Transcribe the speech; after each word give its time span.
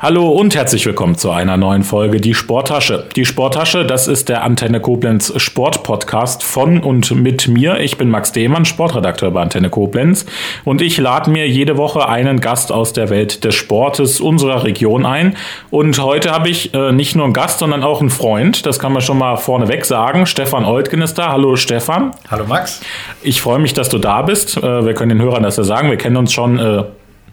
Hallo 0.00 0.28
und 0.28 0.54
herzlich 0.54 0.86
willkommen 0.86 1.16
zu 1.16 1.32
einer 1.32 1.56
neuen 1.56 1.82
Folge 1.82 2.20
Die 2.20 2.32
Sporttasche. 2.32 3.08
Die 3.16 3.24
Sporttasche, 3.24 3.84
das 3.84 4.06
ist 4.06 4.28
der 4.28 4.44
Antenne 4.44 4.78
Koblenz 4.80 5.32
Sportpodcast 5.36 6.44
von 6.44 6.78
und 6.78 7.10
mit 7.16 7.48
mir. 7.48 7.80
Ich 7.80 7.98
bin 7.98 8.08
Max 8.08 8.30
Dehmann, 8.30 8.64
Sportredakteur 8.64 9.32
bei 9.32 9.42
Antenne 9.42 9.70
Koblenz 9.70 10.24
und 10.64 10.82
ich 10.82 10.98
lade 10.98 11.32
mir 11.32 11.48
jede 11.48 11.76
Woche 11.76 12.08
einen 12.08 12.38
Gast 12.40 12.70
aus 12.70 12.92
der 12.92 13.10
Welt 13.10 13.42
des 13.42 13.56
Sportes 13.56 14.20
unserer 14.20 14.62
Region 14.62 15.04
ein. 15.04 15.36
Und 15.70 16.00
heute 16.00 16.30
habe 16.30 16.48
ich 16.48 16.72
äh, 16.74 16.92
nicht 16.92 17.16
nur 17.16 17.24
einen 17.24 17.34
Gast, 17.34 17.58
sondern 17.58 17.82
auch 17.82 18.00
einen 18.00 18.10
Freund. 18.10 18.66
Das 18.66 18.78
kann 18.78 18.92
man 18.92 19.02
schon 19.02 19.18
mal 19.18 19.36
vorneweg 19.36 19.84
sagen. 19.84 20.26
Stefan 20.26 20.64
Oltgen 20.64 21.02
ist 21.02 21.18
da. 21.18 21.32
Hallo 21.32 21.56
Stefan. 21.56 22.12
Hallo 22.30 22.44
Max. 22.46 22.82
Ich 23.20 23.42
freue 23.42 23.58
mich, 23.58 23.74
dass 23.74 23.88
du 23.88 23.98
da 23.98 24.22
bist. 24.22 24.58
Äh, 24.58 24.86
wir 24.86 24.94
können 24.94 25.08
den 25.08 25.22
Hörern 25.22 25.42
das 25.42 25.56
ja 25.56 25.64
sagen. 25.64 25.90
Wir 25.90 25.98
kennen 25.98 26.16
uns 26.16 26.32
schon 26.32 26.60
äh, 26.60 26.84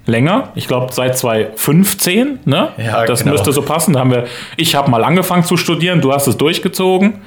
länger. 0.06 0.50
Ich 0.56 0.68
glaube 0.68 0.94
seit 0.94 1.18
2015. 1.18 2.40
Ne? 2.46 2.70
Ja, 2.78 3.05
das 3.05 3.20
genau. 3.20 3.34
müsste 3.34 3.52
so 3.52 3.62
passen. 3.62 3.94
Da 3.94 4.00
haben 4.02 4.12
wir, 4.12 4.26
ich 4.58 4.76
habe 4.76 4.90
mal 4.91 5.04
angefangen 5.04 5.44
zu 5.44 5.58
studieren, 5.58 6.02
du 6.02 6.14
hast 6.14 6.28
es 6.28 6.38
durchgezogen. 6.38 7.22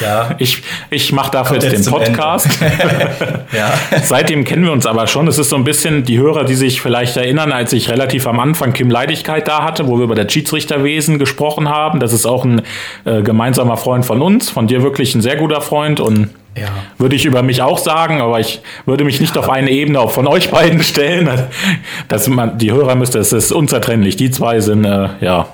Ja. 0.00 0.30
Ich, 0.38 0.62
ich 0.90 1.12
mache 1.12 1.30
dafür 1.30 1.56
jetzt, 1.56 1.70
jetzt 1.70 1.86
den 1.86 1.92
Podcast. 1.92 2.48
ja. 3.52 3.74
Seitdem 4.02 4.44
kennen 4.44 4.64
wir 4.64 4.72
uns 4.72 4.86
aber 4.86 5.06
schon. 5.06 5.28
Es 5.28 5.38
ist 5.38 5.50
so 5.50 5.56
ein 5.56 5.64
bisschen 5.64 6.04
die 6.04 6.18
Hörer, 6.18 6.44
die 6.44 6.54
sich 6.54 6.80
vielleicht 6.80 7.16
erinnern, 7.16 7.52
als 7.52 7.72
ich 7.72 7.90
relativ 7.90 8.26
am 8.26 8.40
Anfang 8.40 8.72
Kim 8.72 8.90
Leidigkeit 8.90 9.46
da 9.48 9.62
hatte, 9.62 9.88
wo 9.88 9.98
wir 9.98 10.04
über 10.04 10.14
das 10.14 10.32
Schiedsrichterwesen 10.32 11.18
gesprochen 11.18 11.68
haben. 11.68 12.00
Das 12.00 12.12
ist 12.12 12.24
auch 12.24 12.44
ein 12.44 12.62
äh, 13.04 13.22
gemeinsamer 13.22 13.76
Freund 13.76 14.06
von 14.06 14.22
uns, 14.22 14.48
von 14.48 14.66
dir 14.66 14.82
wirklich 14.82 15.14
ein 15.14 15.20
sehr 15.20 15.36
guter 15.36 15.60
Freund 15.60 16.00
und 16.00 16.30
ja. 16.56 16.68
Würde 16.98 17.16
ich 17.16 17.24
über 17.24 17.42
mich 17.42 17.62
auch 17.62 17.78
sagen, 17.78 18.20
aber 18.20 18.38
ich 18.38 18.60
würde 18.84 19.04
mich 19.04 19.20
nicht 19.20 19.38
auf 19.38 19.48
eine 19.48 19.70
Ebene 19.70 20.06
von 20.08 20.26
euch 20.26 20.50
beiden 20.50 20.82
stellen. 20.82 21.30
Dass 22.08 22.28
man, 22.28 22.58
die 22.58 22.72
Hörer 22.72 22.94
müsste, 22.94 23.18
es 23.18 23.32
ist 23.32 23.52
unzertrennlich. 23.52 24.16
Die 24.16 24.30
zwei 24.30 24.60
sind, 24.60 24.84
äh, 24.84 25.08
ja. 25.20 25.48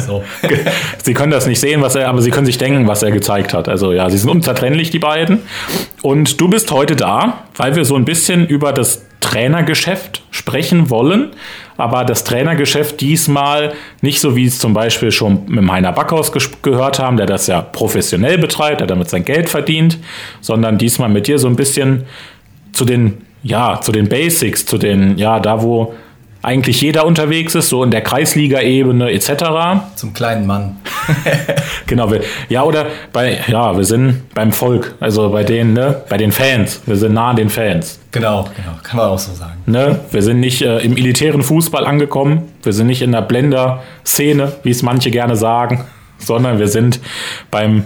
So. 0.00 0.24
sie 1.02 1.14
können 1.14 1.32
das 1.32 1.46
nicht 1.46 1.60
sehen, 1.60 1.82
was 1.82 1.94
er, 1.94 2.08
aber 2.08 2.22
sie 2.22 2.30
können 2.30 2.46
sich 2.46 2.58
denken, 2.58 2.86
was 2.86 3.02
er 3.02 3.10
gezeigt 3.10 3.54
hat. 3.54 3.68
Also 3.68 3.92
ja, 3.92 4.08
sie 4.10 4.18
sind 4.18 4.30
unzertrennlich, 4.30 4.90
die 4.90 4.98
beiden. 4.98 5.40
Und 6.02 6.40
du 6.40 6.48
bist 6.48 6.70
heute 6.70 6.96
da, 6.96 7.44
weil 7.56 7.76
wir 7.76 7.84
so 7.84 7.96
ein 7.96 8.04
bisschen 8.04 8.46
über 8.46 8.72
das 8.72 9.04
Trainergeschäft 9.20 10.22
sprechen 10.30 10.90
wollen, 10.90 11.30
aber 11.76 12.04
das 12.04 12.24
Trainergeschäft 12.24 13.00
diesmal 13.00 13.72
nicht 14.00 14.20
so, 14.20 14.36
wie 14.36 14.46
es 14.46 14.58
zum 14.58 14.74
Beispiel 14.74 15.12
schon 15.12 15.44
mit 15.46 15.68
Heiner 15.70 15.92
Backhaus 15.92 16.32
gehört 16.62 16.98
haben, 16.98 17.16
der 17.16 17.26
das 17.26 17.46
ja 17.46 17.62
professionell 17.62 18.36
betreibt, 18.36 18.80
der 18.80 18.88
damit 18.88 19.08
sein 19.08 19.24
Geld 19.24 19.48
verdient, 19.48 19.98
sondern 20.40 20.76
diesmal 20.76 21.08
mit 21.08 21.28
dir 21.28 21.38
so 21.38 21.46
ein 21.46 21.56
bisschen 21.56 22.04
zu 22.72 22.84
den, 22.84 23.18
ja, 23.42 23.80
zu 23.80 23.92
den 23.92 24.08
Basics, 24.08 24.66
zu 24.66 24.76
den, 24.76 25.16
ja, 25.16 25.38
da 25.38 25.62
wo 25.62 25.94
eigentlich 26.42 26.80
jeder 26.80 27.06
unterwegs 27.06 27.54
ist, 27.54 27.68
so 27.68 27.82
in 27.84 27.90
der 27.90 28.02
Kreisliga-Ebene 28.02 29.10
etc. 29.12 29.84
Zum 29.94 30.12
kleinen 30.12 30.46
Mann. 30.46 30.76
genau, 31.86 32.10
wir, 32.10 32.20
ja, 32.48 32.64
oder 32.64 32.86
bei, 33.12 33.38
ja, 33.46 33.76
wir 33.76 33.84
sind 33.84 34.34
beim 34.34 34.52
Volk, 34.52 34.94
also 35.00 35.30
bei 35.30 35.44
den, 35.44 35.72
ne, 35.72 36.02
bei 36.08 36.16
den 36.16 36.32
Fans. 36.32 36.82
Wir 36.84 36.96
sind 36.96 37.14
nah 37.14 37.30
an 37.30 37.36
den 37.36 37.48
Fans. 37.48 38.00
Genau, 38.10 38.42
genau, 38.42 38.76
kann 38.82 38.96
man 38.96 39.08
auch 39.08 39.18
so 39.18 39.32
sagen. 39.32 39.62
Ne? 39.66 40.00
Wir 40.10 40.22
sind 40.22 40.40
nicht 40.40 40.62
äh, 40.62 40.78
im 40.80 40.96
elitären 40.96 41.42
Fußball 41.42 41.86
angekommen, 41.86 42.48
wir 42.62 42.72
sind 42.72 42.88
nicht 42.88 43.02
in 43.02 43.12
der 43.12 43.22
Blender-Szene, 43.22 44.52
wie 44.64 44.70
es 44.70 44.82
manche 44.82 45.10
gerne 45.10 45.36
sagen, 45.36 45.84
sondern 46.18 46.58
wir 46.58 46.68
sind 46.68 47.00
beim 47.50 47.84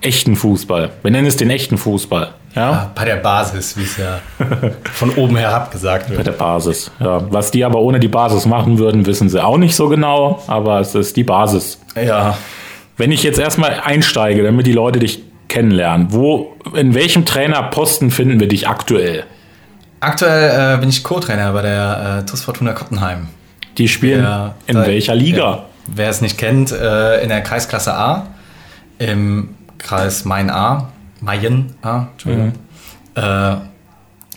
echten 0.00 0.36
Fußball. 0.36 0.90
Wir 1.02 1.10
nennen 1.10 1.26
es 1.26 1.36
den 1.36 1.50
echten 1.50 1.76
Fußball. 1.76 2.34
Ja? 2.56 2.70
ja 2.72 2.90
bei 2.94 3.04
der 3.04 3.16
Basis, 3.16 3.76
wie 3.76 3.82
es 3.82 3.96
ja 3.98 4.20
von 4.92 5.10
oben 5.10 5.36
herab 5.36 5.70
gesagt 5.70 6.08
wird. 6.08 6.18
Bei 6.18 6.24
der 6.24 6.32
Basis, 6.32 6.90
ja. 6.98 7.20
Was 7.30 7.50
die 7.50 7.64
aber 7.64 7.80
ohne 7.80 8.00
die 8.00 8.08
Basis 8.08 8.46
machen 8.46 8.78
würden, 8.78 9.06
wissen 9.06 9.28
sie 9.28 9.44
auch 9.44 9.58
nicht 9.58 9.76
so 9.76 9.88
genau, 9.88 10.42
aber 10.46 10.80
es 10.80 10.94
ist 10.94 11.16
die 11.16 11.24
Basis. 11.24 11.78
Ja. 11.94 12.36
Wenn 12.96 13.12
ich 13.12 13.22
jetzt 13.22 13.38
erstmal 13.38 13.80
einsteige, 13.84 14.42
damit 14.42 14.66
die 14.66 14.72
Leute 14.72 14.98
dich 14.98 15.22
kennenlernen, 15.48 16.08
wo, 16.10 16.56
in 16.74 16.94
welchem 16.94 17.24
Trainerposten 17.26 18.10
finden 18.10 18.40
wir 18.40 18.48
dich 18.48 18.66
aktuell? 18.66 19.24
Aktuell 20.00 20.76
äh, 20.76 20.80
bin 20.80 20.88
ich 20.88 21.04
Co-Trainer 21.04 21.52
bei 21.52 21.62
der 21.62 22.18
äh, 22.20 22.26
TuS 22.26 22.42
Fortuna 22.42 22.72
Kottenheim. 22.72 23.28
Die 23.78 23.88
spielen 23.88 24.22
der, 24.22 24.54
in 24.66 24.76
der, 24.76 24.86
welcher 24.86 25.14
Liga? 25.14 25.64
Wer 25.86 26.08
es 26.08 26.20
nicht 26.22 26.38
kennt, 26.38 26.72
äh, 26.72 27.22
in 27.22 27.28
der 27.28 27.42
Kreisklasse 27.42 27.94
A 27.94 28.28
im 28.98 29.54
Kreis 29.78 30.24
Main-A, 31.20 31.48
Mayen-A, 31.82 32.08
Entschuldigung. 32.12 32.52
Mhm. 33.16 33.22
Äh, 33.22 33.56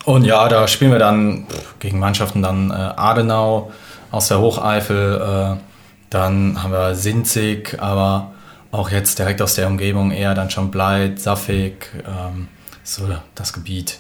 und 0.06 0.26
ja, 0.26 0.48
da 0.48 0.68
spielen 0.68 0.92
wir 0.92 1.00
dann 1.00 1.46
gegen 1.80 2.00
Mannschaften 2.00 2.42
dann 2.42 2.72
äh, 2.72 2.74
Adenau 2.74 3.72
aus 4.12 4.28
der 4.28 4.40
Hocheifel, 4.40 5.58
äh, 5.58 5.62
dann 6.10 6.64
haben 6.64 6.72
wir 6.72 6.96
Sinzig, 6.96 7.78
aber 7.80 8.32
auch 8.72 8.90
jetzt 8.90 9.20
direkt 9.20 9.42
aus 9.42 9.56
der 9.56 9.68
Umgebung 9.68 10.12
eher 10.12 10.34
dann 10.34 10.50
schon 10.50 10.72
Bleit, 10.72 11.20
Saffig, 11.20 11.92
ähm, 12.08 12.48
so 12.84 13.04
das 13.36 13.54
Gebiet. 13.54 14.00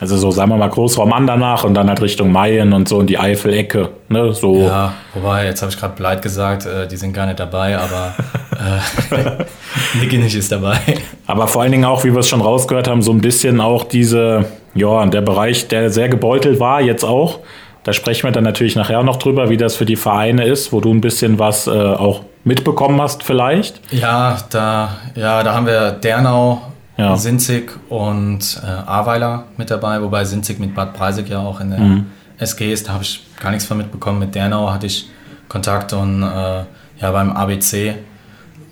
Also 0.00 0.16
so, 0.16 0.30
sagen 0.32 0.50
wir 0.50 0.56
mal, 0.56 0.68
Großraum 0.68 1.12
Andernach 1.12 1.64
und 1.64 1.74
dann 1.74 1.88
halt 1.88 2.00
Richtung 2.00 2.32
Mayen 2.32 2.72
und 2.72 2.88
so 2.88 3.00
in 3.00 3.06
die 3.06 3.18
Eifelecke. 3.18 3.90
Ne? 4.08 4.32
So. 4.32 4.62
Ja, 4.62 4.94
wobei, 5.14 5.46
jetzt 5.46 5.62
habe 5.62 5.70
ich 5.70 5.78
gerade 5.78 5.94
Bleit 5.94 6.22
gesagt, 6.22 6.66
äh, 6.66 6.88
die 6.88 6.96
sind 6.96 7.12
gar 7.12 7.26
nicht 7.26 7.38
dabei, 7.38 7.78
aber 7.78 8.14
äh, 8.52 9.44
Nickenich 10.00 10.34
ist 10.34 10.52
dabei. 10.52 10.78
Aber 11.26 11.48
vor 11.48 11.62
allen 11.62 11.72
Dingen 11.72 11.84
auch, 11.84 12.04
wie 12.04 12.12
wir 12.12 12.20
es 12.20 12.28
schon 12.28 12.40
rausgehört 12.40 12.88
haben, 12.88 13.02
so 13.02 13.12
ein 13.12 13.20
bisschen 13.20 13.60
auch 13.60 13.84
diese, 13.84 14.46
ja, 14.74 15.04
der 15.06 15.20
Bereich, 15.22 15.68
der 15.68 15.90
sehr 15.90 16.08
gebeutelt 16.08 16.60
war, 16.60 16.80
jetzt 16.80 17.04
auch. 17.04 17.40
Da 17.84 17.92
sprechen 17.92 18.24
wir 18.24 18.32
dann 18.32 18.44
natürlich 18.44 18.76
nachher 18.76 19.02
noch 19.02 19.16
drüber, 19.16 19.50
wie 19.50 19.56
das 19.56 19.74
für 19.74 19.84
die 19.84 19.96
Vereine 19.96 20.44
ist, 20.44 20.72
wo 20.72 20.80
du 20.80 20.92
ein 20.92 21.00
bisschen 21.00 21.38
was 21.38 21.66
äh, 21.66 21.70
auch 21.70 22.22
mitbekommen 22.44 23.00
hast 23.00 23.22
vielleicht. 23.24 23.80
Ja, 23.92 24.38
da, 24.50 24.96
ja, 25.14 25.42
da 25.42 25.54
haben 25.54 25.66
wir 25.66 25.92
Dernau 25.92 26.62
ja. 26.96 27.16
Sinzig 27.16 27.72
und 27.88 28.60
äh, 28.62 28.66
Ahrweiler 28.66 29.44
mit 29.56 29.70
dabei, 29.70 30.00
wobei 30.02 30.24
Sinzig 30.24 30.58
mit 30.58 30.74
Bad 30.74 30.94
Breisig 30.94 31.28
ja 31.28 31.40
auch 31.40 31.60
in 31.60 31.70
der 31.70 31.80
mhm. 31.80 32.06
SG 32.38 32.72
ist. 32.72 32.88
Da 32.88 32.92
habe 32.92 33.02
ich 33.02 33.24
gar 33.40 33.50
nichts 33.50 33.66
von 33.66 33.78
mitbekommen. 33.78 34.18
Mit 34.18 34.34
Dernau 34.34 34.70
hatte 34.70 34.86
ich 34.86 35.08
Kontakt 35.48 35.92
und 35.92 36.22
äh, 36.22 36.64
ja, 37.00 37.10
beim 37.10 37.32
ABC, 37.32 37.94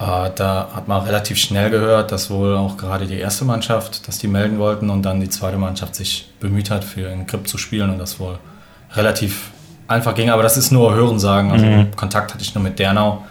da 0.01 0.69
hat 0.75 0.89
man 0.89 1.03
relativ 1.03 1.37
schnell 1.37 1.69
gehört, 1.69 2.11
dass 2.11 2.31
wohl 2.31 2.57
auch 2.57 2.79
gerade 2.79 3.07
die 3.07 3.19
erste 3.19 3.45
Mannschaft, 3.45 4.09
dass 4.09 4.19
die 4.19 4.29
melden 4.29 4.59
wollten 4.59 4.89
und 4.89 5.03
dann 5.03 5.21
die 5.21 5.29
zweite 5.29 5.59
Mannschaft 5.59 5.95
sich 5.95 6.31
bemüht 6.41 6.71
hat, 6.71 6.85
für 6.85 7.03
den 7.03 7.27
Grip 7.27 7.47
zu 7.47 7.59
spielen 7.59 7.91
und 7.91 7.99
das 7.99 8.19
wohl 8.19 8.39
relativ 8.95 9.51
einfach 9.89 10.15
ging. 10.15 10.31
Aber 10.31 10.43
das 10.43 10.57
ist 10.57 10.71
nur 10.71 10.95
Hörensagen. 10.95 11.51
Also 11.51 11.67
mhm. 11.67 11.95
Kontakt 11.97 12.33
hatte 12.33 12.43
ich 12.43 12.55
nur 12.55 12.65
mit 12.65 12.79
Dernau, 12.79 13.25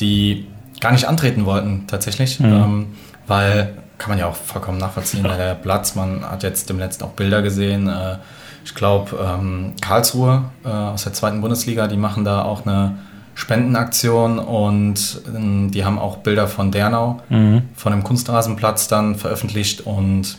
die 0.00 0.46
gar 0.80 0.92
nicht 0.92 1.06
antreten 1.06 1.44
wollten 1.44 1.86
tatsächlich, 1.86 2.40
mhm. 2.40 2.46
ähm, 2.46 2.86
weil 3.26 3.74
kann 3.98 4.10
man 4.10 4.18
ja 4.18 4.26
auch 4.26 4.36
vollkommen 4.36 4.78
nachvollziehen, 4.78 5.24
ja. 5.24 5.36
der 5.36 5.54
Platz, 5.54 5.94
man 5.94 6.22
hat 6.22 6.42
jetzt 6.42 6.68
dem 6.68 6.78
letzten 6.78 7.04
auch 7.04 7.12
Bilder 7.12 7.42
gesehen. 7.42 7.88
Äh, 7.88 8.16
ich 8.64 8.74
glaube, 8.74 9.16
ähm, 9.22 9.74
Karlsruhe 9.80 10.44
äh, 10.64 10.68
aus 10.68 11.04
der 11.04 11.12
zweiten 11.12 11.40
Bundesliga, 11.40 11.86
die 11.88 11.96
machen 11.96 12.24
da 12.24 12.42
auch 12.42 12.66
eine 12.66 12.98
Spendenaktion 13.36 14.38
und 14.38 15.20
ähm, 15.28 15.70
die 15.70 15.84
haben 15.84 15.98
auch 15.98 16.16
Bilder 16.16 16.48
von 16.48 16.72
Dernau, 16.72 17.20
mhm. 17.28 17.64
von 17.74 17.92
dem 17.92 18.02
Kunstrasenplatz 18.02 18.88
dann 18.88 19.14
veröffentlicht 19.14 19.82
und 19.82 20.38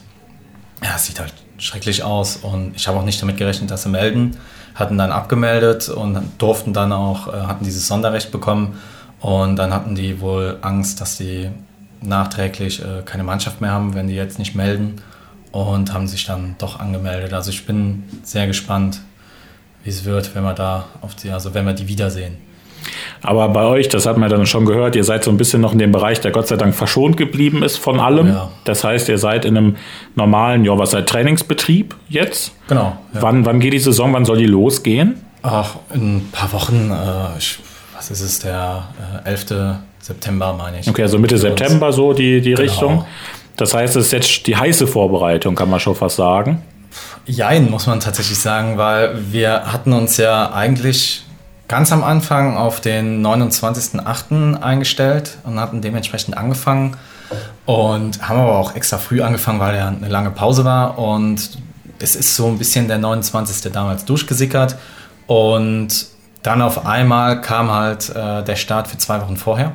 ja, 0.84 0.90
es 0.96 1.06
sieht 1.06 1.20
halt 1.20 1.34
schrecklich 1.60 2.04
aus 2.04 2.38
und 2.38 2.76
ich 2.76 2.88
habe 2.88 2.98
auch 2.98 3.04
nicht 3.04 3.22
damit 3.22 3.38
gerechnet, 3.38 3.70
dass 3.70 3.84
sie 3.84 3.90
melden, 3.90 4.36
hatten 4.74 4.98
dann 4.98 5.12
abgemeldet 5.12 5.90
und 5.90 6.20
durften 6.40 6.74
dann 6.74 6.92
auch, 6.92 7.28
äh, 7.28 7.42
hatten 7.42 7.64
dieses 7.64 7.88
Sonderrecht 7.88 8.32
bekommen 8.32 8.80
und 9.20 9.58
dann 9.58 9.72
hatten 9.72 9.94
die 9.94 10.20
wohl 10.20 10.58
Angst, 10.62 11.00
dass 11.00 11.18
die 11.18 11.52
nachträglich 12.02 12.82
äh, 12.82 13.04
keine 13.06 13.24
Mannschaft 13.24 13.62
mehr 13.62 13.72
haben, 13.72 13.94
wenn 13.94 14.08
die 14.08 14.16
jetzt 14.16 14.40
nicht 14.40 14.56
melden 14.56 15.04
und 15.52 15.94
haben 15.94 16.08
sich 16.08 16.26
dann 16.26 16.56
doch 16.58 16.80
angemeldet. 16.80 17.32
Also 17.34 17.52
ich 17.52 17.64
bin 17.68 18.06
sehr 18.24 18.48
gespannt, 18.48 19.02
wie 19.84 19.92
es 19.92 20.04
wird, 20.04 20.34
wenn 20.34 20.44
wir 20.44 20.56
da 20.56 20.86
auf 21.02 21.14
die, 21.14 21.30
also 21.30 21.54
wenn 21.54 21.66
wir 21.68 21.74
die 21.74 21.88
wiedersehen. 21.88 22.47
Aber 23.22 23.50
bei 23.50 23.64
euch, 23.64 23.90
das 23.90 24.06
hat 24.06 24.18
man 24.18 24.30
dann 24.30 24.46
schon 24.46 24.66
gehört, 24.66 24.96
ihr 24.96 25.04
seid 25.04 25.24
so 25.24 25.32
ein 25.32 25.38
bisschen 25.38 25.62
noch 25.62 25.74
in 25.74 25.80
dem 25.80 25.92
Bereich, 25.92 26.22
der 26.22 26.32
Gott 26.32 26.48
sei 26.48 26.56
Dank 26.56 26.76
verschont 26.76 27.18
geblieben 27.18 27.64
ist 27.64 27.78
von 27.78 28.00
allem. 28.00 28.28
Ja. 28.28 28.50
Das 28.64 28.84
heißt, 28.84 29.10
ihr 29.10 29.18
seid 29.18 29.46
in 29.46 29.58
einem 29.58 29.76
normalen, 30.16 30.66
ja, 30.66 30.78
was 30.78 30.92
seid 30.92 31.08
Trainingsbetrieb 31.08 31.96
jetzt? 32.10 32.54
Genau. 32.68 32.98
Ja. 33.14 33.22
Wann, 33.22 33.46
wann 33.46 33.60
geht 33.60 33.74
die 33.74 33.80
Saison? 33.80 34.14
Wann 34.14 34.26
soll 34.26 34.38
die 34.38 34.46
losgehen? 34.46 35.22
Ach, 35.44 35.76
in 35.94 36.18
ein 36.18 36.30
paar 36.32 36.52
Wochen. 36.54 36.92
Äh, 36.92 37.38
ich, 37.38 37.60
was 37.96 38.12
ist 38.12 38.22
es, 38.22 38.40
der 38.40 38.90
äh, 39.26 39.30
11. 39.30 39.46
September, 40.00 40.54
meine 40.58 40.80
ich. 40.80 40.88
Okay, 40.88 41.02
also 41.02 41.20
Mitte 41.20 41.38
September 41.38 41.92
so 41.92 42.14
die, 42.14 42.40
die 42.40 42.52
genau. 42.52 42.62
Richtung. 42.62 43.06
Das 43.58 43.74
heißt, 43.74 43.96
es 43.96 44.08
ist 44.08 44.12
jetzt 44.14 44.48
die 44.48 44.56
heiße 44.56 44.88
Vorbereitung, 44.88 45.56
kann 45.56 45.70
man 45.70 45.80
schon 45.80 45.96
fast 45.96 46.16
sagen. 46.16 46.64
Jein, 47.26 47.70
muss 47.70 47.88
man 47.88 48.00
tatsächlich 48.00 48.40
sagen, 48.40 48.78
weil 48.78 49.32
wir 49.32 49.72
hatten 49.74 49.92
uns 49.94 50.18
ja 50.18 50.54
eigentlich 50.54 51.24
ganz 51.68 51.92
am 51.92 52.04
Anfang 52.04 52.58
auf 52.58 52.82
den 52.82 53.26
29.08. 53.26 54.62
eingestellt 54.62 55.38
und 55.44 55.60
hatten 55.60 55.82
dementsprechend 55.82 56.38
angefangen 56.38 56.96
und 57.66 58.28
haben 58.28 58.40
aber 58.40 58.58
auch 58.58 58.76
extra 58.76 58.98
früh 58.98 59.22
angefangen, 59.22 59.60
weil 59.60 59.76
ja 59.76 59.88
eine 59.88 60.08
lange 60.08 60.32
Pause 60.32 60.64
war 60.64 60.98
und 60.98 61.58
es 62.00 62.16
ist 62.16 62.36
so 62.36 62.48
ein 62.48 62.58
bisschen 62.58 62.88
der 62.88 63.00
29. 63.00 63.72
damals 63.72 64.06
durchgesickert 64.06 64.78
und 65.26 66.08
dann 66.44 66.62
auf 66.62 66.86
einmal 66.86 67.42
kam 67.42 67.72
halt 67.72 68.10
äh, 68.10 68.44
der 68.44 68.56
Start 68.56 68.88
für 68.88 68.98
zwei 68.98 69.22
Wochen 69.22 69.36
vorher. 69.36 69.74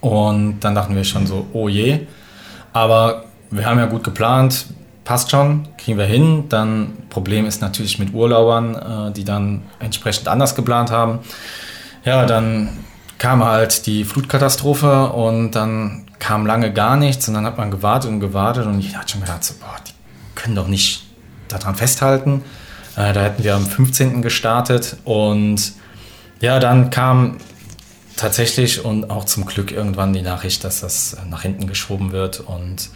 Und 0.00 0.60
dann 0.60 0.76
dachten 0.76 0.94
wir 0.94 1.02
schon 1.02 1.26
so, 1.26 1.46
oh 1.52 1.68
je. 1.68 2.06
Aber 2.72 3.24
wir 3.50 3.66
haben 3.66 3.78
ja 3.78 3.86
gut 3.86 4.04
geplant, 4.04 4.66
passt 5.08 5.30
schon, 5.30 5.66
kriegen 5.78 5.96
wir 5.96 6.04
hin. 6.04 6.50
Dann 6.50 6.92
Problem 7.08 7.46
ist 7.46 7.62
natürlich 7.62 7.98
mit 7.98 8.12
Urlaubern, 8.12 8.74
äh, 8.74 9.12
die 9.12 9.24
dann 9.24 9.62
entsprechend 9.78 10.28
anders 10.28 10.54
geplant 10.54 10.90
haben. 10.90 11.20
Ja, 12.04 12.26
dann 12.26 12.68
kam 13.16 13.42
halt 13.42 13.86
die 13.86 14.04
Flutkatastrophe 14.04 15.06
und 15.08 15.52
dann 15.52 16.04
kam 16.18 16.44
lange 16.44 16.74
gar 16.74 16.98
nichts 16.98 17.26
und 17.26 17.32
dann 17.32 17.46
hat 17.46 17.56
man 17.56 17.70
gewartet 17.70 18.10
und 18.10 18.20
gewartet 18.20 18.66
und 18.66 18.80
ich 18.80 18.94
hatte 18.94 19.12
schon 19.12 19.22
gedacht, 19.22 19.44
so, 19.44 19.54
boah, 19.58 19.76
die 19.86 19.92
können 20.34 20.54
doch 20.54 20.68
nicht 20.68 21.06
daran 21.48 21.74
festhalten. 21.74 22.44
Äh, 22.94 23.14
da 23.14 23.22
hätten 23.22 23.42
wir 23.42 23.54
am 23.54 23.64
15. 23.64 24.20
gestartet 24.20 24.98
und 25.04 25.72
ja, 26.42 26.58
dann 26.58 26.90
kam 26.90 27.38
tatsächlich 28.18 28.84
und 28.84 29.08
auch 29.08 29.24
zum 29.24 29.46
Glück 29.46 29.72
irgendwann 29.72 30.12
die 30.12 30.20
Nachricht, 30.20 30.64
dass 30.64 30.80
das 30.80 31.16
nach 31.30 31.40
hinten 31.40 31.66
geschoben 31.66 32.12
wird 32.12 32.40
und 32.40 32.90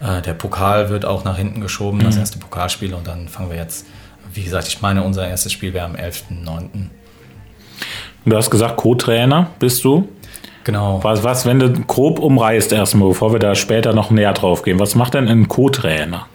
äh, 0.00 0.22
der 0.22 0.34
Pokal 0.34 0.88
wird 0.88 1.04
auch 1.04 1.24
nach 1.24 1.36
hinten 1.36 1.60
geschoben, 1.60 1.98
mhm. 1.98 2.04
das 2.04 2.16
erste 2.16 2.38
Pokalspiel 2.38 2.94
und 2.94 3.06
dann 3.06 3.28
fangen 3.28 3.50
wir 3.50 3.56
jetzt, 3.56 3.86
wie 4.32 4.42
gesagt, 4.42 4.68
ich 4.68 4.80
meine, 4.80 5.02
unser 5.02 5.26
erstes 5.26 5.52
Spiel 5.52 5.72
wäre 5.74 5.86
am 5.86 5.94
11.09. 5.94 6.90
Du 8.24 8.36
hast 8.36 8.50
gesagt, 8.50 8.76
Co-Trainer 8.76 9.48
bist 9.58 9.84
du. 9.84 10.08
Genau. 10.64 11.00
Was, 11.02 11.22
was, 11.22 11.44
wenn 11.44 11.58
du 11.58 11.70
grob 11.82 12.18
umreißt 12.18 12.72
erstmal, 12.72 13.08
bevor 13.08 13.32
wir 13.32 13.38
da 13.38 13.54
später 13.54 13.92
noch 13.92 14.10
näher 14.10 14.32
drauf 14.32 14.62
gehen, 14.62 14.80
was 14.80 14.94
macht 14.94 15.14
denn 15.14 15.28
ein 15.28 15.46
Co-Trainer? 15.46 16.26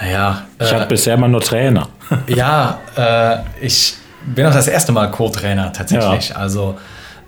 Naja. 0.00 0.42
Ich 0.58 0.72
äh, 0.72 0.74
habe 0.74 0.86
bisher 0.86 1.14
immer 1.14 1.28
nur 1.28 1.42
Trainer. 1.42 1.88
ja, 2.26 2.78
äh, 2.96 3.38
ich 3.60 3.96
bin 4.24 4.46
auch 4.46 4.52
das 4.52 4.66
erste 4.66 4.92
Mal 4.92 5.10
Co-Trainer 5.10 5.72
tatsächlich. 5.72 6.30
Ja. 6.30 6.36
Also 6.36 6.78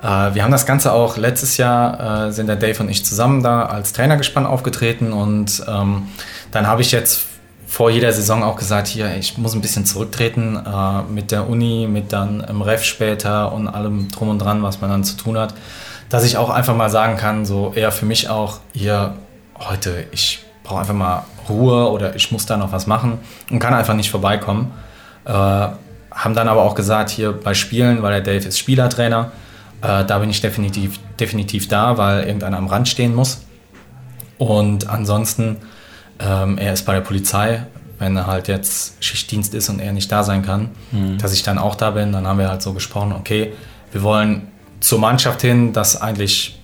wir 0.02 0.42
haben 0.42 0.50
das 0.50 0.66
Ganze 0.66 0.92
auch 0.92 1.16
letztes 1.16 1.56
Jahr, 1.58 2.26
äh, 2.26 2.32
sind 2.32 2.48
der 2.48 2.56
Dave 2.56 2.82
und 2.82 2.88
ich 2.88 3.04
zusammen 3.04 3.42
da 3.42 3.66
als 3.66 3.92
Trainergespann 3.92 4.46
aufgetreten 4.46 5.12
und 5.12 5.64
ähm, 5.68 6.08
dann 6.50 6.66
habe 6.66 6.82
ich 6.82 6.90
jetzt 6.90 7.26
vor 7.72 7.88
jeder 7.88 8.12
Saison 8.12 8.42
auch 8.42 8.56
gesagt, 8.56 8.86
hier, 8.86 9.16
ich 9.16 9.38
muss 9.38 9.54
ein 9.54 9.62
bisschen 9.62 9.86
zurücktreten 9.86 10.56
äh, 10.56 11.02
mit 11.10 11.30
der 11.30 11.48
Uni, 11.48 11.88
mit 11.90 12.12
dann 12.12 12.40
im 12.40 12.60
Ref 12.60 12.84
später 12.84 13.52
und 13.52 13.66
allem 13.66 14.10
drum 14.10 14.28
und 14.28 14.40
dran, 14.40 14.62
was 14.62 14.82
man 14.82 14.90
dann 14.90 15.04
zu 15.04 15.16
tun 15.16 15.38
hat, 15.38 15.54
dass 16.10 16.24
ich 16.24 16.36
auch 16.36 16.50
einfach 16.50 16.76
mal 16.76 16.90
sagen 16.90 17.16
kann, 17.16 17.46
so 17.46 17.72
eher 17.74 17.90
für 17.90 18.04
mich 18.04 18.28
auch, 18.28 18.58
hier, 18.74 19.14
heute, 19.58 20.04
ich 20.10 20.44
brauche 20.64 20.80
einfach 20.80 20.94
mal 20.94 21.22
Ruhe 21.48 21.90
oder 21.90 22.14
ich 22.14 22.30
muss 22.30 22.44
da 22.44 22.58
noch 22.58 22.72
was 22.72 22.86
machen 22.86 23.18
und 23.50 23.58
kann 23.58 23.72
einfach 23.72 23.94
nicht 23.94 24.10
vorbeikommen. 24.10 24.72
Äh, 25.24 25.30
haben 25.32 26.34
dann 26.34 26.48
aber 26.48 26.62
auch 26.64 26.74
gesagt, 26.74 27.08
hier 27.08 27.32
bei 27.32 27.54
Spielen, 27.54 28.02
weil 28.02 28.20
der 28.22 28.34
Dave 28.34 28.48
ist 28.48 28.58
Spielertrainer, 28.58 29.32
äh, 29.82 30.04
da 30.04 30.18
bin 30.18 30.30
ich 30.30 30.40
definitiv, 30.40 30.98
definitiv 31.18 31.68
da, 31.68 31.98
weil 31.98 32.24
irgendeiner 32.24 32.58
am 32.58 32.66
Rand 32.66 32.88
stehen 32.88 33.14
muss. 33.14 33.44
Und 34.38 34.88
ansonsten 34.88 35.58
ähm, 36.18 36.58
er 36.58 36.72
ist 36.72 36.84
bei 36.84 36.94
der 36.94 37.00
Polizei, 37.00 37.66
wenn 37.98 38.16
er 38.16 38.26
halt 38.26 38.48
jetzt 38.48 39.02
Schichtdienst 39.02 39.54
ist 39.54 39.68
und 39.68 39.80
er 39.80 39.92
nicht 39.92 40.10
da 40.10 40.24
sein 40.24 40.44
kann, 40.44 40.70
mhm. 40.90 41.18
dass 41.18 41.32
ich 41.32 41.42
dann 41.42 41.58
auch 41.58 41.74
da 41.74 41.90
bin. 41.90 42.12
Dann 42.12 42.26
haben 42.26 42.38
wir 42.38 42.48
halt 42.48 42.62
so 42.62 42.72
gesprochen, 42.72 43.12
okay, 43.12 43.52
wir 43.92 44.02
wollen 44.02 44.48
zur 44.80 44.98
Mannschaft 44.98 45.40
hin, 45.40 45.72
dass 45.72 46.00
eigentlich, 46.00 46.60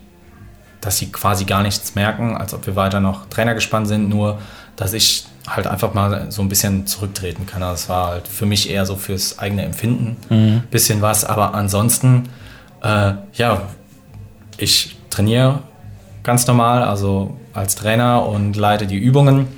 dass 0.80 0.98
sie 0.98 1.12
quasi 1.12 1.44
gar 1.44 1.62
nichts 1.62 1.94
merken, 1.94 2.36
als 2.36 2.54
ob 2.54 2.66
wir 2.66 2.74
weiter 2.76 3.00
noch 3.00 3.26
Trainer 3.26 3.54
gespannt 3.54 3.88
sind, 3.88 4.08
nur 4.08 4.38
dass 4.76 4.92
ich 4.92 5.26
halt 5.46 5.66
einfach 5.66 5.94
mal 5.94 6.30
so 6.30 6.42
ein 6.42 6.48
bisschen 6.48 6.86
zurücktreten 6.86 7.46
kann. 7.46 7.60
Das 7.60 7.82
also 7.82 7.88
war 7.88 8.06
halt 8.08 8.28
für 8.28 8.46
mich 8.46 8.70
eher 8.70 8.86
so 8.86 8.96
fürs 8.96 9.38
eigene 9.38 9.64
Empfinden 9.64 10.16
mhm. 10.28 10.62
bisschen 10.70 11.00
was, 11.02 11.24
aber 11.24 11.54
ansonsten, 11.54 12.28
äh, 12.82 13.12
ja, 13.34 13.62
ich 14.56 14.96
trainiere 15.10 15.60
ganz 16.22 16.46
normal, 16.46 16.82
also 16.82 17.36
als 17.54 17.74
Trainer 17.74 18.26
und 18.26 18.56
leite 18.56 18.86
die 18.86 18.98
Übungen. 18.98 19.48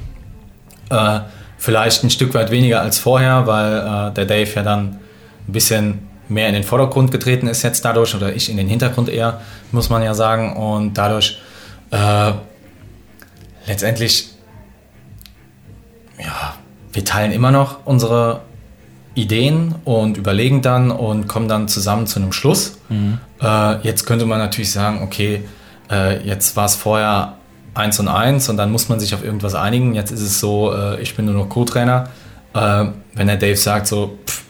Äh, 0.91 1.21
vielleicht 1.59 2.05
ein 2.05 2.11
Stück 2.11 2.35
weit 2.35 2.51
weniger 2.51 2.81
als 2.81 2.99
vorher, 2.99 3.47
weil 3.47 4.11
äh, 4.11 4.15
der 4.15 4.25
Dave 4.25 4.51
ja 4.55 4.63
dann 4.63 4.99
ein 5.49 5.53
bisschen 5.53 6.11
mehr 6.29 6.49
in 6.49 6.55
den 6.55 6.63
Vordergrund 6.63 7.11
getreten 7.11 7.49
ist 7.49 7.63
jetzt 7.63 7.85
dadurch 7.85 8.15
oder 8.15 8.35
ich 8.35 8.49
in 8.49 8.57
den 8.57 8.69
Hintergrund 8.69 9.09
eher, 9.09 9.41
muss 9.73 9.91
man 9.91 10.03
ja 10.03 10.15
sagen. 10.15 10.57
Und 10.57 10.95
dadurch 10.95 11.41
äh, 11.91 12.33
letztendlich, 13.67 14.31
ja, 16.19 16.55
wir 16.93 17.05
teilen 17.05 17.33
immer 17.33 17.51
noch 17.51 17.85
unsere 17.85 18.43
Ideen 19.15 19.75
und 19.85 20.17
überlegen 20.17 20.63
dann 20.63 20.91
und 20.91 21.27
kommen 21.27 21.49
dann 21.49 21.69
zusammen 21.69 22.07
zu 22.07 22.21
einem 22.21 22.33
Schluss. 22.33 22.79
Mhm. 22.89 23.19
Äh, 23.41 23.81
jetzt 23.83 24.07
könnte 24.07 24.27
man 24.27 24.39
natürlich 24.39 24.73
sagen, 24.73 25.03
okay, 25.03 25.43
äh, 25.91 26.25
jetzt 26.27 26.57
war 26.57 26.67
es 26.67 26.77
vorher 26.77 27.35
eins 27.75 27.99
und 27.99 28.09
eins 28.09 28.49
und 28.49 28.57
dann 28.57 28.71
muss 28.71 28.89
man 28.89 29.01
sich 29.01 29.15
auf 29.15 29.25
irgendwas 29.25 29.55
einigen. 29.55 29.95
Jetzt 29.95 30.13
ist 30.13 30.23
es 30.23 30.41
so, 30.41 30.73
äh, 30.73 31.01
ich 31.01 31.17
bin 31.17 31.25
nur 31.25 31.35
noch 31.35 31.49
Co-Trainer. 31.49 32.09
Äh, 32.55 32.87
wenn 33.15 33.27
der 33.27 33.37
Dave 33.37 33.57
sagt 33.57 33.87
so, 33.87 34.19
pff, 34.27 34.43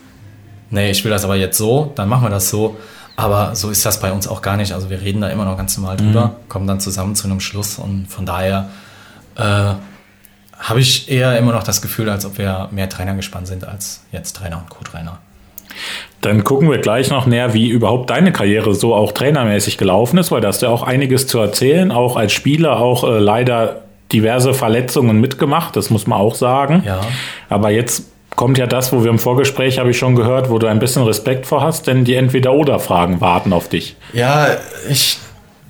nee, 0.69 0.91
ich 0.91 1.03
will 1.03 1.11
das 1.11 1.23
aber 1.23 1.35
jetzt 1.35 1.57
so, 1.57 1.91
dann 1.95 2.09
machen 2.09 2.23
wir 2.23 2.29
das 2.29 2.49
so. 2.49 2.77
Aber 3.15 3.55
so 3.55 3.69
ist 3.69 3.85
das 3.85 3.99
bei 3.99 4.11
uns 4.11 4.27
auch 4.27 4.41
gar 4.41 4.57
nicht. 4.57 4.73
Also 4.73 4.89
wir 4.89 5.01
reden 5.01 5.21
da 5.21 5.29
immer 5.29 5.45
noch 5.45 5.57
ganz 5.57 5.77
normal 5.77 5.97
drüber, 5.97 6.27
mhm. 6.27 6.49
kommen 6.49 6.67
dann 6.67 6.79
zusammen 6.79 7.15
zu 7.15 7.25
einem 7.25 7.39
Schluss 7.39 7.77
und 7.77 8.07
von 8.07 8.25
daher 8.25 8.69
äh, 9.35 9.73
habe 10.61 10.79
ich 10.79 11.11
eher 11.11 11.37
immer 11.37 11.51
noch 11.51 11.63
das 11.63 11.81
Gefühl, 11.81 12.09
als 12.09 12.25
ob 12.25 12.37
wir 12.37 12.69
mehr 12.71 12.87
Trainer 12.87 13.15
gespannt 13.15 13.47
sind 13.47 13.67
als 13.67 14.03
jetzt 14.11 14.37
Trainer 14.37 14.57
und 14.57 14.69
Co-Trainer. 14.69 15.19
Dann 16.21 16.43
gucken 16.43 16.69
wir 16.69 16.77
gleich 16.77 17.09
noch 17.09 17.25
näher, 17.25 17.53
wie 17.53 17.69
überhaupt 17.69 18.09
deine 18.09 18.31
Karriere 18.31 18.75
so 18.75 18.93
auch 18.93 19.11
trainermäßig 19.11 19.77
gelaufen 19.77 20.17
ist, 20.19 20.31
weil 20.31 20.41
da 20.41 20.49
hast 20.49 20.61
du 20.61 20.67
ja 20.67 20.71
auch 20.71 20.83
einiges 20.83 21.27
zu 21.27 21.39
erzählen, 21.39 21.91
auch 21.91 22.15
als 22.15 22.31
Spieler, 22.33 22.79
auch 22.79 23.03
äh, 23.03 23.17
leider 23.17 23.81
diverse 24.11 24.53
Verletzungen 24.53 25.19
mitgemacht, 25.19 25.75
das 25.75 25.89
muss 25.89 26.05
man 26.05 26.19
auch 26.19 26.35
sagen. 26.35 26.83
Ja. 26.85 27.01
Aber 27.49 27.71
jetzt 27.71 28.05
kommt 28.35 28.57
ja 28.57 28.67
das, 28.67 28.91
wo 28.91 29.03
wir 29.03 29.09
im 29.09 29.19
Vorgespräch, 29.19 29.79
habe 29.79 29.91
ich 29.91 29.97
schon 29.97 30.15
gehört, 30.15 30.49
wo 30.49 30.59
du 30.59 30.67
ein 30.67 30.79
bisschen 30.79 31.03
Respekt 31.03 31.45
vor 31.47 31.61
hast, 31.61 31.87
denn 31.87 32.05
die 32.05 32.15
Entweder-Oder-Fragen 32.15 33.21
warten 33.21 33.53
auf 33.53 33.69
dich. 33.69 33.95
Ja, 34.13 34.47
ich 34.89 35.17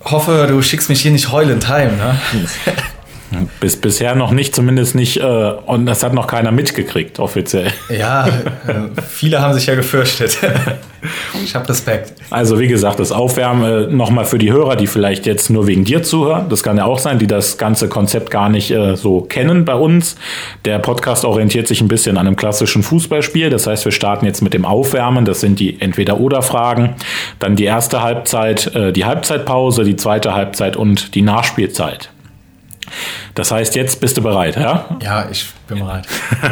hoffe, 0.04 0.48
du 0.50 0.62
schickst 0.62 0.90
mich 0.90 1.02
hier 1.02 1.12
nicht 1.12 1.32
heulend 1.32 1.70
heim. 1.70 1.98
Ne? 1.98 2.20
Bis, 3.60 3.78
bisher 3.78 4.16
noch 4.16 4.31
nicht, 4.31 4.54
zumindest 4.54 4.95
nicht, 4.95 5.18
äh, 5.18 5.24
und 5.24 5.86
das 5.86 6.04
hat 6.04 6.13
noch 6.13 6.28
keiner 6.28 6.51
mitgekriegt, 6.51 7.19
offiziell. 7.19 7.72
Ja, 7.89 8.28
äh, 8.28 8.31
viele 9.07 9.42
haben 9.42 9.54
sich 9.54 9.66
ja 9.66 9.75
gefürchtet. 9.75 10.38
ich 11.44 11.56
habe 11.56 11.68
Respekt. 11.69 12.13
Also, 12.30 12.60
wie 12.60 12.68
gesagt, 12.68 13.00
das 13.00 13.12
Aufwärmen 13.12 13.89
äh, 13.89 13.94
nochmal 13.94 14.25
für 14.25 14.38
die 14.38 14.51
Hörer, 14.51 14.75
die 14.75 14.88
vielleicht 14.88 15.26
jetzt 15.26 15.50
nur 15.50 15.68
wegen 15.68 15.85
dir 15.85 16.04
zuhören. 16.04 16.50
Das 16.50 16.61
kann 16.61 16.78
ja 16.78 16.85
auch 16.85 17.00
sein, 17.00 17.19
die 17.19 17.28
das 17.28 17.57
ganze 17.57 17.88
Konzept 17.88 18.31
gar 18.31 18.50
nicht 18.50 18.71
äh, 18.71 18.95
so 18.95 19.21
kennen 19.21 19.66
bei 19.66 19.76
uns. 19.76 20.18
Der 20.66 20.80
Podcast 20.80 21.26
orientiert 21.26 21.68
sich 21.68 21.81
ein 21.81 21.88
bisschen 21.88 22.18
an 22.18 22.28
einem 22.28 22.35
klassischen 22.35 22.83
Fußballspiel. 22.83 23.50
Das 23.50 23.66
heißt, 23.66 23.85
wir 23.85 23.92
starten 23.92 24.26
jetzt 24.26 24.42
mit 24.42 24.54
dem 24.54 24.66
Aufwärmen. 24.66 25.26
Das 25.26 25.40
sind 25.40 25.59
die 25.59 25.81
Entweder-Oder-Fragen. 25.81 26.95
Dann 27.40 27.56
die 27.56 27.66
erste 27.66 28.02
Halbzeit, 28.02 28.76
äh, 28.76 28.92
die 28.92 29.06
Halbzeitpause, 29.06 29.83
die 29.83 29.95
zweite 29.95 30.35
Halbzeit 30.35 30.76
und 30.76 31.16
die 31.16 31.21
Nachspielzeit. 31.21 32.10
Das 33.35 33.52
heißt, 33.52 33.76
jetzt 33.76 34.00
bist 34.00 34.18
du 34.18 34.21
bereit, 34.21 34.56
ja? 34.56 34.85
Ja, 35.02 35.30
ich 35.30 35.45
bin 35.68 35.80
bereit. 35.80 36.07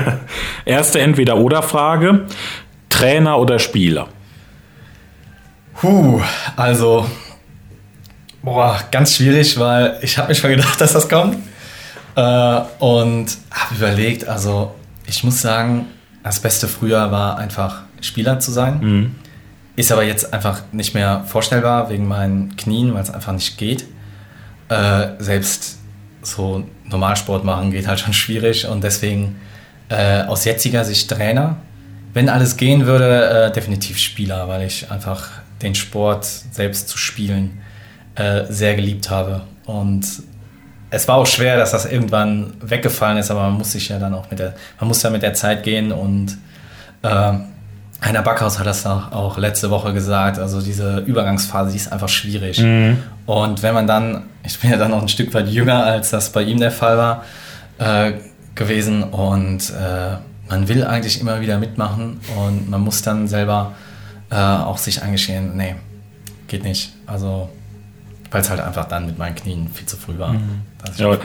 Erste 0.65 1.00
Entweder-Oder-Frage: 1.00 2.27
Trainer 2.89 3.39
oder 3.39 3.59
Spieler? 3.59 4.07
Puh, 5.75 6.21
also, 6.55 7.05
boah, 8.41 8.79
ganz 8.91 9.15
schwierig, 9.15 9.57
weil 9.59 9.98
ich 10.01 10.17
habe 10.17 10.29
mir 10.29 10.36
schon 10.36 10.51
gedacht, 10.51 10.79
dass 10.81 10.93
das 10.93 11.07
kommt. 11.07 11.38
Äh, 12.15 12.62
und 12.79 13.38
habe 13.51 13.75
überlegt, 13.75 14.27
also, 14.27 14.75
ich 15.05 15.24
muss 15.24 15.41
sagen, 15.41 15.88
das 16.24 16.39
Beste 16.39 16.67
früher 16.67 17.12
war 17.12 17.38
einfach 17.38 17.83
Spieler 18.01 18.39
zu 18.39 18.51
sein. 18.51 18.79
Mhm. 18.81 19.15
Ist 19.75 19.91
aber 19.91 20.03
jetzt 20.03 20.33
einfach 20.33 20.62
nicht 20.71 20.93
mehr 20.93 21.24
vorstellbar 21.25 21.89
wegen 21.89 22.07
meinen 22.07 22.55
Knien, 22.57 22.93
weil 22.93 23.01
es 23.01 23.09
einfach 23.09 23.31
nicht 23.31 23.57
geht. 23.57 23.86
Äh, 24.67 25.07
selbst 25.19 25.78
so 26.21 26.63
Normalsport 26.85 27.43
machen 27.43 27.71
geht 27.71 27.88
halt 27.88 27.99
schon 27.99 28.13
schwierig 28.13 28.67
und 28.67 28.83
deswegen 28.83 29.39
äh, 29.89 30.23
aus 30.23 30.45
jetziger 30.45 30.83
Sicht 30.85 31.09
Trainer. 31.09 31.57
Wenn 32.13 32.29
alles 32.29 32.57
gehen 32.57 32.85
würde, 32.85 33.47
äh, 33.47 33.51
definitiv 33.51 33.97
Spieler, 33.97 34.47
weil 34.47 34.63
ich 34.63 34.91
einfach 34.91 35.29
den 35.61 35.75
Sport 35.75 36.25
selbst 36.25 36.89
zu 36.89 36.97
spielen 36.97 37.61
äh, 38.15 38.45
sehr 38.49 38.75
geliebt 38.75 39.09
habe. 39.09 39.41
Und 39.65 40.05
es 40.89 41.07
war 41.07 41.17
auch 41.17 41.27
schwer, 41.27 41.57
dass 41.57 41.71
das 41.71 41.85
irgendwann 41.85 42.53
weggefallen 42.61 43.17
ist, 43.17 43.29
aber 43.29 43.43
man 43.43 43.53
muss 43.53 43.71
sich 43.71 43.89
ja 43.89 43.99
dann 43.99 44.13
auch 44.13 44.29
mit 44.29 44.39
der, 44.39 44.55
man 44.79 44.88
muss 44.88 45.03
ja 45.03 45.09
mit 45.09 45.21
der 45.21 45.33
Zeit 45.33 45.63
gehen 45.63 45.91
und 45.91 46.38
äh, 47.03 47.33
Heiner 48.03 48.22
Backhaus 48.22 48.60
hat 48.60 48.65
das 48.65 48.86
auch, 48.86 49.38
letzte 49.38 49.70
Woche 49.70 49.94
gesagt. 49.94 50.39
Also 50.39 50.62
diese 50.62 51.00
Übergangsphase, 51.00 51.72
die 51.72 51.77
ist 51.77 51.91
einfach 51.91 52.08
schwierig. 52.08 52.60
Mhm. 52.60 52.98
Und 53.25 53.62
wenn 53.62 53.74
man 53.74 53.88
dann, 53.88 54.24
ich 54.44 54.58
bin 54.60 54.72
ja 54.72 54.77
dann 54.77 54.91
noch 54.91 55.01
ein 55.01 55.10
Stück 55.10 55.34
weit 55.34 55.50
jünger, 55.50 55.84
als 55.84 56.10
das 56.10 56.32
bei 56.32 56.44
ihm 56.44 56.60
der 56.60 56.72
Fall 56.72 56.98
war, 56.98 57.24
äh, 57.77 58.13
gewesen. 58.56 59.03
Und 59.03 59.70
äh, 59.72 60.18
man 60.50 60.68
will 60.68 60.84
eigentlich 60.84 61.20
immer 61.20 61.41
wieder 61.41 61.58
mitmachen 61.58 62.20
und 62.38 62.70
man 62.70 62.82
muss 62.82 63.01
dann 63.01 63.27
selber 63.27 63.74
äh, 64.32 64.36
auch 64.36 64.77
sich 64.77 65.01
eingestehen, 65.01 65.56
nee, 65.56 65.75
geht 66.48 66.63
nicht. 66.63 66.94
Also 67.06 67.50
weil 68.31 68.41
es 68.41 68.50
halt 68.50 68.62
einfach 68.62 68.86
dann 68.86 69.05
mit 69.05 69.17
meinen 69.17 69.36
Knien 69.36 69.69
viel 69.74 69.88
zu 69.88 69.98
früh 69.98 70.17
war. 70.17 70.33
Mhm. 70.33 70.62
Ja, 70.98 71.17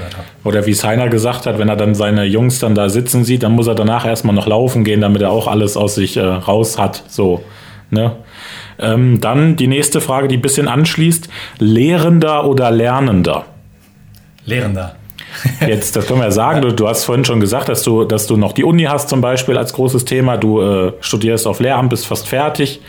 oder 0.42 0.66
wie 0.66 0.74
Seiner 0.74 1.08
gesagt 1.08 1.46
hat, 1.46 1.58
wenn 1.58 1.68
er 1.68 1.76
dann 1.76 1.94
seine 1.94 2.24
Jungs 2.24 2.58
dann 2.58 2.74
da 2.74 2.88
sitzen 2.88 3.24
sieht, 3.24 3.42
dann 3.42 3.52
muss 3.52 3.66
er 3.66 3.74
danach 3.74 4.06
erstmal 4.06 4.34
noch 4.34 4.46
laufen 4.46 4.84
gehen, 4.84 5.00
damit 5.00 5.22
er 5.22 5.30
auch 5.30 5.46
alles 5.46 5.76
aus 5.76 5.94
sich 5.94 6.16
äh, 6.16 6.22
raus 6.22 6.78
hat. 6.78 7.04
So, 7.08 7.44
ne? 7.90 8.16
Ähm, 8.78 9.20
dann 9.20 9.56
die 9.56 9.68
nächste 9.68 10.00
Frage, 10.00 10.28
die 10.28 10.38
ein 10.38 10.42
bisschen 10.42 10.66
anschließt: 10.66 11.28
Lehrender 11.58 12.46
oder 12.46 12.70
Lernender? 12.70 13.44
Lehrender. 14.44 14.96
Jetzt, 15.66 15.96
das 15.96 16.06
können 16.06 16.20
wir 16.20 16.26
ja 16.26 16.30
sagen, 16.30 16.62
du, 16.62 16.72
du, 16.72 16.88
hast 16.88 17.04
vorhin 17.04 17.24
schon 17.24 17.40
gesagt, 17.40 17.68
dass 17.68 17.82
du, 17.82 18.04
dass 18.04 18.26
du 18.26 18.36
noch 18.36 18.52
die 18.52 18.64
Uni 18.64 18.84
hast 18.84 19.08
zum 19.08 19.20
Beispiel 19.20 19.58
als 19.58 19.72
großes 19.72 20.04
Thema. 20.04 20.36
Du 20.36 20.60
äh, 20.60 20.92
studierst 21.00 21.46
auf 21.46 21.60
Lehramt, 21.60 21.90
bist 21.90 22.06
fast 22.06 22.28
fertig 22.28 22.80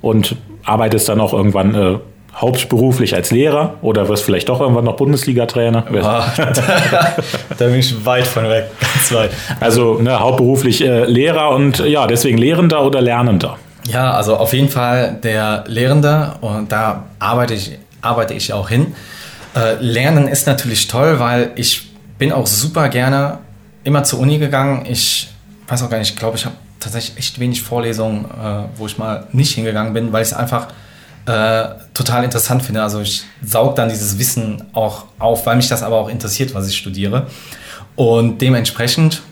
und 0.00 0.36
arbeitest 0.64 1.08
dann 1.08 1.20
auch 1.20 1.32
irgendwann 1.32 1.74
äh, 1.74 1.98
hauptberuflich 2.34 3.14
als 3.14 3.30
Lehrer 3.30 3.74
oder 3.82 4.08
wirst 4.08 4.24
vielleicht 4.24 4.48
doch 4.48 4.60
irgendwann 4.60 4.84
noch 4.84 4.96
Bundesliga-Trainer? 4.96 5.84
Oh, 5.90 5.92
da, 6.00 7.16
da, 7.58 7.66
bin 7.66 7.76
ich 7.76 8.04
weit 8.04 8.26
von 8.26 8.48
weg, 8.48 8.70
ganz 8.80 9.12
weit. 9.12 9.30
Also 9.60 9.94
ne, 10.00 10.18
hauptberuflich 10.18 10.82
äh, 10.82 11.04
Lehrer 11.04 11.50
und 11.50 11.80
ja, 11.80 12.06
deswegen 12.06 12.38
Lehrender 12.38 12.84
oder 12.84 13.00
Lernender? 13.00 13.58
Ja, 13.84 14.12
also 14.12 14.36
auf 14.36 14.52
jeden 14.54 14.68
Fall 14.68 15.18
der 15.22 15.64
Lehrende 15.66 16.34
und 16.40 16.72
da 16.72 17.04
arbeite 17.18 17.54
ich, 17.54 17.78
arbeite 18.00 18.34
ich 18.34 18.52
auch 18.52 18.68
hin. 18.68 18.94
Äh, 19.54 19.74
Lernen 19.80 20.28
ist 20.28 20.46
natürlich 20.46 20.88
toll, 20.88 21.18
weil 21.18 21.50
ich 21.56 21.90
bin 22.18 22.32
auch 22.32 22.46
super 22.46 22.88
gerne 22.88 23.38
immer 23.84 24.04
zur 24.04 24.20
Uni 24.20 24.38
gegangen. 24.38 24.86
Ich 24.88 25.28
weiß 25.68 25.82
auch 25.82 25.90
gar 25.90 25.98
nicht, 25.98 26.10
ich 26.10 26.16
glaube, 26.16 26.36
ich 26.36 26.44
habe 26.44 26.54
tatsächlich 26.80 27.18
echt 27.18 27.38
wenig 27.38 27.62
Vorlesungen, 27.62 28.24
äh, 28.24 28.64
wo 28.76 28.86
ich 28.86 28.98
mal 28.98 29.26
nicht 29.32 29.54
hingegangen 29.54 29.92
bin, 29.92 30.12
weil 30.12 30.22
ich 30.22 30.28
es 30.28 30.34
einfach 30.34 30.68
äh, 31.26 31.64
total 31.94 32.24
interessant 32.24 32.62
finde. 32.62 32.82
Also 32.82 33.00
ich 33.00 33.24
saug 33.44 33.76
dann 33.76 33.88
dieses 33.88 34.18
Wissen 34.18 34.64
auch 34.72 35.04
auf, 35.18 35.46
weil 35.46 35.56
mich 35.56 35.68
das 35.68 35.82
aber 35.82 35.96
auch 35.96 36.08
interessiert, 36.08 36.54
was 36.54 36.68
ich 36.68 36.76
studiere. 36.76 37.26
Und 37.94 38.40
dementsprechend 38.40 39.22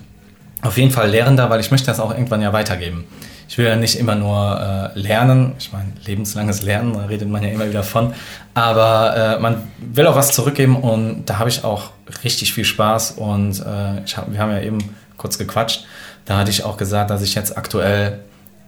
auf 0.62 0.76
jeden 0.76 0.90
Fall 0.90 1.10
Lehrender, 1.10 1.50
weil 1.50 1.60
ich 1.60 1.70
möchte 1.70 1.86
das 1.86 2.00
auch 2.00 2.10
irgendwann 2.10 2.42
ja 2.42 2.52
weitergeben. 2.52 3.04
Ich 3.48 3.58
will 3.58 3.66
ja 3.66 3.74
nicht 3.74 3.98
immer 3.98 4.14
nur 4.14 4.92
äh, 4.94 4.98
lernen, 4.98 5.54
ich 5.58 5.72
meine, 5.72 5.90
lebenslanges 6.04 6.62
Lernen, 6.62 6.92
da 6.92 7.06
redet 7.06 7.28
man 7.28 7.42
ja 7.42 7.48
immer 7.48 7.68
wieder 7.68 7.82
von, 7.82 8.14
aber 8.54 9.16
äh, 9.38 9.40
man 9.40 9.68
will 9.78 10.06
auch 10.06 10.14
was 10.14 10.32
zurückgeben 10.32 10.76
und 10.76 11.24
da 11.24 11.40
habe 11.40 11.48
ich 11.48 11.64
auch 11.64 11.90
richtig 12.22 12.54
viel 12.54 12.64
Spaß 12.64 13.12
und 13.12 13.58
äh, 13.58 14.02
hab, 14.14 14.30
wir 14.30 14.38
haben 14.38 14.52
ja 14.52 14.60
eben 14.60 14.78
kurz 15.16 15.36
gequatscht, 15.36 15.84
da 16.26 16.38
hatte 16.38 16.52
ich 16.52 16.62
auch 16.62 16.76
gesagt, 16.76 17.10
dass 17.10 17.22
ich 17.22 17.34
jetzt 17.34 17.58
aktuell 17.58 18.20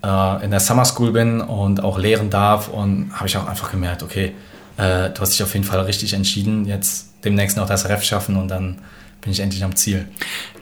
in 0.04 0.50
der 0.50 0.60
Summer 0.60 0.84
School 0.84 1.12
bin 1.12 1.40
und 1.40 1.82
auch 1.82 1.98
lehren 1.98 2.28
darf 2.28 2.68
und 2.68 3.12
habe 3.14 3.28
ich 3.28 3.36
auch 3.36 3.46
einfach 3.46 3.70
gemerkt, 3.70 4.02
okay, 4.02 4.32
äh, 4.76 5.10
du 5.10 5.20
hast 5.20 5.32
dich 5.32 5.42
auf 5.42 5.52
jeden 5.54 5.64
Fall 5.64 5.80
richtig 5.80 6.12
entschieden, 6.14 6.64
jetzt 6.66 7.10
demnächst 7.24 7.56
noch 7.56 7.68
das 7.68 7.88
Ref 7.88 8.02
schaffen 8.02 8.36
und 8.36 8.48
dann 8.48 8.78
bin 9.20 9.30
ich 9.30 9.40
endlich 9.40 9.62
am 9.62 9.76
Ziel. 9.76 10.08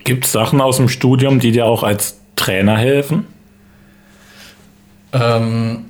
Gibt 0.05 0.27
es 0.27 0.33
Sachen 0.33 0.61
aus 0.61 0.77
dem 0.77 0.89
Studium, 0.89 1.41
die 1.41 1.53
dir 1.53 1.65
auch 1.65 1.83
als 1.83 2.19
Trainer 2.37 2.77
helfen? 2.77 3.27
Ähm, 5.13 5.87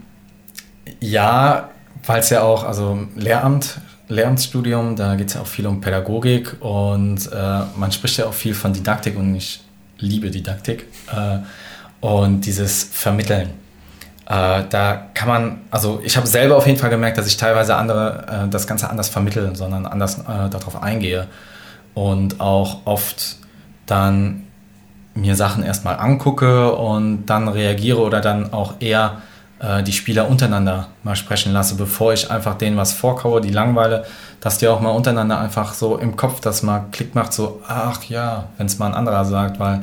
ja, 1.00 1.70
weil 2.06 2.20
es 2.20 2.30
ja 2.30 2.42
auch, 2.42 2.64
also 2.64 3.06
Lehramt, 3.16 3.80
Lehramtsstudium, 4.08 4.96
da 4.96 5.16
geht 5.16 5.28
es 5.28 5.34
ja 5.34 5.40
auch 5.40 5.46
viel 5.46 5.66
um 5.66 5.80
Pädagogik 5.80 6.56
und 6.60 7.30
äh, 7.32 7.60
man 7.76 7.92
spricht 7.92 8.18
ja 8.18 8.26
auch 8.26 8.34
viel 8.34 8.54
von 8.54 8.72
Didaktik 8.72 9.16
und 9.16 9.34
ich 9.34 9.60
liebe 9.98 10.30
Didaktik. 10.30 10.86
Äh, 11.12 11.38
und 12.00 12.42
dieses 12.42 12.84
Vermitteln. 12.84 13.50
Äh, 14.26 14.64
da 14.70 15.08
kann 15.14 15.28
man, 15.28 15.60
also 15.70 16.00
ich 16.04 16.16
habe 16.16 16.26
selber 16.26 16.56
auf 16.56 16.66
jeden 16.66 16.78
Fall 16.78 16.90
gemerkt, 16.90 17.18
dass 17.18 17.26
ich 17.26 17.36
teilweise 17.36 17.76
andere 17.76 18.44
äh, 18.46 18.48
das 18.48 18.66
Ganze 18.66 18.88
anders 18.88 19.08
vermittle, 19.08 19.54
sondern 19.56 19.86
anders 19.86 20.20
äh, 20.20 20.48
darauf 20.50 20.82
eingehe 20.82 21.26
und 21.94 22.40
auch 22.40 22.86
oft 22.86 23.36
dann 23.86 24.46
mir 25.14 25.34
Sachen 25.34 25.64
erstmal 25.64 25.98
angucke 25.98 26.72
und 26.72 27.26
dann 27.26 27.48
reagiere 27.48 27.98
oder 27.98 28.20
dann 28.20 28.52
auch 28.52 28.74
eher 28.78 29.22
äh, 29.58 29.82
die 29.82 29.92
Spieler 29.92 30.28
untereinander 30.28 30.88
mal 31.02 31.16
sprechen 31.16 31.52
lasse, 31.52 31.74
bevor 31.74 32.12
ich 32.12 32.30
einfach 32.30 32.54
denen 32.54 32.76
was 32.76 32.92
vorkaue, 32.92 33.40
die 33.40 33.50
langweile, 33.50 34.04
dass 34.40 34.58
die 34.58 34.68
auch 34.68 34.80
mal 34.80 34.90
untereinander 34.90 35.38
einfach 35.38 35.74
so 35.74 35.98
im 35.98 36.16
Kopf 36.16 36.40
das 36.40 36.62
mal 36.62 36.84
Klick 36.92 37.14
macht, 37.14 37.32
so, 37.32 37.60
ach 37.66 38.04
ja, 38.04 38.44
wenn 38.56 38.66
es 38.66 38.78
mal 38.78 38.86
ein 38.86 38.94
anderer 38.94 39.24
sagt, 39.24 39.58
weil 39.58 39.82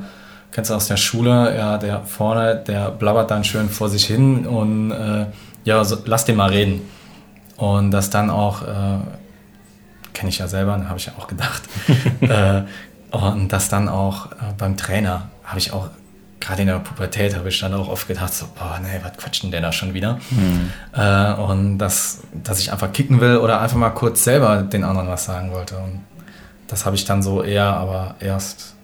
kennst 0.58 0.72
du 0.72 0.74
aus 0.74 0.88
der 0.88 0.98
Schule, 0.98 1.56
ja, 1.56 1.78
der 1.78 2.02
vorne, 2.02 2.56
der 2.56 2.90
blabbert 2.90 3.30
dann 3.30 3.44
schön 3.44 3.70
vor 3.70 3.90
sich 3.90 4.08
hin 4.08 4.48
und 4.48 4.90
äh, 4.90 5.28
ja, 5.66 5.84
so, 5.84 6.00
lass 6.04 6.26
den 6.26 6.36
mal 6.36 6.50
reden. 6.50 6.82
Und 7.58 7.92
das 7.92 8.10
dann 8.10 8.32
auch, 8.32 8.64
äh, 8.64 8.98
kenne 10.14 10.30
ich 10.30 10.40
ja 10.40 10.48
selber, 10.48 10.84
habe 10.90 10.98
ich 10.98 11.06
ja 11.06 11.14
auch 11.16 11.28
gedacht. 11.28 11.62
äh, 12.22 12.64
und 13.16 13.54
das 13.54 13.70
dann 13.70 13.88
auch 13.88 14.32
äh, 14.32 14.36
beim 14.58 14.78
Trainer 14.78 15.30
habe 15.44 15.60
ich 15.60 15.74
auch, 15.74 15.90
gerade 16.40 16.64
in 16.64 16.70
der 16.70 16.80
Pubertät, 16.80 17.36
habe 17.36 17.50
ich 17.50 17.60
dann 17.60 17.76
auch 17.76 17.88
oft 17.88 18.08
gedacht, 18.08 18.34
so, 18.34 18.48
boah, 18.58 18.80
nee, 18.82 19.00
was 19.04 19.16
quatscht 19.16 19.44
denn 19.44 19.52
der 19.52 19.62
da 19.62 19.72
schon 19.72 19.94
wieder? 19.94 20.18
Mhm. 20.32 20.72
Und 21.44 21.78
das, 21.78 22.22
dass 22.34 22.60
ich 22.60 22.72
einfach 22.72 22.92
kicken 22.92 23.22
will 23.22 23.38
oder 23.38 23.62
einfach 23.62 23.78
mal 23.78 23.92
kurz 23.92 24.24
selber 24.24 24.64
den 24.64 24.84
anderen 24.84 25.08
was 25.08 25.26
sagen 25.26 25.52
wollte. 25.52 25.78
Und 25.78 26.04
das 26.68 26.86
habe 26.88 26.96
ich 26.96 27.06
dann 27.06 27.22
so 27.22 27.44
eher, 27.44 27.66
aber 27.76 28.16
erst 28.20 28.77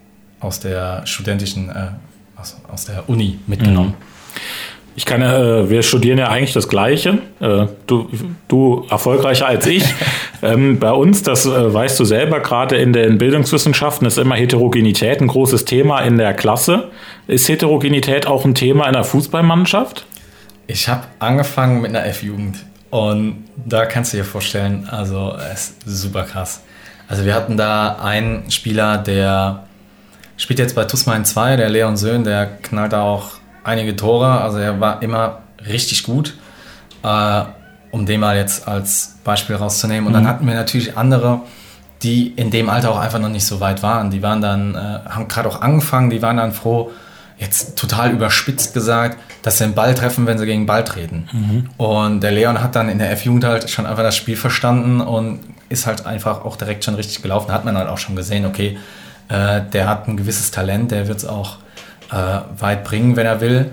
aus 0.44 0.60
der 0.60 1.06
studentischen, 1.06 1.70
äh, 1.70 1.88
aus, 2.40 2.58
aus 2.72 2.86
der 2.86 3.08
Uni 3.10 3.40
mitgenommen. 3.48 3.90
Mhm. 3.90 4.14
Ich 4.96 5.06
kann 5.06 5.22
äh, 5.22 5.70
wir 5.70 5.82
studieren 5.82 6.20
ja 6.20 6.30
eigentlich 6.30 6.54
das 6.54 6.68
Gleiche. 6.68 7.20
Äh, 7.40 7.68
du, 7.88 8.10
du 8.48 8.86
erfolgreicher 8.90 9.48
als 9.48 9.66
ich. 9.66 9.84
ähm, 10.44 10.80
bei 10.80 10.92
uns, 10.92 11.24
das 11.24 11.46
äh, 11.46 11.74
weißt 11.74 12.00
du 12.00 12.06
selber, 12.06 12.42
gerade 12.42 12.78
in 12.78 12.94
den 12.94 13.18
Bildungswissenschaften 13.18 14.06
ist 14.06 14.20
immer 14.20 14.36
Heterogenität 14.36 15.20
ein 15.22 15.28
großes 15.28 15.66
Thema 15.66 16.02
in 16.02 16.18
der 16.18 16.34
Klasse. 16.34 16.92
Ist 17.28 17.50
Heterogenität 17.50 18.28
auch 18.28 18.46
ein 18.46 18.54
Thema 18.54 18.86
in 18.86 18.94
der 18.94 19.04
Fußballmannschaft? 19.04 20.06
Ich 20.68 20.88
habe 20.88 21.04
angefangen 21.20 21.82
mit 21.82 21.90
einer 21.90 22.06
F-Jugend 22.06 22.58
und 22.92 23.46
da 23.66 23.86
kannst 23.86 24.14
du 24.14 24.18
dir 24.18 24.26
vorstellen, 24.26 24.88
also 24.90 25.36
es 25.52 25.76
ist 25.86 25.98
super 26.02 26.24
krass. 26.24 26.62
Also 27.08 27.26
wir 27.26 27.34
hatten 27.34 27.58
da 27.58 27.98
einen 28.02 28.50
Spieler, 28.52 28.98
der 28.98 29.64
Spielt 30.44 30.60
jetzt 30.60 30.76
bei 30.76 30.84
Tusmain 30.84 31.24
2, 31.24 31.56
der 31.56 31.70
Leon 31.70 31.96
Söhn, 31.96 32.26
der 32.26 32.46
knallt 32.46 32.92
da 32.92 33.04
auch 33.04 33.30
einige 33.64 33.96
Tore. 33.96 34.42
Also 34.42 34.58
er 34.58 34.82
war 34.82 35.02
immer 35.02 35.44
richtig 35.66 36.04
gut, 36.04 36.36
äh, 37.02 37.44
um 37.92 38.06
den 38.06 38.20
mal 38.20 38.36
jetzt 38.36 38.68
als 38.68 39.20
Beispiel 39.24 39.56
rauszunehmen. 39.56 40.06
Und 40.06 40.12
mhm. 40.12 40.16
dann 40.16 40.28
hatten 40.28 40.46
wir 40.46 40.54
natürlich 40.54 40.98
andere, 40.98 41.44
die 42.02 42.28
in 42.28 42.52
dem 42.52 42.68
Alter 42.68 42.92
auch 42.92 43.00
einfach 43.00 43.20
noch 43.20 43.30
nicht 43.30 43.46
so 43.46 43.62
weit 43.62 43.84
waren. 43.84 44.12
Die 44.12 44.22
waren 44.22 44.42
dann, 44.42 44.76
äh, 44.76 44.78
haben 45.10 45.30
gerade 45.30 45.48
auch 45.48 45.62
angefangen, 45.62 46.10
die 46.10 46.22
waren 46.22 46.36
dann 46.36 46.52
froh, 46.52 46.92
jetzt 47.38 47.78
total 47.78 48.12
überspitzt 48.12 48.74
gesagt, 48.74 49.18
dass 49.44 49.60
sie 49.60 49.64
den 49.64 49.76
Ball 49.76 49.96
treffen, 49.96 50.28
wenn 50.28 50.38
sie 50.38 50.46
gegen 50.46 50.64
den 50.64 50.68
Ball 50.68 50.84
treten. 50.84 51.30
Mhm. 51.32 51.70
Und 51.78 52.20
der 52.20 52.32
Leon 52.32 52.62
hat 52.62 52.76
dann 52.76 52.90
in 52.90 53.00
der 53.00 53.14
F-Jugend 53.14 53.46
halt 53.46 53.70
schon 53.70 53.86
einfach 53.86 54.04
das 54.04 54.18
Spiel 54.18 54.36
verstanden 54.36 55.00
und 55.00 55.40
ist 55.70 55.88
halt 55.88 56.06
einfach 56.06 56.44
auch 56.44 56.58
direkt 56.58 56.84
schon 56.84 56.96
richtig 56.96 57.22
gelaufen. 57.22 57.50
Hat 57.50 57.64
man 57.64 57.78
halt 57.78 57.88
auch 57.88 57.98
schon 57.98 58.18
gesehen, 58.18 58.46
okay, 58.46 58.78
äh, 59.34 59.64
der 59.74 59.90
hat 59.90 60.08
ein 60.08 60.16
gewisses 60.16 60.52
Talent, 60.52 60.92
der 60.92 61.08
wird 61.08 61.18
es 61.18 61.26
auch 61.26 61.58
äh, 62.12 62.42
weit 62.60 62.84
bringen, 62.84 63.16
wenn 63.16 63.26
er 63.26 63.42
will. 63.42 63.72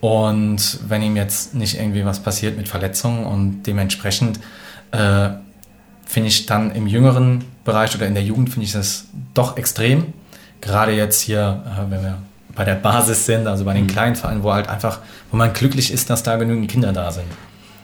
Und 0.00 0.80
wenn 0.88 1.00
ihm 1.02 1.16
jetzt 1.16 1.54
nicht 1.54 1.78
irgendwie 1.78 2.04
was 2.04 2.20
passiert 2.20 2.56
mit 2.56 2.68
Verletzungen 2.68 3.24
und 3.24 3.62
dementsprechend 3.62 4.40
äh, 4.90 5.28
finde 6.04 6.28
ich 6.28 6.46
dann 6.46 6.72
im 6.72 6.86
jüngeren 6.86 7.44
Bereich 7.64 7.94
oder 7.94 8.06
in 8.06 8.14
der 8.14 8.22
Jugend 8.24 8.50
finde 8.50 8.66
ich 8.66 8.72
das 8.72 9.06
doch 9.32 9.56
extrem. 9.56 10.12
Gerade 10.60 10.92
jetzt 10.92 11.20
hier, 11.20 11.62
äh, 11.66 11.90
wenn 11.90 12.02
wir 12.02 12.18
bei 12.54 12.64
der 12.64 12.74
Basis 12.74 13.26
sind, 13.26 13.46
also 13.46 13.64
bei 13.64 13.74
den 13.74 13.84
mhm. 13.84 13.88
kleinen 13.88 14.16
Vereinen, 14.16 14.42
wo 14.42 14.52
halt 14.52 14.68
einfach, 14.68 14.98
wo 15.30 15.36
man 15.36 15.52
glücklich 15.52 15.92
ist, 15.92 16.10
dass 16.10 16.24
da 16.24 16.36
genügend 16.36 16.68
Kinder 16.68 16.92
da 16.92 17.12
sind. 17.12 17.26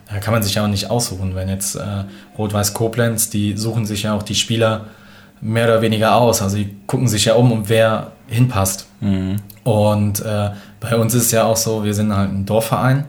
Da 0.08 0.18
kann 0.18 0.34
man 0.34 0.42
sich 0.42 0.54
ja 0.54 0.64
auch 0.64 0.68
nicht 0.68 0.90
aussuchen. 0.90 1.36
Wenn 1.36 1.48
jetzt 1.48 1.76
äh, 1.76 2.04
Rot-Weiß 2.36 2.74
Koblenz, 2.74 3.30
die 3.30 3.56
suchen 3.56 3.86
sich 3.86 4.02
ja 4.02 4.14
auch 4.14 4.24
die 4.24 4.34
Spieler 4.34 4.86
mehr 5.42 5.64
oder 5.64 5.82
weniger 5.82 6.14
aus. 6.16 6.40
Also 6.40 6.56
die 6.56 6.74
gucken 6.86 7.08
sich 7.08 7.26
ja 7.26 7.34
um, 7.34 7.52
um 7.52 7.68
wer 7.68 8.12
hinpasst. 8.28 8.86
Mhm. 9.00 9.36
Und 9.64 10.20
äh, 10.20 10.50
bei 10.80 10.96
uns 10.96 11.14
ist 11.14 11.26
es 11.26 11.30
ja 11.32 11.44
auch 11.44 11.56
so, 11.56 11.84
wir 11.84 11.92
sind 11.92 12.16
halt 12.16 12.30
ein 12.30 12.46
Dorfverein 12.46 13.04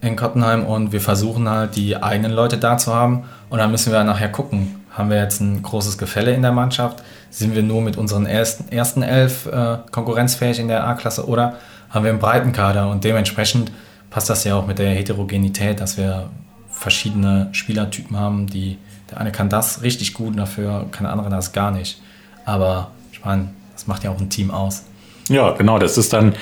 in 0.00 0.16
Kottenheim 0.16 0.64
und 0.64 0.92
wir 0.92 1.00
versuchen 1.00 1.48
halt 1.48 1.76
die 1.76 1.96
eigenen 1.96 2.32
Leute 2.32 2.58
da 2.58 2.76
zu 2.76 2.94
haben. 2.94 3.24
Und 3.50 3.58
dann 3.58 3.70
müssen 3.70 3.92
wir 3.92 4.02
nachher 4.04 4.28
gucken, 4.28 4.76
haben 4.90 5.10
wir 5.10 5.18
jetzt 5.18 5.40
ein 5.40 5.62
großes 5.62 5.98
Gefälle 5.98 6.32
in 6.32 6.42
der 6.42 6.52
Mannschaft? 6.52 7.02
Sind 7.30 7.54
wir 7.54 7.62
nur 7.62 7.82
mit 7.82 7.96
unseren 7.96 8.26
ersten, 8.26 8.72
ersten 8.72 9.02
elf 9.02 9.46
äh, 9.46 9.78
konkurrenzfähig 9.90 10.58
in 10.58 10.68
der 10.68 10.86
A-Klasse 10.86 11.26
oder 11.26 11.56
haben 11.90 12.04
wir 12.04 12.10
einen 12.10 12.20
breiten 12.20 12.52
Kader? 12.52 12.90
Und 12.90 13.04
dementsprechend 13.04 13.70
passt 14.10 14.30
das 14.30 14.44
ja 14.44 14.56
auch 14.56 14.66
mit 14.66 14.78
der 14.78 14.90
Heterogenität, 14.90 15.80
dass 15.80 15.98
wir 15.98 16.30
verschiedene 16.68 17.48
Spielertypen 17.52 18.16
haben, 18.16 18.46
die 18.46 18.78
der 19.10 19.20
eine 19.20 19.32
kann 19.32 19.48
das 19.48 19.82
richtig 19.82 20.14
gut, 20.14 20.38
dafür 20.38 20.86
kann 20.90 21.04
der 21.04 21.12
andere 21.12 21.30
das 21.30 21.52
gar 21.52 21.70
nicht. 21.70 22.00
Aber 22.44 22.90
ich 23.12 23.24
meine, 23.24 23.48
das 23.72 23.86
macht 23.86 24.04
ja 24.04 24.10
auch 24.10 24.18
ein 24.18 24.30
Team 24.30 24.50
aus. 24.50 24.84
Ja, 25.28 25.50
genau, 25.52 25.78
das 25.78 25.98
ist 25.98 26.12
dann 26.12 26.34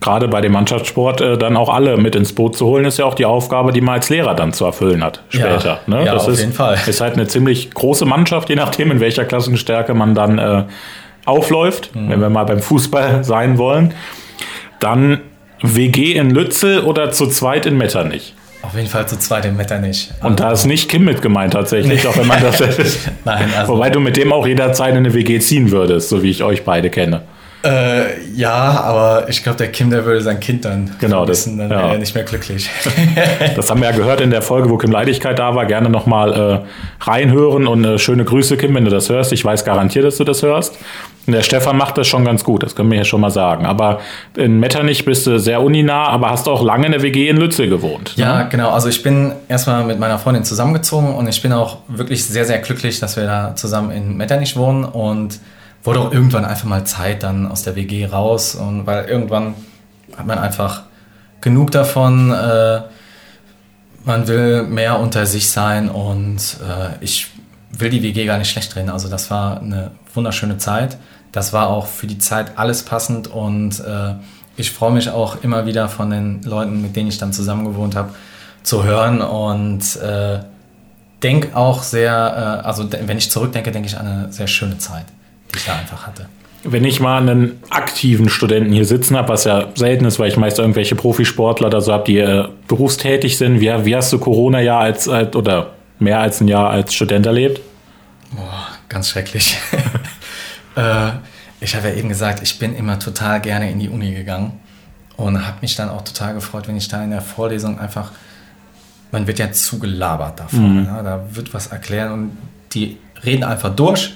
gerade 0.00 0.28
bei 0.28 0.40
dem 0.40 0.52
Mannschaftssport 0.52 1.20
äh, 1.20 1.38
dann 1.38 1.56
auch 1.56 1.72
alle 1.72 1.96
mit 1.96 2.14
ins 2.14 2.34
Boot 2.34 2.56
zu 2.56 2.66
holen, 2.66 2.84
ist 2.84 2.98
ja 2.98 3.04
auch 3.04 3.14
die 3.14 3.24
Aufgabe, 3.24 3.72
die 3.72 3.80
man 3.80 3.94
als 3.94 4.08
Lehrer 4.08 4.34
dann 4.34 4.52
zu 4.52 4.64
erfüllen 4.64 5.02
hat 5.02 5.22
später. 5.28 5.80
Ja, 5.86 5.94
ne? 5.94 6.04
ja 6.04 6.14
das 6.14 6.24
auf 6.24 6.30
ist, 6.30 6.40
jeden 6.40 6.52
Fall. 6.52 6.76
Ist 6.86 7.00
halt 7.00 7.14
eine 7.14 7.28
ziemlich 7.28 7.70
große 7.70 8.04
Mannschaft, 8.04 8.48
je 8.48 8.56
nachdem, 8.56 8.90
in 8.90 9.00
welcher 9.00 9.24
Klassenstärke 9.24 9.94
man 9.94 10.14
dann 10.14 10.38
äh, 10.38 10.64
aufläuft, 11.24 11.94
mhm. 11.94 12.10
wenn 12.10 12.20
wir 12.20 12.30
mal 12.30 12.44
beim 12.44 12.60
Fußball 12.60 13.24
sein 13.24 13.58
wollen. 13.58 13.94
Dann 14.80 15.20
WG 15.62 16.12
in 16.12 16.30
Lützel 16.30 16.80
oder 16.80 17.12
zu 17.12 17.28
zweit 17.28 17.66
in 17.66 17.78
Metternich? 17.78 18.34
Auf 18.62 18.74
jeden 18.74 18.88
Fall 18.88 19.08
zu 19.08 19.18
zweit 19.18 19.44
in 19.44 19.56
Metternich. 19.56 20.10
Und 20.22 20.38
da 20.38 20.52
ist 20.52 20.66
nicht 20.66 20.88
Kim 20.88 21.04
mit 21.04 21.20
gemeint 21.20 21.52
tatsächlich, 21.52 22.06
auch 22.06 22.16
wenn 22.16 22.28
man 22.28 22.40
das. 22.40 22.60
Nein, 23.24 23.50
also 23.56 23.74
Wobei 23.74 23.90
du 23.90 23.98
mit 23.98 24.16
dem 24.16 24.32
auch 24.32 24.46
jederzeit 24.46 24.92
in 24.92 24.98
eine 24.98 25.14
WG 25.14 25.40
ziehen 25.40 25.72
würdest, 25.72 26.08
so 26.08 26.22
wie 26.22 26.30
ich 26.30 26.44
euch 26.44 26.64
beide 26.64 26.88
kenne. 26.88 27.22
Äh, 27.64 28.20
ja, 28.34 28.52
aber 28.52 29.28
ich 29.28 29.42
glaube, 29.42 29.58
der 29.58 29.70
Kim, 29.70 29.90
der 29.90 30.04
würde 30.04 30.20
sein 30.20 30.40
Kind 30.40 30.64
dann 30.64 30.90
genau, 30.98 31.18
vermissen, 31.18 31.58
dann 31.58 31.70
wäre 31.70 31.92
er 31.92 31.98
nicht 31.98 32.14
mehr 32.14 32.24
glücklich. 32.24 32.68
das 33.56 33.70
haben 33.70 33.80
wir 33.80 33.90
ja 33.90 33.96
gehört 33.96 34.20
in 34.20 34.30
der 34.30 34.42
Folge, 34.42 34.68
wo 34.68 34.78
Kim 34.78 34.90
Leidigkeit 34.90 35.38
da 35.38 35.54
war. 35.54 35.66
Gerne 35.66 35.88
nochmal 35.88 36.32
äh, 36.32 37.04
reinhören 37.04 37.66
und 37.68 37.84
äh, 37.84 37.98
schöne 37.98 38.24
Grüße, 38.24 38.56
Kim, 38.56 38.74
wenn 38.74 38.84
du 38.84 38.90
das 38.90 39.08
hörst. 39.08 39.32
Ich 39.32 39.44
weiß 39.44 39.64
garantiert, 39.64 40.04
dass 40.04 40.16
du 40.16 40.24
das 40.24 40.42
hörst. 40.42 40.76
Und 41.26 41.34
der 41.34 41.42
Stefan 41.42 41.76
macht 41.76 41.98
das 41.98 42.08
schon 42.08 42.24
ganz 42.24 42.42
gut, 42.42 42.64
das 42.64 42.74
können 42.74 42.90
wir 42.90 42.98
ja 42.98 43.04
schon 43.04 43.20
mal 43.20 43.30
sagen. 43.30 43.64
Aber 43.64 44.00
in 44.36 44.58
Metternich 44.58 45.04
bist 45.04 45.26
du 45.28 45.38
sehr 45.38 45.62
uninah, 45.62 46.08
aber 46.08 46.30
hast 46.30 46.48
auch 46.48 46.64
lange 46.64 46.86
in 46.86 46.92
der 46.92 47.02
WG 47.02 47.28
in 47.28 47.36
Lützel 47.36 47.68
gewohnt. 47.68 48.14
Ja, 48.16 48.38
ne? 48.38 48.48
genau. 48.50 48.70
Also 48.70 48.88
ich 48.88 49.04
bin 49.04 49.32
erstmal 49.48 49.84
mit 49.84 50.00
meiner 50.00 50.18
Freundin 50.18 50.42
zusammengezogen 50.42 51.14
und 51.14 51.28
ich 51.28 51.40
bin 51.40 51.52
auch 51.52 51.78
wirklich 51.86 52.24
sehr, 52.24 52.44
sehr 52.44 52.58
glücklich, 52.58 52.98
dass 52.98 53.16
wir 53.16 53.24
da 53.24 53.54
zusammen 53.54 53.92
in 53.92 54.16
Metternich 54.16 54.56
wohnen 54.56 54.84
und 54.84 55.38
wurde 55.82 56.00
auch 56.00 56.12
irgendwann 56.12 56.44
einfach 56.44 56.64
mal 56.64 56.84
Zeit 56.84 57.22
dann 57.22 57.46
aus 57.46 57.62
der 57.62 57.74
WG 57.76 58.06
raus 58.06 58.54
und 58.54 58.86
weil 58.86 59.06
irgendwann 59.06 59.54
hat 60.16 60.26
man 60.26 60.38
einfach 60.38 60.82
genug 61.40 61.70
davon. 61.70 62.30
Äh, 62.30 62.82
man 64.04 64.26
will 64.26 64.64
mehr 64.64 64.98
unter 64.98 65.26
sich 65.26 65.50
sein 65.50 65.88
und 65.88 66.56
äh, 66.66 67.04
ich 67.04 67.28
will 67.70 67.90
die 67.90 68.02
WG 68.02 68.26
gar 68.26 68.38
nicht 68.38 68.50
schlecht 68.50 68.74
reden. 68.76 68.90
Also 68.90 69.08
das 69.08 69.30
war 69.30 69.60
eine 69.60 69.92
wunderschöne 70.14 70.58
Zeit. 70.58 70.98
Das 71.30 71.52
war 71.52 71.68
auch 71.68 71.86
für 71.86 72.06
die 72.06 72.18
Zeit 72.18 72.58
alles 72.58 72.82
passend 72.82 73.28
und 73.28 73.80
äh, 73.80 74.14
ich 74.56 74.70
freue 74.70 74.92
mich 74.92 75.08
auch 75.08 75.42
immer 75.42 75.66
wieder 75.66 75.88
von 75.88 76.10
den 76.10 76.42
Leuten, 76.42 76.82
mit 76.82 76.94
denen 76.94 77.08
ich 77.08 77.18
dann 77.18 77.32
zusammen 77.32 77.64
gewohnt 77.64 77.96
habe, 77.96 78.10
zu 78.62 78.84
hören 78.84 79.22
und 79.22 79.96
äh, 79.96 80.40
denke 81.22 81.56
auch 81.56 81.82
sehr, 81.82 82.60
äh, 82.62 82.66
also 82.66 82.86
wenn 82.92 83.16
ich 83.16 83.30
zurückdenke, 83.30 83.72
denke 83.72 83.88
ich 83.88 83.96
an 83.96 84.06
eine 84.06 84.32
sehr 84.32 84.46
schöne 84.46 84.78
Zeit 84.78 85.06
die 85.52 85.58
ich 85.58 85.64
da 85.64 85.76
einfach 85.76 86.06
hatte. 86.06 86.28
Wenn 86.64 86.84
ich 86.84 87.00
mal 87.00 87.18
einen 87.20 87.60
aktiven 87.70 88.28
Studenten 88.28 88.72
hier 88.72 88.84
sitzen 88.84 89.16
habe, 89.16 89.30
was 89.30 89.44
ja 89.44 89.68
selten 89.74 90.04
ist, 90.04 90.20
weil 90.20 90.28
ich 90.28 90.36
meist 90.36 90.60
irgendwelche 90.60 90.94
Profisportler 90.94 91.66
oder 91.66 91.80
so 91.80 91.92
habe, 91.92 92.04
die 92.04 92.18
äh, 92.18 92.46
berufstätig 92.68 93.36
sind, 93.36 93.60
wie, 93.60 93.66
wie 93.84 93.96
hast 93.96 94.12
du 94.12 94.18
Corona-Jahr 94.18 94.80
als, 94.80 95.08
als, 95.08 95.34
oder 95.34 95.72
mehr 95.98 96.20
als 96.20 96.40
ein 96.40 96.46
Jahr 96.46 96.70
als 96.70 96.94
Student 96.94 97.26
erlebt? 97.26 97.60
Boah, 98.30 98.68
ganz 98.88 99.08
schrecklich. 99.08 99.56
äh, 100.76 101.10
ich 101.60 101.74
habe 101.74 101.88
ja 101.88 101.94
eben 101.94 102.08
gesagt, 102.08 102.42
ich 102.42 102.58
bin 102.58 102.76
immer 102.76 102.98
total 102.98 103.40
gerne 103.40 103.70
in 103.70 103.80
die 103.80 103.88
Uni 103.88 104.14
gegangen 104.14 104.60
und 105.16 105.44
habe 105.44 105.58
mich 105.62 105.74
dann 105.74 105.88
auch 105.88 106.02
total 106.02 106.34
gefreut, 106.34 106.68
wenn 106.68 106.76
ich 106.76 106.86
da 106.86 107.02
in 107.02 107.10
der 107.10 107.22
Vorlesung 107.22 107.80
einfach, 107.80 108.12
man 109.10 109.26
wird 109.26 109.40
ja 109.40 109.50
zugelabert 109.50 110.38
davon, 110.38 110.82
mhm. 110.82 110.86
ja, 110.86 111.02
da 111.02 111.24
wird 111.32 111.52
was 111.54 111.68
erklären 111.68 112.12
und 112.12 112.38
die 112.72 112.98
reden 113.24 113.42
einfach 113.42 113.74
durch 113.74 114.14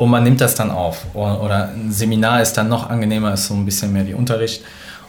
und 0.00 0.08
man 0.08 0.24
nimmt 0.24 0.40
das 0.40 0.54
dann 0.54 0.70
auf. 0.70 1.14
Oder 1.14 1.68
ein 1.74 1.92
Seminar 1.92 2.40
ist 2.40 2.54
dann 2.54 2.70
noch 2.70 2.88
angenehmer, 2.88 3.34
ist 3.34 3.48
so 3.48 3.54
ein 3.54 3.66
bisschen 3.66 3.92
mehr 3.92 4.06
wie 4.06 4.14
Unterricht. 4.14 4.64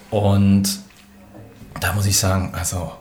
Und 0.09 0.67
da 1.79 1.93
muss 1.93 2.05
ich 2.07 2.17
sagen, 2.19 2.53
also 2.53 2.91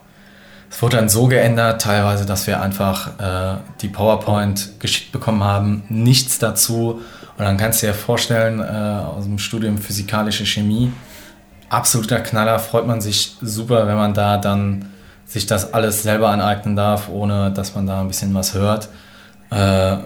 es 0.70 0.80
wurde 0.80 0.99
dann 0.99 1.09
so 1.09 1.26
geändert, 1.26 1.82
teilweise, 1.82 2.25
dass 2.26 2.47
wir 2.47 2.62
einfach 2.62 3.18
äh, 3.18 3.56
die 3.80 3.88
PowerPoint 3.88 4.78
geschickt 4.78 5.11
bekommen 5.11 5.42
haben, 5.42 5.82
nichts 5.88 6.38
dazu. 6.38 7.00
Und 7.36 7.45
dann 7.45 7.56
kannst 7.56 7.82
du 7.82 7.88
dir 7.88 7.95
vorstellen, 7.95 8.60
äh, 8.60 8.62
aus 8.62 9.25
dem 9.25 9.41
Studium 9.41 9.76
Physikalische 9.76 10.47
Chemie, 10.47 10.93
absoluter 11.71 12.21
Knaller, 12.21 12.60
freut 12.60 12.86
man 12.86 13.00
sich 13.00 13.36
super, 13.41 13.88
wenn 13.88 13.97
man 13.97 14.14
da 14.14 14.36
dann 14.38 14.84
sich 15.26 15.47
das 15.47 15.75
alles 15.75 16.04
selber 16.04 16.28
aneignen 16.28 16.76
darf, 16.76 17.08
ohne 17.08 17.50
dass 17.50 17.75
man 17.75 17.88
da 17.88 18.00
ein 18.00 18.06
bisschen 18.06 18.32
was 18.32 18.54
hört. 18.54 18.91
Äh, 19.50 19.97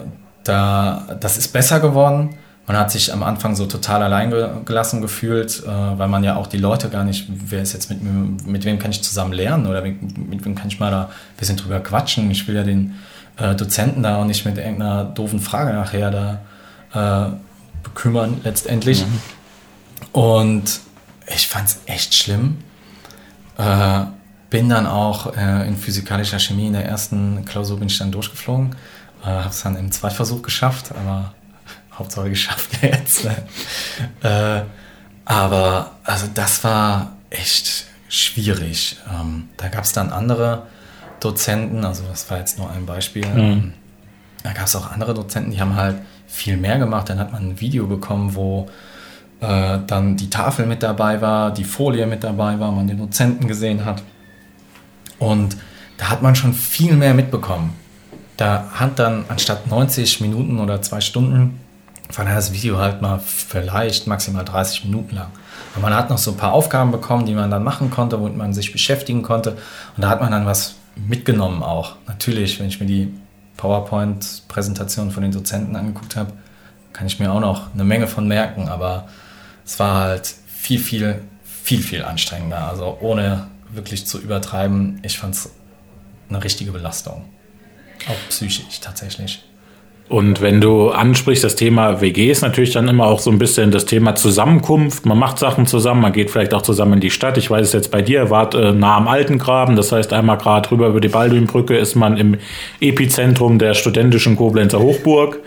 da, 0.44 1.16
das 1.20 1.38
ist 1.38 1.48
besser 1.52 1.80
geworden. 1.80 2.36
Man 2.66 2.78
hat 2.78 2.90
sich 2.90 3.12
am 3.12 3.22
Anfang 3.22 3.56
so 3.56 3.66
total 3.66 4.02
allein 4.02 4.32
gelassen 4.64 5.02
gefühlt, 5.02 5.62
äh, 5.64 5.68
weil 5.68 6.08
man 6.08 6.24
ja 6.24 6.36
auch 6.36 6.46
die 6.46 6.56
Leute 6.56 6.88
gar 6.88 7.04
nicht, 7.04 7.26
wer 7.28 7.60
ist 7.60 7.74
jetzt 7.74 7.90
mit, 7.90 8.02
mit 8.46 8.64
wem 8.64 8.78
kann 8.78 8.90
ich 8.90 9.02
zusammen 9.02 9.32
lernen 9.32 9.66
oder 9.66 9.82
mit, 9.82 10.16
mit 10.16 10.44
wem 10.44 10.54
kann 10.54 10.68
ich 10.68 10.80
mal 10.80 10.90
da 10.90 11.02
ein 11.02 11.36
bisschen 11.36 11.56
drüber 11.56 11.80
quatschen. 11.80 12.30
Ich 12.30 12.48
will 12.48 12.54
ja 12.54 12.62
den 12.62 12.94
äh, 13.36 13.54
Dozenten 13.54 14.02
da 14.02 14.16
auch 14.16 14.24
nicht 14.24 14.46
mit 14.46 14.56
irgendeiner 14.56 15.04
doofen 15.04 15.40
Frage 15.40 15.74
nachher 15.74 16.10
da 16.92 17.28
äh, 17.28 17.32
bekümmern 17.82 18.40
letztendlich. 18.44 19.04
Mhm. 19.04 20.18
Und 20.18 20.80
ich 21.26 21.48
fand 21.48 21.68
es 21.68 21.80
echt 21.84 22.14
schlimm. 22.14 22.58
Äh, 23.58 24.04
bin 24.48 24.68
dann 24.68 24.86
auch 24.86 25.36
äh, 25.36 25.66
in 25.66 25.76
physikalischer 25.76 26.38
Chemie 26.38 26.68
in 26.68 26.72
der 26.72 26.86
ersten 26.86 27.44
Klausur 27.44 27.78
bin 27.78 27.88
ich 27.88 27.98
dann 27.98 28.10
durchgeflogen 28.10 28.74
äh, 29.24 29.28
habe 29.28 29.48
es 29.48 29.62
dann 29.62 29.76
im 29.76 29.90
Zweitversuch 29.90 30.42
geschafft, 30.42 30.92
aber 30.92 31.32
Hauptsache 31.92 32.28
geschafft 32.28 32.70
jetzt. 32.82 33.24
Ne? 33.24 33.36
äh, 34.22 34.62
aber 35.24 35.92
also 36.04 36.26
das 36.32 36.62
war 36.64 37.12
echt 37.30 37.86
schwierig. 38.08 38.98
Ähm, 39.12 39.48
da 39.56 39.68
gab 39.68 39.84
es 39.84 39.92
dann 39.92 40.10
andere 40.10 40.66
Dozenten, 41.20 41.84
also 41.84 42.04
das 42.08 42.30
war 42.30 42.38
jetzt 42.38 42.58
nur 42.58 42.70
ein 42.70 42.84
Beispiel. 42.86 43.26
Mhm. 43.26 43.38
Ähm, 43.38 43.72
da 44.42 44.52
gab 44.52 44.66
es 44.66 44.76
auch 44.76 44.90
andere 44.90 45.14
Dozenten, 45.14 45.50
die 45.52 45.60
haben 45.60 45.74
halt 45.74 45.96
viel 46.26 46.56
mehr 46.58 46.78
gemacht. 46.78 47.08
Dann 47.08 47.18
hat 47.18 47.32
man 47.32 47.50
ein 47.50 47.60
Video 47.60 47.86
bekommen, 47.86 48.34
wo 48.34 48.68
äh, 49.40 49.78
dann 49.86 50.16
die 50.16 50.28
Tafel 50.28 50.66
mit 50.66 50.82
dabei 50.82 51.22
war, 51.22 51.50
die 51.50 51.64
Folie 51.64 52.06
mit 52.06 52.22
dabei 52.22 52.60
war, 52.60 52.70
man 52.70 52.86
den 52.86 52.98
Dozenten 52.98 53.48
gesehen 53.48 53.86
hat. 53.86 54.02
Und 55.18 55.56
da 55.96 56.10
hat 56.10 56.20
man 56.20 56.34
schon 56.34 56.52
viel 56.52 56.94
mehr 56.94 57.14
mitbekommen 57.14 57.72
da 58.36 58.68
hat 58.72 58.98
dann 58.98 59.24
anstatt 59.28 59.66
90 59.66 60.20
Minuten 60.20 60.58
oder 60.58 60.82
zwei 60.82 61.00
Stunden, 61.00 61.60
war 62.12 62.24
das 62.24 62.52
Video 62.52 62.78
halt 62.78 63.02
mal 63.02 63.18
vielleicht 63.18 64.06
maximal 64.06 64.44
30 64.44 64.84
Minuten 64.84 65.14
lang. 65.16 65.28
Und 65.74 65.82
man 65.82 65.94
hat 65.94 66.10
noch 66.10 66.18
so 66.18 66.32
ein 66.32 66.36
paar 66.36 66.52
Aufgaben 66.52 66.92
bekommen, 66.92 67.26
die 67.26 67.34
man 67.34 67.50
dann 67.50 67.64
machen 67.64 67.90
konnte, 67.90 68.20
womit 68.20 68.36
man 68.36 68.54
sich 68.54 68.72
beschäftigen 68.72 69.22
konnte. 69.22 69.52
Und 69.96 70.02
da 70.02 70.10
hat 70.10 70.20
man 70.20 70.30
dann 70.30 70.46
was 70.46 70.76
mitgenommen 70.96 71.62
auch. 71.62 71.96
Natürlich, 72.06 72.60
wenn 72.60 72.68
ich 72.68 72.80
mir 72.80 72.86
die 72.86 73.12
PowerPoint-Präsentation 73.56 75.10
von 75.10 75.22
den 75.22 75.32
Dozenten 75.32 75.74
angeguckt 75.76 76.16
habe, 76.16 76.32
kann 76.92 77.06
ich 77.06 77.18
mir 77.18 77.32
auch 77.32 77.40
noch 77.40 77.72
eine 77.74 77.84
Menge 77.84 78.06
von 78.06 78.28
merken. 78.28 78.68
Aber 78.68 79.08
es 79.64 79.78
war 79.80 80.00
halt 80.00 80.34
viel, 80.46 80.78
viel, 80.78 81.22
viel, 81.44 81.82
viel 81.82 82.04
anstrengender. 82.04 82.68
Also 82.68 82.98
ohne 83.00 83.48
wirklich 83.72 84.06
zu 84.06 84.20
übertreiben, 84.20 85.00
ich 85.02 85.18
fand 85.18 85.34
es 85.34 85.50
eine 86.28 86.44
richtige 86.44 86.70
Belastung. 86.70 87.24
Auch 88.08 88.28
psychisch 88.28 88.80
tatsächlich. 88.80 89.42
Und 90.06 90.42
wenn 90.42 90.60
du 90.60 90.90
ansprichst, 90.90 91.42
das 91.44 91.56
Thema 91.56 92.02
WG 92.02 92.30
ist 92.30 92.42
natürlich 92.42 92.72
dann 92.72 92.88
immer 92.88 93.06
auch 93.06 93.20
so 93.20 93.30
ein 93.30 93.38
bisschen 93.38 93.70
das 93.70 93.86
Thema 93.86 94.14
Zusammenkunft. 94.14 95.06
Man 95.06 95.18
macht 95.18 95.38
Sachen 95.38 95.66
zusammen, 95.66 96.02
man 96.02 96.12
geht 96.12 96.30
vielleicht 96.30 96.52
auch 96.52 96.60
zusammen 96.60 96.94
in 96.94 97.00
die 97.00 97.10
Stadt. 97.10 97.38
Ich 97.38 97.50
weiß 97.50 97.66
es 97.66 97.72
jetzt 97.72 97.90
bei 97.90 98.02
dir, 98.02 98.28
wart 98.28 98.54
äh, 98.54 98.72
nah 98.72 98.98
am 98.98 99.08
Altengraben, 99.08 99.76
das 99.76 99.92
heißt 99.92 100.12
einmal 100.12 100.36
gerade 100.36 100.70
rüber 100.70 100.88
über 100.88 101.00
die 101.00 101.08
Balduinbrücke 101.08 101.76
ist 101.76 101.94
man 101.94 102.18
im 102.18 102.36
Epizentrum 102.80 103.58
der 103.58 103.72
studentischen 103.72 104.36
Koblenzer 104.36 104.78
Hochburg. 104.78 105.40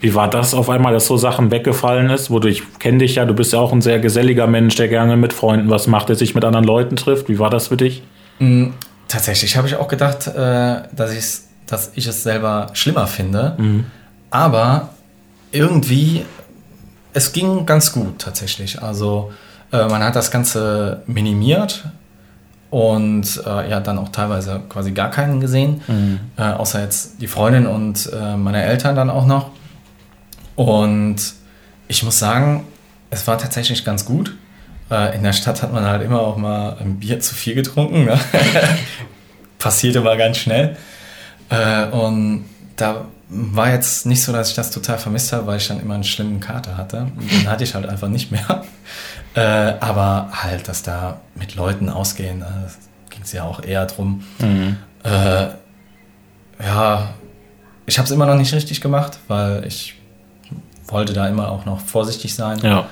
Wie 0.00 0.14
war 0.14 0.28
das 0.28 0.52
auf 0.52 0.68
einmal, 0.68 0.92
dass 0.92 1.06
so 1.06 1.16
Sachen 1.16 1.50
weggefallen 1.50 2.10
ist? 2.10 2.30
Wo 2.30 2.38
du, 2.38 2.48
ich 2.48 2.62
kenne 2.80 2.98
dich 2.98 3.14
ja, 3.14 3.24
du 3.24 3.32
bist 3.32 3.54
ja 3.54 3.60
auch 3.60 3.72
ein 3.72 3.80
sehr 3.80 3.98
geselliger 3.98 4.46
Mensch, 4.46 4.74
der 4.74 4.88
gerne 4.88 5.16
mit 5.16 5.32
Freunden 5.32 5.70
was 5.70 5.86
macht, 5.86 6.10
der 6.10 6.16
sich 6.16 6.34
mit 6.34 6.44
anderen 6.44 6.66
Leuten 6.66 6.96
trifft. 6.96 7.30
Wie 7.30 7.38
war 7.38 7.48
das 7.48 7.68
für 7.68 7.78
dich? 7.78 8.02
Mhm, 8.40 8.74
tatsächlich 9.08 9.56
habe 9.56 9.68
ich 9.68 9.76
auch 9.76 9.88
gedacht, 9.88 10.26
äh, 10.26 10.82
dass 10.94 11.12
ich 11.12 11.18
es 11.18 11.51
dass 11.66 11.92
ich 11.94 12.06
es 12.06 12.22
selber 12.22 12.70
schlimmer 12.74 13.06
finde. 13.06 13.54
Mhm. 13.58 13.84
Aber 14.30 14.90
irgendwie, 15.50 16.24
es 17.12 17.32
ging 17.32 17.66
ganz 17.66 17.92
gut 17.92 18.18
tatsächlich. 18.18 18.82
Also 18.82 19.32
äh, 19.72 19.86
man 19.86 20.02
hat 20.02 20.16
das 20.16 20.30
Ganze 20.30 21.02
minimiert 21.06 21.84
und 22.70 23.42
äh, 23.44 23.70
ja, 23.70 23.80
dann 23.80 23.98
auch 23.98 24.08
teilweise 24.08 24.62
quasi 24.68 24.92
gar 24.92 25.10
keinen 25.10 25.40
gesehen, 25.40 25.82
mhm. 25.86 26.20
äh, 26.38 26.42
außer 26.42 26.80
jetzt 26.80 27.20
die 27.20 27.26
Freundin 27.26 27.66
und 27.66 28.10
äh, 28.12 28.36
meine 28.36 28.62
Eltern 28.62 28.96
dann 28.96 29.10
auch 29.10 29.26
noch. 29.26 29.50
Und 30.56 31.16
ich 31.88 32.02
muss 32.02 32.18
sagen, 32.18 32.64
es 33.10 33.26
war 33.26 33.36
tatsächlich 33.36 33.84
ganz 33.84 34.06
gut. 34.06 34.34
Äh, 34.90 35.14
in 35.16 35.22
der 35.22 35.34
Stadt 35.34 35.62
hat 35.62 35.72
man 35.72 35.84
halt 35.84 36.02
immer 36.02 36.20
auch 36.20 36.38
mal 36.38 36.76
ein 36.80 36.98
Bier 36.98 37.20
zu 37.20 37.34
viel 37.34 37.54
getrunken. 37.54 38.06
Ne? 38.06 38.18
Passierte 39.58 40.00
mal 40.00 40.16
ganz 40.16 40.38
schnell. 40.38 40.76
Äh, 41.52 41.86
und 41.90 42.44
da 42.76 43.04
war 43.28 43.70
jetzt 43.70 44.06
nicht 44.06 44.22
so, 44.22 44.32
dass 44.32 44.50
ich 44.50 44.56
das 44.56 44.70
total 44.70 44.98
vermisst 44.98 45.32
habe, 45.32 45.46
weil 45.46 45.58
ich 45.58 45.68
dann 45.68 45.80
immer 45.80 45.94
einen 45.94 46.04
schlimmen 46.04 46.40
Kater 46.40 46.76
hatte. 46.76 47.06
Den 47.30 47.48
hatte 47.48 47.64
ich 47.64 47.74
halt 47.74 47.86
einfach 47.86 48.08
nicht 48.08 48.30
mehr. 48.30 48.64
Äh, 49.34 49.40
aber 49.80 50.28
halt, 50.30 50.68
dass 50.68 50.82
da 50.82 51.22
mit 51.34 51.54
Leuten 51.54 51.88
ausgehen, 51.88 52.44
ging 53.08 53.22
es 53.22 53.32
ja 53.32 53.44
auch 53.44 53.62
eher 53.62 53.86
drum. 53.86 54.22
Mhm. 54.38 54.76
Äh, 55.04 55.46
ja, 56.62 57.14
ich 57.86 57.96
habe 57.96 58.04
es 58.04 58.10
immer 58.10 58.26
noch 58.26 58.34
nicht 58.34 58.52
richtig 58.52 58.82
gemacht, 58.82 59.18
weil 59.28 59.66
ich 59.66 59.94
wollte 60.86 61.14
da 61.14 61.28
immer 61.28 61.50
auch 61.50 61.64
noch 61.64 61.80
vorsichtig 61.80 62.34
sein. 62.34 62.58
Ja. 62.58 62.86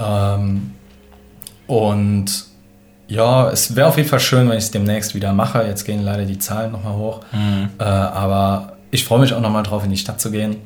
Ähm, 0.00 0.72
und 1.68 2.44
ja, 3.06 3.50
es 3.50 3.76
wäre 3.76 3.88
auf 3.88 3.96
jeden 3.96 4.08
Fall 4.08 4.20
schön, 4.20 4.48
wenn 4.48 4.56
ich 4.56 4.64
es 4.64 4.70
demnächst 4.70 5.14
wieder 5.14 5.32
mache. 5.32 5.62
Jetzt 5.62 5.84
gehen 5.84 6.02
leider 6.02 6.24
die 6.24 6.38
Zahlen 6.38 6.72
nochmal 6.72 6.94
hoch. 6.94 7.20
Mhm. 7.32 7.70
Äh, 7.78 7.84
aber 7.84 8.74
ich 8.90 9.04
freue 9.04 9.20
mich 9.20 9.34
auch 9.34 9.40
nochmal 9.40 9.62
drauf, 9.62 9.84
in 9.84 9.90
die 9.90 9.96
Stadt 9.96 10.20
zu 10.20 10.30
gehen. 10.30 10.56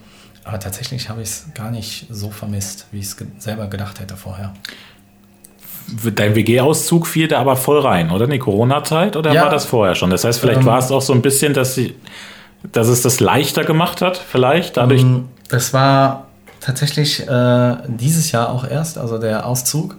Aber 0.44 0.58
tatsächlich 0.58 1.08
habe 1.08 1.20
ich 1.20 1.28
es 1.28 1.46
gar 1.54 1.70
nicht 1.70 2.06
so 2.10 2.30
vermisst, 2.30 2.86
wie 2.90 3.00
ich 3.00 3.06
es 3.06 3.16
ge 3.16 3.26
selber 3.38 3.66
gedacht 3.66 4.00
hätte 4.00 4.16
vorher. 4.16 4.54
Dein 6.14 6.34
WG-Auszug 6.34 7.06
fiel 7.06 7.28
da 7.28 7.40
aber 7.40 7.56
voll 7.56 7.80
rein, 7.80 8.10
oder? 8.10 8.26
In 8.26 8.30
die 8.30 8.38
Corona-Zeit? 8.38 9.16
Oder 9.16 9.32
ja. 9.32 9.44
war 9.44 9.50
das 9.50 9.64
vorher 9.64 9.94
schon? 9.94 10.10
Das 10.10 10.24
heißt, 10.24 10.38
vielleicht 10.38 10.60
ähm, 10.60 10.66
war 10.66 10.78
es 10.78 10.90
auch 10.90 11.02
so 11.02 11.12
ein 11.12 11.22
bisschen, 11.22 11.54
dass, 11.54 11.74
sie, 11.74 11.96
dass 12.72 12.88
es 12.88 13.02
das 13.02 13.20
leichter 13.20 13.64
gemacht 13.64 14.00
hat, 14.00 14.16
vielleicht 14.16 14.76
dadurch. 14.76 15.04
Das 15.48 15.72
war 15.72 16.26
tatsächlich 16.60 17.26
äh, 17.26 17.76
dieses 17.86 18.32
Jahr 18.32 18.50
auch 18.50 18.68
erst, 18.68 18.98
also 18.98 19.18
der 19.18 19.46
Auszug. 19.46 19.96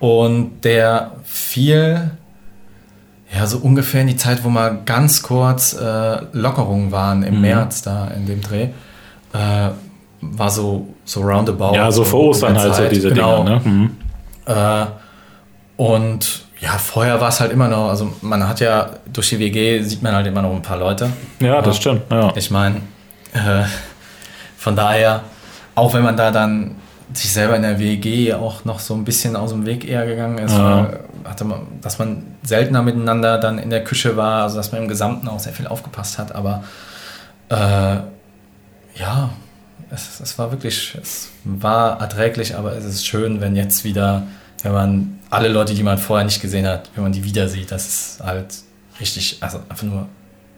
Und 0.00 0.60
der 0.62 1.12
fiel 1.24 2.10
ja 3.34 3.46
so 3.46 3.58
ungefähr 3.58 4.02
in 4.02 4.06
die 4.06 4.16
Zeit, 4.16 4.44
wo 4.44 4.48
mal 4.48 4.78
ganz 4.84 5.22
kurz 5.22 5.74
äh, 5.74 6.18
Lockerungen 6.32 6.92
waren 6.92 7.22
im 7.22 7.36
mhm. 7.36 7.40
März 7.42 7.82
da 7.82 8.08
in 8.08 8.26
dem 8.26 8.40
Dreh. 8.40 8.68
Äh, 9.32 9.70
war 10.20 10.50
so, 10.50 10.88
so 11.04 11.20
roundabout. 11.22 11.74
Ja, 11.74 11.90
so 11.90 12.04
vor 12.04 12.20
Ostern 12.28 12.58
halt 12.58 12.74
so 12.74 12.88
diese 12.88 13.10
genau. 13.10 13.44
Dinger. 13.44 13.60
Ne? 13.60 13.60
Mhm. 13.64 13.96
Äh, 14.46 14.86
und 15.76 16.42
ja, 16.60 16.70
vorher 16.70 17.20
war 17.20 17.28
es 17.28 17.40
halt 17.40 17.52
immer 17.52 17.68
noch, 17.68 17.88
also 17.88 18.12
man 18.20 18.48
hat 18.48 18.58
ja 18.60 18.90
durch 19.12 19.28
die 19.28 19.38
WG 19.38 19.80
sieht 19.82 20.02
man 20.02 20.14
halt 20.14 20.26
immer 20.26 20.42
noch 20.42 20.52
ein 20.52 20.62
paar 20.62 20.78
Leute. 20.78 21.10
Ja, 21.38 21.62
das 21.62 21.76
stimmt. 21.76 22.02
Ja. 22.10 22.32
Ich 22.34 22.50
meine, 22.50 22.76
äh, 23.32 23.64
von 24.56 24.74
daher, 24.74 25.22
auch 25.76 25.94
wenn 25.94 26.02
man 26.02 26.16
da 26.16 26.32
dann 26.32 26.76
sich 27.12 27.32
selber 27.32 27.56
in 27.56 27.62
der 27.62 27.78
WG 27.78 28.34
auch 28.34 28.64
noch 28.64 28.80
so 28.80 28.94
ein 28.94 29.04
bisschen 29.04 29.36
aus 29.36 29.50
dem 29.50 29.66
Weg 29.66 29.88
eher 29.88 30.06
gegangen 30.06 30.38
ist, 30.38 30.52
ja. 30.52 30.90
hatte 31.24 31.44
man, 31.44 31.62
dass 31.80 31.98
man 31.98 32.22
seltener 32.42 32.82
miteinander 32.82 33.38
dann 33.38 33.58
in 33.58 33.70
der 33.70 33.82
Küche 33.84 34.16
war, 34.16 34.42
also 34.42 34.56
dass 34.56 34.72
man 34.72 34.82
im 34.82 34.88
Gesamten 34.88 35.28
auch 35.28 35.40
sehr 35.40 35.52
viel 35.52 35.66
aufgepasst 35.66 36.18
hat, 36.18 36.34
aber 36.34 36.64
äh, 37.48 37.96
ja, 38.98 39.30
es, 39.90 40.20
es 40.20 40.38
war 40.38 40.50
wirklich, 40.50 40.96
es 41.00 41.30
war 41.44 42.00
erträglich, 42.00 42.56
aber 42.56 42.76
es 42.76 42.84
ist 42.84 43.06
schön, 43.06 43.40
wenn 43.40 43.56
jetzt 43.56 43.84
wieder, 43.84 44.24
wenn 44.62 44.72
man 44.72 45.18
alle 45.30 45.48
Leute, 45.48 45.74
die 45.74 45.82
man 45.82 45.98
vorher 45.98 46.24
nicht 46.24 46.40
gesehen 46.40 46.66
hat, 46.66 46.90
wenn 46.94 47.04
man 47.04 47.12
die 47.12 47.24
wieder 47.24 47.48
sieht, 47.48 47.70
das 47.70 47.86
ist 47.86 48.20
halt 48.22 48.54
richtig, 49.00 49.38
also 49.40 49.60
einfach 49.68 49.84
nur 49.84 50.08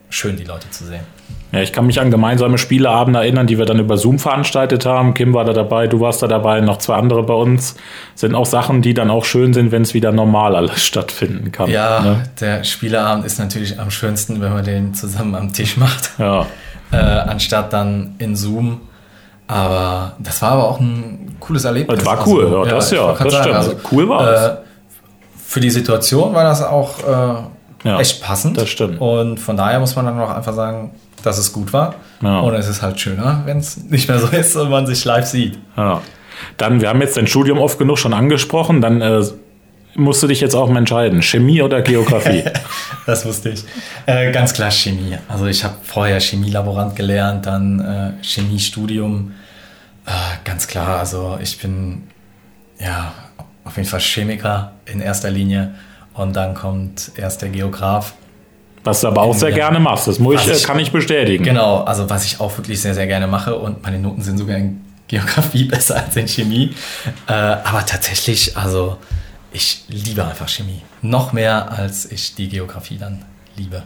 schön, 0.08 0.36
die 0.36 0.44
Leute 0.44 0.68
zu 0.70 0.84
sehen. 0.84 1.04
Ja, 1.52 1.60
ich 1.60 1.72
kann 1.72 1.86
mich 1.86 2.00
an 2.00 2.10
gemeinsame 2.10 2.58
Spieleabende 2.58 3.18
erinnern, 3.18 3.46
die 3.46 3.58
wir 3.58 3.64
dann 3.64 3.80
über 3.80 3.96
Zoom 3.96 4.18
veranstaltet 4.18 4.86
haben. 4.86 5.14
Kim 5.14 5.34
war 5.34 5.44
da 5.44 5.52
dabei, 5.52 5.88
du 5.88 6.00
warst 6.00 6.22
da 6.22 6.28
dabei, 6.28 6.60
noch 6.60 6.78
zwei 6.78 6.94
andere 6.94 7.24
bei 7.24 7.34
uns. 7.34 7.74
Sind 8.14 8.34
auch 8.34 8.46
Sachen, 8.46 8.82
die 8.82 8.94
dann 8.94 9.10
auch 9.10 9.24
schön 9.24 9.52
sind, 9.52 9.72
wenn 9.72 9.82
es 9.82 9.92
wieder 9.92 10.12
normal 10.12 10.54
alles 10.54 10.84
stattfinden 10.84 11.50
kann. 11.50 11.68
Ja, 11.68 12.00
ne? 12.00 12.22
der 12.40 12.62
Spieleabend 12.62 13.24
ist 13.24 13.38
natürlich 13.38 13.80
am 13.80 13.90
schönsten, 13.90 14.40
wenn 14.40 14.52
man 14.52 14.64
den 14.64 14.94
zusammen 14.94 15.34
am 15.34 15.52
Tisch 15.52 15.76
macht. 15.76 16.12
Ja. 16.18 16.46
Äh, 16.92 16.96
anstatt 16.96 17.72
dann 17.72 18.16
in 18.18 18.34
Zoom. 18.34 18.80
Aber 19.46 20.14
das 20.18 20.42
war 20.42 20.50
aber 20.50 20.68
auch 20.68 20.80
ein 20.80 21.36
cooles 21.38 21.64
Erlebnis. 21.64 21.98
Das 21.98 22.04
war 22.04 22.26
cool, 22.26 22.44
also, 22.46 22.64
ja, 22.64 22.70
das 22.72 22.90
ja, 22.90 23.12
das 23.12 23.32
stimmt. 23.32 23.54
Also, 23.54 23.76
cool 23.92 24.08
war 24.08 24.28
es. 24.28 24.40
Äh, 24.40 24.56
für 25.36 25.60
die 25.60 25.70
Situation 25.70 26.34
war 26.34 26.42
das 26.42 26.64
auch 26.64 26.98
äh, 26.98 27.88
ja, 27.88 28.00
echt 28.00 28.22
passend. 28.22 28.56
Das 28.56 28.68
stimmt. 28.68 29.00
Und 29.00 29.38
von 29.38 29.56
daher 29.56 29.80
muss 29.80 29.96
man 29.96 30.06
dann 30.06 30.20
auch 30.20 30.30
einfach 30.30 30.54
sagen, 30.54 30.92
dass 31.22 31.38
es 31.38 31.52
gut 31.52 31.72
war. 31.72 31.94
Ja. 32.22 32.40
Und 32.40 32.54
es 32.54 32.68
ist 32.68 32.82
halt 32.82 33.00
schöner, 33.00 33.42
wenn 33.44 33.58
es 33.58 33.76
nicht 33.76 34.08
mehr 34.08 34.18
so 34.18 34.26
ist 34.36 34.56
und 34.56 34.70
man 34.70 34.86
sich 34.86 35.04
live 35.04 35.26
sieht. 35.26 35.58
Ja. 35.76 36.02
Dann, 36.56 36.80
wir 36.80 36.88
haben 36.88 37.00
jetzt 37.00 37.16
dein 37.16 37.26
Studium 37.26 37.58
oft 37.58 37.78
genug 37.78 37.98
schon 37.98 38.14
angesprochen, 38.14 38.80
dann 38.80 39.00
äh, 39.02 39.22
musst 39.94 40.22
du 40.22 40.26
dich 40.26 40.40
jetzt 40.40 40.54
auch 40.54 40.68
mal 40.68 40.78
entscheiden, 40.78 41.22
Chemie 41.22 41.62
oder 41.62 41.82
Geografie? 41.82 42.44
das 43.06 43.24
wusste 43.24 43.50
ich. 43.50 43.64
Äh, 44.06 44.32
ganz 44.32 44.52
klar 44.52 44.70
Chemie. 44.70 45.18
Also 45.28 45.46
ich 45.46 45.64
habe 45.64 45.74
vorher 45.82 46.20
Chemielaborant 46.20 46.96
gelernt, 46.96 47.46
dann 47.46 47.80
äh, 47.80 48.24
Chemiestudium. 48.24 49.32
Äh, 50.06 50.10
ganz 50.44 50.66
klar, 50.66 50.98
also 50.98 51.38
ich 51.42 51.58
bin 51.58 52.04
ja 52.78 53.12
auf 53.64 53.76
jeden 53.76 53.88
Fall 53.88 54.00
Chemiker 54.00 54.72
in 54.86 55.00
erster 55.00 55.30
Linie 55.30 55.74
und 56.14 56.34
dann 56.34 56.54
kommt 56.54 57.12
erst 57.16 57.42
der 57.42 57.50
Geograf 57.50 58.14
was 58.84 59.00
du 59.02 59.08
aber 59.08 59.22
auch 59.22 59.34
sehr 59.34 59.52
gerne 59.52 59.78
machst, 59.78 60.08
das 60.08 60.18
muss 60.18 60.46
ich, 60.46 60.52
ich, 60.52 60.64
kann 60.64 60.78
ich 60.78 60.90
bestätigen. 60.90 61.44
Genau, 61.44 61.82
also 61.82 62.08
was 62.08 62.24
ich 62.24 62.40
auch 62.40 62.56
wirklich 62.56 62.80
sehr, 62.80 62.94
sehr 62.94 63.06
gerne 63.06 63.26
mache 63.26 63.54
und 63.54 63.82
meine 63.82 63.98
Noten 63.98 64.22
sind 64.22 64.38
sogar 64.38 64.56
in 64.56 64.80
Geografie 65.08 65.64
besser 65.70 65.96
als 65.96 66.16
in 66.16 66.28
Chemie. 66.28 66.74
Äh, 67.26 67.32
aber 67.32 67.84
tatsächlich, 67.84 68.56
also 68.56 68.96
ich 69.52 69.84
liebe 69.88 70.24
einfach 70.24 70.48
Chemie. 70.48 70.82
Noch 71.02 71.32
mehr 71.32 71.72
als 71.72 72.10
ich 72.10 72.34
die 72.34 72.48
Geografie 72.48 72.98
dann 72.98 73.24
liebe. 73.56 73.82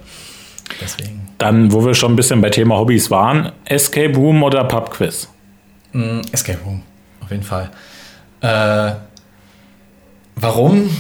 Deswegen. 0.80 1.28
Dann, 1.38 1.72
wo 1.72 1.84
wir 1.84 1.94
schon 1.94 2.12
ein 2.12 2.16
bisschen 2.16 2.40
bei 2.40 2.50
Thema 2.50 2.76
Hobbys 2.76 3.10
waren, 3.10 3.52
Escape 3.64 4.14
Room 4.14 4.42
oder 4.42 4.64
Pub 4.64 4.90
Quiz? 4.90 5.28
Mm, 5.92 6.20
Escape 6.32 6.58
Room, 6.64 6.82
auf 7.20 7.30
jeden 7.30 7.42
Fall. 7.42 7.70
Äh, 8.40 8.94
warum? 10.36 10.90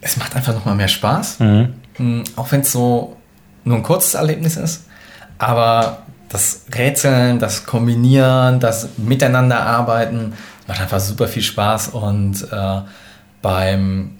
Es 0.00 0.16
macht 0.16 0.36
einfach 0.36 0.54
nochmal 0.54 0.74
mehr 0.74 0.88
Spaß. 0.88 1.40
Mhm. 1.40 1.74
Mm, 1.98 2.22
auch 2.36 2.50
wenn 2.52 2.60
es 2.60 2.72
so 2.72 3.17
nur 3.64 3.76
ein 3.76 3.82
kurzes 3.82 4.14
Erlebnis 4.14 4.56
ist. 4.56 4.86
Aber 5.38 6.02
das 6.28 6.66
Rätseln, 6.74 7.38
das 7.38 7.64
Kombinieren, 7.64 8.60
das 8.60 8.88
Miteinanderarbeiten 8.96 10.34
macht 10.66 10.80
einfach 10.80 11.00
super 11.00 11.28
viel 11.28 11.42
Spaß. 11.42 11.88
Und 11.88 12.46
äh, 12.52 12.80
beim, 13.42 14.10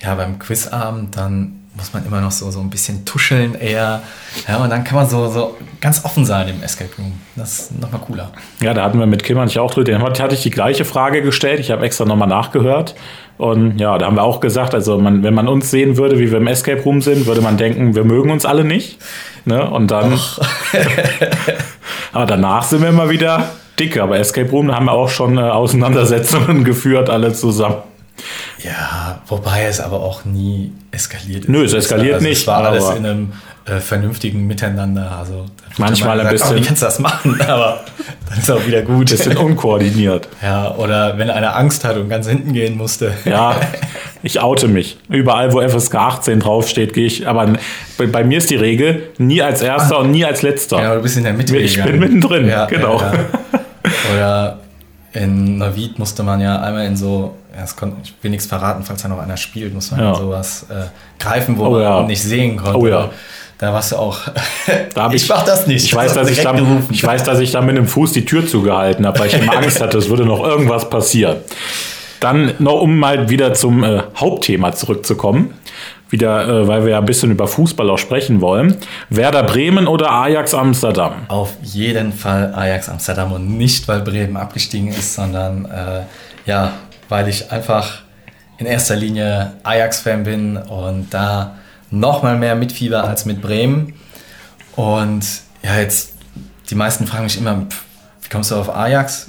ja, 0.00 0.14
beim 0.14 0.38
Quizabend 0.38 1.16
dann 1.16 1.60
muss 1.74 1.92
man 1.92 2.04
immer 2.04 2.20
noch 2.20 2.30
so, 2.30 2.50
so 2.50 2.60
ein 2.60 2.68
bisschen 2.68 3.04
tuscheln 3.04 3.54
eher. 3.54 4.02
Ja, 4.46 4.58
und 4.58 4.70
dann 4.70 4.84
kann 4.84 4.96
man 4.96 5.08
so, 5.08 5.28
so 5.28 5.56
ganz 5.80 6.04
offen 6.04 6.24
sein 6.24 6.48
im 6.48 6.62
Escape 6.62 6.90
Room. 6.98 7.12
Das 7.36 7.58
ist 7.58 7.80
nochmal 7.80 8.00
cooler. 8.00 8.30
Ja, 8.60 8.74
da 8.74 8.84
hatten 8.84 8.98
wir 8.98 9.06
mit 9.06 9.22
Kim 9.24 9.38
und 9.38 9.48
ich 9.48 9.58
auch 9.58 9.72
drüber. 9.72 9.84
Den 9.84 10.02
hatte 10.02 10.34
ich 10.34 10.42
die 10.42 10.50
gleiche 10.50 10.84
Frage 10.84 11.22
gestellt. 11.22 11.60
Ich 11.60 11.70
habe 11.70 11.84
extra 11.84 12.04
nochmal 12.04 12.28
nachgehört. 12.28 12.94
Und 13.40 13.78
ja, 13.78 13.96
da 13.96 14.04
haben 14.04 14.16
wir 14.16 14.22
auch 14.22 14.40
gesagt, 14.40 14.74
also 14.74 14.98
man, 14.98 15.22
wenn 15.22 15.32
man 15.32 15.48
uns 15.48 15.70
sehen 15.70 15.96
würde, 15.96 16.18
wie 16.18 16.30
wir 16.30 16.36
im 16.36 16.46
Escape 16.46 16.82
Room 16.82 17.00
sind, 17.00 17.24
würde 17.24 17.40
man 17.40 17.56
denken, 17.56 17.94
wir 17.94 18.04
mögen 18.04 18.30
uns 18.30 18.44
alle 18.44 18.64
nicht. 18.64 18.98
Ne? 19.46 19.64
Und 19.70 19.90
dann. 19.90 20.12
aber 22.12 22.26
danach 22.26 22.64
sind 22.64 22.82
wir 22.82 22.90
immer 22.90 23.08
wieder 23.08 23.48
dicke. 23.78 24.02
Aber 24.02 24.18
Escape 24.18 24.50
Room, 24.50 24.68
da 24.68 24.74
haben 24.74 24.84
wir 24.84 24.92
auch 24.92 25.08
schon 25.08 25.38
äh, 25.38 25.40
Auseinandersetzungen 25.40 26.64
geführt, 26.64 27.08
alle 27.08 27.32
zusammen. 27.32 27.76
Ja, 28.62 29.22
wobei 29.26 29.64
es 29.64 29.80
aber 29.80 30.00
auch 30.00 30.24
nie 30.24 30.72
eskaliert 30.90 31.44
ist. 31.44 31.48
Nö, 31.48 31.64
es 31.64 31.72
eskaliert 31.72 32.14
also 32.14 32.26
nicht. 32.26 32.40
Es 32.40 32.46
war 32.46 32.64
alles 32.64 32.90
in 32.90 33.06
einem 33.06 33.32
äh, 33.64 33.78
vernünftigen 33.80 34.46
Miteinander. 34.46 35.16
Also 35.18 35.46
manchmal 35.78 36.20
ein 36.20 36.28
bisschen. 36.28 36.56
Oh, 36.56 36.56
wie 36.56 36.62
kannst 36.62 36.82
du 36.82 36.86
das 36.86 36.98
machen? 36.98 37.40
Aber 37.48 37.80
dann 38.28 38.38
ist 38.38 38.50
auch 38.50 38.66
wieder 38.66 38.82
gut. 38.82 39.10
Ein 39.10 39.16
bisschen 39.16 39.36
unkoordiniert. 39.36 40.28
Ja, 40.42 40.74
oder 40.74 41.16
wenn 41.18 41.30
einer 41.30 41.56
Angst 41.56 41.84
hat 41.84 41.96
und 41.96 42.08
ganz 42.08 42.28
hinten 42.28 42.52
gehen 42.52 42.76
musste. 42.76 43.12
Ja, 43.24 43.56
ich 44.22 44.40
oute 44.40 44.68
mich. 44.68 44.98
Überall, 45.08 45.52
wo 45.52 45.66
FSK 45.66 45.94
18 45.94 46.40
draufsteht, 46.40 46.92
gehe 46.92 47.06
ich. 47.06 47.26
Aber 47.26 47.54
bei, 47.96 48.06
bei, 48.06 48.24
mir 48.24 48.38
ist 48.38 48.50
die 48.50 48.56
Regel 48.56 49.08
nie 49.18 49.40
als 49.40 49.62
erster 49.62 49.96
ah. 49.96 50.00
und 50.00 50.10
nie 50.10 50.24
als 50.24 50.42
letzter. 50.42 50.82
Ja, 50.82 50.94
du 50.96 51.02
bist 51.02 51.16
in 51.16 51.24
der 51.24 51.32
Mitte. 51.32 51.56
Ich 51.56 51.74
gegangen. 51.74 51.92
bin 51.92 52.00
mittendrin, 52.00 52.48
ja, 52.48 52.66
genau. 52.66 53.00
Ja, 53.00 53.12
ja. 53.12 53.20
Oder 54.12 54.58
in 55.12 55.58
Navid 55.58 55.98
musste 55.98 56.22
man 56.22 56.40
ja 56.40 56.60
einmal 56.60 56.86
in 56.86 56.96
so 56.96 57.34
ja, 57.56 57.64
konnte, 57.76 57.96
ich 58.02 58.14
will 58.22 58.30
nichts 58.30 58.46
verraten, 58.46 58.82
falls 58.84 59.02
da 59.02 59.08
noch 59.08 59.18
einer 59.18 59.36
spielt, 59.36 59.74
muss 59.74 59.90
man 59.90 60.00
ja. 60.00 60.14
sowas 60.14 60.66
äh, 60.70 60.86
greifen, 61.18 61.58
wo 61.58 61.66
oh, 61.66 61.70
man 61.70 61.82
ja. 61.82 62.02
nicht 62.02 62.22
sehen 62.22 62.56
konnte. 62.56 62.78
Oh, 62.78 62.86
ja. 62.86 63.10
Da 63.58 63.74
warst 63.74 63.92
du 63.92 63.96
auch. 63.96 64.18
Da 64.94 65.08
ich, 65.08 65.22
ich 65.22 65.28
mach 65.28 65.44
das 65.44 65.66
nicht. 65.66 65.84
Ich, 65.84 65.94
weiß, 65.94 66.14
dass 66.14 66.30
ich, 66.30 66.40
da, 66.40 66.54
ich 66.90 67.04
weiß, 67.04 67.24
dass 67.24 67.40
ich 67.40 67.52
da 67.52 67.60
mit 67.60 67.76
dem 67.76 67.86
Fuß 67.86 68.12
die 68.12 68.24
Tür 68.24 68.46
zugehalten 68.46 69.06
habe, 69.06 69.18
weil 69.18 69.28
ich 69.28 69.34
immer 69.34 69.56
Angst 69.56 69.80
hatte, 69.80 69.98
es 69.98 70.08
würde 70.08 70.24
noch 70.24 70.42
irgendwas 70.42 70.88
passieren. 70.88 71.36
Dann 72.20 72.54
noch, 72.58 72.80
um 72.80 72.98
mal 72.98 73.28
wieder 73.28 73.54
zum 73.54 73.84
äh, 73.84 74.02
Hauptthema 74.16 74.72
zurückzukommen, 74.72 75.54
wieder, 76.10 76.46
äh, 76.46 76.68
weil 76.68 76.84
wir 76.84 76.92
ja 76.92 76.98
ein 76.98 77.04
bisschen 77.04 77.30
über 77.30 77.46
Fußball 77.46 77.88
auch 77.90 77.98
sprechen 77.98 78.40
wollen. 78.40 78.76
Werder 79.08 79.42
Bremen 79.42 79.86
oder 79.86 80.10
Ajax 80.10 80.54
Amsterdam? 80.54 81.12
Auf 81.28 81.56
jeden 81.62 82.12
Fall 82.12 82.52
Ajax 82.54 82.88
Amsterdam 82.88 83.32
und 83.32 83.56
nicht, 83.56 83.86
weil 83.88 84.00
Bremen 84.00 84.36
abgestiegen 84.36 84.88
ist, 84.88 85.14
sondern 85.14 85.66
äh, 85.66 86.02
ja, 86.46 86.72
weil 87.10 87.28
ich 87.28 87.52
einfach 87.52 88.00
in 88.56 88.66
erster 88.66 88.96
Linie 88.96 89.52
Ajax-Fan 89.62 90.24
bin 90.24 90.56
und 90.56 91.12
da 91.12 91.56
noch 91.90 92.22
mal 92.22 92.38
mehr 92.38 92.54
mitfieber 92.54 93.04
als 93.04 93.26
mit 93.26 93.42
Bremen. 93.42 93.94
Und 94.76 95.26
ja, 95.62 95.78
jetzt, 95.78 96.14
die 96.70 96.74
meisten 96.74 97.06
fragen 97.06 97.24
mich 97.24 97.36
immer, 97.36 97.66
wie 98.22 98.28
kommst 98.30 98.50
du 98.50 98.56
auf 98.56 98.74
Ajax? 98.74 99.28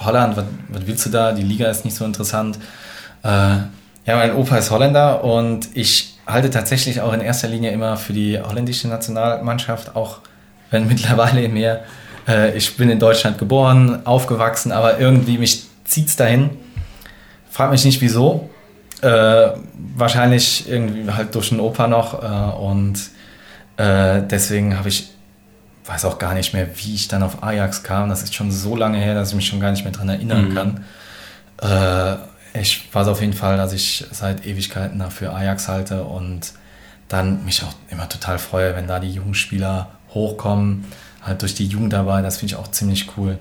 Holland, 0.00 0.36
was, 0.36 0.44
was, 0.68 0.86
willst 0.86 1.06
du 1.06 1.10
da? 1.10 1.32
Die 1.32 1.42
Liga 1.42 1.68
ist 1.68 1.84
nicht 1.84 1.96
so 1.96 2.04
interessant. 2.04 2.58
Äh, 3.22 3.56
Ja, 4.06 4.16
mein 4.16 4.34
Opa 4.34 4.56
ist 4.56 4.70
Holländer 4.70 5.22
und 5.22 5.68
ich 5.74 6.18
halte 6.26 6.48
tatsächlich 6.48 7.00
auch 7.00 7.12
in 7.12 7.20
erster 7.20 7.48
Linie 7.48 7.70
immer 7.70 7.96
für 7.96 8.12
die 8.12 8.40
holländische 8.40 8.88
Nationalmannschaft, 8.88 9.94
auch 9.94 10.20
wenn 10.70 10.86
mittlerweile 10.92 11.48
mehr. 11.48 11.84
Äh, 12.26 12.56
ich 12.56 12.76
bin 12.76 12.88
in 12.88 12.98
Deutschland 12.98 13.36
geboren, 13.38 14.06
aufgewachsen, 14.06 14.72
aber 14.72 14.98
irgendwie 14.98 15.38
mich 15.38 15.64
zieht 15.84 16.08
es 16.08 16.16
dahin. 16.16 16.50
Frag 17.50 17.70
mich 17.70 17.84
nicht 17.84 18.00
wieso. 18.00 18.48
Äh, 19.02 19.50
wahrscheinlich 19.96 20.68
irgendwie 20.68 21.10
halt 21.10 21.34
durch 21.34 21.48
den 21.48 21.60
Opa 21.60 21.86
noch 21.86 22.22
äh, 22.22 22.56
und 22.56 22.98
äh, 23.76 24.22
deswegen 24.22 24.78
habe 24.78 24.90
ich 24.90 25.10
weiß 25.86 26.04
auch 26.04 26.18
gar 26.18 26.34
nicht 26.34 26.52
mehr, 26.52 26.68
wie 26.76 26.94
ich 26.94 27.08
dann 27.08 27.22
auf 27.22 27.42
Ajax 27.42 27.82
kam. 27.82 28.08
Das 28.08 28.22
ist 28.22 28.34
schon 28.34 28.52
so 28.52 28.76
lange 28.76 28.98
her, 28.98 29.14
dass 29.14 29.30
ich 29.30 29.34
mich 29.34 29.46
schon 29.46 29.60
gar 29.60 29.70
nicht 29.70 29.84
mehr 29.84 29.92
daran 29.92 30.10
erinnern 30.10 30.50
mhm. 30.50 30.54
kann. 30.54 30.84
Äh, 32.54 32.60
ich 32.60 32.88
weiß 32.92 33.08
auf 33.08 33.20
jeden 33.20 33.32
Fall, 33.32 33.56
dass 33.56 33.72
ich 33.72 34.04
seit 34.10 34.46
Ewigkeiten 34.46 34.98
dafür 34.98 35.34
Ajax 35.34 35.68
halte 35.68 36.04
und 36.04 36.52
dann 37.08 37.44
mich 37.44 37.62
auch 37.62 37.74
immer 37.90 38.08
total 38.08 38.38
freue, 38.38 38.76
wenn 38.76 38.86
da 38.86 39.00
die 39.00 39.10
jungen 39.10 39.34
Spieler 39.34 39.88
hochkommen, 40.14 40.84
halt 41.22 41.42
durch 41.42 41.54
die 41.54 41.66
Jugend 41.66 41.92
dabei. 41.92 42.22
Das 42.22 42.38
finde 42.38 42.54
ich 42.54 42.60
auch 42.60 42.70
ziemlich 42.70 43.08
cool. 43.16 43.38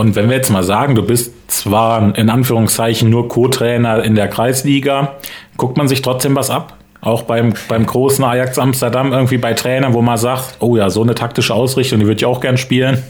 Und 0.00 0.16
wenn 0.16 0.30
wir 0.30 0.36
jetzt 0.38 0.48
mal 0.48 0.62
sagen, 0.62 0.94
du 0.94 1.02
bist 1.02 1.30
zwar 1.50 2.16
in 2.16 2.30
Anführungszeichen 2.30 3.10
nur 3.10 3.28
Co-Trainer 3.28 4.02
in 4.02 4.14
der 4.14 4.28
Kreisliga, 4.28 5.16
guckt 5.58 5.76
man 5.76 5.88
sich 5.88 6.00
trotzdem 6.00 6.34
was 6.36 6.48
ab? 6.48 6.78
Auch 7.02 7.24
beim, 7.24 7.52
beim 7.68 7.84
großen 7.84 8.24
Ajax 8.24 8.58
Amsterdam 8.58 9.12
irgendwie 9.12 9.36
bei 9.36 9.52
Trainern, 9.52 9.92
wo 9.92 10.00
man 10.00 10.16
sagt, 10.16 10.56
oh 10.60 10.74
ja, 10.74 10.88
so 10.88 11.02
eine 11.02 11.14
taktische 11.14 11.52
Ausrichtung, 11.52 12.00
die 12.00 12.06
würde 12.06 12.16
ich 12.16 12.24
auch 12.24 12.40
gern 12.40 12.56
spielen. 12.56 13.02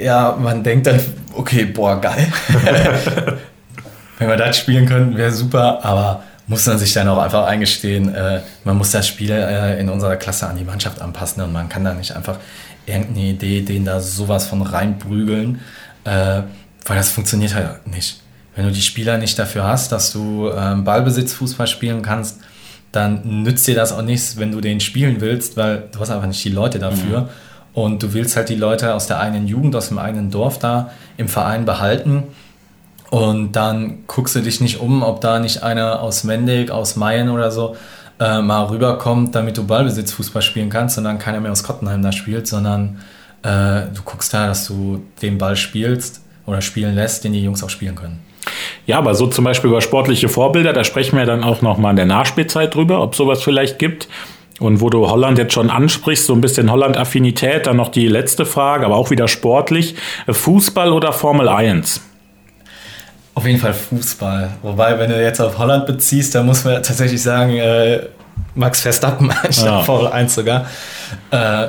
Ja, 0.00 0.38
man 0.40 0.62
denkt 0.62 0.86
dann, 0.86 1.00
okay, 1.34 1.64
boah, 1.64 2.00
geil. 2.00 2.32
Wenn 4.20 4.28
wir 4.28 4.36
das 4.36 4.58
spielen 4.58 4.86
könnten, 4.86 5.16
wäre 5.16 5.32
super, 5.32 5.84
aber 5.84 6.22
muss 6.46 6.64
man 6.68 6.78
sich 6.78 6.92
dann 6.92 7.08
auch 7.08 7.18
einfach 7.18 7.46
eingestehen, 7.48 8.14
äh, 8.14 8.42
man 8.62 8.78
muss 8.78 8.92
das 8.92 9.08
Spiel 9.08 9.32
äh, 9.32 9.80
in 9.80 9.88
unserer 9.88 10.14
Klasse 10.14 10.46
an 10.46 10.56
die 10.56 10.62
Mannschaft 10.62 11.02
anpassen 11.02 11.42
und 11.42 11.52
man 11.52 11.68
kann 11.68 11.82
da 11.82 11.94
nicht 11.94 12.14
einfach 12.14 12.38
irgendeine 12.86 13.26
Idee, 13.26 13.62
den 13.62 13.84
da 13.84 14.00
sowas 14.00 14.46
von 14.46 14.62
reinprügeln, 14.62 15.60
äh, 16.04 16.42
weil 16.84 16.96
das 16.96 17.10
funktioniert 17.10 17.54
halt 17.54 17.86
nicht. 17.86 18.20
Wenn 18.54 18.66
du 18.66 18.72
die 18.72 18.82
Spieler 18.82 19.18
nicht 19.18 19.38
dafür 19.38 19.64
hast, 19.64 19.92
dass 19.92 20.12
du 20.12 20.50
ähm, 20.50 20.84
Ballbesitzfußball 20.84 21.66
spielen 21.66 22.02
kannst, 22.02 22.40
dann 22.92 23.42
nützt 23.42 23.66
dir 23.66 23.74
das 23.74 23.92
auch 23.92 24.02
nichts, 24.02 24.36
wenn 24.36 24.52
du 24.52 24.60
den 24.60 24.80
spielen 24.80 25.20
willst, 25.20 25.56
weil 25.56 25.84
du 25.90 25.98
hast 26.00 26.10
einfach 26.10 26.26
nicht 26.26 26.44
die 26.44 26.50
Leute 26.50 26.78
dafür. 26.78 27.22
Mhm. 27.22 27.28
Und 27.74 28.02
du 28.02 28.12
willst 28.12 28.36
halt 28.36 28.50
die 28.50 28.54
Leute 28.54 28.94
aus 28.94 29.06
der 29.06 29.18
eigenen 29.18 29.46
Jugend, 29.46 29.74
aus 29.74 29.88
dem 29.88 29.98
eigenen 29.98 30.30
Dorf 30.30 30.58
da 30.58 30.90
im 31.16 31.28
Verein 31.28 31.64
behalten. 31.64 32.24
Und 33.10 33.52
dann 33.52 34.04
guckst 34.06 34.34
du 34.34 34.40
dich 34.40 34.60
nicht 34.60 34.80
um, 34.80 35.02
ob 35.02 35.22
da 35.22 35.38
nicht 35.38 35.62
einer 35.62 36.00
aus 36.00 36.24
Mendig, 36.24 36.70
aus 36.70 36.96
Mayen 36.96 37.30
oder 37.30 37.50
so 37.50 37.76
äh, 38.20 38.42
mal 38.42 38.64
rüberkommt, 38.64 39.34
damit 39.34 39.56
du 39.56 39.66
Ballbesitzfußball 39.66 40.42
spielen 40.42 40.68
kannst 40.68 40.98
und 40.98 41.04
dann 41.04 41.18
keiner 41.18 41.40
mehr 41.40 41.52
aus 41.52 41.62
Kottenheim 41.62 42.02
da 42.02 42.12
spielt, 42.12 42.46
sondern 42.46 42.98
äh, 43.42 43.82
du 43.94 44.02
guckst 44.04 44.32
da, 44.32 44.46
dass 44.46 44.66
du 44.66 45.02
den 45.20 45.38
Ball 45.38 45.56
spielst 45.56 46.22
oder 46.46 46.60
spielen 46.60 46.94
lässt, 46.94 47.24
den 47.24 47.32
die 47.32 47.42
Jungs 47.42 47.62
auch 47.62 47.70
spielen 47.70 47.94
können. 47.94 48.20
Ja, 48.86 48.98
aber 48.98 49.14
so 49.14 49.26
zum 49.26 49.44
Beispiel 49.44 49.70
über 49.70 49.80
sportliche 49.80 50.28
Vorbilder, 50.28 50.72
da 50.72 50.84
sprechen 50.84 51.16
wir 51.16 51.24
dann 51.24 51.44
auch 51.44 51.62
nochmal 51.62 51.90
in 51.90 51.96
der 51.96 52.06
Nachspielzeit 52.06 52.74
drüber, 52.74 53.00
ob 53.00 53.14
sowas 53.14 53.42
vielleicht 53.42 53.78
gibt. 53.78 54.08
Und 54.58 54.80
wo 54.80 54.90
du 54.90 55.08
Holland 55.08 55.38
jetzt 55.38 55.54
schon 55.54 55.70
ansprichst, 55.70 56.26
so 56.26 56.34
ein 56.34 56.40
bisschen 56.40 56.70
Holland-Affinität, 56.70 57.66
dann 57.66 57.76
noch 57.76 57.88
die 57.88 58.06
letzte 58.06 58.46
Frage, 58.46 58.86
aber 58.86 58.96
auch 58.96 59.10
wieder 59.10 59.26
sportlich. 59.26 59.96
Fußball 60.28 60.92
oder 60.92 61.12
Formel 61.12 61.48
1? 61.48 62.00
Auf 63.34 63.46
jeden 63.46 63.58
Fall 63.58 63.72
Fußball. 63.74 64.50
Wobei, 64.62 64.98
wenn 64.98 65.10
du 65.10 65.20
jetzt 65.20 65.40
auf 65.40 65.58
Holland 65.58 65.86
beziehst, 65.86 66.34
dann 66.34 66.46
muss 66.46 66.64
man 66.64 66.74
tatsächlich 66.82 67.22
sagen, 67.22 67.56
äh, 67.56 68.06
Max 68.54 68.82
Verstappen 68.82 69.32
anstatt 69.42 69.66
ja. 69.66 69.82
Formel 69.82 70.12
1 70.12 70.34
sogar. 70.34 70.66
Äh, 71.30 71.68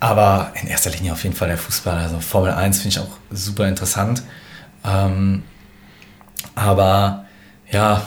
aber 0.00 0.52
in 0.60 0.68
erster 0.68 0.90
Linie 0.90 1.12
auf 1.12 1.22
jeden 1.22 1.36
Fall 1.36 1.48
der 1.48 1.58
Fußball. 1.58 1.98
Also 1.98 2.18
Formel 2.20 2.52
1 2.52 2.80
finde 2.80 2.96
ich 2.96 2.98
auch 2.98 3.16
super 3.30 3.68
interessant. 3.68 4.22
Ähm, 4.84 5.42
aber 6.54 7.26
ja, 7.70 8.06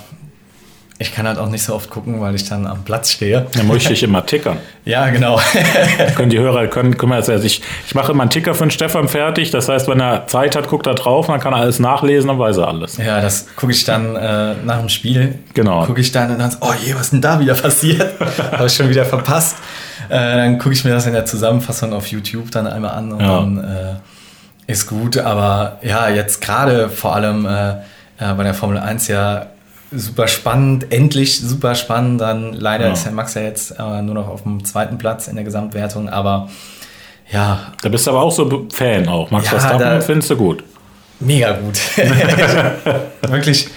ich 0.99 1.13
kann 1.13 1.27
halt 1.27 1.38
auch 1.38 1.49
nicht 1.49 1.63
so 1.63 1.75
oft 1.75 1.89
gucken, 1.89 2.21
weil 2.21 2.34
ich 2.34 2.47
dann 2.47 2.65
am 2.65 2.84
Platz 2.84 3.12
stehe. 3.12 3.47
Dann 3.56 3.67
muss 3.67 3.77
ich 3.77 3.88
dich 3.88 4.03
immer 4.03 4.25
tickern. 4.25 4.58
ja, 4.86 5.10
genau. 5.10 5.39
können 6.15 6.29
die 6.29 6.39
Hörer, 6.39 6.67
können, 6.67 6.97
können 6.97 7.12
wir 7.12 7.17
jetzt, 7.17 7.29
also 7.29 7.45
ich, 7.45 7.62
ich 7.86 7.93
mache 7.93 8.12
immer 8.12 8.21
einen 8.21 8.29
Ticker 8.29 8.56
für 8.56 8.65
den 8.65 8.71
Stefan 8.71 9.08
fertig. 9.08 9.51
Das 9.51 9.69
heißt, 9.69 9.88
wenn 9.88 9.99
er 9.99 10.27
Zeit 10.27 10.56
hat, 10.56 10.69
guckt 10.69 10.88
er 10.88 10.95
drauf, 10.95 11.27
dann 11.27 11.39
kann 11.39 11.53
er 11.53 11.60
alles 11.60 11.79
nachlesen, 11.79 12.27
dann 12.29 12.39
weiß 12.39 12.58
er 12.58 12.67
alles. 12.69 12.97
Ja, 12.97 13.21
das 13.21 13.47
gucke 13.56 13.71
ich 13.71 13.84
dann 13.84 14.15
äh, 14.15 14.56
nach 14.63 14.79
dem 14.79 14.89
Spiel. 14.89 15.39
Genau. 15.53 15.86
Gucke 15.86 16.01
ich 16.01 16.12
dann 16.12 16.32
und 16.32 16.39
dann 16.39 16.56
oh 16.62 16.73
je, 16.84 16.93
was 16.93 17.01
ist 17.01 17.13
denn 17.13 17.21
da 17.21 17.39
wieder 17.39 17.56
passiert? 17.56 18.13
Habe 18.51 18.67
ich 18.67 18.73
schon 18.73 18.89
wieder 18.89 19.06
verpasst. 19.06 19.58
Äh, 20.10 20.36
dann 20.38 20.58
gucke 20.58 20.74
ich 20.74 20.84
mir 20.84 20.92
das 20.92 21.06
in 21.06 21.13
der 21.13 21.26
Zusammenfassung 21.26 21.94
auf 21.94 22.08
YouTube 22.08 22.52
dann 22.52 22.68
einmal 22.68 22.92
an 22.92 23.12
und 23.12 23.20
ja. 23.22 23.39
dann 23.39 23.58
äh, 23.63 24.72
ist 24.72 24.88
gut. 24.88 25.18
Aber 25.18 25.80
ja, 25.82 26.10
jetzt 26.10 26.42
gerade 26.42 26.89
vor 26.89 27.16
allem 27.16 27.46
äh, 27.46 27.76
bei 28.18 28.44
der 28.44 28.54
Formel 28.54 28.78
1 28.78 29.08
ja 29.08 29.48
super 29.92 30.28
spannend, 30.28 30.92
endlich 30.92 31.39
super 31.39 31.76
spannend. 31.76 32.22
Dann 32.22 32.54
leider 32.54 32.88
ja. 32.88 32.94
ist 32.94 33.06
Herr 33.06 33.12
Max 33.12 33.34
ja 33.34 33.42
jetzt 33.42 33.78
nur 33.80 34.02
noch 34.02 34.28
auf 34.28 34.44
dem 34.44 34.63
zweiten 34.66 34.98
Platz 34.98 35.28
in 35.28 35.36
der 35.36 35.44
Gesamtwertung, 35.44 36.10
aber 36.10 36.50
ja. 37.32 37.74
Da 37.82 37.89
bist 37.89 38.06
du 38.08 38.12
aber 38.12 38.22
auch 38.22 38.32
so 38.32 38.68
Fan 38.72 39.08
auch. 39.08 39.32
Max 39.32 39.46
ja, 39.46 39.60
Verstappen 39.60 40.02
findest 40.02 40.30
du 40.30 40.38
gut. 40.38 40.63
Mega 41.20 41.54
gut. 41.54 41.80
Wirklich. 43.28 43.68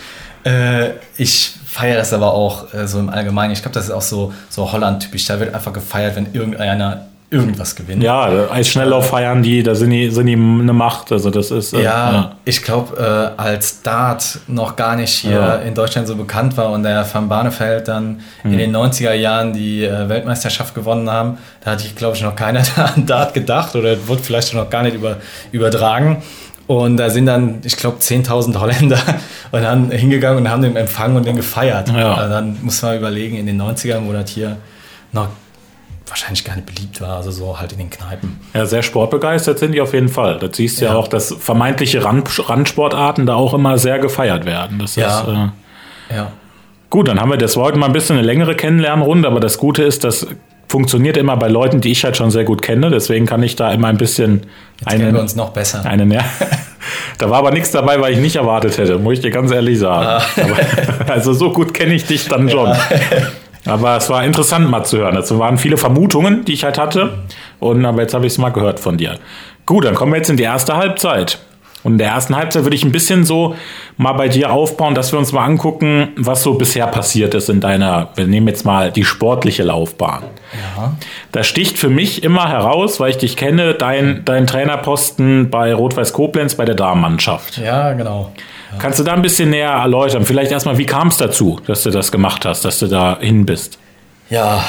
Äh, 0.45 0.91
ich 1.17 1.55
feiere 1.77 1.97
das 1.97 2.13
aber 2.13 2.33
auch 2.33 2.73
äh, 2.73 2.87
so 2.87 2.99
im 2.99 3.11
Allgemeinen. 3.11 3.53
Ich 3.53 3.61
glaube, 3.61 3.75
das 3.75 3.85
ist 3.85 3.91
auch 3.91 4.03
so, 4.03 4.33
so 4.49 4.73
Holland-typisch. 4.73 5.27
Da 5.27 5.39
wird 5.39 5.55
einfach 5.55 5.73
gefeiert, 5.73 6.17
wenn 6.17 6.33
irgendeiner 6.33 7.07
irgendwas 7.29 7.75
gewinnen. 7.75 8.03
Ja, 8.03 8.51
Eisschnelllauf 8.51 9.09
feiern 9.09 9.43
die, 9.43 9.63
da 9.65 9.75
sind 9.75 9.91
die, 9.91 10.11
sind 10.11 10.27
die 10.27 10.35
eine 10.35 10.73
Macht. 10.73 11.11
Also 11.11 11.31
das 11.31 11.51
ist. 11.51 11.73
Äh, 11.73 11.83
ja, 11.83 12.13
ja, 12.13 12.33
ich 12.45 12.63
glaube, 12.63 13.35
äh, 13.37 13.41
als 13.41 13.83
Dart 13.83 14.39
noch 14.47 14.77
gar 14.77 14.97
nicht 14.97 15.13
hier 15.13 15.33
ja. 15.33 15.55
in 15.57 15.75
Deutschland 15.75 16.07
so 16.07 16.15
bekannt 16.15 16.57
war 16.57 16.71
und 16.71 16.85
der 16.85 17.05
Van 17.13 17.29
Barneveld 17.29 17.89
dann 17.89 18.21
hm. 18.43 18.53
in 18.53 18.59
den 18.59 18.77
90er 18.77 19.13
Jahren 19.13 19.53
die 19.53 19.85
äh, 19.85 20.09
Weltmeisterschaft 20.09 20.75
gewonnen 20.75 21.11
haben, 21.11 21.39
da 21.65 21.73
hatte 21.73 21.85
ich, 21.85 21.97
glaube 21.97 22.17
ich, 22.17 22.23
noch 22.23 22.37
keiner 22.37 22.63
da 22.77 22.85
an 22.97 23.07
Dart 23.07 23.35
gedacht 23.35 23.75
oder 23.75 24.07
wurde 24.07 24.23
vielleicht 24.23 24.55
noch 24.55 24.71
gar 24.71 24.85
nicht 24.85 24.95
über, 24.95 25.17
übertragen. 25.51 26.23
Und 26.67 26.97
da 26.97 27.11
sind 27.11 27.27
dann, 27.27 27.61
ich 27.65 27.77
glaube, 27.77 27.99
10.000 27.99 28.59
Holländer 28.59 28.99
und 29.53 29.63
dann 29.63 29.91
hingegangen 29.91 30.45
und 30.45 30.51
haben 30.51 30.63
den 30.63 30.77
empfangen 30.77 31.17
und 31.17 31.27
den 31.27 31.37
gefeiert. 31.37 31.89
Ja. 31.89 32.15
Also 32.15 32.31
dann 32.31 32.57
muss 32.63 32.83
man 32.83 32.97
überlegen, 32.97 33.37
in 33.37 33.47
den 33.47 33.61
90ern, 33.61 34.07
wo 34.07 34.13
das 34.13 34.31
hier 34.31 34.57
noch 35.13 35.29
wahrscheinlich 36.09 36.45
gar 36.45 36.55
nicht 36.55 36.67
beliebt 36.67 37.01
war, 37.01 37.17
also 37.17 37.31
so 37.31 37.59
halt 37.59 37.73
in 37.73 37.79
den 37.79 37.91
Kneipen. 37.91 38.41
Ja, 38.55 38.67
sehr 38.67 38.83
sportbegeistert 38.83 39.59
sind 39.59 39.73
die 39.73 39.81
auf 39.81 39.93
jeden 39.93 40.09
Fall. 40.09 40.39
Das 40.39 40.57
siehst 40.57 40.81
du 40.81 40.85
ja. 40.85 40.93
ja 40.93 40.97
auch, 40.97 41.09
dass 41.09 41.35
vermeintliche 41.39 42.05
Rand, 42.05 42.49
Randsportarten 42.49 43.27
da 43.27 43.35
auch 43.35 43.55
immer 43.55 43.79
sehr 43.79 43.99
gefeiert 43.99 44.45
werden. 44.45 44.79
Das 44.79 44.97
ja. 44.97 45.21
Ist, 45.21 45.29
äh, 45.29 46.15
ja. 46.17 46.33
Gut, 46.91 47.09
dann 47.09 47.21
haben 47.21 47.31
wir 47.31 47.37
das 47.37 47.57
heute 47.57 47.79
mal 47.79 47.87
ein 47.87 47.93
bisschen 47.93 48.17
eine 48.17 48.27
längere 48.27 48.55
Kennenlernrunde, 48.55 49.29
aber 49.29 49.41
das 49.41 49.59
Gute 49.59 49.83
ist, 49.83 50.05
das 50.05 50.27
funktioniert 50.69 51.17
immer 51.17 51.37
bei 51.37 51.49
Leuten, 51.49 51.81
die 51.81 51.93
ich 51.93 52.05
halt 52.05 52.17
schon 52.17 52.31
sehr 52.31 52.45
gut 52.45 52.63
kenne. 52.63 52.91
Deswegen 52.91 53.27
kann 53.27 53.43
ich 53.43 53.57
da 53.57 53.73
immer 53.73 53.89
ein 53.89 53.97
bisschen. 53.97 54.43
Jetzt 54.79 54.89
einen, 54.89 55.01
kennen 55.01 55.15
wir 55.15 55.21
uns 55.21 55.37
noch 55.37 55.51
besser. 55.51 55.85
Einen, 55.85 56.11
ja. 56.11 56.25
Da 57.19 57.31
war 57.31 57.39
aber 57.39 57.51
nichts 57.51 57.73
dabei, 57.73 58.01
weil 58.01 58.13
ich 58.13 58.21
nicht 58.21 58.37
erwartet 58.37 58.79
hätte, 58.79 58.99
muss 58.99 59.15
ich 59.15 59.21
dir 59.21 59.31
ganz 59.31 59.51
ehrlich 59.51 59.79
sagen. 59.79 60.07
Ah. 60.07 60.23
Aber, 60.37 61.13
also 61.13 61.33
so 61.33 61.51
gut 61.51 61.75
kenne 61.75 61.95
ich 61.95 62.05
dich 62.05 62.29
dann 62.29 62.49
schon. 62.49 62.69
Ja. 62.69 62.79
Aber 63.67 63.97
es 63.97 64.09
war 64.09 64.25
interessant 64.25 64.71
mal 64.71 64.85
zu 64.85 64.99
hören. 64.99 65.17
Dazu 65.17 65.39
waren 65.39 65.59
viele 65.59 65.77
Vermutungen, 65.77 66.45
die 66.45 66.53
ich 66.53 66.63
halt 66.63 66.79
hatte. 66.79 67.19
Und 67.59 67.85
aber 67.85 68.03
jetzt 68.03 68.15
habe 68.15 68.27
ich 68.27 68.35
es 68.35 68.39
mal 68.39 68.51
gehört 68.51 68.79
von 68.79 68.97
dir. 68.97 69.19
Gut, 69.65 69.85
dann 69.85 69.95
kommen 69.95 70.13
wir 70.13 70.19
jetzt 70.19 70.31
in 70.31 70.37
die 70.37 70.45
erste 70.45 70.77
Halbzeit. 70.77 71.41
Und 71.87 71.93
in 71.93 71.99
der 71.99 72.09
ersten 72.09 72.35
Halbzeit 72.35 72.65
würde 72.65 72.75
ich 72.75 72.85
ein 72.85 72.91
bisschen 72.91 73.25
so 73.25 73.55
mal 73.97 74.15
bei 74.15 74.27
dir 74.27 74.51
aufbauen, 74.51 74.97
dass 74.97 75.13
wir 75.13 75.21
uns 75.21 75.31
mal 75.31 75.45
angucken, 75.45 76.09
was 76.17 76.43
so 76.43 76.55
bisher 76.55 76.89
passiert 76.89 77.33
ist 77.33 77.49
in 77.49 77.61
deiner, 77.61 78.09
wir 78.17 78.27
nehmen 78.27 78.49
jetzt 78.49 78.65
mal 78.65 78.91
die 78.91 79.05
sportliche 79.05 79.63
Laufbahn. 79.63 80.25
Ja. 80.53 80.97
Da 81.31 81.45
sticht 81.45 81.79
für 81.79 81.89
mich 81.89 82.25
immer 82.25 82.49
heraus, 82.49 82.99
weil 82.99 83.11
ich 83.11 83.19
dich 83.19 83.37
kenne, 83.37 83.75
dein, 83.75 84.23
dein 84.25 84.49
Trainerposten 84.49 85.49
bei 85.49 85.73
Rot-Weiß 85.73 86.13
Koblenz 86.13 86.57
bei 86.57 86.65
der 86.65 86.75
Damenmannschaft. 86.75 87.59
Ja, 87.59 87.93
genau. 87.93 88.33
Kannst 88.81 88.99
du 88.99 89.05
da 89.05 89.13
ein 89.13 89.23
bisschen 89.23 89.51
näher 89.51 89.71
erläutern? 89.71 90.25
Vielleicht 90.25 90.51
erstmal, 90.51 90.79
wie 90.79 90.87
kam 90.87 91.07
es 91.07 91.19
dazu, 91.19 91.61
dass 91.69 91.85
du 91.85 91.91
das 91.91 92.11
gemacht 92.11 92.45
hast, 92.45 92.65
dass 92.65 92.81
du 92.81 92.89
da 92.89 93.17
hin 93.21 93.47
bist? 93.47 93.79
Ja, 94.29 94.65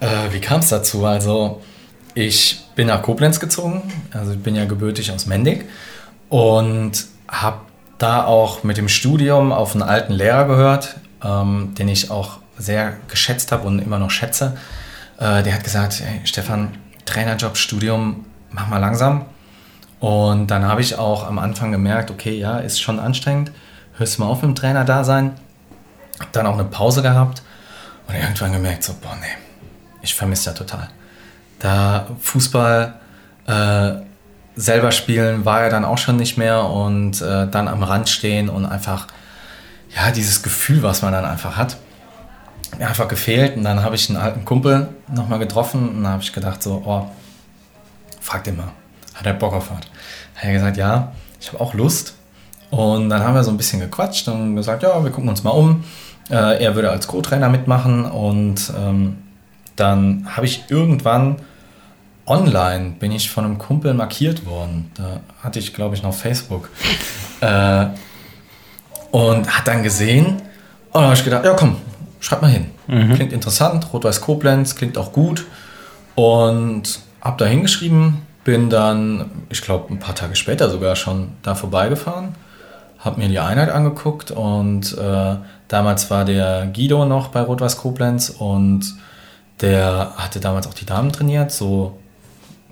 äh, 0.00 0.06
wie 0.32 0.40
kam 0.40 0.60
es 0.60 0.70
dazu? 0.70 1.04
Also, 1.04 1.60
ich 2.14 2.60
bin 2.76 2.86
nach 2.86 3.02
Koblenz 3.02 3.38
gezogen, 3.40 3.82
also 4.10 4.32
ich 4.32 4.42
bin 4.42 4.54
ja 4.54 4.64
gebürtig 4.64 5.12
aus 5.12 5.26
Mendig 5.26 5.66
und 6.32 7.08
habe 7.28 7.58
da 7.98 8.24
auch 8.24 8.64
mit 8.64 8.78
dem 8.78 8.88
Studium 8.88 9.52
auf 9.52 9.74
einen 9.74 9.82
alten 9.82 10.14
Lehrer 10.14 10.46
gehört, 10.46 10.96
ähm, 11.22 11.74
den 11.76 11.88
ich 11.88 12.10
auch 12.10 12.38
sehr 12.56 12.94
geschätzt 13.08 13.52
habe 13.52 13.66
und 13.66 13.80
immer 13.80 13.98
noch 13.98 14.10
schätze. 14.10 14.56
Äh, 15.18 15.42
der 15.42 15.52
hat 15.52 15.62
gesagt, 15.62 16.00
hey, 16.02 16.22
Stefan, 16.24 16.78
Trainerjob, 17.04 17.58
Studium, 17.58 18.24
mach 18.50 18.66
mal 18.68 18.78
langsam. 18.78 19.26
Und 20.00 20.46
dann 20.46 20.64
habe 20.64 20.80
ich 20.80 20.98
auch 20.98 21.26
am 21.26 21.38
Anfang 21.38 21.70
gemerkt, 21.70 22.10
okay, 22.10 22.38
ja, 22.38 22.56
ist 22.60 22.80
schon 22.80 22.98
anstrengend, 22.98 23.52
hörst 23.98 24.16
du 24.16 24.22
mal 24.22 24.28
auf 24.28 24.40
mit 24.40 24.52
dem 24.52 24.54
Trainer 24.54 24.86
da 24.86 25.04
sein. 25.04 25.34
Hab 26.18 26.32
dann 26.32 26.46
auch 26.46 26.54
eine 26.54 26.64
Pause 26.64 27.02
gehabt 27.02 27.42
und 28.08 28.14
irgendwann 28.14 28.54
gemerkt, 28.54 28.84
so, 28.84 28.94
boah, 29.02 29.18
nee, 29.20 29.26
ich 30.00 30.14
vermisse 30.14 30.48
ja 30.48 30.56
total. 30.56 30.88
Da 31.58 32.06
Fußball 32.20 32.94
äh, 33.46 34.11
selber 34.56 34.92
spielen 34.92 35.44
war 35.44 35.62
ja 35.62 35.68
dann 35.68 35.84
auch 35.84 35.98
schon 35.98 36.16
nicht 36.16 36.36
mehr 36.36 36.64
und 36.64 37.20
äh, 37.22 37.48
dann 37.48 37.68
am 37.68 37.82
Rand 37.82 38.08
stehen 38.08 38.48
und 38.48 38.66
einfach, 38.66 39.06
ja, 39.94 40.10
dieses 40.10 40.42
Gefühl, 40.42 40.82
was 40.82 41.02
man 41.02 41.12
dann 41.12 41.24
einfach 41.24 41.56
hat, 41.56 41.76
mir 42.78 42.88
einfach 42.88 43.08
gefehlt. 43.08 43.56
Und 43.56 43.64
dann 43.64 43.82
habe 43.82 43.94
ich 43.94 44.08
einen 44.08 44.18
alten 44.18 44.44
Kumpel 44.44 44.88
nochmal 45.12 45.38
getroffen 45.38 45.88
und 45.88 46.02
dann 46.02 46.12
habe 46.12 46.22
ich 46.22 46.32
gedacht, 46.32 46.62
so, 46.62 46.82
oh, 46.84 47.06
frag 48.20 48.44
den 48.44 48.56
mal, 48.56 48.72
hat 49.14 49.26
er 49.26 49.34
Bock 49.34 49.54
auf 49.54 49.70
was? 49.70 49.78
Hat 50.36 50.44
er 50.44 50.52
gesagt, 50.52 50.76
ja, 50.76 51.12
ich 51.40 51.48
habe 51.48 51.60
auch 51.60 51.74
Lust. 51.74 52.14
Und 52.70 53.10
dann 53.10 53.22
haben 53.22 53.34
wir 53.34 53.44
so 53.44 53.50
ein 53.50 53.58
bisschen 53.58 53.80
gequatscht 53.80 54.28
und 54.28 54.56
gesagt, 54.56 54.82
ja, 54.82 55.02
wir 55.02 55.10
gucken 55.10 55.28
uns 55.28 55.44
mal 55.44 55.50
um. 55.50 55.84
Äh, 56.30 56.62
er 56.62 56.74
würde 56.74 56.90
als 56.90 57.06
Co-Trainer 57.06 57.48
mitmachen 57.48 58.06
und 58.06 58.72
ähm, 58.78 59.18
dann 59.76 60.26
habe 60.34 60.46
ich 60.46 60.64
irgendwann 60.68 61.36
online 62.32 62.94
bin 62.98 63.12
ich 63.12 63.30
von 63.30 63.44
einem 63.44 63.58
Kumpel 63.58 63.94
markiert 63.94 64.46
worden. 64.46 64.90
Da 64.94 65.20
hatte 65.42 65.58
ich, 65.58 65.74
glaube 65.74 65.94
ich, 65.94 66.02
noch 66.02 66.14
Facebook. 66.14 66.70
äh, 67.40 67.86
und 69.10 69.48
hat 69.48 69.68
dann 69.68 69.82
gesehen 69.82 70.26
und 70.26 70.94
dann 70.94 71.04
habe 71.04 71.14
ich 71.14 71.24
gedacht, 71.24 71.44
ja 71.44 71.54
komm, 71.54 71.76
schreib 72.20 72.42
mal 72.42 72.50
hin. 72.50 72.66
Mhm. 72.86 73.14
Klingt 73.14 73.32
interessant, 73.32 73.92
Rot-Weiß 73.92 74.20
Koblenz, 74.20 74.74
klingt 74.74 74.98
auch 74.98 75.12
gut. 75.12 75.44
Und 76.14 77.00
habe 77.20 77.36
da 77.38 77.44
hingeschrieben, 77.44 78.22
bin 78.44 78.70
dann, 78.70 79.30
ich 79.48 79.62
glaube, 79.62 79.92
ein 79.92 79.98
paar 79.98 80.14
Tage 80.14 80.34
später 80.34 80.68
sogar 80.68 80.96
schon 80.96 81.28
da 81.42 81.54
vorbeigefahren, 81.54 82.34
habe 82.98 83.20
mir 83.20 83.28
die 83.28 83.38
Einheit 83.38 83.70
angeguckt 83.70 84.30
und 84.30 84.96
äh, 84.98 85.36
damals 85.68 86.10
war 86.10 86.24
der 86.24 86.66
Guido 86.66 87.04
noch 87.04 87.28
bei 87.28 87.40
Rot-Weiß 87.40 87.78
Koblenz 87.78 88.30
und 88.30 88.94
der 89.60 90.12
hatte 90.16 90.40
damals 90.40 90.66
auch 90.66 90.74
die 90.74 90.86
Damen 90.86 91.12
trainiert, 91.12 91.52
so 91.52 91.98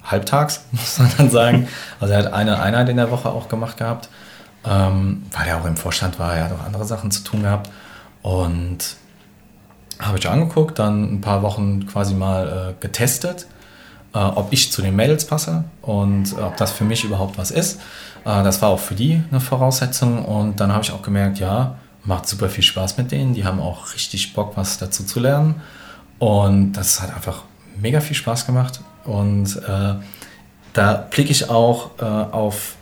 halbtags, 0.04 0.64
muss 0.72 0.98
man 0.98 1.10
dann 1.16 1.30
sagen. 1.30 1.68
Also 2.00 2.14
er 2.14 2.20
hat 2.24 2.32
eine 2.32 2.60
Einheit 2.60 2.88
in 2.88 2.96
der 2.96 3.10
Woche 3.10 3.28
auch 3.28 3.48
gemacht 3.48 3.76
gehabt, 3.76 4.08
ähm, 4.64 5.24
weil 5.32 5.48
er 5.48 5.60
auch 5.60 5.66
im 5.66 5.76
Vorstand 5.76 6.18
war, 6.18 6.34
er 6.34 6.44
hat 6.44 6.52
auch 6.52 6.64
andere 6.64 6.84
Sachen 6.84 7.10
zu 7.10 7.22
tun 7.22 7.42
gehabt. 7.42 7.70
Und 8.22 8.96
habe 9.98 10.18
ich 10.18 10.28
angeguckt, 10.28 10.78
dann 10.78 11.14
ein 11.14 11.20
paar 11.20 11.42
Wochen 11.42 11.86
quasi 11.86 12.14
mal 12.14 12.74
äh, 12.74 12.80
getestet, 12.80 13.46
äh, 14.14 14.18
ob 14.18 14.52
ich 14.52 14.72
zu 14.72 14.82
den 14.82 14.96
Mädels 14.96 15.26
passe 15.26 15.64
und 15.82 16.32
äh, 16.32 16.40
ob 16.40 16.56
das 16.56 16.72
für 16.72 16.84
mich 16.84 17.04
überhaupt 17.04 17.38
was 17.38 17.50
ist. 17.50 17.80
Äh, 18.24 18.42
das 18.42 18.62
war 18.62 18.70
auch 18.70 18.80
für 18.80 18.94
die 18.94 19.22
eine 19.30 19.40
Voraussetzung. 19.40 20.24
Und 20.24 20.60
dann 20.60 20.72
habe 20.72 20.84
ich 20.84 20.92
auch 20.92 21.02
gemerkt, 21.02 21.38
ja, 21.38 21.76
macht 22.04 22.26
super 22.26 22.48
viel 22.48 22.64
Spaß 22.64 22.96
mit 22.98 23.12
denen. 23.12 23.34
Die 23.34 23.44
haben 23.44 23.60
auch 23.60 23.94
richtig 23.94 24.32
Bock, 24.34 24.52
was 24.56 24.78
dazu 24.78 25.04
zu 25.04 25.20
lernen. 25.20 25.60
Und 26.18 26.72
das 26.72 27.00
hat 27.00 27.14
einfach 27.14 27.42
mega 27.80 28.00
viel 28.00 28.16
Spaß 28.16 28.46
gemacht. 28.46 28.80
Und 29.04 29.56
äh, 29.56 29.94
da 30.72 30.92
blicke 31.10 31.30
ich 31.30 31.50
auch 31.50 31.90
äh, 32.00 32.04
auf, 32.04 32.76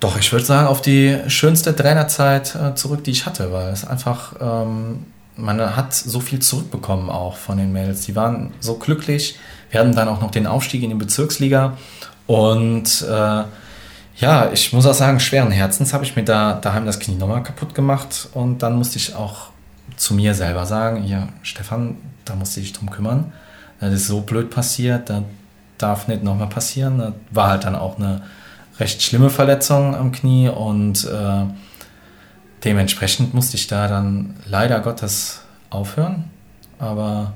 doch, 0.00 0.18
ich 0.18 0.32
würde 0.32 0.44
sagen, 0.44 0.66
auf 0.66 0.82
die 0.82 1.18
schönste 1.28 1.74
Trainerzeit 1.74 2.54
äh, 2.54 2.74
zurück, 2.74 3.04
die 3.04 3.10
ich 3.10 3.26
hatte, 3.26 3.52
weil 3.52 3.72
es 3.72 3.86
einfach, 3.86 4.34
ähm, 4.40 5.06
man 5.36 5.76
hat 5.76 5.94
so 5.94 6.20
viel 6.20 6.38
zurückbekommen 6.40 7.10
auch 7.10 7.36
von 7.36 7.58
den 7.58 7.72
Mädels. 7.72 8.02
Die 8.02 8.14
waren 8.14 8.52
so 8.60 8.76
glücklich. 8.76 9.38
Wir 9.70 9.80
hatten 9.80 9.94
dann 9.94 10.08
auch 10.08 10.20
noch 10.20 10.30
den 10.30 10.46
Aufstieg 10.46 10.82
in 10.82 10.90
die 10.90 10.96
Bezirksliga. 10.96 11.76
Und 12.26 13.02
äh, 13.02 13.44
ja, 14.16 14.52
ich 14.52 14.72
muss 14.72 14.86
auch 14.86 14.94
sagen, 14.94 15.18
schweren 15.18 15.50
Herzens 15.50 15.92
habe 15.92 16.04
ich 16.04 16.14
mir 16.14 16.24
da 16.24 16.54
daheim 16.54 16.86
das 16.86 17.00
Knie 17.00 17.16
nochmal 17.16 17.42
kaputt 17.42 17.74
gemacht. 17.74 18.28
Und 18.32 18.62
dann 18.62 18.76
musste 18.76 18.98
ich 18.98 19.16
auch 19.16 19.48
zu 19.96 20.14
mir 20.14 20.34
selber 20.34 20.66
sagen, 20.66 21.04
ja, 21.04 21.28
Stefan, 21.42 21.96
da 22.24 22.36
musst 22.36 22.56
du 22.56 22.60
dich 22.60 22.72
drum 22.72 22.90
kümmern 22.90 23.32
das 23.80 23.92
ist 23.92 24.06
so 24.06 24.20
blöd 24.20 24.50
passiert, 24.50 25.10
das 25.10 25.22
darf 25.78 26.08
nicht 26.08 26.22
nochmal 26.22 26.48
passieren. 26.48 26.98
Das 26.98 27.12
war 27.30 27.50
halt 27.50 27.64
dann 27.64 27.74
auch 27.74 27.98
eine 27.98 28.22
recht 28.78 29.02
schlimme 29.02 29.30
Verletzung 29.30 29.94
am 29.94 30.12
Knie 30.12 30.48
und 30.48 31.04
äh, 31.04 31.44
dementsprechend 32.64 33.34
musste 33.34 33.56
ich 33.56 33.66
da 33.66 33.88
dann 33.88 34.36
leider 34.46 34.80
Gottes 34.80 35.42
aufhören. 35.70 36.24
Aber 36.78 37.34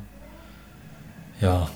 ja, 1.41 1.69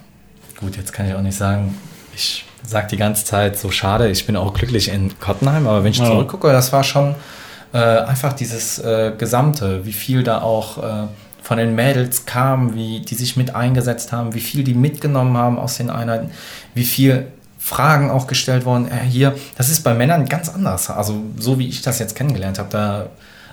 gut, 0.59 0.77
jetzt 0.77 0.93
kann 0.93 1.07
ich 1.07 1.15
auch 1.15 1.23
nicht 1.23 1.37
sagen, 1.37 1.77
ich 2.15 2.45
sage 2.65 2.89
die 2.91 2.97
ganze 2.97 3.25
Zeit 3.25 3.59
so 3.59 3.71
schade, 3.71 4.09
ich 4.09 4.27
bin 4.27 4.37
auch 4.37 4.55
glücklich 4.55 4.89
in 4.89 5.19
Kottenheim, 5.19 5.67
aber 5.67 5.85
wenn 5.85 5.93
ich 5.93 5.99
ja. 5.99 6.07
zurückgucke, 6.07 6.53
das 6.53 6.73
war 6.73 6.85
schon 6.85 7.15
äh, 7.73 7.79
einfach 7.79 8.33
dieses 8.33 8.79
äh, 8.79 9.13
Gesamte, 9.17 9.85
wie 9.85 9.93
viel 9.93 10.23
da 10.23 10.43
auch 10.43 10.79
äh, 10.79 11.07
von 11.53 11.59
den 11.59 11.75
Mädels 11.75 12.25
kam, 12.25 12.75
wie 12.75 13.01
die 13.01 13.15
sich 13.15 13.37
mit 13.37 13.55
eingesetzt 13.55 14.11
haben, 14.11 14.33
wie 14.33 14.41
viel 14.41 14.65
die 14.65 14.73
mitgenommen 14.73 15.37
haben 15.37 15.59
aus 15.59 15.77
den 15.77 15.91
Einheiten, 15.91 16.31
wie 16.73 16.85
viel 16.85 17.27
Fragen 17.59 18.11
auch 18.11 18.27
gestellt 18.27 18.65
worden. 18.65 18.89
Äh, 18.91 19.05
hier, 19.05 19.35
das 19.59 19.69
ist 19.69 19.83
bei 19.83 19.93
Männern 19.93 20.25
ganz 20.25 20.49
anders. 20.49 20.89
Also 20.89 21.23
so 21.37 21.59
wie 21.59 21.69
ich 21.69 21.83
das 21.83 21.99
jetzt 21.99 22.15
kennengelernt 22.17 22.59
habe, 22.59 23.11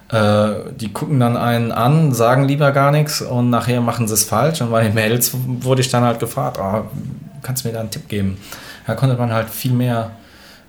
da 0.07 0.47
äh, 0.47 0.71
die 0.79 0.93
gucken 0.93 1.19
dann 1.19 1.35
einen 1.35 1.73
an, 1.73 2.13
sagen 2.13 2.45
lieber 2.45 2.71
gar 2.71 2.91
nichts 2.91 3.21
und 3.21 3.49
nachher 3.49 3.81
machen 3.81 4.07
sie 4.07 4.13
es 4.13 4.23
falsch. 4.23 4.61
Und 4.61 4.71
bei 4.71 4.81
den 4.81 4.93
Mädels 4.93 5.33
wurde 5.35 5.81
ich 5.81 5.89
dann 5.89 6.05
halt 6.05 6.21
gefragt, 6.21 6.57
oh, 6.57 6.83
kannst 7.41 7.65
du 7.65 7.67
mir 7.67 7.73
da 7.73 7.81
einen 7.81 7.91
Tipp 7.91 8.07
geben? 8.07 8.37
Da 8.87 8.95
konnte 8.95 9.17
man 9.17 9.33
halt 9.33 9.49
viel 9.49 9.73
mehr 9.73 10.11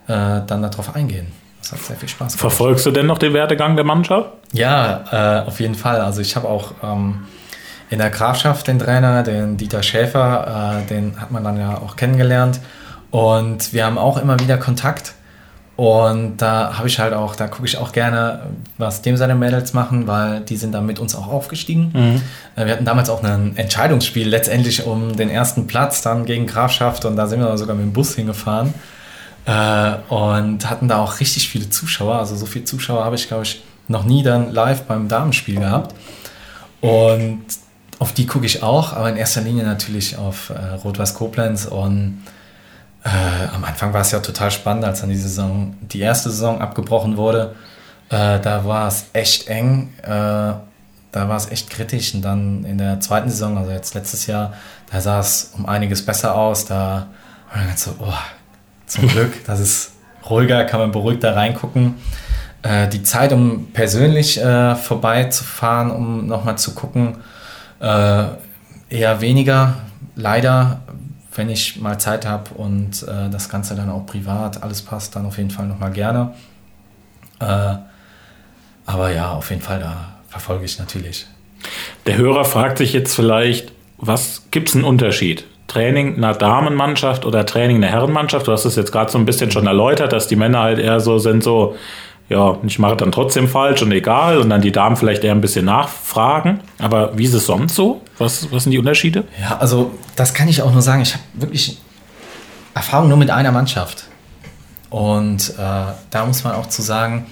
äh, 0.09 0.41
dann 0.45 0.61
darauf 0.63 0.93
eingehen. 0.97 1.27
Das 1.61 1.71
hat 1.73 1.79
sehr 1.79 1.95
viel 1.95 2.09
Spaß 2.09 2.33
gemacht. 2.33 2.39
Verfolgst 2.39 2.85
du 2.85 2.91
denn 2.91 3.05
noch 3.05 3.17
den 3.17 3.33
Werdegang 3.33 3.75
der 3.75 3.85
Mannschaft? 3.85 4.29
Ja, 4.51 5.41
äh, 5.43 5.47
auf 5.47 5.59
jeden 5.59 5.75
Fall. 5.75 6.01
Also 6.01 6.21
ich 6.21 6.35
habe 6.35 6.49
auch 6.49 6.73
ähm, 6.83 7.25
in 7.89 7.99
der 7.99 8.09
Grafschaft 8.09 8.67
den 8.67 8.79
Trainer, 8.79 9.23
den 9.23 9.57
Dieter 9.57 9.83
Schäfer, 9.83 10.81
äh, 10.83 10.87
den 10.87 11.19
hat 11.21 11.31
man 11.31 11.43
dann 11.43 11.59
ja 11.59 11.77
auch 11.77 11.95
kennengelernt. 11.95 12.59
Und 13.11 13.73
wir 13.73 13.85
haben 13.85 13.97
auch 13.97 14.17
immer 14.17 14.39
wieder 14.39 14.57
Kontakt. 14.57 15.13
Und 15.75 16.37
da 16.37 16.77
habe 16.77 16.87
ich 16.87 16.99
halt 16.99 17.13
auch, 17.13 17.35
da 17.35 17.47
gucke 17.47 17.67
ich 17.67 17.77
auch 17.77 17.91
gerne, 17.91 18.41
was 18.77 19.01
dem 19.01 19.17
seine 19.17 19.35
Mädels 19.35 19.73
machen, 19.73 20.05
weil 20.05 20.41
die 20.41 20.55
sind 20.57 20.73
dann 20.73 20.85
mit 20.85 20.99
uns 20.99 21.15
auch 21.15 21.27
aufgestiegen. 21.27 21.91
Mhm. 21.93 22.21
Äh, 22.55 22.65
wir 22.65 22.73
hatten 22.73 22.85
damals 22.85 23.09
auch 23.09 23.23
ein 23.23 23.57
Entscheidungsspiel 23.57 24.27
letztendlich 24.27 24.85
um 24.85 25.15
den 25.15 25.29
ersten 25.29 25.67
Platz 25.67 26.01
dann 26.01 26.25
gegen 26.25 26.45
Grafschaft 26.45 27.05
und 27.05 27.15
da 27.15 27.27
sind 27.27 27.39
wir 27.39 27.57
sogar 27.57 27.75
mit 27.75 27.85
dem 27.85 27.93
Bus 27.93 28.15
hingefahren. 28.15 28.73
Äh, 29.51 29.95
und 30.07 30.69
hatten 30.69 30.87
da 30.87 30.99
auch 30.99 31.19
richtig 31.19 31.49
viele 31.49 31.69
Zuschauer. 31.69 32.15
Also 32.15 32.35
so 32.35 32.45
viele 32.45 32.63
Zuschauer 32.63 33.03
habe 33.03 33.15
ich, 33.15 33.27
glaube 33.27 33.43
ich, 33.43 33.61
noch 33.87 34.05
nie 34.05 34.23
dann 34.23 34.51
live 34.51 34.83
beim 34.83 35.09
Damenspiel 35.09 35.59
gehabt. 35.59 35.93
Und 36.79 37.43
auf 37.99 38.13
die 38.13 38.25
gucke 38.25 38.45
ich 38.45 38.63
auch, 38.63 38.93
aber 38.93 39.09
in 39.09 39.17
erster 39.17 39.41
Linie 39.41 39.63
natürlich 39.63 40.17
auf 40.17 40.51
äh, 40.51 40.75
Rot-Weiß 40.75 41.15
Koblenz. 41.15 41.65
Und 41.65 42.23
äh, 43.03 43.09
am 43.53 43.65
Anfang 43.65 43.93
war 43.93 44.01
es 44.01 44.11
ja 44.11 44.19
total 44.19 44.51
spannend, 44.51 44.85
als 44.85 45.01
dann 45.01 45.09
die 45.09 45.17
Saison, 45.17 45.75
die 45.81 45.99
erste 45.99 46.29
Saison 46.29 46.61
abgebrochen 46.61 47.17
wurde. 47.17 47.55
Äh, 48.09 48.39
da 48.39 48.63
war 48.63 48.87
es 48.87 49.05
echt 49.11 49.47
eng. 49.47 49.93
Äh, 50.01 50.07
da 50.07 50.63
war 51.13 51.35
es 51.35 51.51
echt 51.51 51.69
kritisch. 51.69 52.13
Und 52.13 52.21
dann 52.21 52.63
in 52.63 52.77
der 52.77 53.01
zweiten 53.01 53.29
Saison, 53.29 53.57
also 53.57 53.71
jetzt 53.71 53.95
letztes 53.95 54.27
Jahr, 54.27 54.53
da 54.89 55.01
sah 55.01 55.19
es 55.19 55.51
um 55.57 55.65
einiges 55.65 56.05
besser 56.05 56.35
aus. 56.35 56.65
Da 56.65 57.07
war 57.53 57.65
dann 57.65 57.75
so, 57.75 57.91
oh, 57.99 58.13
zum 58.91 59.07
Glück. 59.07 59.45
Das 59.45 59.59
ist 59.59 59.93
ruhiger, 60.29 60.65
kann 60.65 60.79
man 60.81 60.91
beruhigter 60.91 61.35
reingucken. 61.35 61.95
Äh, 62.61 62.89
die 62.89 63.03
Zeit, 63.03 63.31
um 63.31 63.71
persönlich 63.71 64.39
äh, 64.39 64.75
vorbeizufahren, 64.75 65.91
um 65.91 66.27
nochmal 66.27 66.57
zu 66.57 66.75
gucken, 66.75 67.17
äh, 67.79 68.25
eher 68.89 69.21
weniger. 69.21 69.77
Leider, 70.15 70.81
wenn 71.33 71.49
ich 71.49 71.79
mal 71.79 71.97
Zeit 71.99 72.25
habe 72.25 72.53
und 72.55 73.03
äh, 73.03 73.29
das 73.29 73.47
Ganze 73.49 73.75
dann 73.75 73.89
auch 73.89 74.05
privat 74.05 74.61
alles 74.61 74.81
passt, 74.81 75.15
dann 75.15 75.25
auf 75.25 75.37
jeden 75.37 75.51
Fall 75.51 75.67
nochmal 75.67 75.91
gerne. 75.91 76.33
Äh, 77.39 77.75
aber 78.85 79.11
ja, 79.11 79.31
auf 79.31 79.49
jeden 79.49 79.61
Fall, 79.61 79.79
da 79.79 80.19
verfolge 80.27 80.65
ich 80.65 80.77
natürlich. 80.77 81.27
Der 82.05 82.17
Hörer 82.17 82.43
fragt 82.43 82.79
sich 82.79 82.91
jetzt 82.91 83.15
vielleicht, 83.15 83.71
was 83.97 84.43
gibt 84.51 84.69
es 84.69 84.75
einen 84.75 84.83
Unterschied 84.83 85.45
Training 85.71 86.17
einer 86.17 86.33
Damenmannschaft 86.33 87.25
oder 87.25 87.45
Training 87.45 87.77
einer 87.77 87.87
Herrenmannschaft? 87.87 88.45
Du 88.47 88.51
hast 88.51 88.65
es 88.65 88.75
jetzt 88.75 88.91
gerade 88.91 89.09
so 89.09 89.17
ein 89.17 89.25
bisschen 89.25 89.51
schon 89.51 89.67
erläutert, 89.67 90.11
dass 90.11 90.27
die 90.27 90.35
Männer 90.35 90.59
halt 90.59 90.79
eher 90.79 90.99
so 90.99 91.17
sind, 91.17 91.43
so, 91.43 91.77
ja, 92.27 92.57
ich 92.63 92.77
mache 92.77 92.97
dann 92.97 93.13
trotzdem 93.13 93.47
falsch 93.47 93.81
und 93.81 93.93
egal 93.93 94.37
und 94.39 94.49
dann 94.49 94.61
die 94.61 94.73
Damen 94.73 94.97
vielleicht 94.97 95.23
eher 95.23 95.31
ein 95.31 95.39
bisschen 95.39 95.65
nachfragen. 95.65 96.59
Aber 96.77 97.17
wie 97.17 97.23
ist 97.23 97.33
es 97.33 97.45
sonst 97.45 97.75
so? 97.75 98.01
Was, 98.17 98.51
was 98.51 98.63
sind 98.63 98.73
die 98.73 98.79
Unterschiede? 98.79 99.23
Ja, 99.39 99.59
also 99.59 99.91
das 100.17 100.33
kann 100.33 100.49
ich 100.49 100.61
auch 100.61 100.73
nur 100.73 100.81
sagen. 100.81 101.03
Ich 101.03 101.13
habe 101.13 101.23
wirklich 101.35 101.79
Erfahrung 102.73 103.07
nur 103.07 103.17
mit 103.17 103.29
einer 103.29 103.53
Mannschaft. 103.53 104.05
Und 104.89 105.53
äh, 105.57 105.93
da 106.09 106.25
muss 106.25 106.43
man 106.43 106.53
auch 106.53 106.67
zu 106.67 106.81
sagen, 106.81 107.27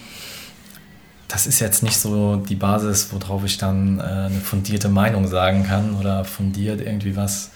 das 1.28 1.46
ist 1.46 1.60
jetzt 1.60 1.84
nicht 1.84 1.98
so 1.98 2.38
die 2.38 2.56
Basis, 2.56 3.10
worauf 3.12 3.44
ich 3.44 3.58
dann 3.58 4.00
äh, 4.00 4.04
eine 4.04 4.40
fundierte 4.42 4.88
Meinung 4.88 5.28
sagen 5.28 5.66
kann 5.68 5.98
oder 6.00 6.24
fundiert 6.24 6.80
irgendwie 6.80 7.18
was 7.18 7.52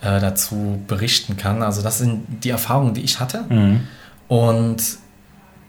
äh, 0.00 0.20
dazu 0.20 0.82
berichten 0.86 1.36
kann. 1.36 1.62
Also 1.62 1.82
das 1.82 1.98
sind 1.98 2.44
die 2.44 2.50
Erfahrungen, 2.50 2.94
die 2.94 3.02
ich 3.02 3.20
hatte. 3.20 3.44
Mhm. 3.48 3.86
Und 4.28 4.82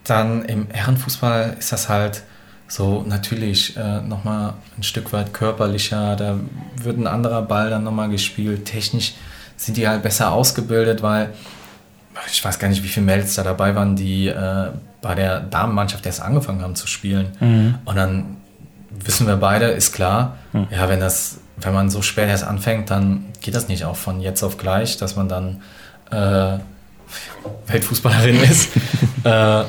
dann 0.03 0.45
im 0.45 0.67
Herrenfußball 0.69 1.55
ist 1.59 1.71
das 1.71 1.89
halt 1.89 2.23
so 2.67 3.03
natürlich 3.07 3.77
äh, 3.77 4.01
nochmal 4.01 4.53
ein 4.77 4.83
Stück 4.83 5.13
weit 5.13 5.33
körperlicher, 5.33 6.15
da 6.15 6.37
wird 6.75 6.97
ein 6.97 7.07
anderer 7.07 7.41
Ball 7.41 7.69
dann 7.69 7.83
nochmal 7.83 8.09
gespielt. 8.09 8.65
Technisch 8.65 9.13
sind 9.55 9.77
die 9.77 9.87
halt 9.87 10.03
besser 10.03 10.31
ausgebildet, 10.31 11.01
weil 11.01 11.33
ich 12.31 12.43
weiß 12.43 12.59
gar 12.59 12.67
nicht, 12.67 12.83
wie 12.83 12.87
viele 12.87 13.05
Mädels 13.05 13.35
da 13.35 13.43
dabei 13.43 13.75
waren, 13.75 13.95
die 13.95 14.27
äh, 14.27 14.67
bei 15.01 15.15
der 15.15 15.39
Damenmannschaft 15.41 16.05
erst 16.05 16.21
angefangen 16.21 16.61
haben 16.61 16.75
zu 16.75 16.87
spielen. 16.87 17.27
Mhm. 17.39 17.75
Und 17.85 17.95
dann 17.95 18.37
wissen 18.89 19.27
wir 19.27 19.37
beide, 19.37 19.67
ist 19.67 19.93
klar, 19.93 20.37
mhm. 20.53 20.67
ja, 20.71 20.89
wenn 20.89 20.99
das, 20.99 21.39
wenn 21.59 21.73
man 21.73 21.89
so 21.89 22.01
spät 22.01 22.29
erst 22.29 22.43
anfängt, 22.43 22.89
dann 22.89 23.25
geht 23.41 23.55
das 23.55 23.67
nicht 23.67 23.85
auch 23.85 23.95
von 23.95 24.21
jetzt 24.21 24.43
auf 24.43 24.57
gleich, 24.57 24.97
dass 24.97 25.15
man 25.15 25.27
dann 25.27 25.61
äh, 26.11 26.59
Weltfußballerin 27.67 28.43
ist. 28.43 28.69
äh, 29.23 29.63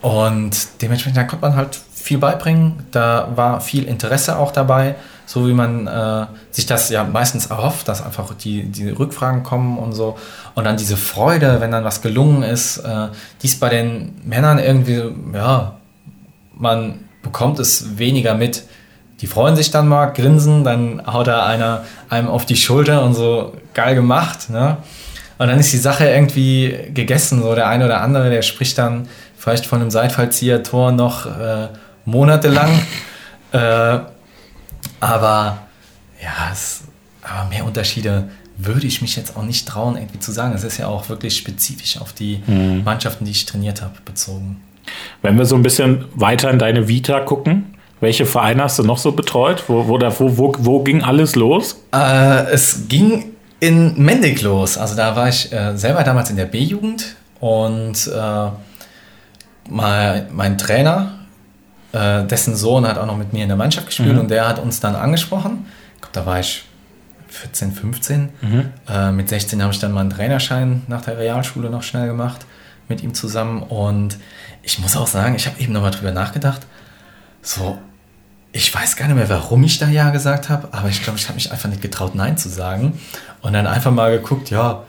und 0.00 0.56
dementsprechend, 0.82 1.16
da 1.16 1.24
konnte 1.24 1.46
man 1.46 1.56
halt 1.56 1.78
viel 1.92 2.18
beibringen. 2.18 2.86
Da 2.90 3.28
war 3.34 3.60
viel 3.60 3.84
Interesse 3.84 4.38
auch 4.38 4.52
dabei, 4.52 4.94
so 5.26 5.46
wie 5.46 5.52
man 5.52 5.86
äh, 5.86 6.26
sich 6.50 6.66
das 6.66 6.88
ja 6.90 7.04
meistens 7.04 7.46
erhofft, 7.46 7.88
dass 7.88 8.04
einfach 8.04 8.32
die, 8.34 8.64
die 8.64 8.88
Rückfragen 8.88 9.42
kommen 9.42 9.78
und 9.78 9.92
so. 9.92 10.16
Und 10.54 10.64
dann 10.64 10.76
diese 10.76 10.96
Freude, 10.96 11.60
wenn 11.60 11.70
dann 11.70 11.84
was 11.84 12.00
gelungen 12.00 12.42
ist, 12.42 12.78
äh, 12.78 13.08
dies 13.42 13.58
bei 13.58 13.68
den 13.68 14.20
Männern 14.24 14.58
irgendwie, 14.58 15.02
ja, 15.34 15.74
man 16.54 17.00
bekommt 17.22 17.58
es 17.58 17.98
weniger 17.98 18.34
mit. 18.34 18.64
Die 19.20 19.26
freuen 19.26 19.56
sich 19.56 19.70
dann 19.70 19.88
mal, 19.88 20.06
grinsen, 20.06 20.64
dann 20.64 21.02
haut 21.06 21.26
da 21.26 21.44
einer 21.44 21.84
einem 22.08 22.28
auf 22.28 22.46
die 22.46 22.56
Schulter 22.56 23.02
und 23.02 23.14
so 23.14 23.52
geil 23.74 23.94
gemacht. 23.94 24.50
Ne? 24.50 24.76
Und 25.38 25.48
dann 25.48 25.58
ist 25.58 25.72
die 25.72 25.78
Sache 25.78 26.08
irgendwie 26.08 26.76
gegessen. 26.94 27.42
So 27.42 27.54
der 27.54 27.68
eine 27.68 27.84
oder 27.84 28.00
andere, 28.00 28.30
der 28.30 28.42
spricht 28.42 28.78
dann 28.78 29.08
vielleicht 29.36 29.66
von 29.66 29.80
einem 29.80 29.90
Seitfallzieher-Tor 29.90 30.92
noch 30.92 31.26
äh, 31.26 31.68
monatelang. 32.04 32.70
äh, 33.52 33.98
aber 35.00 35.58
ja, 36.20 36.50
es, 36.52 36.82
aber 37.22 37.48
mehr 37.48 37.64
Unterschiede 37.64 38.28
würde 38.56 38.86
ich 38.86 39.00
mich 39.00 39.16
jetzt 39.16 39.36
auch 39.36 39.44
nicht 39.44 39.68
trauen, 39.68 39.96
irgendwie 39.96 40.18
zu 40.18 40.32
sagen. 40.32 40.52
Es 40.54 40.64
ist 40.64 40.78
ja 40.78 40.88
auch 40.88 41.08
wirklich 41.08 41.36
spezifisch 41.36 42.00
auf 42.00 42.12
die 42.12 42.42
mhm. 42.46 42.82
Mannschaften, 42.84 43.24
die 43.24 43.30
ich 43.30 43.46
trainiert 43.46 43.82
habe, 43.82 43.94
bezogen. 44.04 44.60
Wenn 45.22 45.38
wir 45.38 45.46
so 45.46 45.54
ein 45.54 45.62
bisschen 45.62 46.06
weiter 46.14 46.50
in 46.50 46.58
deine 46.58 46.88
Vita 46.88 47.20
gucken, 47.20 47.77
welche 48.00 48.26
Vereine 48.26 48.64
hast 48.64 48.78
du 48.78 48.82
noch 48.82 48.98
so 48.98 49.12
betreut? 49.12 49.64
Wo, 49.66 49.88
wo, 49.88 49.98
wo, 50.00 50.54
wo, 50.58 50.82
ging 50.82 51.02
alles 51.02 51.34
los? 51.34 51.82
Äh, 51.92 52.50
es 52.52 52.88
ging 52.88 53.32
in 53.60 54.00
Mendig 54.02 54.42
los. 54.42 54.78
Also 54.78 54.94
da 54.96 55.16
war 55.16 55.28
ich 55.28 55.52
äh, 55.52 55.76
selber 55.76 56.04
damals 56.04 56.30
in 56.30 56.36
der 56.36 56.46
B-Jugend 56.46 57.16
und 57.40 58.06
äh, 58.06 58.48
mein, 59.68 60.26
mein 60.32 60.58
Trainer, 60.58 61.18
äh, 61.92 62.24
dessen 62.24 62.54
Sohn 62.54 62.86
hat 62.86 62.98
auch 62.98 63.06
noch 63.06 63.16
mit 63.16 63.32
mir 63.32 63.42
in 63.42 63.48
der 63.48 63.56
Mannschaft 63.56 63.86
gespielt 63.86 64.12
mhm. 64.12 64.20
und 64.20 64.30
der 64.30 64.48
hat 64.48 64.58
uns 64.58 64.80
dann 64.80 64.94
angesprochen. 64.94 65.66
Ich 65.96 66.00
glaube, 66.02 66.14
da 66.14 66.26
war 66.26 66.40
ich 66.40 66.64
14, 67.28 67.72
15. 67.72 68.28
Mhm. 68.40 68.64
Äh, 68.88 69.12
mit 69.12 69.28
16 69.28 69.62
habe 69.62 69.72
ich 69.72 69.78
dann 69.78 69.92
meinen 69.92 70.10
Trainerschein 70.10 70.82
nach 70.86 71.02
der 71.02 71.18
Realschule 71.18 71.70
noch 71.70 71.82
schnell 71.82 72.06
gemacht 72.06 72.46
mit 72.88 73.02
ihm 73.02 73.12
zusammen 73.12 73.62
und 73.62 74.16
ich 74.62 74.78
muss 74.78 74.96
auch 74.96 75.06
sagen, 75.06 75.34
ich 75.34 75.46
habe 75.46 75.60
eben 75.60 75.72
nochmal 75.72 75.90
drüber 75.90 76.10
nachgedacht. 76.10 76.62
So, 77.42 77.78
ich 78.52 78.74
weiß 78.74 78.96
gar 78.96 79.06
nicht 79.06 79.16
mehr, 79.16 79.28
warum 79.28 79.62
ich 79.64 79.78
da 79.78 79.88
Ja 79.88 80.10
gesagt 80.10 80.48
habe, 80.48 80.68
aber 80.72 80.88
ich 80.88 81.02
glaube, 81.02 81.18
ich 81.18 81.26
habe 81.26 81.34
mich 81.34 81.52
einfach 81.52 81.68
nicht 81.68 81.82
getraut, 81.82 82.14
Nein 82.14 82.38
zu 82.38 82.48
sagen. 82.48 82.98
Und 83.42 83.52
dann 83.52 83.66
einfach 83.66 83.90
mal 83.90 84.10
geguckt, 84.10 84.50
ja, 84.50 84.84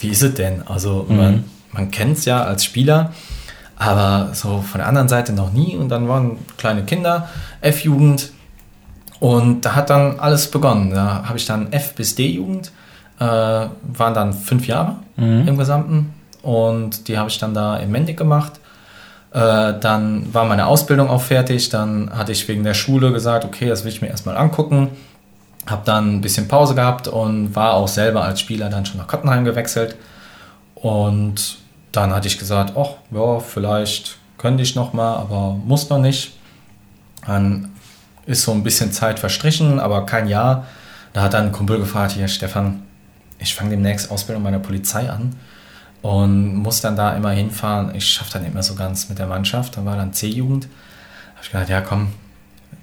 wie 0.00 0.08
ist 0.08 0.22
es 0.22 0.34
denn? 0.34 0.62
Also, 0.66 1.06
mhm. 1.08 1.16
man, 1.16 1.44
man 1.72 1.90
kennt 1.90 2.18
es 2.18 2.24
ja 2.24 2.42
als 2.42 2.64
Spieler, 2.64 3.12
aber 3.76 4.30
so 4.34 4.62
von 4.62 4.78
der 4.78 4.88
anderen 4.88 5.08
Seite 5.08 5.32
noch 5.32 5.52
nie. 5.52 5.76
Und 5.76 5.88
dann 5.88 6.08
waren 6.08 6.38
kleine 6.56 6.84
Kinder, 6.84 7.28
F-Jugend. 7.60 8.32
Und 9.20 9.64
da 9.64 9.74
hat 9.74 9.90
dann 9.90 10.18
alles 10.20 10.50
begonnen. 10.50 10.90
Da 10.90 11.24
habe 11.24 11.38
ich 11.38 11.46
dann 11.46 11.72
F 11.72 11.94
bis 11.94 12.14
D-Jugend, 12.14 12.72
äh, 13.18 13.24
waren 13.24 14.14
dann 14.14 14.32
fünf 14.32 14.66
Jahre 14.66 14.96
mhm. 15.16 15.46
im 15.46 15.56
Gesamten. 15.56 16.14
Und 16.42 17.08
die 17.08 17.18
habe 17.18 17.28
ich 17.28 17.38
dann 17.38 17.54
da 17.54 17.76
in 17.76 17.90
Mendig 17.90 18.16
gemacht. 18.16 18.60
Äh, 19.38 19.78
dann 19.78 20.34
war 20.34 20.44
meine 20.46 20.66
Ausbildung 20.66 21.08
auch 21.08 21.22
fertig. 21.22 21.68
Dann 21.68 22.10
hatte 22.12 22.32
ich 22.32 22.48
wegen 22.48 22.64
der 22.64 22.74
Schule 22.74 23.12
gesagt, 23.12 23.44
okay, 23.44 23.68
das 23.68 23.84
will 23.84 23.92
ich 23.92 24.02
mir 24.02 24.08
erstmal 24.08 24.36
angucken. 24.36 24.88
Habe 25.64 25.82
dann 25.84 26.16
ein 26.16 26.20
bisschen 26.20 26.48
Pause 26.48 26.74
gehabt 26.74 27.06
und 27.06 27.54
war 27.54 27.74
auch 27.74 27.86
selber 27.86 28.24
als 28.24 28.40
Spieler 28.40 28.68
dann 28.68 28.84
schon 28.84 28.96
nach 28.96 29.06
Kottenheim 29.06 29.44
gewechselt. 29.44 29.94
Und 30.74 31.58
dann 31.92 32.12
hatte 32.12 32.26
ich 32.26 32.38
gesagt, 32.38 32.72
ach 32.76 32.94
ja, 33.12 33.38
vielleicht 33.38 34.16
könnte 34.38 34.64
ich 34.64 34.74
noch 34.74 34.92
mal, 34.92 35.16
aber 35.16 35.56
muss 35.64 35.88
noch 35.88 35.98
nicht. 35.98 36.36
Dann 37.24 37.70
ist 38.26 38.42
so 38.42 38.50
ein 38.50 38.64
bisschen 38.64 38.90
Zeit 38.90 39.20
verstrichen, 39.20 39.78
aber 39.78 40.04
kein 40.04 40.26
Jahr. 40.26 40.66
Da 41.12 41.22
hat 41.22 41.34
dann 41.34 41.46
ein 41.46 41.52
Kumpel 41.52 41.78
gefragt, 41.78 42.10
hier 42.12 42.26
Stefan, 42.26 42.82
ich 43.38 43.54
fange 43.54 43.70
demnächst 43.70 44.10
Ausbildung 44.10 44.42
bei 44.42 44.50
der 44.50 44.58
Polizei 44.58 45.08
an 45.08 45.36
und 46.02 46.54
muss 46.56 46.80
dann 46.80 46.96
da 46.96 47.14
immer 47.14 47.30
hinfahren. 47.30 47.94
Ich 47.94 48.08
schaffe 48.08 48.34
dann 48.34 48.46
immer 48.46 48.62
so 48.62 48.74
ganz 48.74 49.08
mit 49.08 49.18
der 49.18 49.26
Mannschaft. 49.26 49.76
Dann 49.76 49.84
war 49.84 49.96
dann 49.96 50.12
C-Jugend. 50.12 50.68
Habe 51.34 51.44
ich 51.44 51.50
gedacht, 51.50 51.68
ja 51.68 51.80
komm, 51.80 52.12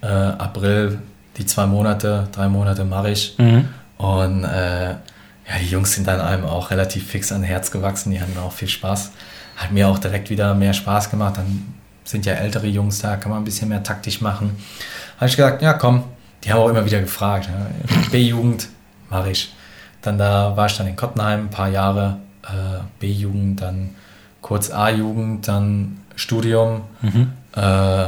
äh, 0.02 0.06
April, 0.06 0.98
die 1.36 1.46
zwei 1.46 1.66
Monate, 1.66 2.28
drei 2.32 2.48
Monate 2.48 2.84
mache 2.84 3.10
ich. 3.10 3.36
Mhm. 3.38 3.68
Und 3.98 4.44
äh, 4.44 4.90
ja, 4.90 5.58
die 5.60 5.68
Jungs 5.68 5.92
sind 5.92 6.06
dann 6.06 6.20
einem 6.20 6.44
auch 6.44 6.70
relativ 6.70 7.06
fix 7.06 7.32
an 7.32 7.42
Herz 7.42 7.70
gewachsen. 7.70 8.10
Die 8.10 8.20
hatten 8.20 8.36
auch 8.38 8.52
viel 8.52 8.68
Spaß. 8.68 9.12
Hat 9.56 9.72
mir 9.72 9.88
auch 9.88 9.98
direkt 9.98 10.28
wieder 10.28 10.54
mehr 10.54 10.74
Spaß 10.74 11.10
gemacht. 11.10 11.38
Dann 11.38 11.74
sind 12.04 12.26
ja 12.26 12.34
ältere 12.34 12.66
Jungs 12.66 12.98
da, 12.98 13.16
kann 13.16 13.30
man 13.30 13.40
ein 13.40 13.44
bisschen 13.44 13.68
mehr 13.68 13.82
taktisch 13.82 14.20
machen. 14.20 14.56
Habe 15.16 15.28
ich 15.28 15.36
gesagt, 15.36 15.62
ja 15.62 15.72
komm, 15.72 16.04
die 16.44 16.52
haben 16.52 16.60
auch 16.60 16.68
immer 16.68 16.84
wieder 16.84 17.00
gefragt. 17.00 17.48
Ja. 17.48 17.96
B-Jugend 18.10 18.68
mache 19.10 19.30
ich. 19.30 19.52
Dann 20.02 20.18
da 20.18 20.56
war 20.56 20.66
ich 20.66 20.76
dann 20.76 20.86
in 20.86 20.94
Kottenheim 20.94 21.46
ein 21.46 21.50
paar 21.50 21.68
Jahre 21.68 22.18
äh, 22.46 22.80
B-Jugend, 23.00 23.60
dann 23.60 23.90
kurz 24.40 24.70
A-Jugend, 24.70 25.48
dann 25.48 25.98
Studium. 26.14 26.82
Mhm. 27.02 27.32
Äh, 27.54 28.06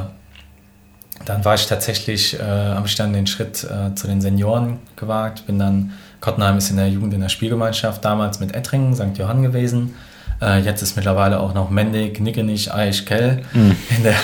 dann 1.24 1.44
war 1.44 1.54
ich 1.54 1.66
tatsächlich, 1.66 2.38
äh, 2.38 2.42
habe 2.42 2.86
ich 2.86 2.94
dann 2.94 3.12
den 3.12 3.26
Schritt 3.26 3.64
äh, 3.64 3.94
zu 3.94 4.06
den 4.06 4.20
Senioren 4.20 4.78
gewagt, 4.96 5.46
bin 5.46 5.58
dann, 5.58 5.92
Kottenheim 6.20 6.58
ist 6.58 6.70
in 6.70 6.76
der 6.76 6.88
Jugend 6.88 7.14
in 7.14 7.20
der 7.20 7.28
Spielgemeinschaft 7.28 8.04
damals 8.04 8.40
mit 8.40 8.54
Ettringen, 8.54 8.94
St. 8.94 9.16
Johann 9.16 9.42
gewesen. 9.42 9.94
Äh, 10.40 10.60
jetzt 10.60 10.82
ist 10.82 10.96
mittlerweile 10.96 11.40
auch 11.40 11.54
noch 11.54 11.70
Mendig, 11.70 12.20
Nickenich, 12.20 12.72
Aisch, 12.72 13.04
Kell 13.04 13.42
mhm. 13.52 13.76
in 13.96 14.02
der 14.02 14.16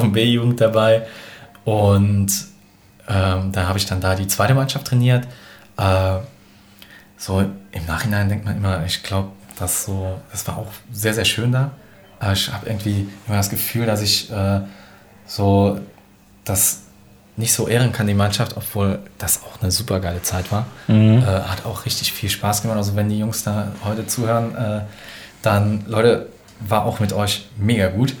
B-Jugend 0.12 0.60
dabei. 0.60 1.06
Und 1.64 2.32
ähm, 3.08 3.52
da 3.52 3.68
habe 3.68 3.78
ich 3.78 3.86
dann 3.86 4.00
da 4.00 4.14
die 4.14 4.26
zweite 4.26 4.54
Mannschaft 4.54 4.86
trainiert. 4.86 5.26
Äh, 5.76 6.18
so 7.16 7.44
im 7.76 7.86
Nachhinein 7.86 8.28
denkt 8.28 8.44
man 8.44 8.56
immer, 8.56 8.84
ich 8.84 9.02
glaube, 9.02 9.30
das 9.58 9.84
so, 9.84 10.20
das 10.30 10.46
war 10.46 10.58
auch 10.58 10.72
sehr, 10.92 11.14
sehr 11.14 11.24
schön 11.24 11.52
da. 11.52 11.70
Aber 12.18 12.32
ich 12.32 12.52
habe 12.52 12.66
irgendwie 12.66 13.08
immer 13.26 13.36
das 13.36 13.50
Gefühl, 13.50 13.86
dass 13.86 14.02
ich 14.02 14.30
äh, 14.30 14.60
so 15.26 15.80
das 16.44 16.82
nicht 17.36 17.52
so 17.52 17.68
ehren 17.68 17.92
kann, 17.92 18.06
die 18.06 18.14
Mannschaft, 18.14 18.56
obwohl 18.56 19.00
das 19.18 19.42
auch 19.42 19.60
eine 19.60 19.70
super 19.70 20.00
geile 20.00 20.22
Zeit 20.22 20.50
war. 20.50 20.66
Mhm. 20.88 21.18
Äh, 21.18 21.26
hat 21.26 21.66
auch 21.66 21.84
richtig 21.84 22.12
viel 22.12 22.30
Spaß 22.30 22.62
gemacht. 22.62 22.78
Also 22.78 22.96
wenn 22.96 23.08
die 23.08 23.18
Jungs 23.18 23.42
da 23.42 23.72
heute 23.84 24.06
zuhören, 24.06 24.54
äh, 24.56 24.80
dann 25.42 25.84
Leute, 25.86 26.28
war 26.60 26.86
auch 26.86 27.00
mit 27.00 27.12
euch 27.12 27.46
mega 27.58 27.88
gut. 27.88 28.14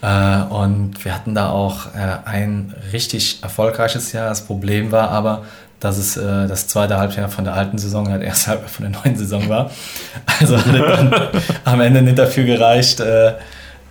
Äh, 0.00 0.42
und 0.44 1.04
wir 1.04 1.14
hatten 1.14 1.34
da 1.34 1.50
auch 1.50 1.94
äh, 1.94 2.18
ein 2.24 2.74
richtig 2.92 3.42
erfolgreiches 3.42 4.12
Jahr. 4.12 4.28
Das 4.28 4.46
Problem 4.46 4.90
war 4.90 5.10
aber, 5.10 5.44
dass 5.82 5.98
es 5.98 6.16
äh, 6.16 6.46
das 6.46 6.68
zweite 6.68 6.96
Halbjahr 6.96 7.28
von 7.28 7.44
der 7.44 7.54
alten 7.54 7.76
Saison 7.76 8.08
halt 8.08 8.22
erst 8.22 8.46
halb 8.46 8.68
von 8.68 8.90
der 8.90 9.02
neuen 9.02 9.16
Saison 9.16 9.48
war. 9.48 9.70
Also 10.40 10.56
hat 10.56 10.74
dann 10.74 11.12
am 11.64 11.80
Ende 11.80 12.02
nicht 12.02 12.18
dafür 12.18 12.44
gereicht, 12.44 13.00
äh, 13.00 13.34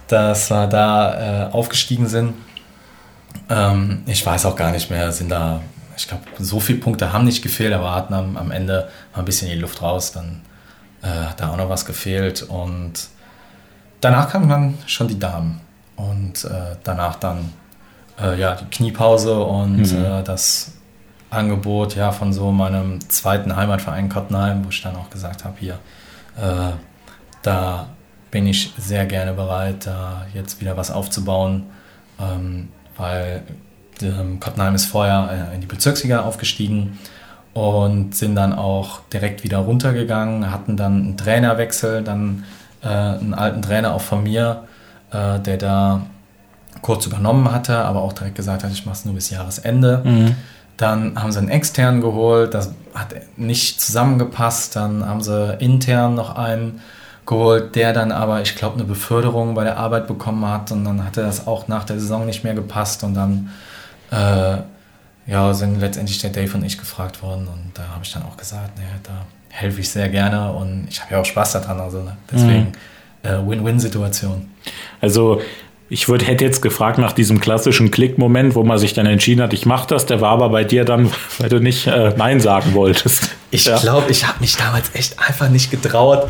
dass 0.07 0.49
wir 0.49 0.67
da 0.67 1.49
äh, 1.49 1.51
aufgestiegen 1.51 2.07
sind. 2.07 2.33
Ähm, 3.49 4.03
ich 4.05 4.25
weiß 4.25 4.45
auch 4.45 4.55
gar 4.55 4.71
nicht 4.71 4.89
mehr, 4.89 5.11
sind 5.11 5.29
da, 5.29 5.61
ich 5.97 6.07
glaube, 6.07 6.23
so 6.39 6.61
viele 6.61 6.79
Punkte 6.79 7.11
haben 7.11 7.25
nicht 7.25 7.41
gefehlt, 7.41 7.73
aber 7.73 7.93
hatten 7.93 8.13
am, 8.13 8.37
am 8.37 8.51
Ende 8.51 8.87
mal 9.11 9.19
ein 9.19 9.25
bisschen 9.25 9.49
die 9.49 9.55
Luft 9.55 9.81
raus. 9.81 10.13
Dann 10.13 10.41
äh, 11.01 11.07
hat 11.07 11.41
da 11.41 11.49
auch 11.49 11.57
noch 11.57 11.69
was 11.69 11.85
gefehlt. 11.85 12.41
Und 12.43 12.93
danach 13.99 14.29
kamen 14.29 14.47
dann 14.47 14.77
schon 14.85 15.09
die 15.09 15.19
Damen. 15.19 15.59
Und 15.97 16.45
äh, 16.45 16.77
danach 16.85 17.17
dann 17.17 17.51
äh, 18.21 18.39
ja, 18.39 18.55
die 18.55 18.65
Kniepause 18.65 19.43
und 19.43 19.91
mhm. 19.91 20.23
das 20.23 20.71
Angebot 21.31 21.95
ja 21.95 22.11
von 22.11 22.33
so 22.33 22.51
meinem 22.51 22.99
zweiten 23.09 23.55
Heimatverein 23.55 24.09
Kottenheim, 24.09 24.63
wo 24.65 24.69
ich 24.69 24.81
dann 24.81 24.95
auch 24.95 25.09
gesagt 25.09 25.43
habe, 25.45 25.55
hier, 25.59 25.79
äh, 26.37 26.73
da 27.41 27.87
bin 28.29 28.45
ich 28.47 28.73
sehr 28.77 29.05
gerne 29.05 29.33
bereit, 29.33 29.87
da 29.87 30.25
jetzt 30.33 30.61
wieder 30.61 30.77
was 30.77 30.91
aufzubauen, 30.91 31.63
ähm, 32.19 32.69
weil 32.97 33.43
ähm, 34.01 34.39
Kottenheim 34.39 34.75
ist 34.75 34.85
vorher 34.85 35.49
äh, 35.51 35.55
in 35.55 35.61
die 35.61 35.67
Bezirksliga 35.67 36.21
aufgestiegen 36.21 36.99
und 37.53 38.15
sind 38.15 38.35
dann 38.35 38.53
auch 38.53 39.01
direkt 39.13 39.43
wieder 39.43 39.59
runtergegangen, 39.59 40.51
hatten 40.51 40.77
dann 40.77 41.01
einen 41.01 41.17
Trainerwechsel, 41.17 42.03
dann 42.03 42.45
äh, 42.83 42.87
einen 42.87 43.33
alten 43.33 43.61
Trainer 43.61 43.93
auch 43.93 44.01
von 44.01 44.23
mir, 44.23 44.63
äh, 45.11 45.39
der 45.39 45.57
da 45.57 46.01
kurz 46.81 47.05
übernommen 47.05 47.51
hatte, 47.51 47.77
aber 47.77 48.01
auch 48.01 48.13
direkt 48.13 48.35
gesagt 48.35 48.63
hat, 48.63 48.71
ich 48.71 48.85
mache 48.85 48.95
es 48.95 49.05
nur 49.05 49.13
bis 49.13 49.29
Jahresende. 49.29 50.01
Mhm. 50.03 50.35
Dann 50.81 51.21
haben 51.21 51.31
sie 51.31 51.37
einen 51.37 51.49
externen 51.49 52.01
geholt, 52.01 52.55
das 52.55 52.73
hat 52.95 53.13
nicht 53.37 53.79
zusammengepasst. 53.79 54.75
Dann 54.75 55.05
haben 55.05 55.21
sie 55.21 55.55
intern 55.59 56.15
noch 56.15 56.35
einen 56.35 56.81
geholt, 57.27 57.75
der 57.75 57.93
dann 57.93 58.11
aber, 58.11 58.41
ich 58.41 58.55
glaube, 58.55 58.75
eine 58.75 58.85
Beförderung 58.85 59.53
bei 59.53 59.63
der 59.63 59.77
Arbeit 59.77 60.07
bekommen 60.07 60.43
hat. 60.47 60.71
Und 60.71 60.83
dann 60.83 61.05
hatte 61.05 61.21
das 61.21 61.45
auch 61.45 61.67
nach 61.67 61.83
der 61.83 61.99
Saison 61.99 62.25
nicht 62.25 62.43
mehr 62.43 62.55
gepasst. 62.55 63.03
Und 63.03 63.13
dann 63.13 63.51
äh, 64.09 64.57
ja, 65.27 65.53
sind 65.53 65.79
letztendlich 65.79 66.17
der 66.17 66.31
Dave 66.31 66.57
und 66.57 66.65
ich 66.65 66.79
gefragt 66.79 67.21
worden. 67.21 67.47
Und 67.47 67.71
da 67.75 67.83
habe 67.93 68.03
ich 68.03 68.11
dann 68.11 68.23
auch 68.23 68.35
gesagt, 68.35 68.71
nee, 68.77 68.83
da 69.03 69.25
helfe 69.49 69.81
ich 69.81 69.89
sehr 69.89 70.09
gerne. 70.09 70.51
Und 70.51 70.87
ich 70.89 70.99
habe 70.99 71.13
ja 71.13 71.21
auch 71.21 71.25
Spaß 71.25 71.51
daran. 71.53 71.79
Also 71.79 72.01
ne? 72.01 72.17
deswegen 72.31 72.73
mhm. 73.23 73.29
äh, 73.29 73.47
Win-Win-Situation. 73.47 74.49
Also 74.99 75.41
ich 75.91 76.07
würd, 76.07 76.25
hätte 76.25 76.45
jetzt 76.45 76.61
gefragt 76.61 76.99
nach 76.99 77.11
diesem 77.11 77.41
klassischen 77.41 77.91
Klick-Moment, 77.91 78.55
wo 78.55 78.63
man 78.63 78.77
sich 78.77 78.93
dann 78.93 79.05
entschieden 79.05 79.41
hat, 79.41 79.51
ich 79.51 79.65
mache 79.65 79.87
das. 79.89 80.05
Der 80.05 80.21
war 80.21 80.31
aber 80.31 80.47
bei 80.47 80.63
dir 80.63 80.85
dann, 80.85 81.11
weil 81.37 81.49
du 81.49 81.59
nicht 81.59 81.85
äh, 81.85 82.13
Nein 82.15 82.39
sagen 82.39 82.73
wolltest. 82.73 83.29
Ich 83.49 83.65
ja. 83.65 83.77
glaube, 83.77 84.09
ich 84.09 84.25
habe 84.25 84.39
mich 84.39 84.55
damals 84.55 84.95
echt 84.95 85.19
einfach 85.19 85.49
nicht 85.49 85.69
getraut. 85.69 86.29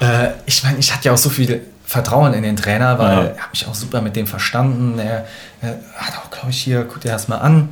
Äh, 0.00 0.28
ich 0.46 0.62
meine, 0.62 0.78
ich 0.78 0.94
hatte 0.94 1.06
ja 1.06 1.12
auch 1.12 1.18
so 1.18 1.28
viel 1.28 1.60
Vertrauen 1.84 2.34
in 2.34 2.44
den 2.44 2.54
Trainer, 2.54 3.00
weil 3.00 3.10
ja. 3.10 3.22
er 3.24 3.42
hat 3.42 3.50
mich 3.52 3.66
auch 3.66 3.74
super 3.74 4.00
mit 4.00 4.14
dem 4.14 4.28
verstanden. 4.28 5.00
Er, 5.00 5.26
er 5.60 5.80
hat 5.96 6.16
auch, 6.16 6.30
glaube 6.30 6.50
ich, 6.50 6.62
hier, 6.62 6.84
guck 6.84 7.00
dir 7.00 7.10
das 7.10 7.26
mal 7.26 7.38
an. 7.38 7.70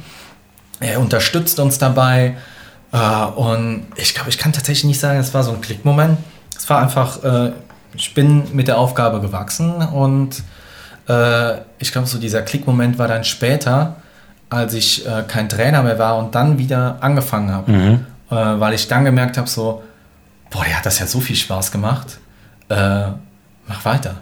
Er 0.80 0.98
unterstützt 0.98 1.60
uns 1.60 1.78
dabei. 1.78 2.36
Äh, 2.90 3.24
und 3.36 3.86
ich 3.94 4.12
glaube, 4.12 4.28
ich 4.30 4.38
kann 4.38 4.52
tatsächlich 4.52 4.86
nicht 4.86 4.98
sagen, 4.98 5.20
es 5.20 5.32
war 5.34 5.44
so 5.44 5.52
ein 5.52 5.60
Klick-Moment. 5.60 6.18
Es 6.56 6.68
war 6.68 6.82
einfach, 6.82 7.22
äh, 7.22 7.52
ich 7.94 8.12
bin 8.12 8.42
mit 8.54 8.66
der 8.66 8.78
Aufgabe 8.78 9.20
gewachsen 9.20 9.76
und 9.76 10.42
äh, 11.08 11.58
ich 11.78 11.92
glaube, 11.92 12.06
so 12.06 12.18
dieser 12.18 12.42
Klickmoment 12.42 12.98
war 12.98 13.08
dann 13.08 13.24
später, 13.24 13.96
als 14.50 14.74
ich 14.74 15.06
äh, 15.06 15.24
kein 15.26 15.48
Trainer 15.48 15.82
mehr 15.82 15.98
war 15.98 16.18
und 16.18 16.34
dann 16.34 16.58
wieder 16.58 16.98
angefangen 17.00 17.52
habe. 17.52 17.70
Mhm. 17.70 18.06
Äh, 18.30 18.34
weil 18.34 18.74
ich 18.74 18.88
dann 18.88 19.04
gemerkt 19.04 19.38
habe, 19.38 19.48
so, 19.48 19.82
boah, 20.50 20.64
der 20.64 20.78
hat 20.78 20.86
das 20.86 20.98
ja 20.98 21.06
so 21.06 21.20
viel 21.20 21.36
Spaß 21.36 21.72
gemacht. 21.72 22.18
Äh, 22.68 23.06
mach 23.66 23.84
weiter. 23.84 24.16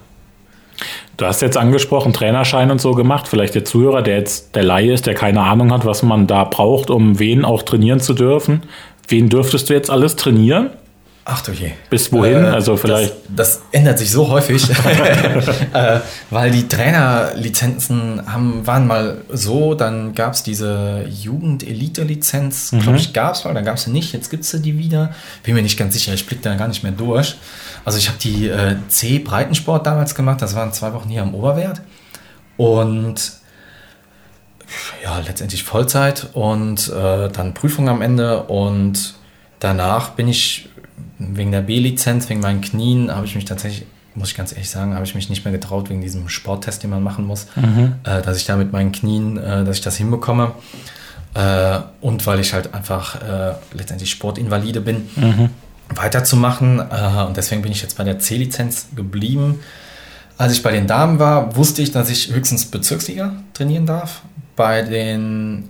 Du 1.17 1.25
hast 1.25 1.41
jetzt 1.41 1.57
angesprochen, 1.57 2.13
Trainerschein 2.13 2.71
und 2.71 2.81
so 2.81 2.93
gemacht. 2.93 3.27
Vielleicht 3.27 3.55
der 3.55 3.65
Zuhörer, 3.65 4.03
der 4.03 4.19
jetzt 4.19 4.55
der 4.55 4.63
Laie 4.63 4.93
ist, 4.93 5.07
der 5.07 5.15
keine 5.15 5.41
Ahnung 5.41 5.73
hat, 5.73 5.87
was 5.87 6.03
man 6.03 6.27
da 6.27 6.45
braucht, 6.45 6.91
um 6.91 7.19
wen 7.19 7.45
auch 7.45 7.63
trainieren 7.63 8.01
zu 8.01 8.13
dürfen. 8.13 8.63
Wen 9.09 9.29
dürftest 9.29 9.71
du 9.71 9.75
jetzt 9.75 9.91
alles 9.91 10.17
trainieren? 10.17 10.71
Ach 11.29 11.43
du 11.43 11.51
je. 11.51 11.73
Bis 11.91 12.13
wohin? 12.13 12.45
Äh, 12.45 12.49
also 12.51 12.77
vielleicht. 12.77 13.13
Das, 13.29 13.59
das, 13.59 13.63
ändert 13.73 13.99
sich 13.99 14.13
so 14.13 14.29
häufig, 14.29 14.65
äh, 15.73 15.99
weil 16.31 16.53
die 16.53 16.69
Trainerlizenzen 16.69 18.33
haben, 18.33 18.65
waren 18.65 18.87
mal 18.87 19.23
so, 19.29 19.75
dann 19.75 20.15
gab 20.15 20.35
es 20.35 20.45
diese 20.45 21.05
Jugend-Elite-Lizenz, 21.09 22.71
mhm. 22.71 22.79
glaube 22.79 22.99
ich, 22.99 23.13
gab 23.13 23.35
es 23.35 23.45
mal, 23.45 23.55
dann 23.55 23.65
gab 23.65 23.75
es 23.75 23.83
sie 23.83 23.91
nicht, 23.91 24.13
jetzt 24.13 24.31
gibt 24.31 24.45
es 24.45 24.53
die 24.63 24.79
wieder. 24.79 25.13
Bin 25.43 25.57
mir 25.57 25.63
nicht 25.63 25.77
ganz 25.77 25.95
sicher, 25.95 26.15
ich 26.15 26.27
blicke 26.27 26.43
da 26.43 26.55
gar 26.55 26.69
nicht 26.69 26.85
mehr 26.85 26.93
durch. 26.93 27.35
Also 27.85 27.99
ich 27.99 28.07
habe 28.07 28.19
die 28.19 28.47
äh, 28.47 28.77
C-Breitensport 28.87 29.85
damals 29.85 30.15
gemacht, 30.15 30.41
das 30.41 30.55
waren 30.55 30.73
zwei 30.73 30.93
Wochen 30.93 31.09
hier 31.09 31.23
am 31.23 31.35
Oberwert. 31.35 31.81
Und 32.57 33.33
ja, 35.03 35.19
letztendlich 35.27 35.65
Vollzeit 35.65 36.29
und 36.35 36.89
äh, 36.89 37.29
dann 37.31 37.53
Prüfung 37.53 37.89
am 37.89 38.01
Ende 38.01 38.45
und 38.45 39.15
danach 39.59 40.11
bin 40.11 40.29
ich 40.29 40.69
wegen 41.19 41.53
der 41.53 41.63
B-Lizenz, 41.63 42.29
wegen 42.29 42.41
meinen 42.41 42.61
Knien, 42.61 43.15
habe 43.15 43.27
ich 43.27 43.35
mich 43.35 43.45
tatsächlich, 43.45 43.87
muss 44.15 44.31
ich 44.31 44.37
ganz 44.37 44.53
ehrlich 44.53 44.71
sagen, 44.71 44.95
habe 44.95 45.05
ich 45.05 45.15
mich 45.15 45.29
nicht 45.29 45.45
mehr 45.45 45.53
getraut, 45.53 45.91
wegen 45.91 46.01
diesem 46.01 46.29
Sporttest, 46.29 46.83
den 46.83 46.91
man 46.91 47.03
machen 47.03 47.27
muss, 47.27 47.47
mhm. 47.57 47.95
äh, 48.05 48.23
dass 48.23 48.37
ich 48.37 48.47
da 48.47 48.57
mit 48.57 48.73
meinen 48.73 48.93
Knien, 48.93 49.37
äh, 49.37 49.65
dass 49.65 49.77
ich 49.77 49.83
das 49.83 49.97
hinbekomme. 49.97 50.53
Äh, 51.35 51.81
und 52.01 52.27
weil 52.27 52.41
ich 52.41 52.55
halt 52.55 52.73
einfach 52.73 53.23
äh, 53.23 53.55
letztendlich 53.73 54.11
Sportinvalide 54.11 54.81
bin, 54.81 55.09
mhm. 55.17 55.51
weiterzumachen. 55.95 56.79
Äh, 56.79 57.25
und 57.27 57.37
deswegen 57.37 57.63
bin 57.63 57.73
ich 57.73 57.83
jetzt 57.83 57.99
bei 57.99 58.05
der 58.05 58.19
C-Lizenz 58.19 58.89
geblieben. 58.97 59.61
Als 60.39 60.53
ich 60.53 60.63
bei 60.63 60.73
den 60.73 60.87
Damen 60.87 61.19
war, 61.19 61.57
wusste 61.57 61.83
ich, 61.83 61.93
dass 61.93 62.11
ich 62.11 62.33
höchstens 62.33 62.67
Bezirksliga 62.67 63.33
trainieren 63.55 63.87
darf. 63.87 64.23
Bei 64.55 64.83
den 64.83 65.69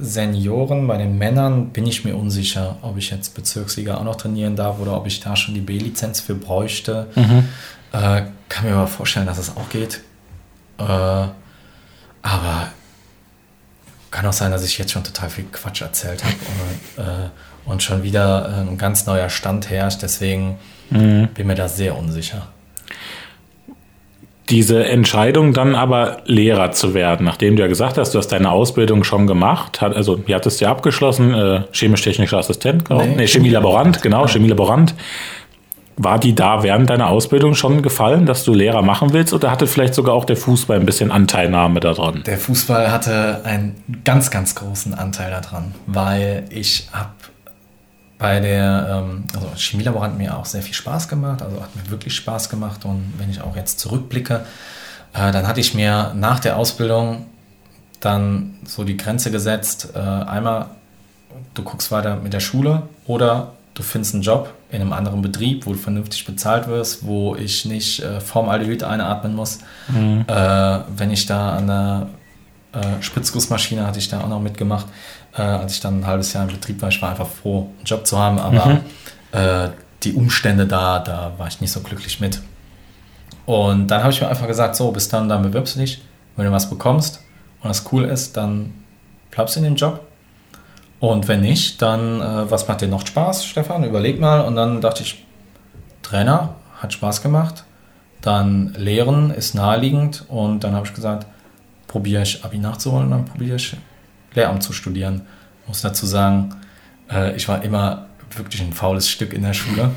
Senioren, 0.00 0.86
bei 0.86 0.96
den 0.96 1.18
Männern 1.18 1.70
bin 1.70 1.86
ich 1.86 2.04
mir 2.04 2.16
unsicher, 2.16 2.76
ob 2.82 2.96
ich 2.96 3.10
jetzt 3.10 3.34
Bezirksliga 3.34 3.96
auch 3.96 4.04
noch 4.04 4.16
trainieren 4.16 4.56
darf 4.56 4.78
oder 4.78 4.96
ob 4.96 5.06
ich 5.06 5.20
da 5.20 5.36
schon 5.36 5.54
die 5.54 5.60
B-Lizenz 5.60 6.20
für 6.20 6.34
bräuchte. 6.34 7.08
Mhm. 7.14 7.48
Äh, 7.92 8.22
kann 8.48 8.64
mir 8.66 8.74
aber 8.74 8.86
vorstellen, 8.86 9.26
dass 9.26 9.38
es 9.38 9.56
auch 9.56 9.68
geht. 9.68 10.00
Äh, 10.78 10.82
aber 10.82 12.68
kann 14.10 14.26
auch 14.26 14.32
sein, 14.32 14.50
dass 14.50 14.64
ich 14.64 14.76
jetzt 14.78 14.92
schon 14.92 15.04
total 15.04 15.30
viel 15.30 15.44
Quatsch 15.44 15.82
erzählt 15.82 16.24
habe 16.24 16.34
und, 16.96 17.04
äh, 17.04 17.28
und, 17.66 17.82
schon 17.82 18.02
wieder 18.02 18.48
ein 18.58 18.78
ganz 18.78 19.06
neuer 19.06 19.28
Stand 19.28 19.70
herrscht. 19.70 20.02
Deswegen 20.02 20.58
mhm. 20.90 21.28
bin 21.34 21.46
mir 21.46 21.54
da 21.54 21.68
sehr 21.68 21.96
unsicher 21.96 22.48
diese 24.50 24.84
Entscheidung 24.84 25.54
dann 25.54 25.74
aber 25.74 26.18
Lehrer 26.26 26.72
zu 26.72 26.92
werden, 26.92 27.24
nachdem 27.24 27.56
du 27.56 27.62
ja 27.62 27.68
gesagt 27.68 27.98
hast, 27.98 28.14
du 28.14 28.18
hast 28.18 28.28
deine 28.28 28.50
Ausbildung 28.50 29.04
schon 29.04 29.26
gemacht, 29.26 29.80
hat, 29.80 29.94
also 29.94 30.20
ihr 30.26 30.34
hattest 30.34 30.60
ja 30.60 30.70
abgeschlossen, 30.70 31.32
äh, 31.32 31.62
chemisch-technischer 31.72 32.38
Assistent, 32.38 32.86
genau. 32.86 33.02
Nee, 33.02 33.14
nee 33.16 33.26
Chemielaborant, 33.26 34.02
genau, 34.02 34.26
Chemielaborant. 34.26 34.94
War 35.96 36.18
die 36.18 36.34
da 36.34 36.62
während 36.62 36.88
deiner 36.88 37.08
Ausbildung 37.08 37.54
schon 37.54 37.82
gefallen, 37.82 38.24
dass 38.24 38.42
du 38.44 38.54
Lehrer 38.54 38.80
machen 38.80 39.12
willst 39.12 39.34
oder 39.34 39.50
hatte 39.50 39.66
vielleicht 39.66 39.94
sogar 39.94 40.14
auch 40.14 40.24
der 40.24 40.36
Fußball 40.36 40.80
ein 40.80 40.86
bisschen 40.86 41.10
Anteilnahme 41.10 41.78
daran? 41.80 42.22
Der 42.24 42.38
Fußball 42.38 42.90
hatte 42.90 43.42
einen 43.44 43.76
ganz, 44.04 44.30
ganz 44.30 44.54
großen 44.54 44.94
Anteil 44.94 45.30
daran, 45.30 45.74
weil 45.86 46.44
ich 46.48 46.88
habe 46.92 47.10
bei 48.20 48.38
der, 48.38 49.02
ähm, 49.02 49.24
also 49.34 49.48
Chemielaborant 49.56 50.18
mir 50.18 50.36
auch 50.36 50.44
sehr 50.44 50.62
viel 50.62 50.74
Spaß 50.74 51.08
gemacht, 51.08 51.42
also 51.42 51.60
hat 51.60 51.74
mir 51.74 51.90
wirklich 51.90 52.14
Spaß 52.14 52.50
gemacht 52.50 52.84
und 52.84 53.14
wenn 53.16 53.30
ich 53.30 53.40
auch 53.40 53.56
jetzt 53.56 53.80
zurückblicke, 53.80 54.44
äh, 55.14 55.32
dann 55.32 55.48
hatte 55.48 55.58
ich 55.58 55.74
mir 55.74 56.12
nach 56.14 56.38
der 56.38 56.56
Ausbildung 56.56 57.26
dann 58.00 58.58
so 58.64 58.84
die 58.84 58.98
Grenze 58.98 59.30
gesetzt, 59.30 59.94
äh, 59.94 59.98
einmal 59.98 60.66
du 61.54 61.62
guckst 61.62 61.90
weiter 61.90 62.16
mit 62.16 62.34
der 62.34 62.40
Schule 62.40 62.82
oder 63.06 63.54
du 63.72 63.82
findest 63.82 64.14
einen 64.14 64.22
Job 64.22 64.52
in 64.70 64.82
einem 64.82 64.92
anderen 64.92 65.22
Betrieb, 65.22 65.64
wo 65.64 65.72
du 65.72 65.78
vernünftig 65.78 66.26
bezahlt 66.26 66.68
wirst, 66.68 67.06
wo 67.06 67.34
ich 67.34 67.64
nicht 67.64 68.00
äh, 68.00 68.20
Formaldehyd 68.20 68.82
einatmen 68.82 69.34
muss. 69.34 69.60
Mhm. 69.88 70.26
Äh, 70.28 70.80
wenn 70.94 71.10
ich 71.10 71.24
da 71.24 71.56
an 71.56 71.66
der 71.66 72.06
Spritzgussmaschine 73.00 73.84
hatte 73.84 73.98
ich 73.98 74.08
da 74.08 74.20
auch 74.20 74.28
noch 74.28 74.40
mitgemacht, 74.40 74.86
äh, 75.36 75.42
als 75.42 75.74
ich 75.74 75.80
dann 75.80 76.00
ein 76.00 76.06
halbes 76.06 76.32
Jahr 76.32 76.44
im 76.44 76.50
Betrieb 76.50 76.80
war. 76.82 76.88
Ich 76.88 77.00
war 77.00 77.10
einfach 77.10 77.28
froh, 77.28 77.70
einen 77.76 77.84
Job 77.84 78.06
zu 78.06 78.18
haben, 78.18 78.38
aber 78.38 78.66
mhm. 78.66 78.80
äh, 79.32 79.68
die 80.02 80.14
Umstände 80.14 80.66
da, 80.66 80.98
da 80.98 81.32
war 81.36 81.48
ich 81.48 81.60
nicht 81.60 81.72
so 81.72 81.80
glücklich 81.80 82.20
mit. 82.20 82.40
Und 83.46 83.88
dann 83.88 84.02
habe 84.02 84.12
ich 84.12 84.20
mir 84.20 84.28
einfach 84.28 84.46
gesagt, 84.46 84.76
so, 84.76 84.90
bis 84.92 85.08
dann, 85.08 85.28
dann 85.28 85.42
bewirbst 85.42 85.76
du 85.76 85.80
dich. 85.80 86.02
Wenn 86.36 86.46
du 86.46 86.52
was 86.52 86.70
bekommst 86.70 87.22
und 87.62 87.68
das 87.68 87.84
cool 87.92 88.04
ist, 88.04 88.36
dann 88.36 88.72
bleibst 89.30 89.56
du 89.56 89.60
in 89.60 89.64
dem 89.64 89.76
Job. 89.76 90.06
Und 91.00 91.28
wenn 91.28 91.40
nicht, 91.40 91.80
dann, 91.82 92.20
äh, 92.20 92.50
was 92.50 92.68
macht 92.68 92.82
dir 92.82 92.88
noch 92.88 93.06
Spaß, 93.06 93.44
Stefan? 93.44 93.84
Überleg 93.84 94.20
mal. 94.20 94.42
Und 94.42 94.56
dann 94.56 94.80
dachte 94.80 95.02
ich, 95.02 95.24
Trainer 96.02 96.54
hat 96.78 96.92
Spaß 96.92 97.22
gemacht. 97.22 97.64
Dann 98.20 98.74
Lehren 98.76 99.30
ist 99.30 99.54
naheliegend. 99.54 100.24
Und 100.28 100.62
dann 100.62 100.74
habe 100.74 100.86
ich 100.86 100.94
gesagt, 100.94 101.26
probiere 101.88 102.22
ich 102.22 102.44
Abi 102.44 102.58
nachzuholen, 102.58 103.10
dann 103.10 103.24
probiere 103.24 103.56
ich 103.56 103.76
Lehramt 104.34 104.62
zu 104.62 104.72
studieren. 104.72 105.22
Ich 105.62 105.68
muss 105.68 105.82
dazu 105.82 106.06
sagen, 106.06 106.54
äh, 107.10 107.34
ich 107.36 107.48
war 107.48 107.62
immer 107.62 108.06
wirklich 108.36 108.62
ein 108.62 108.72
faules 108.72 109.08
Stück 109.08 109.32
in 109.32 109.42
der 109.42 109.54
Schule. 109.54 109.90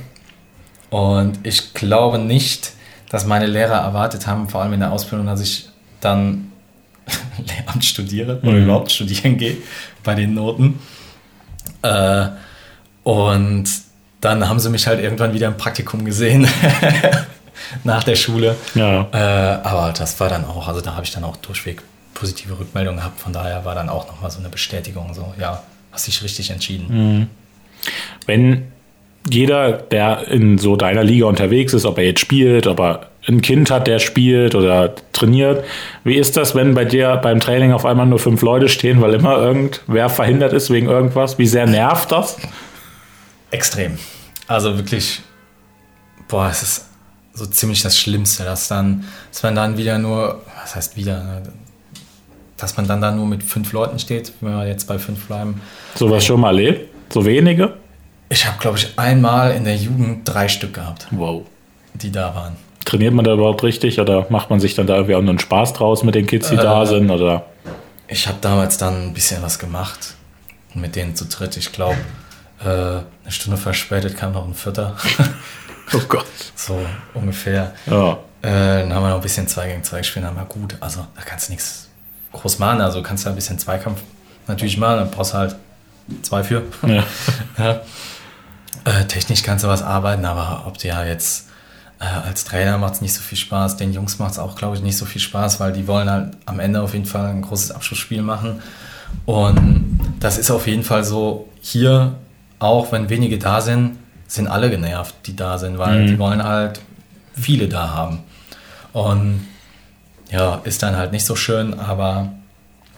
Und 0.90 1.40
ich 1.44 1.74
glaube 1.74 2.20
nicht, 2.20 2.74
dass 3.10 3.26
meine 3.26 3.48
Lehrer 3.48 3.78
erwartet 3.78 4.28
haben, 4.28 4.50
vor 4.50 4.62
allem 4.62 4.74
in 4.74 4.80
der 4.80 4.92
Ausbildung, 4.92 5.28
dass 5.28 5.42
ich 5.42 5.70
dann 6.02 6.52
Lehramt 7.38 7.86
studiere 7.86 8.40
oder 8.42 8.52
mhm. 8.52 8.64
überhaupt 8.64 8.92
studieren 8.92 9.38
gehe 9.38 9.58
bei 10.04 10.16
den 10.16 10.34
Noten. 10.34 10.80
Äh, 11.82 12.28
und 13.04 13.66
dann 14.22 14.48
haben 14.48 14.60
sie 14.60 14.70
mich 14.70 14.88
halt 14.88 15.02
irgendwann 15.02 15.34
wieder 15.34 15.48
im 15.48 15.58
Praktikum 15.58 16.06
gesehen 16.06 16.48
nach 17.84 18.04
der 18.04 18.16
Schule. 18.16 18.56
Ja. 18.74 19.08
Äh, 19.12 19.68
aber 19.68 19.94
das 19.98 20.20
war 20.20 20.30
dann 20.30 20.46
auch, 20.46 20.68
also 20.68 20.82
da 20.82 20.96
habe 20.96 21.04
ich 21.04 21.12
dann 21.12 21.24
auch 21.24 21.38
durchweg 21.38 21.82
positive 22.14 22.58
Rückmeldungen 22.60 23.00
gehabt. 23.00 23.20
Von 23.20 23.34
daher 23.34 23.66
war 23.66 23.76
dann 23.76 23.90
auch 23.90 24.08
nochmal 24.08 24.32
so 24.32 24.40
eine 24.40 24.50
Bestätigung, 24.50 25.14
so, 25.14 25.34
ja, 25.40 25.64
hast 25.92 26.08
dich 26.08 26.24
richtig 26.24 26.50
entschieden. 26.50 26.88
Mhm. 26.90 27.28
Wenn 28.26 28.72
jeder, 29.30 29.74
der 29.74 30.28
in 30.28 30.58
so 30.58 30.76
deiner 30.76 31.04
Liga 31.04 31.26
unterwegs 31.26 31.74
ist, 31.74 31.86
ob 31.86 31.98
er 31.98 32.06
jetzt 32.06 32.20
spielt, 32.20 32.68
ob 32.68 32.80
er 32.80 33.10
ein 33.28 33.42
Kind 33.42 33.72
hat, 33.72 33.88
der 33.88 34.00
spielt 34.00 34.54
oder 34.54 34.96
trainiert. 35.14 35.64
Wie 36.04 36.16
ist 36.16 36.36
das, 36.36 36.56
wenn 36.56 36.74
bei 36.74 36.84
dir 36.84 37.16
beim 37.18 37.40
Training 37.40 37.72
auf 37.72 37.86
einmal 37.86 38.06
nur 38.06 38.20
fünf 38.20 38.42
Leute 38.42 38.68
stehen, 38.68 39.02
weil 39.02 39.14
immer 39.14 39.38
irgendwer 39.38 40.10
verhindert 40.10 40.52
ist 40.52 40.70
wegen 40.70 40.88
irgendwas? 40.88 41.38
Wie 41.38 41.48
sehr 41.48 41.66
nervt 41.66 42.12
das? 42.12 42.38
Extrem. 43.52 43.98
Also 44.48 44.76
wirklich, 44.76 45.22
boah, 46.28 46.50
es 46.50 46.62
ist 46.64 46.86
so 47.34 47.46
ziemlich 47.46 47.82
das 47.82 47.98
Schlimmste, 47.98 48.44
dass 48.44 48.68
dann, 48.68 49.06
dass 49.32 49.42
man 49.42 49.56
dann 49.56 49.78
wieder 49.78 49.98
nur, 50.00 50.42
was 50.62 50.76
heißt 50.76 50.98
wieder, 50.98 51.44
dass 52.64 52.78
man 52.78 52.88
dann 52.88 53.02
da 53.02 53.12
nur 53.12 53.26
mit 53.26 53.44
fünf 53.44 53.74
Leuten 53.74 54.00
steht, 54.00 54.32
wenn 54.40 54.54
wir 54.54 54.66
jetzt 54.66 54.88
bei 54.88 54.98
fünf 54.98 55.28
bleiben. 55.28 55.62
So 55.96 56.10
was 56.10 56.24
schon 56.24 56.40
mal 56.40 56.48
erlebt? 56.48 56.90
So 57.12 57.26
wenige? 57.26 57.74
Ich 58.30 58.48
habe, 58.48 58.58
glaube 58.58 58.78
ich, 58.78 58.98
einmal 58.98 59.52
in 59.52 59.66
der 59.66 59.76
Jugend 59.76 60.22
drei 60.24 60.48
Stück 60.48 60.74
gehabt. 60.74 61.08
Wow. 61.12 61.44
Die 61.94 62.10
da 62.10 62.34
waren. 62.34 62.56
Trainiert 62.86 63.14
man 63.14 63.26
da 63.26 63.34
überhaupt 63.34 63.64
richtig 63.64 64.00
oder 64.00 64.28
macht 64.30 64.50
man 64.50 64.62
sich 64.62 64.76
dann 64.76 64.88
da 64.88 64.96
irgendwie 64.96 65.16
auch 65.16 65.20
einen 65.20 65.40
Spaß 65.40 65.74
draus 65.74 66.04
mit 66.04 66.16
den 66.16 66.26
Kids, 66.26 66.50
die 66.50 66.56
äh, 66.56 66.62
da 66.62 66.86
sind? 66.86 67.12
Oder? 67.12 67.46
Ich 68.08 68.28
habe 68.30 68.38
damals 68.40 68.78
dann 68.78 69.10
ein 69.10 69.14
bisschen 69.14 69.44
was 69.44 69.60
gemacht 69.60 70.16
mit 70.74 70.96
denen 70.96 71.18
zu 71.18 71.26
dritt. 71.26 71.58
Ich 71.58 71.74
glaube, 71.74 71.98
äh, 72.64 72.66
eine 72.66 73.04
Stunde 73.28 73.58
verspätet 73.58 74.16
kam 74.16 74.32
noch 74.32 74.48
ein 74.48 74.54
Vierter. 74.54 74.96
oh 75.94 76.02
Gott. 76.08 76.26
So 76.56 76.80
ungefähr. 77.14 77.74
Ja. 77.88 78.14
Äh, 78.42 78.80
dann 78.80 78.94
haben 78.94 79.04
wir 79.04 79.10
noch 79.10 79.18
ein 79.18 79.22
bisschen 79.22 79.50
2 79.50 79.68
gegen 79.68 79.84
2 79.84 79.98
gespielt, 79.98 80.26
dann 80.26 80.36
war 80.38 80.46
gut. 80.46 80.78
Also 80.80 81.06
da 81.14 81.22
kannst 81.24 81.50
du 81.50 81.52
nichts 81.52 81.83
groß 82.34 82.60
machen. 82.60 82.82
Also 82.82 83.02
kannst 83.02 83.26
du 83.26 83.30
ein 83.30 83.36
bisschen 83.36 83.58
Zweikampf 83.58 84.02
natürlich 84.48 84.78
machen, 84.78 84.98
dann 84.98 85.12
brauchst 85.12 85.34
du 85.34 85.38
halt 85.38 85.56
zwei 86.22 86.44
für. 86.44 86.64
Ja. 86.86 87.04
ja. 87.58 87.82
Äh, 88.86 89.06
technisch 89.08 89.44
kannst 89.44 89.64
du 89.64 89.70
was 89.70 89.82
arbeiten, 89.82 90.26
aber 90.26 90.68
ob 90.68 90.78
du 90.78 90.90
ja 90.90 91.06
jetzt 91.06 91.48
äh, 92.00 92.28
als 92.28 92.44
Trainer 92.44 92.78
macht 92.78 92.96
es 92.96 93.02
nicht 93.02 93.14
so 93.14 93.22
viel 93.22 93.38
Spaß, 93.38 93.78
den 93.78 93.94
Jungs 93.94 94.20
macht 94.20 94.34
es 94.34 94.40
auch, 94.40 94.56
glaube 94.56 94.76
ich, 94.76 94.82
nicht 94.82 94.98
so 94.98 95.06
viel 95.06 95.22
Spaß, 95.22 95.60
weil 95.62 95.72
die 95.72 95.88
wollen 95.88 96.10
halt 96.10 96.36
am 96.46 96.60
Ende 96.60 96.82
auf 96.82 96.94
jeden 96.94 97.06
Fall 97.06 97.28
ein 97.28 97.42
großes 97.42 97.72
Abschlussspiel 97.72 98.22
machen. 98.22 98.62
Und 99.26 100.00
das 100.20 100.38
ist 100.38 100.52
auf 100.52 100.68
jeden 100.68 100.84
Fall 100.84 101.04
so 101.04 101.48
hier, 101.62 102.16
auch 102.60 102.92
wenn 102.92 103.10
wenige 103.10 103.38
da 103.38 103.62
sind, 103.62 103.98
sind 104.28 104.48
alle 104.48 104.70
genervt, 104.70 105.16
die 105.26 105.36
da 105.36 105.58
sind, 105.58 105.78
weil 105.78 106.02
mhm. 106.02 106.08
die 106.08 106.20
wollen 106.20 106.44
halt 106.44 106.82
viele 107.34 107.70
da 107.70 107.92
haben. 107.92 108.20
Und 108.92 109.48
ja, 110.34 110.62
ist 110.64 110.82
dann 110.82 110.98
halt 110.98 111.12
nicht 111.12 111.26
so 111.26 111.36
schön, 111.36 111.80
aber 111.80 112.30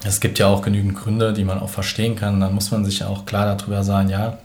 es 0.05 0.21
gibt 0.21 0.39
ja 0.39 0.47
auch 0.47 0.61
genügend 0.61 0.95
Gründe, 0.95 1.33
die 1.33 1.43
man 1.43 1.59
auch 1.59 1.69
verstehen 1.69 2.15
kann. 2.15 2.39
Dann 2.39 2.55
muss 2.55 2.71
man 2.71 2.85
sich 2.85 2.99
ja 2.99 3.07
auch 3.07 3.25
klar 3.25 3.55
darüber 3.55 3.83
sagen, 3.83 4.09
ja, 4.09 4.37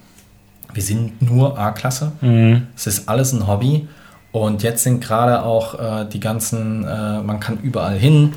wir 0.72 0.82
sind 0.82 1.22
nur 1.22 1.56
A-Klasse. 1.56 2.12
Mhm. 2.20 2.66
Es 2.74 2.88
ist 2.88 3.08
alles 3.08 3.32
ein 3.32 3.46
Hobby. 3.46 3.88
Und 4.32 4.64
jetzt 4.64 4.82
sind 4.82 5.00
gerade 5.00 5.42
auch 5.44 5.78
äh, 5.78 6.04
die 6.06 6.18
ganzen, 6.18 6.84
äh, 6.84 7.20
man 7.20 7.38
kann 7.38 7.58
überall 7.60 7.96
hin 7.96 8.34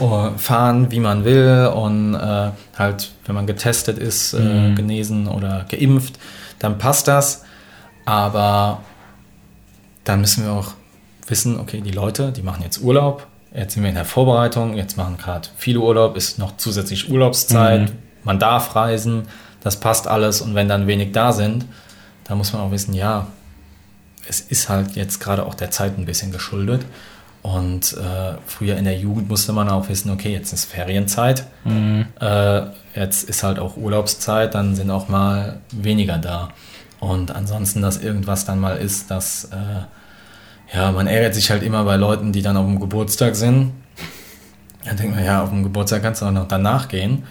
uh, 0.00 0.30
fahren, 0.36 0.90
wie 0.90 1.00
man 1.00 1.24
will. 1.24 1.70
Und 1.74 2.14
äh, 2.14 2.50
halt, 2.78 3.12
wenn 3.24 3.34
man 3.34 3.46
getestet 3.46 3.98
ist, 3.98 4.34
äh, 4.34 4.40
mhm. 4.40 4.74
genesen 4.74 5.28
oder 5.28 5.64
geimpft, 5.70 6.18
dann 6.58 6.76
passt 6.76 7.08
das. 7.08 7.44
Aber 8.04 8.82
dann 10.04 10.20
müssen 10.20 10.44
wir 10.44 10.52
auch 10.52 10.72
wissen, 11.26 11.58
okay, 11.58 11.80
die 11.80 11.90
Leute, 11.90 12.32
die 12.32 12.42
machen 12.42 12.62
jetzt 12.62 12.82
Urlaub. 12.82 13.26
Jetzt 13.54 13.74
sind 13.74 13.84
wir 13.84 13.90
in 13.90 13.94
der 13.94 14.04
Vorbereitung, 14.04 14.74
jetzt 14.74 14.96
machen 14.96 15.16
gerade 15.16 15.48
viele 15.56 15.78
Urlaub, 15.78 16.16
ist 16.16 16.38
noch 16.38 16.56
zusätzlich 16.56 17.08
Urlaubszeit, 17.08 17.90
mhm. 17.90 17.98
man 18.24 18.38
darf 18.38 18.74
reisen, 18.74 19.28
das 19.62 19.78
passt 19.78 20.08
alles 20.08 20.40
und 20.40 20.54
wenn 20.54 20.68
dann 20.68 20.86
wenig 20.86 21.12
da 21.12 21.32
sind, 21.32 21.64
dann 22.24 22.38
muss 22.38 22.52
man 22.52 22.62
auch 22.62 22.70
wissen, 22.72 22.94
ja, 22.94 23.28
es 24.28 24.40
ist 24.40 24.68
halt 24.68 24.96
jetzt 24.96 25.20
gerade 25.20 25.46
auch 25.46 25.54
der 25.54 25.70
Zeit 25.70 25.98
ein 25.98 26.04
bisschen 26.04 26.32
geschuldet. 26.32 26.84
Und 27.42 27.92
äh, 27.92 28.38
früher 28.46 28.76
in 28.78 28.84
der 28.84 28.96
Jugend 28.96 29.28
musste 29.28 29.52
man 29.52 29.68
auch 29.68 29.90
wissen, 29.90 30.10
okay, 30.10 30.32
jetzt 30.32 30.54
ist 30.54 30.64
Ferienzeit, 30.64 31.44
mhm. 31.64 32.06
äh, 32.18 32.62
jetzt 32.94 33.28
ist 33.28 33.42
halt 33.42 33.58
auch 33.58 33.76
Urlaubszeit, 33.76 34.54
dann 34.54 34.74
sind 34.74 34.90
auch 34.90 35.08
mal 35.08 35.58
weniger 35.70 36.16
da. 36.16 36.48
Und 37.00 37.36
ansonsten, 37.36 37.82
dass 37.82 37.98
irgendwas 37.98 38.46
dann 38.46 38.60
mal 38.60 38.78
ist, 38.78 39.10
dass 39.10 39.44
äh, 39.44 39.82
ja, 40.72 40.92
man 40.92 41.06
ärgert 41.06 41.34
sich 41.34 41.50
halt 41.50 41.62
immer 41.62 41.84
bei 41.84 41.96
Leuten, 41.96 42.32
die 42.32 42.42
dann 42.42 42.56
auf 42.56 42.66
dem 42.66 42.80
Geburtstag 42.80 43.36
sind. 43.36 43.72
Dann 44.84 44.96
denkt 44.96 45.14
man, 45.14 45.24
ja, 45.24 45.42
auf 45.42 45.50
dem 45.50 45.62
Geburtstag 45.62 46.02
kannst 46.02 46.22
du 46.22 46.26
auch 46.26 46.32
noch 46.32 46.48
danach 46.48 46.88
gehen. 46.88 47.24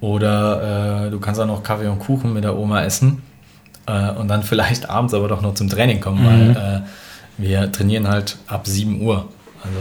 Oder 0.00 1.06
äh, 1.06 1.10
du 1.10 1.20
kannst 1.20 1.40
auch 1.40 1.46
noch 1.46 1.62
Kaffee 1.62 1.88
und 1.88 1.98
Kuchen 1.98 2.32
mit 2.32 2.44
der 2.44 2.56
Oma 2.56 2.82
essen 2.82 3.22
äh, 3.86 4.10
und 4.12 4.28
dann 4.28 4.42
vielleicht 4.42 4.88
abends 4.88 5.12
aber 5.12 5.28
doch 5.28 5.42
noch 5.42 5.54
zum 5.54 5.68
Training 5.68 6.00
kommen, 6.00 6.22
mhm. 6.22 6.54
weil 6.54 6.76
äh, 6.76 6.80
wir 7.36 7.72
trainieren 7.72 8.08
halt 8.08 8.38
ab 8.46 8.66
7 8.66 9.02
Uhr. 9.02 9.28
Also 9.62 9.78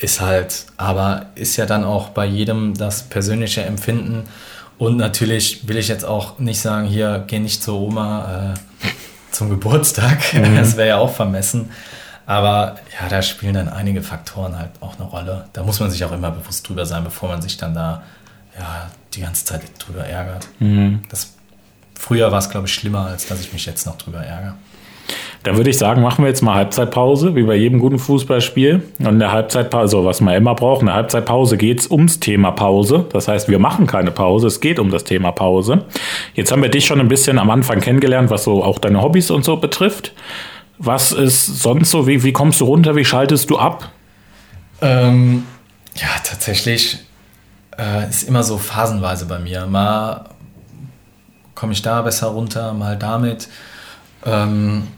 ist 0.00 0.20
halt, 0.20 0.66
aber 0.76 1.26
ist 1.34 1.56
ja 1.56 1.66
dann 1.66 1.84
auch 1.84 2.10
bei 2.10 2.26
jedem 2.26 2.74
das 2.74 3.04
persönliche 3.04 3.62
Empfinden. 3.62 4.24
Und 4.76 4.96
natürlich 4.96 5.68
will 5.68 5.78
ich 5.78 5.88
jetzt 5.88 6.04
auch 6.04 6.38
nicht 6.38 6.60
sagen, 6.60 6.86
hier 6.86 7.24
geh 7.26 7.38
nicht 7.38 7.62
zur 7.62 7.80
Oma 7.80 8.54
äh, 8.54 8.88
zum 9.30 9.50
Geburtstag. 9.50 10.18
Mhm. 10.34 10.56
Das 10.56 10.76
wäre 10.76 10.88
ja 10.88 10.96
auch 10.98 11.12
vermessen. 11.12 11.70
Aber 12.26 12.76
ja, 13.00 13.08
da 13.08 13.22
spielen 13.22 13.54
dann 13.54 13.68
einige 13.68 14.02
Faktoren 14.02 14.58
halt 14.58 14.70
auch 14.80 14.98
eine 14.98 15.08
Rolle. 15.08 15.48
Da 15.52 15.62
muss 15.62 15.80
man 15.80 15.90
sich 15.90 16.04
auch 16.04 16.12
immer 16.12 16.30
bewusst 16.30 16.68
drüber 16.68 16.86
sein, 16.86 17.04
bevor 17.04 17.28
man 17.28 17.42
sich 17.42 17.56
dann 17.56 17.74
da 17.74 18.02
ja, 18.58 18.90
die 19.12 19.20
ganze 19.20 19.44
Zeit 19.44 19.62
drüber 19.78 20.06
ärgert. 20.06 20.48
Mhm. 20.58 21.02
Das 21.10 21.34
Früher 21.94 22.30
war 22.30 22.38
es, 22.38 22.50
glaube 22.50 22.66
ich, 22.66 22.74
schlimmer, 22.74 23.06
als 23.06 23.28
dass 23.28 23.40
ich 23.40 23.52
mich 23.52 23.64
jetzt 23.66 23.86
noch 23.86 23.96
drüber 23.96 24.18
ärgere. 24.18 24.54
Dann 25.42 25.56
würde 25.56 25.70
ich 25.70 25.78
sagen, 25.78 26.02
machen 26.02 26.24
wir 26.24 26.28
jetzt 26.28 26.42
mal 26.42 26.54
Halbzeitpause, 26.54 27.34
wie 27.34 27.42
bei 27.42 27.54
jedem 27.54 27.78
guten 27.78 27.98
Fußballspiel. 27.98 28.82
Und 28.98 29.06
in 29.06 29.18
der 29.18 29.32
Halbzeitpause, 29.32 29.96
also 29.96 30.04
was 30.04 30.20
man 30.20 30.34
immer 30.34 30.54
braucht, 30.54 30.80
in 30.80 30.86
der 30.86 30.96
Halbzeitpause 30.96 31.58
geht 31.58 31.80
es 31.80 31.90
ums 31.90 32.20
Thema 32.20 32.50
Pause. 32.50 33.06
Das 33.12 33.28
heißt, 33.28 33.48
wir 33.48 33.58
machen 33.58 33.86
keine 33.86 34.10
Pause, 34.10 34.46
es 34.46 34.60
geht 34.60 34.78
um 34.78 34.90
das 34.90 35.04
Thema 35.04 35.32
Pause. 35.32 35.84
Jetzt 36.34 36.50
haben 36.52 36.62
wir 36.62 36.70
dich 36.70 36.86
schon 36.86 37.00
ein 37.00 37.08
bisschen 37.08 37.38
am 37.38 37.50
Anfang 37.50 37.80
kennengelernt, 37.80 38.30
was 38.30 38.44
so 38.44 38.64
auch 38.64 38.78
deine 38.78 39.02
Hobbys 39.02 39.30
und 39.30 39.44
so 39.44 39.56
betrifft. 39.56 40.12
Was 40.78 41.12
ist 41.12 41.46
sonst 41.46 41.90
so? 41.90 42.06
Wie, 42.06 42.22
wie 42.22 42.32
kommst 42.32 42.60
du 42.60 42.64
runter? 42.64 42.96
Wie 42.96 43.04
schaltest 43.04 43.50
du 43.50 43.58
ab? 43.58 43.90
Ähm, 44.80 45.46
ja, 45.94 46.08
tatsächlich 46.24 46.98
äh, 47.78 48.08
ist 48.08 48.24
immer 48.24 48.42
so 48.42 48.58
phasenweise 48.58 49.26
bei 49.26 49.38
mir. 49.38 49.66
Mal 49.66 50.30
komme 51.54 51.72
ich 51.72 51.82
da 51.82 52.02
besser 52.02 52.28
runter, 52.28 52.72
mal 52.74 52.96
damit. 52.96 53.48
Ähm, 54.26 54.88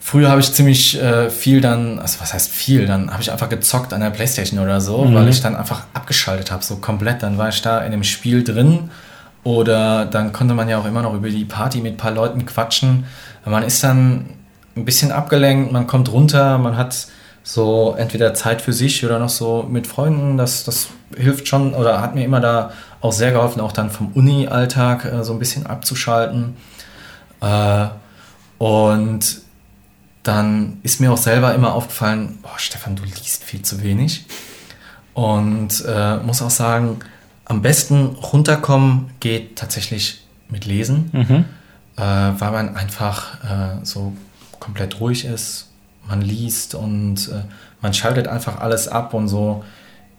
früher 0.00 0.30
habe 0.30 0.40
ich 0.40 0.52
ziemlich 0.52 1.00
äh, 1.00 1.30
viel 1.30 1.60
dann, 1.60 1.98
also 1.98 2.20
was 2.20 2.32
heißt 2.32 2.50
viel, 2.50 2.86
dann 2.86 3.10
habe 3.10 3.22
ich 3.22 3.30
einfach 3.30 3.48
gezockt 3.48 3.92
an 3.92 4.00
der 4.00 4.10
Playstation 4.10 4.58
oder 4.58 4.80
so, 4.80 5.04
mhm. 5.04 5.14
weil 5.14 5.28
ich 5.28 5.42
dann 5.42 5.56
einfach 5.56 5.84
abgeschaltet 5.92 6.50
habe, 6.50 6.64
so 6.64 6.76
komplett. 6.76 7.22
Dann 7.22 7.38
war 7.38 7.48
ich 7.48 7.60
da 7.62 7.80
in 7.80 7.92
dem 7.92 8.04
Spiel 8.04 8.42
drin 8.42 8.90
oder 9.44 10.06
dann 10.06 10.32
konnte 10.32 10.54
man 10.54 10.68
ja 10.68 10.78
auch 10.78 10.86
immer 10.86 11.02
noch 11.02 11.14
über 11.14 11.28
die 11.28 11.44
Party 11.44 11.80
mit 11.80 11.94
ein 11.94 11.96
paar 11.98 12.12
Leuten 12.12 12.46
quatschen. 12.46 13.04
Man 13.44 13.62
ist 13.62 13.82
dann 13.82 14.26
ein 14.76 14.84
bisschen 14.84 15.12
abgelenkt, 15.12 15.72
man 15.72 15.86
kommt 15.86 16.10
runter, 16.12 16.58
man 16.58 16.76
hat 16.76 17.08
so 17.42 17.94
entweder 17.98 18.34
Zeit 18.34 18.62
für 18.62 18.72
sich 18.72 19.04
oder 19.04 19.18
noch 19.18 19.28
so 19.28 19.66
mit 19.68 19.86
Freunden, 19.86 20.38
das, 20.38 20.64
das 20.64 20.88
hilft 21.16 21.48
schon 21.48 21.74
oder 21.74 22.00
hat 22.00 22.14
mir 22.14 22.24
immer 22.24 22.40
da 22.40 22.72
auch 23.00 23.12
sehr 23.12 23.32
geholfen, 23.32 23.60
auch 23.60 23.72
dann 23.72 23.90
vom 23.90 24.12
Uni-Alltag 24.12 25.04
äh, 25.04 25.24
so 25.24 25.32
ein 25.32 25.38
bisschen 25.38 25.66
abzuschalten. 25.66 26.56
Äh, 27.40 27.86
und 28.58 29.40
dann 30.22 30.78
ist 30.84 31.00
mir 31.00 31.12
auch 31.12 31.18
selber 31.18 31.52
immer 31.54 31.74
aufgefallen, 31.74 32.38
boah, 32.42 32.58
Stefan, 32.58 32.94
du 32.94 33.02
liest 33.02 33.42
viel 33.42 33.62
zu 33.62 33.82
wenig. 33.82 34.24
Und 35.14 35.84
äh, 35.86 36.18
muss 36.18 36.42
auch 36.42 36.50
sagen, 36.50 37.00
am 37.44 37.60
besten 37.60 38.06
runterkommen 38.06 39.10
geht 39.18 39.56
tatsächlich 39.56 40.24
mit 40.48 40.64
Lesen, 40.64 41.10
mhm. 41.12 41.44
Äh, 41.96 42.02
weil 42.02 42.50
man 42.50 42.76
einfach 42.76 43.42
äh, 43.44 43.84
so 43.84 44.12
komplett 44.58 45.00
ruhig 45.00 45.24
ist. 45.24 45.68
Man 46.08 46.20
liest 46.20 46.74
und 46.74 47.28
äh, 47.28 47.42
man 47.80 47.94
schaltet 47.94 48.28
einfach 48.28 48.60
alles 48.60 48.88
ab 48.88 49.14
und 49.14 49.28
so. 49.28 49.64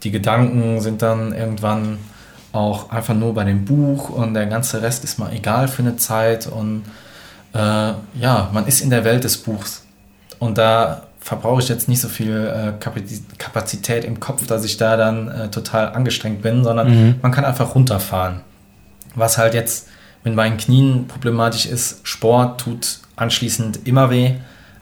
Die 0.03 0.11
Gedanken 0.11 0.81
sind 0.81 1.01
dann 1.01 1.33
irgendwann 1.33 1.97
auch 2.51 2.91
einfach 2.91 3.15
nur 3.15 3.33
bei 3.33 3.43
dem 3.43 3.65
Buch 3.65 4.09
und 4.09 4.33
der 4.33 4.45
ganze 4.45 4.81
Rest 4.81 5.03
ist 5.03 5.17
mal 5.17 5.33
egal 5.33 5.67
für 5.67 5.81
eine 5.81 5.97
Zeit 5.97 6.47
und 6.47 6.83
äh, 7.53 7.57
ja, 7.57 8.49
man 8.53 8.67
ist 8.67 8.81
in 8.81 8.89
der 8.89 9.03
Welt 9.03 9.23
des 9.23 9.37
Buchs 9.37 9.83
und 10.39 10.57
da 10.57 11.03
verbrauche 11.19 11.61
ich 11.61 11.69
jetzt 11.69 11.87
nicht 11.87 12.01
so 12.01 12.09
viel 12.09 12.35
äh, 12.35 12.73
Kapazität 13.37 14.03
im 14.03 14.19
Kopf, 14.19 14.45
dass 14.45 14.65
ich 14.65 14.77
da 14.77 14.97
dann 14.97 15.29
äh, 15.29 15.49
total 15.49 15.93
angestrengt 15.93 16.41
bin, 16.41 16.63
sondern 16.63 16.89
mhm. 16.89 17.15
man 17.21 17.31
kann 17.31 17.45
einfach 17.45 17.75
runterfahren. 17.75 18.41
Was 19.15 19.37
halt 19.37 19.53
jetzt 19.53 19.87
mit 20.23 20.35
meinen 20.35 20.57
Knien 20.57 21.07
problematisch 21.07 21.65
ist, 21.65 21.99
Sport 22.03 22.61
tut 22.61 22.99
anschließend 23.15 23.87
immer 23.87 24.09
weh. 24.09 24.31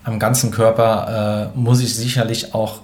Am 0.03 0.19
ganzen 0.19 0.51
Körper 0.51 1.51
äh, 1.53 1.57
muss 1.57 1.81
ich 1.81 1.95
sicherlich 1.95 2.53
auch 2.53 2.81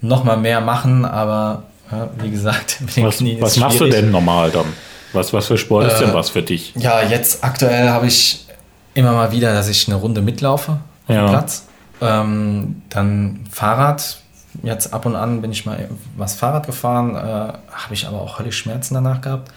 noch 0.00 0.24
mal 0.24 0.36
mehr 0.36 0.60
machen, 0.60 1.04
aber 1.04 1.64
ja, 1.90 2.08
wie 2.18 2.30
gesagt, 2.30 2.78
mit 2.80 2.96
den 2.96 3.06
was, 3.06 3.16
Knien 3.18 3.40
Was 3.40 3.56
machst 3.56 3.80
du 3.80 3.88
denn 3.88 4.10
normal 4.10 4.50
dann? 4.50 4.66
Was, 5.12 5.32
was 5.32 5.46
für 5.46 5.56
Sport 5.56 5.86
ist 5.86 6.00
denn 6.00 6.10
äh, 6.10 6.14
was 6.14 6.30
für 6.30 6.42
dich? 6.42 6.72
Ja, 6.76 7.02
jetzt 7.02 7.44
aktuell 7.44 7.88
habe 7.88 8.06
ich 8.06 8.46
immer 8.94 9.12
mal 9.12 9.30
wieder, 9.32 9.52
dass 9.52 9.68
ich 9.68 9.86
eine 9.88 9.96
Runde 9.96 10.20
mitlaufe 10.22 10.72
auf 11.06 11.14
ja. 11.14 11.26
dem 11.26 11.30
Platz. 11.30 11.66
Ähm, 12.00 12.82
dann 12.90 13.40
Fahrrad. 13.50 14.18
Jetzt 14.62 14.92
ab 14.92 15.06
und 15.06 15.16
an 15.16 15.40
bin 15.42 15.50
ich 15.50 15.66
mal 15.66 15.88
was 16.16 16.34
Fahrrad 16.34 16.66
gefahren, 16.66 17.16
äh, 17.16 17.18
habe 17.18 17.92
ich 17.92 18.06
aber 18.06 18.20
auch 18.20 18.38
höllisch 18.38 18.58
Schmerzen 18.58 18.94
danach 18.94 19.20
gehabt. 19.20 19.50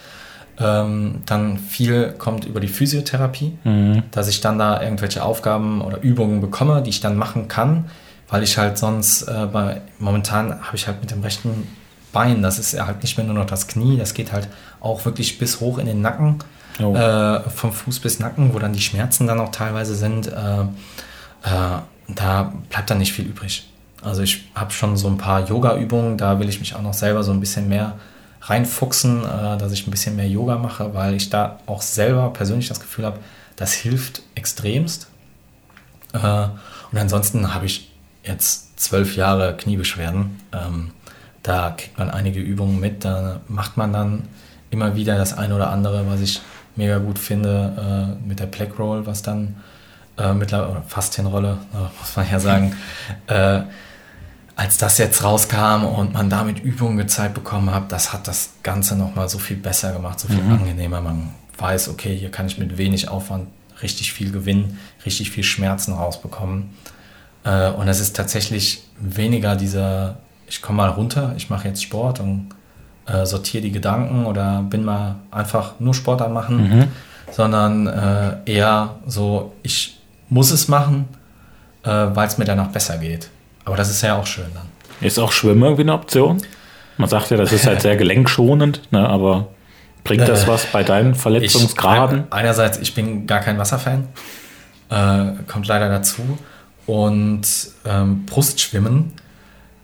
Ähm, 0.60 1.22
dann 1.26 1.60
viel 1.60 2.14
kommt 2.18 2.46
über 2.46 2.60
die 2.60 2.68
Physiotherapie, 2.68 3.58
mhm. 3.64 4.04
dass 4.12 4.28
ich 4.28 4.42
dann 4.42 4.58
da 4.58 4.82
irgendwelche 4.82 5.24
Aufgaben 5.24 5.82
oder 5.82 6.02
Übungen 6.02 6.42
bekomme, 6.42 6.82
die 6.82 6.90
ich 6.90 7.00
dann 7.00 7.16
machen 7.16 7.48
kann, 7.48 7.86
weil 8.28 8.42
ich 8.42 8.58
halt 8.58 8.78
sonst 8.78 9.24
äh, 9.24 9.48
bei, 9.52 9.82
momentan 10.00 10.60
habe 10.66 10.76
ich 10.76 10.88
halt 10.88 11.00
mit 11.02 11.12
dem 11.12 11.22
rechten 11.22 11.68
Bein, 12.12 12.42
das 12.42 12.58
ist 12.58 12.80
halt 12.82 13.04
nicht 13.04 13.18
mehr 13.18 13.28
nur 13.28 13.36
noch 13.36 13.46
das 13.46 13.68
Knie, 13.68 13.98
das 13.98 14.16
geht 14.16 14.32
halt 14.32 14.48
auch 14.80 15.06
wirklich 15.06 15.38
bis 15.38 15.60
hoch 15.60 15.78
in 15.78 15.86
den 15.86 16.02
Nacken, 16.02 16.40
oh. 16.82 16.96
äh, 16.96 17.42
vom 17.50 17.72
Fuß 17.72 18.00
bis 18.00 18.20
Nacken, 18.20 18.54
wo 18.54 18.60
dann 18.60 18.74
die 18.74 18.82
Schmerzen 18.82 19.28
dann 19.28 19.40
auch 19.40 19.52
teilweise 19.52 19.96
sind. 19.96 20.28
Äh, 20.28 20.62
äh 21.44 21.80
da 22.16 22.54
bleibt 22.70 22.90
dann 22.90 23.00
nicht 23.00 23.12
viel 23.12 23.26
übrig. 23.26 23.68
Also 24.02 24.22
ich 24.22 24.46
habe 24.56 24.72
schon 24.72 24.96
so 24.96 25.08
ein 25.08 25.18
paar 25.18 25.48
Yoga-Übungen, 25.48 26.18
da 26.18 26.40
will 26.40 26.48
ich 26.48 26.60
mich 26.60 26.74
auch 26.74 26.82
noch 26.82 26.94
selber 26.94 27.24
so 27.24 27.32
ein 27.32 27.42
bisschen 27.42 27.68
mehr 27.68 27.96
reinfuchsen, 28.50 29.24
äh, 29.24 29.58
dass 29.58 29.72
ich 29.72 29.88
ein 29.88 29.92
bisschen 29.92 30.16
mehr 30.16 30.28
Yoga 30.28 30.58
mache, 30.58 30.94
weil 30.94 31.14
ich 31.14 31.30
da 31.30 31.60
auch 31.66 31.82
selber 31.82 32.32
persönlich 32.32 32.68
das 32.68 32.80
Gefühl 32.80 33.06
habe, 33.06 33.20
das 33.56 33.74
hilft 33.74 34.22
extremst. 34.36 35.08
Äh, 36.14 36.18
und 36.92 36.98
ansonsten 36.98 37.54
habe 37.54 37.66
ich 37.66 37.92
jetzt 38.24 38.80
zwölf 38.80 39.16
Jahre 39.16 39.56
Kniebeschwerden. 39.58 40.40
Ähm, 40.54 40.92
da 41.44 41.72
kriegt 41.72 41.98
man 41.98 42.10
einige 42.10 42.40
Übungen 42.40 42.80
mit, 42.80 43.06
da 43.06 43.42
macht 43.48 43.78
man 43.78 43.94
dann 43.94 44.28
immer 44.70 44.96
wieder 44.96 45.18
das 45.18 45.38
eine 45.38 45.56
oder 45.56 45.70
andere, 45.70 46.10
was 46.10 46.22
ich 46.22 46.42
mega 46.76 46.98
gut 46.98 47.20
finde 47.20 48.18
äh, 48.24 48.28
mit 48.28 48.40
der 48.40 48.46
Black 48.46 48.78
Roll, 48.78 49.06
was 49.06 49.22
dann 49.22 49.56
äh, 50.18 50.34
mittlerweile, 50.34 50.84
fast 50.88 51.18
Rolle, 51.20 51.58
äh, 51.74 52.00
muss 52.00 52.16
man 52.16 52.30
ja 52.30 52.40
sagen, 52.40 52.76
äh, 53.28 53.62
als 54.58 54.80
das 54.80 54.98
jetzt 54.98 55.24
rauskam 55.24 55.86
und 55.86 56.14
man 56.14 56.32
damit 56.32 56.60
Übungen 56.60 56.98
gezeigt 56.98 57.36
bekommen 57.36 57.74
hat, 57.74 57.92
das 57.92 58.12
hat 58.12 58.28
das 58.28 58.50
Ganze 58.64 58.98
nochmal 58.98 59.30
so 59.30 59.38
viel 59.38 59.56
besser 59.56 59.94
gemacht, 59.94 60.20
so 60.20 60.28
viel 60.28 60.42
mhm. 60.42 60.54
angenehmer. 60.54 61.00
Man 61.00 61.30
weiß, 61.60 61.90
okay, 61.90 62.18
hier 62.18 62.32
kann 62.32 62.48
ich 62.48 62.58
mit 62.58 62.76
wenig 62.76 63.08
Aufwand 63.08 63.50
richtig 63.84 64.14
viel 64.14 64.32
gewinnen, 64.32 64.80
richtig 65.06 65.30
viel 65.30 65.44
Schmerzen 65.44 65.94
rausbekommen. 65.94 66.72
Äh, 67.44 67.70
und 67.70 67.88
es 67.88 68.00
ist 68.00 68.16
tatsächlich 68.16 68.84
weniger 69.00 69.56
dieser, 69.56 70.18
ich 70.48 70.64
komme 70.64 70.78
mal 70.78 70.90
runter, 70.90 71.36
ich 71.38 71.52
mache 71.52 71.68
jetzt 71.68 71.84
Sport 71.84 72.20
und 72.20 72.50
äh, 73.06 73.28
sortiere 73.28 73.62
die 73.62 73.72
Gedanken 73.72 74.26
oder 74.26 74.64
bin 74.64 74.84
mal 74.84 75.18
einfach 75.30 75.80
nur 75.80 75.94
Sport 75.94 76.24
anmachen, 76.24 76.80
mhm. 76.80 76.88
sondern 77.32 77.86
äh, 77.86 78.38
eher 78.46 78.96
so, 79.06 79.54
ich 79.62 80.00
muss 80.30 80.50
es 80.50 80.68
machen, 80.68 81.06
weil 81.84 82.28
es 82.28 82.38
mir 82.38 82.44
danach 82.44 82.68
besser 82.68 82.98
geht. 82.98 83.30
Aber 83.68 83.76
das 83.76 83.90
ist 83.90 84.02
ja 84.02 84.18
auch 84.18 84.26
schön 84.26 84.48
dann. 84.54 84.66
Ist 85.02 85.20
auch 85.20 85.34
Schwimmen 85.34 85.62
irgendwie 85.62 85.82
eine 85.82 85.94
Option? 85.94 86.42
Man 86.96 87.10
sagt 87.10 87.30
ja, 87.32 87.38
das 87.38 87.52
ist 87.52 87.68
halt 87.68 87.82
sehr 87.82 87.98
gelenkschonend, 87.98 88.82
ne, 88.92 89.08
aber 89.08 89.50
bringt 90.06 90.28
das 90.28 90.46
äh, 90.46 90.48
was 90.48 90.68
bei 90.68 90.84
deinen 90.84 91.16
Verletzungsgraden? 91.16 92.24
Ich, 92.28 92.34
einerseits, 92.34 92.78
ich 92.78 92.96
bin 92.96 93.28
gar 93.28 93.42
kein 93.42 93.58
Wasserfan, 93.58 94.08
äh, 94.90 95.44
kommt 95.48 95.68
leider 95.68 95.90
dazu. 95.90 96.40
Und 96.86 97.46
ähm, 97.86 98.26
Brustschwimmen, 98.26 99.12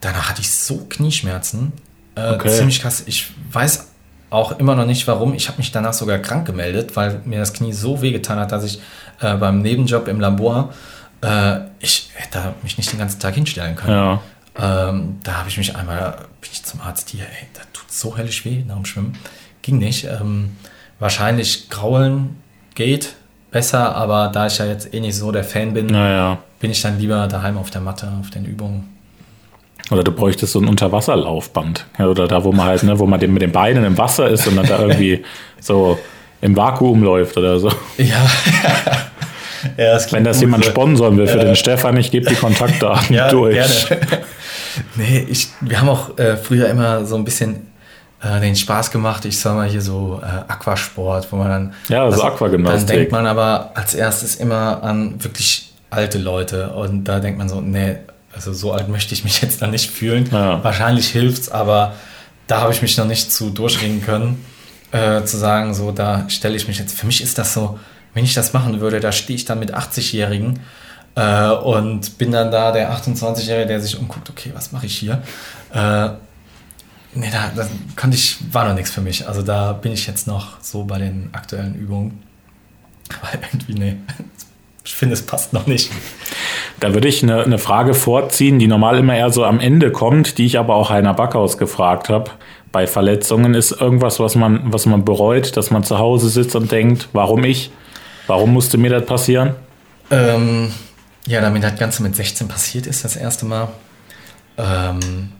danach 0.00 0.30
hatte 0.30 0.40
ich 0.40 0.50
so 0.50 0.86
Knieschmerzen. 0.88 1.74
Äh, 2.14 2.32
okay. 2.32 2.48
Ziemlich 2.48 2.80
krass. 2.80 3.02
Ich 3.04 3.32
weiß 3.52 3.88
auch 4.30 4.58
immer 4.58 4.74
noch 4.76 4.86
nicht 4.86 5.06
warum. 5.06 5.34
Ich 5.34 5.48
habe 5.48 5.58
mich 5.58 5.72
danach 5.72 5.92
sogar 5.92 6.18
krank 6.20 6.46
gemeldet, 6.46 6.96
weil 6.96 7.20
mir 7.26 7.38
das 7.38 7.52
Knie 7.52 7.74
so 7.74 8.00
wehgetan 8.00 8.38
hat, 8.38 8.50
dass 8.50 8.64
ich 8.64 8.80
äh, 9.20 9.34
beim 9.34 9.60
Nebenjob 9.60 10.08
im 10.08 10.20
Labor 10.20 10.72
äh, 11.24 11.60
ich 11.80 12.10
hätte 12.14 12.54
mich 12.62 12.76
nicht 12.76 12.92
den 12.92 12.98
ganzen 12.98 13.20
Tag 13.20 13.34
hinstellen 13.34 13.76
können. 13.76 13.92
Ja. 13.92 14.20
Ähm, 14.56 15.16
da 15.22 15.38
habe 15.38 15.48
ich 15.48 15.58
mich 15.58 15.74
einmal, 15.74 16.16
bin 16.40 16.50
ich 16.52 16.62
zum 16.62 16.80
Arzt 16.80 17.10
hier, 17.10 17.24
ey, 17.24 17.48
da 17.54 17.62
tut 17.72 17.90
so 17.90 18.16
höllisch 18.16 18.44
weh 18.44 18.62
nach 18.66 18.76
dem 18.76 18.84
Schwimmen. 18.84 19.18
Ging 19.62 19.78
nicht. 19.78 20.04
Ähm, 20.04 20.56
wahrscheinlich 20.98 21.70
Graulen 21.70 22.36
geht 22.74 23.14
besser, 23.50 23.96
aber 23.96 24.28
da 24.32 24.46
ich 24.46 24.58
ja 24.58 24.66
jetzt 24.66 24.92
eh 24.92 25.00
nicht 25.00 25.16
so 25.16 25.32
der 25.32 25.44
Fan 25.44 25.74
bin, 25.74 25.86
naja. 25.86 26.38
bin 26.60 26.70
ich 26.70 26.82
dann 26.82 26.98
lieber 26.98 27.26
daheim 27.26 27.56
auf 27.56 27.70
der 27.70 27.80
Matte, 27.80 28.12
auf 28.20 28.30
den 28.30 28.44
Übungen. 28.44 28.90
Oder 29.90 30.02
du 30.02 30.12
bräuchtest 30.12 30.52
so 30.52 30.60
ein 30.60 30.68
Unterwasserlaufband. 30.68 31.86
Ja, 31.98 32.06
oder 32.06 32.26
da, 32.26 32.42
wo 32.42 32.52
man 32.52 32.66
halt, 32.66 32.82
ne, 32.84 32.98
wo 32.98 33.06
man 33.06 33.20
mit 33.20 33.42
den 33.42 33.52
Beinen 33.52 33.84
im 33.84 33.98
Wasser 33.98 34.28
ist 34.28 34.46
und 34.46 34.56
dann 34.56 34.66
da 34.66 34.78
irgendwie 34.78 35.24
so 35.60 35.98
im 36.40 36.56
Vakuum 36.56 37.02
läuft 37.02 37.36
oder 37.36 37.58
so. 37.58 37.70
Ja, 37.98 38.26
Ja, 39.76 39.94
das 39.94 40.12
Wenn 40.12 40.24
das 40.24 40.40
jemand 40.40 40.64
sponsoren 40.64 41.16
will 41.16 41.26
für 41.26 41.40
äh, 41.40 41.44
den 41.44 41.56
Stefan, 41.56 41.96
ich 41.96 42.10
gebe 42.10 42.26
die 42.26 42.34
Kontaktdaten 42.34 43.14
ja, 43.14 43.28
durch. 43.28 43.54
Gerne. 43.54 44.02
nee, 44.96 45.26
ich, 45.28 45.48
wir 45.60 45.80
haben 45.80 45.88
auch 45.88 46.18
äh, 46.18 46.36
früher 46.36 46.68
immer 46.68 47.04
so 47.04 47.16
ein 47.16 47.24
bisschen 47.24 47.66
äh, 48.22 48.40
den 48.40 48.56
Spaß 48.56 48.90
gemacht, 48.90 49.24
ich 49.24 49.38
sag 49.38 49.54
mal 49.54 49.68
hier 49.68 49.82
so 49.82 50.20
äh, 50.22 50.50
Aquasport, 50.50 51.30
wo 51.30 51.36
man 51.36 51.48
dann. 51.48 51.74
Ja, 51.88 52.10
so 52.10 52.22
also 52.22 52.24
Aquagymnastik. 52.24 52.88
Dann 52.88 52.96
denkt 52.96 53.12
man 53.12 53.26
aber 53.26 53.72
als 53.74 53.94
erstes 53.94 54.36
immer 54.36 54.82
an 54.82 55.22
wirklich 55.22 55.72
alte 55.90 56.18
Leute 56.18 56.70
und 56.70 57.04
da 57.04 57.20
denkt 57.20 57.38
man 57.38 57.48
so, 57.48 57.60
nee, 57.60 57.96
also 58.34 58.52
so 58.52 58.72
alt 58.72 58.88
möchte 58.88 59.14
ich 59.14 59.24
mich 59.24 59.42
jetzt 59.42 59.62
dann 59.62 59.70
nicht 59.70 59.90
fühlen. 59.90 60.28
Ja. 60.32 60.62
Wahrscheinlich 60.64 61.08
hilft's, 61.08 61.50
aber 61.50 61.94
da 62.46 62.60
habe 62.60 62.72
ich 62.72 62.82
mich 62.82 62.96
noch 62.96 63.06
nicht 63.06 63.32
zu 63.32 63.50
durchringen 63.50 64.02
können, 64.02 64.44
äh, 64.90 65.22
zu 65.24 65.36
sagen, 65.36 65.74
so 65.74 65.92
da 65.92 66.28
stelle 66.28 66.56
ich 66.56 66.66
mich 66.66 66.78
jetzt. 66.78 66.98
Für 66.98 67.06
mich 67.06 67.22
ist 67.22 67.38
das 67.38 67.54
so 67.54 67.78
wenn 68.14 68.24
ich 68.24 68.34
das 68.34 68.52
machen 68.52 68.80
würde, 68.80 69.00
da 69.00 69.12
stehe 69.12 69.36
ich 69.36 69.44
dann 69.44 69.58
mit 69.58 69.74
80-Jährigen 69.74 70.60
äh, 71.16 71.50
und 71.50 72.18
bin 72.18 72.32
dann 72.32 72.50
da 72.50 72.72
der 72.72 72.92
28-Jährige, 72.92 73.66
der 73.66 73.80
sich 73.80 73.98
umguckt, 73.98 74.30
okay, 74.30 74.52
was 74.54 74.72
mache 74.72 74.86
ich 74.86 74.96
hier? 74.96 75.22
Äh, 75.72 76.08
nee, 77.14 77.30
da, 77.30 77.50
da 77.54 77.66
konnte 77.96 78.16
ich, 78.16 78.38
war 78.52 78.66
noch 78.68 78.74
nichts 78.74 78.90
für 78.90 79.00
mich. 79.00 79.28
Also 79.28 79.42
da 79.42 79.72
bin 79.72 79.92
ich 79.92 80.06
jetzt 80.06 80.26
noch 80.26 80.60
so 80.60 80.84
bei 80.84 80.98
den 80.98 81.30
aktuellen 81.32 81.74
Übungen. 81.74 82.22
Aber 83.20 83.28
irgendwie, 83.52 83.74
nee, 83.74 83.96
ich 84.84 84.94
finde, 84.94 85.14
es 85.14 85.22
passt 85.22 85.52
noch 85.52 85.66
nicht. 85.66 85.90
Da 86.80 86.92
würde 86.92 87.08
ich 87.08 87.22
eine, 87.22 87.42
eine, 87.42 87.58
Frage 87.58 87.94
vorziehen, 87.94 88.58
die 88.58 88.66
normal 88.66 88.98
immer 88.98 89.16
eher 89.16 89.30
so 89.30 89.44
am 89.44 89.60
Ende 89.60 89.90
kommt, 89.90 90.38
die 90.38 90.46
ich 90.46 90.58
aber 90.58 90.74
auch 90.74 90.90
Heiner 90.90 91.14
Backhaus 91.14 91.58
gefragt 91.58 92.08
habe. 92.08 92.30
Bei 92.72 92.86
Verletzungen 92.86 93.54
ist 93.54 93.72
irgendwas, 93.72 94.18
was 94.20 94.34
man, 94.34 94.60
was 94.72 94.84
man 94.84 95.04
bereut, 95.04 95.56
dass 95.56 95.70
man 95.70 95.84
zu 95.84 95.98
Hause 95.98 96.28
sitzt 96.28 96.56
und 96.56 96.72
denkt, 96.72 97.08
warum 97.12 97.44
ich? 97.44 97.70
Warum 98.26 98.52
musste 98.52 98.78
mir 98.78 98.90
das 98.90 99.06
passieren? 99.06 99.54
Ähm, 100.10 100.72
ja, 101.26 101.40
damit 101.40 101.62
das 101.62 101.78
Ganze 101.78 102.02
mit 102.02 102.16
16 102.16 102.48
passiert 102.48 102.86
ist, 102.86 103.04
das 103.04 103.16
erste 103.16 103.46
Mal, 103.46 103.68
ähm, 104.58 105.32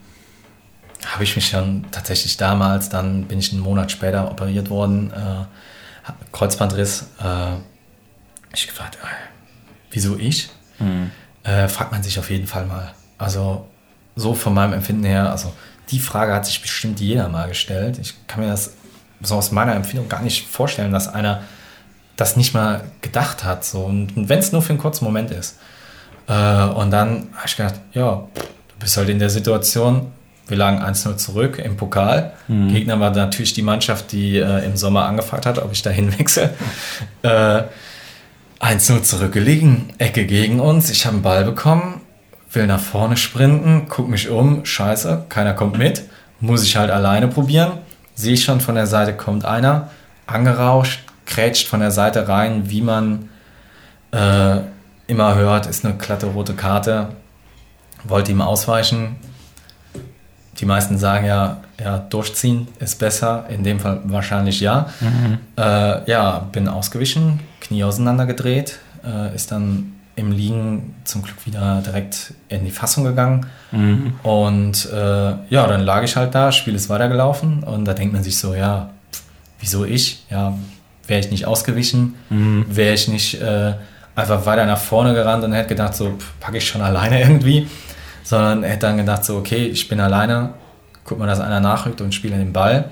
habe 1.07 1.25
ich 1.25 1.37
mich 1.37 1.51
dann 1.51 1.87
tatsächlich 1.91 2.37
damals, 2.37 2.89
dann 2.89 3.25
bin 3.25 3.39
ich 3.39 3.53
einen 3.53 3.61
Monat 3.61 3.93
später 3.93 4.31
operiert 4.31 4.71
worden, 4.71 5.13
äh, 5.13 6.13
Kreuzbandriss. 6.33 7.09
Äh, 7.23 7.57
ich 8.55 8.67
gefragt, 8.67 8.99
äh, 9.03 9.07
wieso 9.91 10.17
ich? 10.17 10.51
Mhm. 10.79 11.11
Äh, 11.43 11.69
fragt 11.69 11.93
man 11.93 12.03
sich 12.03 12.19
auf 12.19 12.31
jeden 12.31 12.47
Fall 12.47 12.67
mal. 12.67 12.95
Also 13.19 13.67
so 14.17 14.35
von 14.35 14.55
meinem 14.55 14.73
Empfinden 14.73 15.05
her, 15.05 15.31
also 15.31 15.53
die 15.91 15.99
Frage 15.99 16.33
hat 16.33 16.47
sich 16.47 16.63
bestimmt 16.63 17.01
jeder 17.01 17.29
mal 17.29 17.49
gestellt. 17.49 17.99
Ich 17.99 18.15
kann 18.27 18.43
mir 18.43 18.51
das 18.51 18.73
so 19.21 19.37
aus 19.37 19.53
meiner 19.53 19.75
Empfindung 19.75 20.09
gar 20.09 20.23
nicht 20.23 20.47
vorstellen, 20.47 20.93
dass 20.93 21.09
einer 21.09 21.43
das 22.17 22.37
nicht 22.37 22.55
mal 22.55 22.83
gedacht 23.01 23.45
hat. 23.45 23.65
So. 23.65 23.81
Und, 23.81 24.17
und 24.17 24.29
wenn 24.29 24.39
es 24.39 24.53
nur 24.53 24.63
für 24.63 24.71
einen 24.71 24.79
kurzen 24.79 25.05
Moment 25.05 25.31
ist. 25.31 25.59
Äh, 26.27 26.65
und 26.65 26.91
dann 26.91 27.29
habe 27.35 27.47
ich 27.47 27.57
gedacht, 27.57 27.75
ja, 27.93 28.27
du 28.35 28.77
bist 28.79 28.97
halt 28.97 29.09
in 29.09 29.19
der 29.19 29.31
Situation, 29.31 30.13
wir 30.47 30.57
lagen 30.57 30.83
1-0 30.83 31.17
zurück 31.17 31.59
im 31.59 31.77
Pokal. 31.77 32.33
Mhm. 32.49 32.69
Gegner 32.69 33.01
war 33.01 33.11
natürlich 33.11 33.55
die 33.55 33.63
Mannschaft, 33.63 34.13
die 34.13 34.37
äh, 34.37 34.65
im 34.65 34.77
Sommer 34.77 35.07
angefragt 35.07 35.47
hat, 35.47 35.59
ob 35.59 35.73
ich 35.73 35.83
dahin 35.83 36.17
wechsle. 36.19 36.55
äh, 37.23 37.63
1-0 38.61 39.03
zurückgelegen, 39.03 39.93
Ecke 39.99 40.27
gegen 40.27 40.61
uns. 40.61 40.91
Ich 40.91 41.07
habe 41.07 41.15
einen 41.15 41.23
Ball 41.23 41.45
bekommen, 41.45 42.01
will 42.53 42.67
nach 42.67 42.81
vorne 42.81 43.17
sprinten, 43.17 43.87
guck 43.89 44.09
mich 44.09 44.29
um, 44.29 44.65
scheiße, 44.65 45.27
keiner 45.29 45.55
kommt 45.55 45.79
mit. 45.79 46.03
Muss 46.41 46.63
ich 46.63 46.77
halt 46.77 46.91
alleine 46.91 47.29
probieren. 47.29 47.73
Sehe 48.15 48.35
ich 48.35 48.45
schon, 48.45 48.61
von 48.61 48.75
der 48.75 48.87
Seite 48.87 49.15
kommt 49.15 49.45
einer, 49.45 49.91
angerauscht, 50.27 51.04
krätscht 51.27 51.69
von 51.69 51.81
der 51.81 51.91
Seite 51.91 52.29
rein, 52.29 52.71
wie 52.71 52.81
man 52.81 53.29
äh, 54.13 54.61
immer 55.07 55.35
hört, 55.35 55.67
ist 55.67 55.85
eine 55.85 55.95
glatte 55.95 56.27
rote 56.27 56.55
Karte. 56.55 57.09
Wollte 58.05 58.33
ihm 58.33 58.41
ausweichen. 58.41 59.17
Die 60.59 60.67
meisten 60.67 60.99
sagen 60.99 61.27
ja, 61.27 61.59
ja, 61.83 61.99
durchziehen 61.99 62.69
ist 62.79 62.99
besser. 62.99 63.47
In 63.49 63.65
dem 63.65 63.81
Fall 63.81 64.01
wahrscheinlich 64.05 64.61
ja. 64.61 64.89
Mhm. 65.01 65.39
Äh, 65.57 66.11
ja, 66.11 66.47
bin 66.53 66.69
ausgewichen, 66.69 67.41
Knie 67.61 67.85
auseinandergedreht, 67.85 68.79
äh, 69.05 69.35
ist 69.35 69.51
dann 69.51 69.95
im 70.17 70.31
Liegen 70.31 70.95
zum 71.05 71.23
Glück 71.23 71.45
wieder 71.45 71.83
direkt 71.85 72.35
in 72.49 72.65
die 72.65 72.71
Fassung 72.71 73.05
gegangen. 73.05 73.47
Mhm. 73.73 74.15
Und 74.23 74.89
äh, 74.93 74.97
ja, 75.49 75.67
dann 75.67 75.81
lag 75.81 76.05
ich 76.05 76.15
halt 76.15 76.35
da, 76.35 76.53
Spiel 76.53 76.75
ist 76.75 76.89
weitergelaufen 76.89 77.65
und 77.65 77.85
da 77.85 77.95
denkt 77.95 78.15
man 78.15 78.23
sich 78.23 78.39
so, 78.39 78.55
ja, 78.55 78.91
wieso 79.59 79.85
ich? 79.85 80.25
Ja, 80.31 80.57
wäre 81.07 81.21
ich 81.21 81.31
nicht 81.31 81.47
ausgewichen, 81.47 82.15
mhm. 82.31 82.65
wäre 82.69 82.95
ich 82.95 83.09
nicht 83.09 83.41
äh, 83.41 83.75
einfach 84.15 84.47
weiter 84.47 84.67
nach 84.67 84.79
vorne 84.79 85.15
gerannt 85.15 85.45
und 85.45 85.53
hätte 85.53 85.71
gedacht, 85.71 85.95
so 85.95 86.15
packe 86.41 86.59
ich 86.59 86.67
schon 86.67 86.83
alleine 86.83 87.21
irgendwie, 87.21 87.69
sondern 88.23 88.63
hätte 88.63 88.87
dann 88.87 88.97
gedacht, 88.97 89.25
so 89.25 89.37
okay, 89.37 89.67
ich 89.67 89.89
bin 89.89 90.01
alleine, 90.01 90.55
guck 91.05 91.19
mal, 91.19 91.27
dass 91.27 91.41
einer 91.41 91.61
nachrückt 91.61 92.01
und 92.01 92.15
spiele 92.15 92.37
den 92.37 92.53
Ball. 92.53 92.91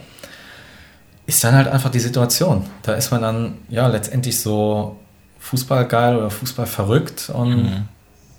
ist 1.27 1.43
dann 1.45 1.55
halt 1.55 1.69
einfach 1.69 1.91
die 1.91 2.01
Situation. 2.01 2.67
Da 2.83 2.95
ist 2.95 3.11
man 3.11 3.23
dann 3.23 3.55
ja 3.69 3.87
letztendlich 3.87 4.39
so 4.41 4.97
Fußball 5.39 5.87
geil 5.87 6.17
oder 6.17 6.31
Fußball 6.31 6.67
verrückt 6.67 7.31
und 7.33 7.63
mhm. 7.63 7.89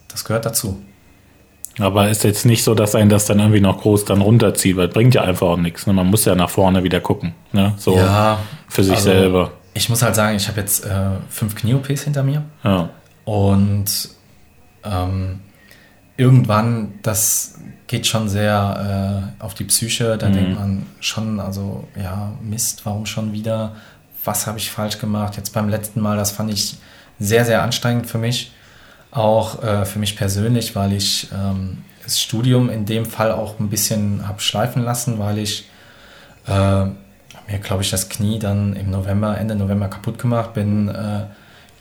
das 0.09 0.25
gehört 0.25 0.45
dazu. 0.45 0.81
Aber 1.79 2.09
ist 2.09 2.23
jetzt 2.23 2.45
nicht 2.45 2.63
so, 2.63 2.75
dass 2.75 2.93
einen 2.93 3.09
das 3.09 3.25
dann 3.25 3.39
irgendwie 3.39 3.59
noch 3.59 3.81
groß 3.81 4.05
dann 4.05 4.21
runterzieht, 4.21 4.77
weil 4.77 4.89
bringt 4.89 5.15
ja 5.15 5.23
einfach 5.23 5.47
auch 5.47 5.57
nichts. 5.57 5.87
Ne? 5.87 5.93
Man 5.93 6.07
muss 6.07 6.25
ja 6.25 6.35
nach 6.35 6.49
vorne 6.49 6.83
wieder 6.83 6.99
gucken. 6.99 7.33
Ne? 7.51 7.73
So 7.77 7.95
ja, 7.95 8.37
für 8.67 8.83
sich 8.83 8.95
also, 8.95 9.05
selber. 9.05 9.51
Ich 9.73 9.89
muss 9.89 10.01
halt 10.01 10.15
sagen, 10.15 10.35
ich 10.35 10.47
habe 10.47 10.59
jetzt 10.59 10.85
äh, 10.85 11.09
fünf 11.29 11.55
Knie-OPs 11.55 12.03
hinter 12.03 12.23
mir. 12.23 12.43
Ja. 12.63 12.89
Und 13.25 14.09
ähm, 14.83 15.39
irgendwann, 16.17 16.93
das 17.01 17.59
geht 17.87 18.05
schon 18.05 18.29
sehr 18.29 19.31
äh, 19.39 19.43
auf 19.43 19.53
die 19.53 19.63
Psyche. 19.63 20.17
Da 20.17 20.29
mhm. 20.29 20.33
denkt 20.33 20.59
man 20.59 20.85
schon, 20.99 21.39
also 21.39 21.87
ja, 21.95 22.33
Mist, 22.41 22.85
warum 22.85 23.05
schon 23.05 23.33
wieder? 23.33 23.75
Was 24.23 24.47
habe 24.47 24.57
ich 24.57 24.71
falsch 24.71 24.99
gemacht? 24.99 25.37
Jetzt 25.37 25.53
beim 25.53 25.69
letzten 25.69 26.01
Mal, 26.01 26.17
das 26.17 26.31
fand 26.31 26.51
ich 26.51 26.77
sehr, 27.19 27.45
sehr 27.45 27.63
anstrengend 27.63 28.07
für 28.07 28.17
mich 28.17 28.51
auch 29.13 29.63
äh, 29.63 29.85
für 29.85 29.99
mich 29.99 30.15
persönlich, 30.15 30.75
weil 30.75 30.93
ich 30.93 31.27
ähm, 31.31 31.83
das 32.03 32.19
Studium 32.19 32.69
in 32.69 32.85
dem 32.85 33.05
Fall 33.05 33.31
auch 33.31 33.59
ein 33.59 33.69
bisschen 33.69 34.27
habe 34.27 34.41
schleifen 34.41 34.83
lassen, 34.83 35.19
weil 35.19 35.37
ich 35.37 35.69
äh, 36.47 36.85
mir, 37.47 37.59
glaube 37.59 37.83
ich, 37.83 37.89
das 37.89 38.09
Knie 38.09 38.39
dann 38.39 38.75
im 38.75 38.89
November, 38.89 39.37
Ende 39.37 39.55
November 39.55 39.87
kaputt 39.87 40.17
gemacht 40.19 40.53
bin, 40.53 40.89
äh, 40.89 41.21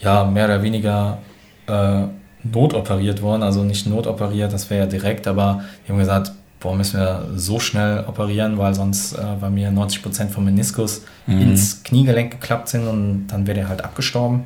ja, 0.01 0.25
mehr 0.25 0.47
oder 0.47 0.63
weniger 0.63 1.19
äh, 1.67 2.03
notoperiert 2.43 3.23
worden, 3.23 3.43
also 3.43 3.63
nicht 3.63 3.87
notoperiert, 3.87 4.53
das 4.53 4.69
wäre 4.69 4.85
ja 4.85 4.87
direkt, 4.87 5.29
aber 5.29 5.63
die 5.87 5.93
haben 5.93 5.99
gesagt, 5.99 6.33
boah, 6.59 6.75
müssen 6.75 7.01
wir 7.01 7.29
so 7.37 7.61
schnell 7.61 8.05
operieren, 8.07 8.59
weil 8.59 8.75
sonst 8.75 9.13
äh, 9.15 9.23
bei 9.41 9.51
mir 9.51 9.71
90 9.71 10.03
Prozent 10.03 10.31
vom 10.33 10.45
Meniskus 10.45 11.03
mhm. 11.27 11.41
ins 11.41 11.83
Kniegelenk 11.83 12.33
geklappt 12.33 12.69
sind 12.69 12.87
und 12.87 13.29
dann 13.29 13.47
wäre 13.47 13.61
der 13.61 13.69
halt 13.69 13.85
abgestorben 13.85 14.45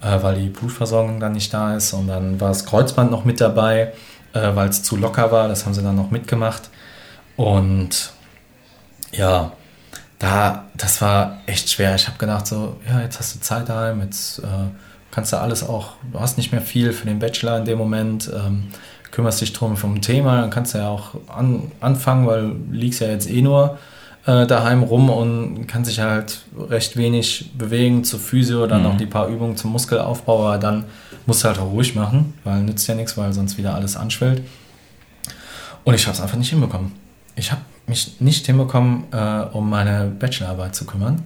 äh, 0.00 0.22
weil 0.22 0.36
die 0.36 0.48
Blutversorgung 0.48 1.20
dann 1.20 1.32
nicht 1.32 1.52
da 1.52 1.76
ist. 1.76 1.92
Und 1.92 2.08
dann 2.08 2.40
war 2.40 2.48
das 2.48 2.64
Kreuzband 2.64 3.10
noch 3.10 3.24
mit 3.24 3.40
dabei, 3.40 3.92
äh, 4.32 4.54
weil 4.54 4.68
es 4.68 4.82
zu 4.82 4.96
locker 4.96 5.30
war. 5.32 5.48
Das 5.48 5.64
haben 5.64 5.74
sie 5.74 5.82
dann 5.82 5.96
noch 5.96 6.10
mitgemacht. 6.10 6.70
Und 7.36 8.12
ja, 9.12 9.52
da, 10.18 10.66
das 10.76 11.00
war 11.00 11.38
echt 11.46 11.70
schwer. 11.70 11.94
Ich 11.94 12.06
habe 12.08 12.18
gedacht, 12.18 12.46
so, 12.46 12.76
ja, 12.88 13.00
jetzt 13.00 13.18
hast 13.18 13.36
du 13.36 13.40
Zeit 13.40 13.68
daheim, 13.68 14.00
jetzt 14.00 14.40
äh, 14.40 14.46
kannst 15.10 15.32
du 15.32 15.40
alles 15.40 15.62
auch, 15.62 15.92
du 16.12 16.20
hast 16.20 16.36
nicht 16.36 16.52
mehr 16.52 16.60
viel 16.60 16.92
für 16.92 17.06
den 17.06 17.18
Bachelor 17.18 17.58
in 17.58 17.64
dem 17.64 17.78
Moment, 17.78 18.30
ähm, 18.34 18.64
kümmerst 19.10 19.40
dich 19.40 19.52
drum 19.52 19.76
vom 19.76 20.00
Thema, 20.00 20.40
dann 20.40 20.50
kannst 20.50 20.74
du 20.74 20.78
ja 20.78 20.88
auch 20.88 21.14
an, 21.28 21.70
anfangen, 21.80 22.26
weil 22.26 22.42
du 22.42 22.56
liegst 22.72 23.00
ja 23.00 23.08
jetzt 23.08 23.30
eh 23.30 23.42
nur 23.42 23.78
äh, 24.26 24.46
daheim 24.46 24.82
rum 24.82 25.08
und 25.08 25.66
kann 25.66 25.84
sich 25.84 26.00
halt 26.00 26.42
recht 26.58 26.96
wenig 26.96 27.52
bewegen 27.56 28.04
zur 28.04 28.18
Physio, 28.18 28.66
dann 28.66 28.82
mhm. 28.82 28.88
noch 28.88 28.96
die 28.96 29.06
paar 29.06 29.28
Übungen 29.28 29.56
zum 29.56 29.72
Muskelaufbau, 29.72 30.46
aber 30.46 30.58
dann 30.58 30.84
musst 31.26 31.44
du 31.44 31.48
halt 31.48 31.58
auch 31.58 31.70
ruhig 31.70 31.94
machen, 31.94 32.34
weil 32.44 32.62
nützt 32.62 32.86
ja 32.88 32.94
nichts, 32.94 33.16
weil 33.16 33.32
sonst 33.32 33.56
wieder 33.56 33.74
alles 33.74 33.96
anschwillt. 33.96 34.42
Und 35.84 35.94
ich 35.94 36.06
habe 36.06 36.14
es 36.14 36.20
einfach 36.20 36.36
nicht 36.36 36.50
hinbekommen. 36.50 36.92
Ich 37.36 37.50
habe 37.50 37.62
mich 37.88 38.20
nicht 38.20 38.46
hinbekommen, 38.46 39.04
äh, 39.12 39.42
um 39.52 39.68
meine 39.70 40.06
Bachelorarbeit 40.06 40.74
zu 40.74 40.84
kümmern. 40.84 41.22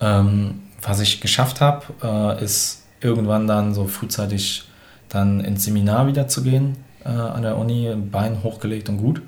Ähm, 0.00 0.62
was 0.82 1.00
ich 1.00 1.20
geschafft 1.20 1.60
habe, 1.60 1.84
äh, 2.02 2.44
ist 2.44 2.82
irgendwann 3.00 3.46
dann 3.46 3.74
so 3.74 3.86
frühzeitig 3.86 4.64
dann 5.08 5.40
ins 5.40 5.64
Seminar 5.64 6.06
wieder 6.06 6.28
zu 6.28 6.42
gehen 6.42 6.76
äh, 7.04 7.08
an 7.08 7.42
der 7.42 7.56
Uni, 7.58 7.94
Bein 8.10 8.42
hochgelegt 8.42 8.88
und 8.88 8.98
gut. 8.98 9.22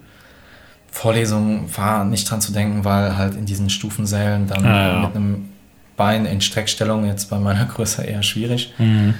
Vorlesung 0.90 1.68
war 1.76 2.04
nicht 2.04 2.30
dran 2.30 2.40
zu 2.40 2.52
denken, 2.52 2.84
weil 2.84 3.16
halt 3.16 3.34
in 3.34 3.46
diesen 3.46 3.68
Stufensälen 3.68 4.46
dann 4.46 4.64
ah, 4.64 4.88
ja. 4.88 5.00
mit 5.06 5.16
einem 5.16 5.48
Bein 5.96 6.24
in 6.24 6.40
Streckstellung 6.40 7.06
jetzt 7.06 7.30
bei 7.30 7.38
meiner 7.38 7.64
Größe 7.74 8.04
eher 8.04 8.22
schwierig. 8.22 8.72
Mhm. 8.78 9.14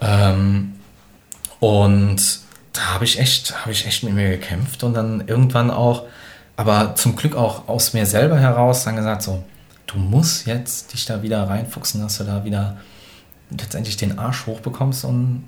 Ähm, 0.00 0.72
und 1.60 2.40
da 2.72 2.94
habe 2.94 3.04
ich 3.04 3.18
echt, 3.18 3.60
habe 3.60 3.72
ich 3.72 3.86
echt 3.86 4.04
mit 4.04 4.14
mir 4.14 4.30
gekämpft 4.30 4.84
und 4.84 4.94
dann 4.94 5.24
irgendwann 5.26 5.70
auch, 5.70 6.04
aber 6.58 6.94
zum 6.94 7.16
Glück 7.16 7.34
auch 7.34 7.68
aus 7.68 7.94
mir 7.94 8.04
selber 8.04 8.38
heraus 8.38 8.84
dann 8.84 8.96
gesagt 8.96 9.22
so, 9.22 9.42
du 9.86 9.96
musst 9.96 10.46
jetzt 10.46 10.92
dich 10.92 11.06
da 11.06 11.22
wieder 11.22 11.48
reinfuchsen, 11.48 12.02
dass 12.02 12.18
du 12.18 12.24
da 12.24 12.44
wieder 12.44 12.76
letztendlich 13.50 13.96
den 13.96 14.18
Arsch 14.18 14.44
hochbekommst 14.44 15.06
und 15.06 15.44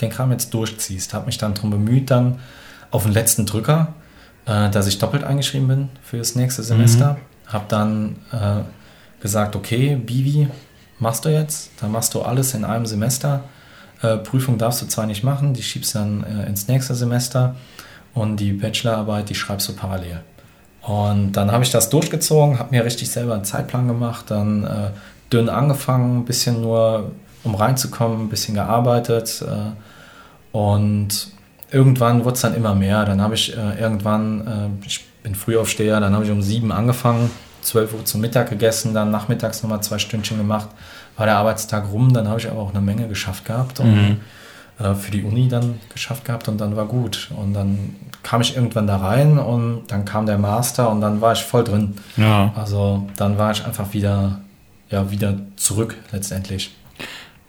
den 0.00 0.10
Kram 0.10 0.30
jetzt 0.30 0.54
durchziehst. 0.54 1.12
Habe 1.12 1.26
mich 1.26 1.38
dann 1.38 1.54
darum 1.54 1.70
bemüht, 1.70 2.12
dann 2.12 2.38
auf 2.92 3.02
den 3.02 3.12
letzten 3.12 3.46
Drücker 3.46 3.94
äh, 4.46 4.70
dass 4.70 4.86
ich 4.86 4.98
doppelt 4.98 5.24
eingeschrieben 5.24 5.68
bin 5.68 5.88
für 6.02 6.18
das 6.18 6.34
nächste 6.34 6.62
Semester. 6.62 7.14
Mhm. 7.14 7.52
Habe 7.52 7.64
dann 7.68 8.16
äh, 8.32 8.62
gesagt, 9.20 9.56
okay, 9.56 9.96
Bivi, 9.96 10.48
machst 10.98 11.24
du 11.24 11.28
jetzt, 11.28 11.70
dann 11.80 11.92
machst 11.92 12.14
du 12.14 12.22
alles 12.22 12.54
in 12.54 12.64
einem 12.64 12.86
Semester. 12.86 13.44
Äh, 14.02 14.16
Prüfung 14.18 14.58
darfst 14.58 14.82
du 14.82 14.86
zwar 14.86 15.06
nicht 15.06 15.22
machen, 15.22 15.54
die 15.54 15.62
schiebst 15.62 15.94
dann 15.94 16.24
äh, 16.24 16.46
ins 16.46 16.68
nächste 16.68 16.94
Semester 16.94 17.56
und 18.14 18.38
die 18.38 18.52
Bachelorarbeit, 18.52 19.28
die 19.28 19.34
schreibst 19.34 19.68
du 19.68 19.74
parallel. 19.74 20.22
Und 20.82 21.32
dann 21.32 21.52
habe 21.52 21.62
ich 21.62 21.70
das 21.70 21.90
durchgezogen, 21.90 22.58
habe 22.58 22.74
mir 22.74 22.84
richtig 22.84 23.10
selber 23.10 23.34
einen 23.34 23.44
Zeitplan 23.44 23.86
gemacht, 23.86 24.26
dann 24.28 24.64
äh, 24.64 24.90
dünn 25.32 25.48
angefangen, 25.48 26.18
ein 26.18 26.24
bisschen 26.24 26.60
nur, 26.60 27.12
um 27.44 27.54
reinzukommen, 27.54 28.22
ein 28.22 28.28
bisschen 28.28 28.54
gearbeitet 28.54 29.42
äh, 29.42 30.56
und 30.56 31.28
irgendwann 31.70 32.24
wurde 32.24 32.34
es 32.34 32.40
dann 32.40 32.54
immer 32.54 32.74
mehr. 32.74 33.04
Dann 33.04 33.20
habe 33.20 33.34
ich 33.34 33.56
äh, 33.56 33.80
irgendwann, 33.80 34.80
äh, 34.82 34.86
ich 34.86 35.04
bin 35.22 35.34
Frühaufsteher, 35.34 36.00
dann 36.00 36.14
habe 36.14 36.24
ich 36.24 36.30
um 36.30 36.42
sieben 36.42 36.72
angefangen, 36.72 37.30
zwölf 37.62 37.94
Uhr 37.94 38.04
zum 38.04 38.20
Mittag 38.20 38.50
gegessen, 38.50 38.92
dann 38.92 39.10
nachmittags 39.10 39.62
nochmal 39.62 39.82
zwei 39.82 39.98
Stündchen 39.98 40.36
gemacht, 40.36 40.68
war 41.16 41.26
der 41.26 41.36
Arbeitstag 41.36 41.92
rum, 41.92 42.12
dann 42.12 42.28
habe 42.28 42.40
ich 42.40 42.50
aber 42.50 42.60
auch 42.60 42.70
eine 42.70 42.80
Menge 42.80 43.06
geschafft 43.06 43.44
gehabt 43.44 43.78
und 43.78 43.94
mhm. 43.94 44.20
Äh, 44.82 44.94
für 44.94 45.10
die 45.10 45.22
Uni 45.22 45.48
dann 45.48 45.80
geschafft 45.92 46.24
gehabt 46.24 46.48
und 46.48 46.60
dann 46.60 46.76
war 46.76 46.86
gut. 46.86 47.30
Und 47.36 47.54
dann 47.54 47.96
kam 48.22 48.40
ich 48.40 48.56
irgendwann 48.56 48.86
da 48.86 48.96
rein 48.96 49.38
und 49.38 49.84
dann 49.88 50.04
kam 50.04 50.26
der 50.26 50.38
Master 50.38 50.90
und 50.90 51.00
dann 51.00 51.20
war 51.20 51.32
ich 51.32 51.42
voll 51.42 51.64
drin. 51.64 51.94
Ja. 52.16 52.52
Also 52.56 53.06
dann 53.16 53.38
war 53.38 53.50
ich 53.50 53.64
einfach 53.64 53.92
wieder, 53.92 54.40
ja, 54.90 55.10
wieder 55.10 55.34
zurück 55.56 55.96
letztendlich. 56.12 56.74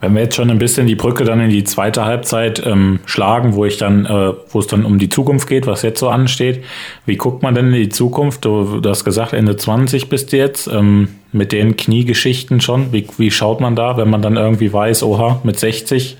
Wenn 0.03 0.15
wir 0.15 0.23
jetzt 0.23 0.35
schon 0.35 0.49
ein 0.49 0.57
bisschen 0.57 0.85
die 0.85 0.95
Brücke 0.95 1.23
dann 1.23 1.39
in 1.39 1.49
die 1.49 1.63
zweite 1.63 2.03
Halbzeit 2.03 2.61
ähm, 2.65 2.99
schlagen, 3.05 3.53
wo 3.53 3.63
ich 3.63 3.77
dann, 3.77 4.05
äh, 4.05 4.33
wo 4.49 4.59
es 4.59 4.67
dann 4.67 4.83
um 4.83 4.99
die 4.99 5.07
Zukunft 5.07 5.47
geht, 5.47 5.65
was 5.65 5.81
jetzt 5.81 6.01
so 6.01 6.09
ansteht, 6.09 6.65
wie 7.05 7.15
guckt 7.15 7.41
man 7.41 7.55
denn 7.55 7.67
in 7.67 7.73
die 7.73 7.87
Zukunft? 7.87 8.43
Du, 8.43 8.81
du 8.81 8.89
hast 8.89 9.05
gesagt, 9.05 9.31
Ende 9.31 9.55
20 9.55 10.09
bist 10.09 10.33
du 10.33 10.37
jetzt, 10.37 10.67
ähm, 10.67 11.07
mit 11.31 11.53
den 11.53 11.77
Kniegeschichten 11.77 12.59
schon. 12.59 12.91
Wie, 12.91 13.07
wie 13.17 13.31
schaut 13.31 13.61
man 13.61 13.77
da, 13.77 13.95
wenn 13.95 14.09
man 14.09 14.21
dann 14.21 14.35
irgendwie 14.35 14.73
weiß, 14.73 15.03
oha, 15.03 15.39
mit 15.45 15.57
60 15.57 16.17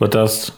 wird 0.00 0.16
das 0.16 0.52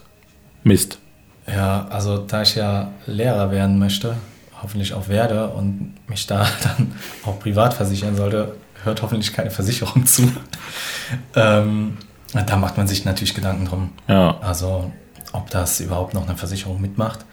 Mist? 0.65 0.99
Ja, 1.47 1.87
also 1.91 2.19
da 2.19 2.43
ich 2.43 2.55
ja 2.55 2.93
Lehrer 3.07 3.51
werden 3.51 3.79
möchte, 3.79 4.17
hoffentlich 4.63 4.95
auch 4.95 5.09
werde 5.09 5.49
und 5.49 5.95
mich 6.09 6.27
da 6.27 6.47
dann 6.63 6.93
auch 7.27 7.39
privat 7.39 7.75
versichern 7.75 8.17
sollte, 8.17 8.55
hört 8.85 9.03
hoffentlich 9.03 9.33
keine 9.33 9.51
Versicherung 9.51 10.07
zu. 10.07 10.33
ähm, 11.35 11.99
da 12.33 12.57
macht 12.57 12.79
man 12.79 12.87
sich 12.87 13.05
natürlich 13.05 13.35
Gedanken 13.35 13.67
drum. 13.67 13.91
Ja. 14.09 14.39
Also, 14.41 14.91
ob 15.33 15.51
das 15.51 15.81
überhaupt 15.81 16.15
noch 16.15 16.27
eine 16.27 16.37
Versicherung 16.37 16.81
mitmacht. 16.81 17.25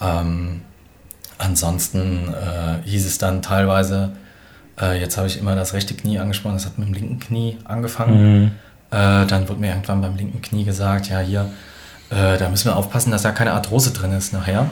Ähm, 0.00 0.60
ansonsten 1.38 2.32
äh, 2.32 2.86
hieß 2.88 3.06
es 3.06 3.18
dann 3.18 3.42
teilweise, 3.42 4.12
äh, 4.80 5.00
jetzt 5.00 5.16
habe 5.16 5.26
ich 5.26 5.38
immer 5.38 5.56
das 5.56 5.72
rechte 5.72 5.94
Knie 5.94 6.18
angesprochen, 6.18 6.54
das 6.54 6.66
hat 6.66 6.78
mit 6.78 6.88
dem 6.88 6.94
linken 6.94 7.18
Knie 7.18 7.58
angefangen. 7.64 8.42
Mhm. 8.42 8.50
Äh, 8.94 9.26
dann 9.26 9.48
wurde 9.48 9.60
mir 9.60 9.70
irgendwann 9.70 10.00
beim 10.00 10.14
linken 10.14 10.40
Knie 10.40 10.62
gesagt, 10.62 11.08
ja, 11.08 11.18
hier, 11.18 11.50
äh, 12.10 12.38
da 12.38 12.48
müssen 12.48 12.66
wir 12.66 12.76
aufpassen, 12.76 13.10
dass 13.10 13.22
da 13.22 13.32
keine 13.32 13.52
Arthrose 13.52 13.92
drin 13.92 14.12
ist 14.12 14.32
nachher. 14.32 14.70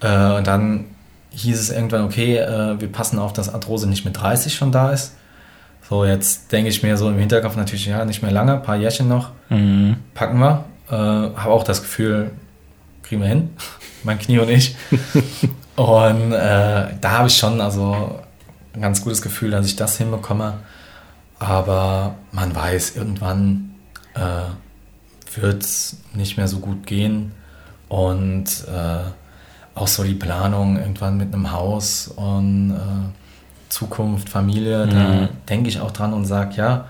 Äh, 0.00 0.32
und 0.32 0.46
dann 0.46 0.84
hieß 1.30 1.58
es 1.58 1.70
irgendwann, 1.70 2.04
okay, 2.04 2.36
äh, 2.36 2.78
wir 2.78 2.92
passen 2.92 3.18
auf, 3.18 3.32
dass 3.32 3.52
Arthrose 3.52 3.88
nicht 3.88 4.04
mit 4.04 4.20
30 4.20 4.54
schon 4.54 4.72
da 4.72 4.90
ist. 4.90 5.14
So, 5.88 6.04
jetzt 6.04 6.52
denke 6.52 6.68
ich 6.68 6.82
mir 6.82 6.98
so 6.98 7.08
im 7.08 7.18
Hinterkopf 7.18 7.56
natürlich, 7.56 7.86
ja, 7.86 8.04
nicht 8.04 8.22
mehr 8.22 8.30
lange, 8.30 8.54
ein 8.54 8.62
paar 8.62 8.76
Jährchen 8.76 9.08
noch, 9.08 9.30
mhm. 9.48 9.96
packen 10.12 10.38
wir. 10.38 10.64
Äh, 10.90 10.94
Habe 10.94 11.50
auch 11.50 11.64
das 11.64 11.80
Gefühl, 11.80 12.30
kriegen 13.02 13.22
wir 13.22 13.28
hin, 13.28 13.50
mein 14.02 14.18
Knie 14.18 14.38
und 14.38 14.50
ich. 14.50 14.76
und 15.76 16.32
äh, 16.32 16.88
da 17.00 17.10
habe 17.10 17.28
ich 17.28 17.36
schon 17.38 17.58
also 17.62 18.20
ein 18.74 18.82
ganz 18.82 19.02
gutes 19.02 19.22
Gefühl, 19.22 19.50
dass 19.50 19.64
ich 19.64 19.76
das 19.76 19.96
hinbekomme. 19.96 20.58
Aber 21.42 22.14
man 22.30 22.54
weiß, 22.54 22.94
irgendwann 22.96 23.74
äh, 24.14 25.40
wird 25.40 25.62
es 25.62 25.96
nicht 26.14 26.36
mehr 26.36 26.46
so 26.46 26.58
gut 26.60 26.86
gehen. 26.86 27.32
Und 27.88 28.46
äh, 28.68 29.10
auch 29.74 29.88
so 29.88 30.04
die 30.04 30.14
Planung 30.14 30.78
irgendwann 30.78 31.16
mit 31.16 31.34
einem 31.34 31.50
Haus 31.50 32.08
und 32.08 32.70
äh, 32.70 33.70
Zukunft, 33.70 34.28
Familie, 34.28 34.86
mhm. 34.86 34.90
da 34.90 35.28
denke 35.48 35.68
ich 35.68 35.80
auch 35.80 35.90
dran 35.90 36.12
und 36.12 36.26
sage, 36.26 36.54
ja, 36.56 36.84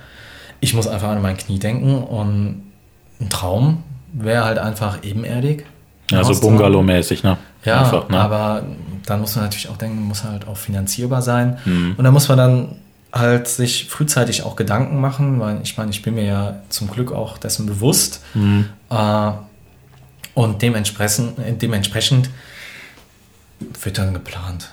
ich 0.60 0.74
muss 0.74 0.86
einfach 0.86 1.08
an 1.08 1.22
mein 1.22 1.36
Knie 1.36 1.58
denken 1.58 2.02
und 2.02 2.62
ein 3.20 3.28
Traum 3.30 3.84
wäre 4.12 4.44
halt 4.44 4.58
einfach 4.58 5.02
ebenerdig. 5.02 5.64
Ja, 6.10 6.22
so 6.24 6.38
Bungalow-mäßig, 6.40 7.22
ne? 7.22 7.38
Ja, 7.64 7.80
einfach, 7.80 8.08
ne? 8.08 8.20
aber 8.20 8.64
dann 9.06 9.20
muss 9.20 9.34
man 9.34 9.44
natürlich 9.44 9.68
auch 9.68 9.76
denken, 9.76 10.02
muss 10.02 10.24
halt 10.24 10.46
auch 10.46 10.56
finanzierbar 10.56 11.22
sein. 11.22 11.58
Mhm. 11.64 11.94
Und 11.96 12.04
da 12.04 12.10
muss 12.10 12.28
man 12.28 12.38
dann 12.38 12.76
halt 13.12 13.46
sich 13.46 13.88
frühzeitig 13.88 14.42
auch 14.42 14.56
Gedanken 14.56 15.00
machen, 15.00 15.38
weil 15.38 15.60
ich 15.62 15.76
meine, 15.76 15.90
ich 15.90 16.02
bin 16.02 16.14
mir 16.14 16.24
ja 16.24 16.62
zum 16.70 16.90
Glück 16.90 17.12
auch 17.12 17.38
dessen 17.38 17.66
bewusst. 17.66 18.22
Mhm. 18.34 18.68
Äh, 18.90 19.32
und 20.34 20.62
dementsprechend, 20.62 21.34
dementsprechend 21.60 22.30
wird 23.82 23.98
dann 23.98 24.14
geplant. 24.14 24.70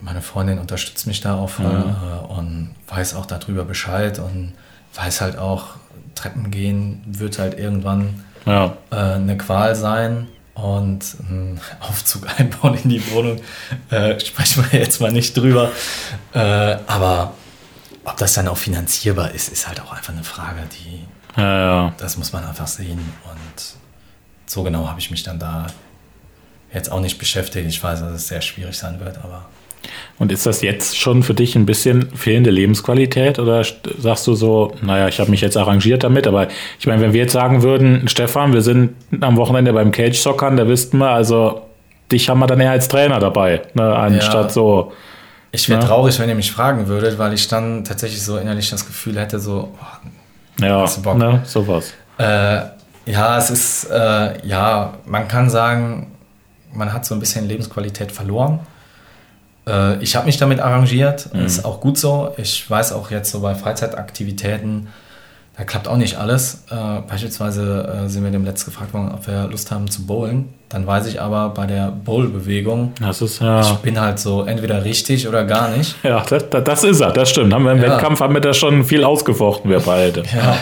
Meine 0.00 0.22
Freundin 0.22 0.58
unterstützt 0.58 1.06
mich 1.06 1.20
da 1.20 1.36
auch 1.36 1.58
mhm. 1.58 1.66
äh, 1.66 2.32
und 2.32 2.74
weiß 2.88 3.14
auch 3.14 3.26
darüber 3.26 3.64
Bescheid 3.64 4.18
und 4.18 4.52
weiß 4.94 5.20
halt 5.20 5.36
auch, 5.36 5.80
Treppen 6.14 6.50
gehen 6.50 7.02
wird 7.06 7.38
halt 7.38 7.58
irgendwann 7.58 8.24
ja. 8.46 8.76
äh, 8.90 8.96
eine 8.96 9.36
Qual 9.36 9.74
sein 9.74 10.28
und 10.54 11.16
einen 11.28 11.60
Aufzug 11.80 12.26
einbauen 12.38 12.78
in 12.82 12.90
die 12.90 13.10
Wohnung. 13.12 13.40
Äh, 13.90 14.18
sprechen 14.20 14.64
wir 14.70 14.80
jetzt 14.80 15.00
mal 15.00 15.12
nicht 15.12 15.36
drüber. 15.36 15.70
Äh, 16.32 16.76
aber 16.86 17.34
ob 18.04 18.16
das 18.16 18.34
dann 18.34 18.48
auch 18.48 18.56
finanzierbar 18.56 19.32
ist, 19.32 19.52
ist 19.52 19.68
halt 19.68 19.80
auch 19.80 19.92
einfach 19.92 20.12
eine 20.12 20.24
Frage, 20.24 20.60
die 20.72 21.04
ja, 21.40 21.86
ja. 21.86 21.92
das 21.98 22.16
muss 22.16 22.32
man 22.32 22.44
einfach 22.44 22.66
sehen. 22.66 22.98
Und 23.24 23.74
so 24.46 24.62
genau 24.62 24.88
habe 24.88 24.98
ich 24.98 25.10
mich 25.10 25.22
dann 25.22 25.38
da 25.38 25.66
jetzt 26.72 26.90
auch 26.90 27.00
nicht 27.00 27.18
beschäftigt. 27.18 27.68
Ich 27.68 27.82
weiß, 27.82 28.00
dass 28.00 28.12
es 28.12 28.28
sehr 28.28 28.40
schwierig 28.40 28.76
sein 28.76 29.00
wird, 29.00 29.18
aber 29.18 29.46
und 30.18 30.30
ist 30.30 30.44
das 30.44 30.60
jetzt 30.60 30.98
schon 30.98 31.22
für 31.22 31.32
dich 31.32 31.56
ein 31.56 31.64
bisschen 31.64 32.10
fehlende 32.14 32.50
Lebensqualität 32.50 33.38
oder 33.38 33.64
sagst 33.98 34.26
du 34.26 34.34
so, 34.34 34.74
naja, 34.82 35.08
ich 35.08 35.18
habe 35.18 35.30
mich 35.30 35.40
jetzt 35.40 35.56
arrangiert 35.56 36.04
damit, 36.04 36.26
aber 36.26 36.48
ich 36.78 36.86
meine, 36.86 37.00
wenn 37.00 37.14
wir 37.14 37.20
jetzt 37.20 37.32
sagen 37.32 37.62
würden, 37.62 38.06
Stefan, 38.06 38.52
wir 38.52 38.60
sind 38.60 38.92
am 39.22 39.38
Wochenende 39.38 39.72
beim 39.72 39.90
Cage-Sockern, 39.90 40.58
da 40.58 40.68
wüssten 40.68 40.98
wir, 40.98 41.08
also 41.08 41.62
dich 42.12 42.28
haben 42.28 42.40
wir 42.40 42.46
dann 42.46 42.60
eher 42.60 42.72
als 42.72 42.88
Trainer 42.88 43.20
dabei, 43.20 43.62
ne, 43.72 43.96
anstatt 43.96 44.46
ja. 44.46 44.48
so. 44.50 44.92
Ich 45.52 45.68
wäre 45.68 45.80
ne? 45.80 45.86
traurig, 45.86 46.18
wenn 46.18 46.28
ihr 46.28 46.34
mich 46.34 46.52
fragen 46.52 46.86
würdet, 46.86 47.18
weil 47.18 47.32
ich 47.32 47.48
dann 47.48 47.84
tatsächlich 47.84 48.22
so 48.22 48.38
innerlich 48.38 48.70
das 48.70 48.86
Gefühl 48.86 49.18
hätte, 49.18 49.40
so, 49.40 49.74
oh, 49.74 50.64
ja, 50.64 50.84
Bock. 51.02 51.16
Ne, 51.16 51.40
sowas. 51.44 51.92
Äh, 52.18 52.60
ja, 53.06 53.38
es 53.38 53.50
ist, 53.50 53.90
äh, 53.90 54.46
ja, 54.46 54.94
man 55.06 55.26
kann 55.26 55.50
sagen, 55.50 56.12
man 56.72 56.92
hat 56.92 57.04
so 57.04 57.14
ein 57.14 57.20
bisschen 57.20 57.48
Lebensqualität 57.48 58.12
verloren. 58.12 58.60
Äh, 59.66 60.02
ich 60.02 60.16
habe 60.16 60.26
mich 60.26 60.36
damit 60.36 60.60
arrangiert, 60.60 61.32
mhm. 61.34 61.44
ist 61.44 61.64
auch 61.64 61.80
gut 61.80 61.98
so. 61.98 62.32
Ich 62.36 62.68
weiß 62.68 62.92
auch 62.92 63.10
jetzt 63.10 63.30
so 63.32 63.40
bei 63.40 63.54
Freizeitaktivitäten, 63.54 64.88
da 65.60 65.66
klappt 65.66 65.88
auch 65.88 65.98
nicht 65.98 66.16
alles. 66.16 66.64
Äh, 66.70 66.74
beispielsweise 67.06 68.04
äh, 68.06 68.08
sind 68.08 68.24
wir 68.24 68.30
dem 68.30 68.46
letzt 68.46 68.64
gefragt 68.64 68.94
worden, 68.94 69.12
ob 69.12 69.26
wir 69.26 69.46
Lust 69.50 69.70
haben 69.70 69.90
zu 69.90 70.06
bowlen. 70.06 70.48
Dann 70.70 70.86
weiß 70.86 71.06
ich 71.06 71.20
aber 71.20 71.50
bei 71.50 71.66
der 71.66 71.90
Bowl-Bewegung, 71.90 72.94
ja. 72.98 73.10
ich 73.10 73.74
bin 73.82 74.00
halt 74.00 74.18
so 74.18 74.44
entweder 74.44 74.86
richtig 74.86 75.28
oder 75.28 75.44
gar 75.44 75.68
nicht. 75.68 75.96
Ja, 76.02 76.24
das, 76.26 76.46
das 76.48 76.84
ist 76.84 77.00
er, 77.00 77.12
das 77.12 77.28
stimmt. 77.28 77.52
Haben 77.52 77.64
wir 77.64 77.72
im 77.72 77.82
ja. 77.82 77.90
Wettkampf 77.90 78.20
haben 78.20 78.32
wir 78.32 78.40
da 78.40 78.54
schon 78.54 78.84
viel 78.84 79.04
ausgefochten, 79.04 79.70
wir 79.70 79.80
beide. 79.80 80.22
Ja. 80.34 80.56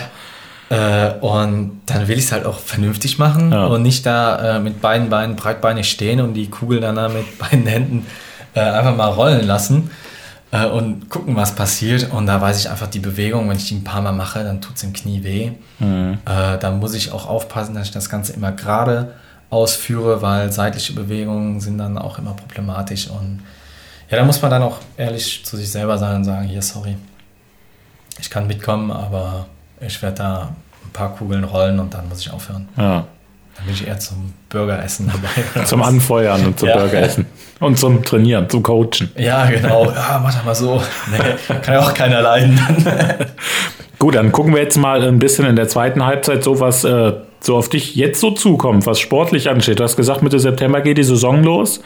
Äh, 0.69 1.13
und 1.21 1.79
dann 1.85 2.07
will 2.09 2.17
ich 2.17 2.25
es 2.25 2.31
halt 2.33 2.45
auch 2.45 2.59
vernünftig 2.59 3.17
machen 3.17 3.53
ja. 3.53 3.67
und 3.67 3.81
nicht 3.81 4.05
da 4.05 4.57
äh, 4.57 4.59
mit 4.59 4.81
beiden 4.81 5.09
Beinen 5.09 5.37
breitbeinig 5.37 5.89
stehen 5.89 6.19
und 6.19 6.33
die 6.33 6.49
Kugel 6.49 6.81
dann 6.81 6.97
da 6.97 7.07
mit 7.07 7.39
beiden 7.39 7.65
Händen 7.65 8.05
äh, 8.53 8.59
einfach 8.59 8.97
mal 8.97 9.07
rollen 9.07 9.47
lassen 9.47 9.91
äh, 10.51 10.65
und 10.65 11.09
gucken, 11.09 11.35
was 11.35 11.55
passiert. 11.55 12.11
Und 12.11 12.25
da 12.25 12.41
weiß 12.41 12.59
ich 12.59 12.69
einfach 12.69 12.87
die 12.87 12.99
Bewegung, 12.99 13.49
wenn 13.49 13.57
ich 13.57 13.67
die 13.67 13.75
ein 13.75 13.83
paar 13.83 14.01
Mal 14.01 14.11
mache, 14.11 14.43
dann 14.43 14.61
tut 14.61 14.75
es 14.77 14.83
im 14.83 14.93
Knie 14.93 15.23
weh. 15.23 15.51
Mhm. 15.79 16.19
Äh, 16.25 16.57
da 16.57 16.71
muss 16.71 16.93
ich 16.93 17.11
auch 17.11 17.27
aufpassen, 17.27 17.75
dass 17.75 17.87
ich 17.87 17.91
das 17.93 18.09
Ganze 18.09 18.33
immer 18.33 18.51
gerade 18.51 19.13
ausführe, 19.49 20.21
weil 20.21 20.51
seitliche 20.51 20.93
Bewegungen 20.93 21.59
sind 21.59 21.77
dann 21.77 21.97
auch 21.97 22.19
immer 22.19 22.33
problematisch. 22.33 23.09
Und 23.09 23.41
ja, 24.09 24.17
da 24.17 24.23
muss 24.23 24.41
man 24.41 24.51
dann 24.51 24.63
auch 24.63 24.77
ehrlich 24.97 25.43
zu 25.45 25.57
sich 25.57 25.71
selber 25.71 25.97
sein 25.97 26.17
und 26.17 26.23
sagen, 26.23 26.47
hier, 26.47 26.61
sorry, 26.61 26.95
ich 28.19 28.29
kann 28.29 28.47
mitkommen, 28.47 28.91
aber 28.91 29.47
ich 29.79 30.01
werde 30.01 30.17
da 30.17 30.41
ein 30.85 30.91
paar 30.91 31.15
Kugeln 31.15 31.43
rollen 31.43 31.79
und 31.79 31.93
dann 31.93 32.09
muss 32.09 32.19
ich 32.19 32.31
aufhören. 32.31 32.67
Ja. 32.75 33.05
Dann 33.59 33.65
bin 33.65 33.75
ich 33.75 33.87
eher 33.87 33.99
zum 33.99 34.33
Burgeressen 34.47 35.11
dabei. 35.11 35.65
zum 35.65 35.83
Anfeuern 35.83 36.45
und 36.45 36.59
zum 36.59 36.69
ja. 36.69 36.77
Burgeressen. 36.77 37.25
Und 37.59 37.77
zum 37.77 38.03
Trainieren, 38.05 38.49
zum 38.49 38.63
Coachen. 38.63 39.11
Ja, 39.17 39.45
genau. 39.47 39.91
Ja, 39.91 40.21
mach 40.23 40.33
doch 40.33 40.45
mal 40.45 40.55
so. 40.55 40.81
Nee, 41.11 41.57
kann 41.61 41.73
ja 41.73 41.81
auch 41.81 41.93
keiner 41.93 42.21
leiden. 42.21 42.57
Gut, 43.99 44.15
dann 44.15 44.31
gucken 44.31 44.53
wir 44.53 44.61
jetzt 44.61 44.77
mal 44.77 45.05
ein 45.05 45.19
bisschen 45.19 45.45
in 45.45 45.57
der 45.57 45.67
zweiten 45.67 46.05
Halbzeit 46.05 46.41
so, 46.41 46.61
was 46.61 46.85
äh, 46.85 47.11
so 47.41 47.57
auf 47.57 47.67
dich 47.67 47.95
jetzt 47.95 48.21
so 48.21 48.31
zukommt, 48.31 48.85
was 48.85 49.01
sportlich 49.01 49.49
ansteht. 49.49 49.79
Du 49.79 49.83
hast 49.83 49.97
gesagt, 49.97 50.21
Mitte 50.21 50.39
September 50.39 50.79
geht 50.79 50.97
die 50.97 51.03
Saison 51.03 51.43
los. 51.43 51.81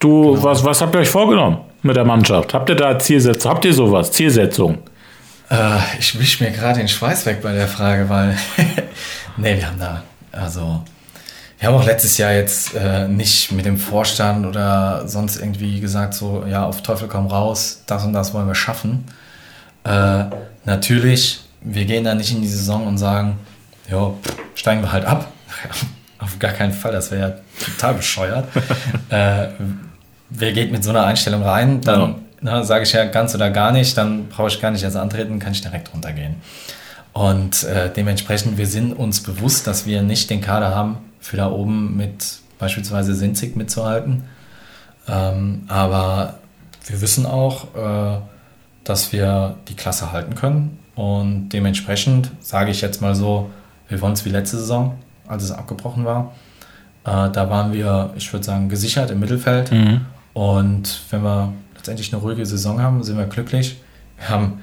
Du, 0.00 0.32
genau. 0.32 0.44
was, 0.44 0.64
was 0.64 0.82
habt 0.82 0.94
ihr 0.94 1.00
euch 1.00 1.08
vorgenommen 1.08 1.58
mit 1.82 1.96
der 1.96 2.04
Mannschaft? 2.04 2.52
Habt 2.52 2.68
ihr 2.68 2.76
da 2.76 2.98
Zielsetzung? 2.98 3.50
Habt 3.52 3.64
ihr 3.64 3.72
sowas? 3.72 4.12
Zielsetzung? 4.12 4.78
Äh, 5.50 5.78
ich 5.98 6.18
wisch 6.18 6.40
mir 6.40 6.50
gerade 6.50 6.78
den 6.78 6.88
Schweiß 6.88 7.24
weg 7.24 7.40
bei 7.42 7.54
der 7.54 7.68
Frage, 7.68 8.06
weil 8.10 8.36
nee, 9.38 9.56
wir 9.56 9.66
haben 9.66 9.78
da 9.78 10.02
also 10.32 10.82
wir 11.60 11.68
haben 11.68 11.74
auch 11.74 11.84
letztes 11.84 12.16
Jahr 12.16 12.32
jetzt 12.32 12.74
äh, 12.74 13.06
nicht 13.06 13.52
mit 13.52 13.66
dem 13.66 13.76
Vorstand 13.76 14.46
oder 14.46 15.06
sonst 15.06 15.36
irgendwie 15.36 15.78
gesagt, 15.80 16.14
so, 16.14 16.44
ja, 16.48 16.64
auf 16.64 16.82
Teufel 16.82 17.06
komm 17.06 17.26
raus, 17.26 17.82
das 17.86 18.02
und 18.04 18.14
das 18.14 18.32
wollen 18.32 18.46
wir 18.46 18.54
schaffen. 18.54 19.04
Äh, 19.84 20.24
natürlich, 20.64 21.42
wir 21.60 21.84
gehen 21.84 22.04
da 22.04 22.14
nicht 22.14 22.32
in 22.32 22.40
die 22.40 22.48
Saison 22.48 22.86
und 22.86 22.96
sagen, 22.96 23.38
ja, 23.90 24.10
steigen 24.54 24.80
wir 24.80 24.90
halt 24.90 25.04
ab. 25.04 25.30
auf 26.18 26.38
gar 26.38 26.52
keinen 26.52 26.72
Fall, 26.72 26.92
das 26.92 27.10
wäre 27.10 27.28
ja 27.30 27.36
total 27.62 27.94
bescheuert. 27.94 28.48
äh, 29.10 29.48
wer 30.30 30.52
geht 30.52 30.72
mit 30.72 30.82
so 30.82 30.90
einer 30.90 31.04
Einstellung 31.04 31.42
rein, 31.42 31.82
dann 31.82 32.22
ja. 32.42 32.64
sage 32.64 32.84
ich 32.84 32.92
ja 32.92 33.04
ganz 33.04 33.34
oder 33.34 33.50
gar 33.50 33.72
nicht, 33.72 33.98
dann 33.98 34.28
brauche 34.28 34.48
ich 34.48 34.60
gar 34.62 34.70
nicht 34.70 34.82
erst 34.82 34.96
antreten, 34.96 35.38
kann 35.38 35.52
ich 35.52 35.60
direkt 35.60 35.92
runtergehen. 35.92 36.36
Und 37.12 37.64
äh, 37.64 37.92
dementsprechend, 37.92 38.56
wir 38.56 38.66
sind 38.66 38.92
uns 38.92 39.22
bewusst, 39.22 39.66
dass 39.66 39.86
wir 39.86 40.02
nicht 40.02 40.30
den 40.30 40.40
Kader 40.40 40.74
haben, 40.74 40.98
für 41.18 41.36
da 41.36 41.50
oben 41.50 41.96
mit 41.96 42.38
beispielsweise 42.58 43.14
Sinzig 43.14 43.56
mitzuhalten. 43.56 44.24
Ähm, 45.08 45.62
aber 45.68 46.38
wir 46.86 47.00
wissen 47.00 47.26
auch, 47.26 47.74
äh, 47.74 48.20
dass 48.84 49.12
wir 49.12 49.56
die 49.68 49.74
Klasse 49.74 50.12
halten 50.12 50.34
können. 50.34 50.78
Und 50.94 51.50
dementsprechend 51.50 52.30
sage 52.40 52.70
ich 52.70 52.80
jetzt 52.80 53.00
mal 53.00 53.14
so, 53.14 53.50
wir 53.88 54.00
wollen 54.00 54.12
es 54.12 54.24
wie 54.24 54.30
letzte 54.30 54.58
Saison, 54.58 54.96
als 55.26 55.42
es 55.42 55.50
abgebrochen 55.50 56.04
war. 56.04 56.32
Äh, 57.04 57.30
da 57.30 57.50
waren 57.50 57.72
wir, 57.72 58.12
ich 58.16 58.32
würde 58.32 58.44
sagen, 58.44 58.68
gesichert 58.68 59.10
im 59.10 59.20
Mittelfeld. 59.20 59.72
Mhm. 59.72 60.02
Und 60.32 61.00
wenn 61.10 61.22
wir 61.22 61.52
letztendlich 61.74 62.12
eine 62.12 62.22
ruhige 62.22 62.46
Saison 62.46 62.80
haben, 62.80 63.02
sind 63.02 63.16
wir 63.18 63.26
glücklich. 63.26 63.80
Wir 64.18 64.28
haben 64.28 64.62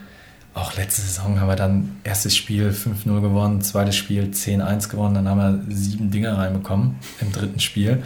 auch 0.57 0.75
letzte 0.75 1.01
Saison 1.01 1.39
haben 1.39 1.47
wir 1.47 1.55
dann 1.55 1.97
erstes 2.03 2.35
Spiel 2.35 2.69
5-0 2.69 3.21
gewonnen, 3.21 3.61
zweites 3.61 3.95
Spiel 3.95 4.31
10-1 4.33 4.89
gewonnen, 4.89 5.15
dann 5.15 5.29
haben 5.29 5.67
wir 5.67 5.75
sieben 5.75 6.11
Dinge 6.11 6.37
reinbekommen 6.37 6.95
im 7.21 7.31
dritten 7.31 7.59
Spiel. 7.59 8.03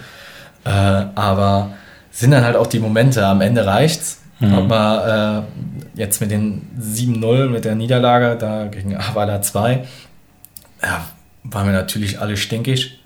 Äh, 0.65 0.69
aber 0.69 1.71
sind 2.11 2.31
dann 2.31 2.43
halt 2.43 2.55
auch 2.55 2.67
die 2.67 2.79
Momente, 2.79 3.25
am 3.25 3.41
Ende 3.41 3.65
reicht's. 3.65 4.21
Mhm. 4.39 4.67
Man 4.67 5.43
äh, 5.45 5.99
jetzt 5.99 6.19
mit 6.19 6.31
den 6.31 6.67
7-0, 6.79 7.49
mit 7.49 7.65
der 7.65 7.75
Niederlage 7.75 8.35
da 8.37 8.65
gegen 8.67 8.97
Avala 8.97 9.41
2, 9.41 9.85
ja, 10.83 11.05
waren 11.43 11.67
wir 11.67 11.73
natürlich 11.73 12.19
alle 12.19 12.37
stinkig. 12.37 12.99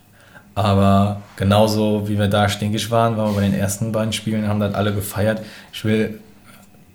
Aber 0.56 1.22
genauso 1.36 2.08
wie 2.08 2.18
wir 2.18 2.30
da 2.30 2.48
stinkig 2.48 2.90
waren, 2.90 3.18
waren 3.18 3.32
wir 3.32 3.42
bei 3.42 3.42
den 3.42 3.54
ersten 3.54 3.92
beiden 3.92 4.14
Spielen, 4.14 4.48
haben 4.48 4.62
das 4.62 4.74
alle 4.74 4.94
gefeiert. 4.94 5.42
Ich 5.74 5.84
will 5.84 6.20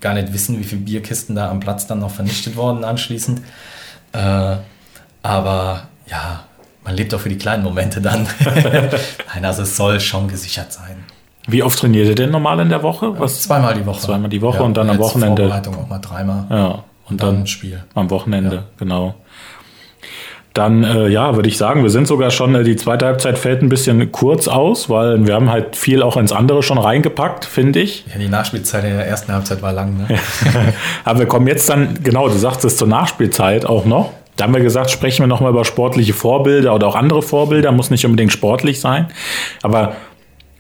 gar 0.00 0.14
nicht 0.14 0.32
wissen, 0.32 0.58
wie 0.58 0.64
viele 0.64 0.82
Bierkisten 0.82 1.34
da 1.36 1.50
am 1.50 1.60
Platz 1.60 1.86
dann 1.86 2.00
noch 2.00 2.10
vernichtet 2.10 2.56
wurden 2.56 2.84
anschließend. 2.84 3.40
Äh, 4.12 4.56
aber 5.22 5.82
ja, 6.06 6.44
man 6.84 6.94
lebt 6.96 7.14
auch 7.14 7.20
für 7.20 7.28
die 7.28 7.38
kleinen 7.38 7.62
Momente 7.62 8.00
dann. 8.00 8.26
Nein, 9.34 9.44
also 9.44 9.62
es 9.62 9.76
soll 9.76 10.00
schon 10.00 10.28
gesichert 10.28 10.72
sein. 10.72 11.04
Wie 11.46 11.62
oft 11.62 11.78
trainiert 11.78 12.08
ihr 12.08 12.14
denn 12.14 12.30
normal 12.30 12.60
in 12.60 12.68
der 12.68 12.82
Woche? 12.82 13.18
Was? 13.18 13.42
Zweimal 13.42 13.74
die 13.74 13.84
Woche. 13.86 14.00
Zweimal 14.00 14.30
die 14.30 14.42
Woche 14.42 14.58
ja, 14.58 14.62
und 14.64 14.76
dann 14.76 14.90
am 14.90 14.98
Wochenende. 14.98 15.42
Vorbereitung 15.42 15.76
auch 15.76 15.88
mal 15.88 15.98
dreimal. 15.98 16.44
Ja, 16.50 16.66
und, 16.66 16.82
und 17.06 17.22
dann, 17.22 17.34
dann 17.36 17.46
Spiel. 17.46 17.82
Am 17.94 18.10
Wochenende, 18.10 18.56
ja. 18.56 18.62
genau. 18.76 19.14
Dann, 20.52 20.82
äh, 20.82 21.06
ja, 21.08 21.36
würde 21.36 21.48
ich 21.48 21.56
sagen, 21.56 21.84
wir 21.84 21.90
sind 21.90 22.08
sogar 22.08 22.32
schon, 22.32 22.54
äh, 22.56 22.64
die 22.64 22.74
zweite 22.74 23.06
Halbzeit 23.06 23.38
fällt 23.38 23.62
ein 23.62 23.68
bisschen 23.68 24.10
kurz 24.10 24.48
aus, 24.48 24.90
weil 24.90 25.24
wir 25.24 25.34
haben 25.34 25.48
halt 25.48 25.76
viel 25.76 26.02
auch 26.02 26.16
ins 26.16 26.32
andere 26.32 26.64
schon 26.64 26.78
reingepackt, 26.78 27.44
finde 27.44 27.78
ich. 27.80 28.04
Ja, 28.12 28.18
die 28.18 28.28
Nachspielzeit 28.28 28.82
in 28.84 28.96
der 28.96 29.06
ersten 29.06 29.32
Halbzeit 29.32 29.62
war 29.62 29.72
lang, 29.72 29.96
ne? 29.96 30.08
Aber 31.04 31.20
wir 31.20 31.26
kommen 31.26 31.46
jetzt 31.46 31.68
dann, 31.68 32.00
genau, 32.02 32.28
du 32.28 32.34
sagst 32.34 32.64
es 32.64 32.76
zur 32.76 32.88
Nachspielzeit 32.88 33.64
auch 33.64 33.84
noch. 33.84 34.12
Da 34.36 34.44
haben 34.44 34.54
wir 34.54 34.60
gesagt, 34.60 34.90
sprechen 34.90 35.22
wir 35.22 35.28
nochmal 35.28 35.50
über 35.50 35.64
sportliche 35.64 36.14
Vorbilder 36.14 36.74
oder 36.74 36.88
auch 36.88 36.96
andere 36.96 37.22
Vorbilder, 37.22 37.70
muss 37.70 37.90
nicht 37.90 38.04
unbedingt 38.04 38.32
sportlich 38.32 38.80
sein. 38.80 39.06
Aber 39.62 39.96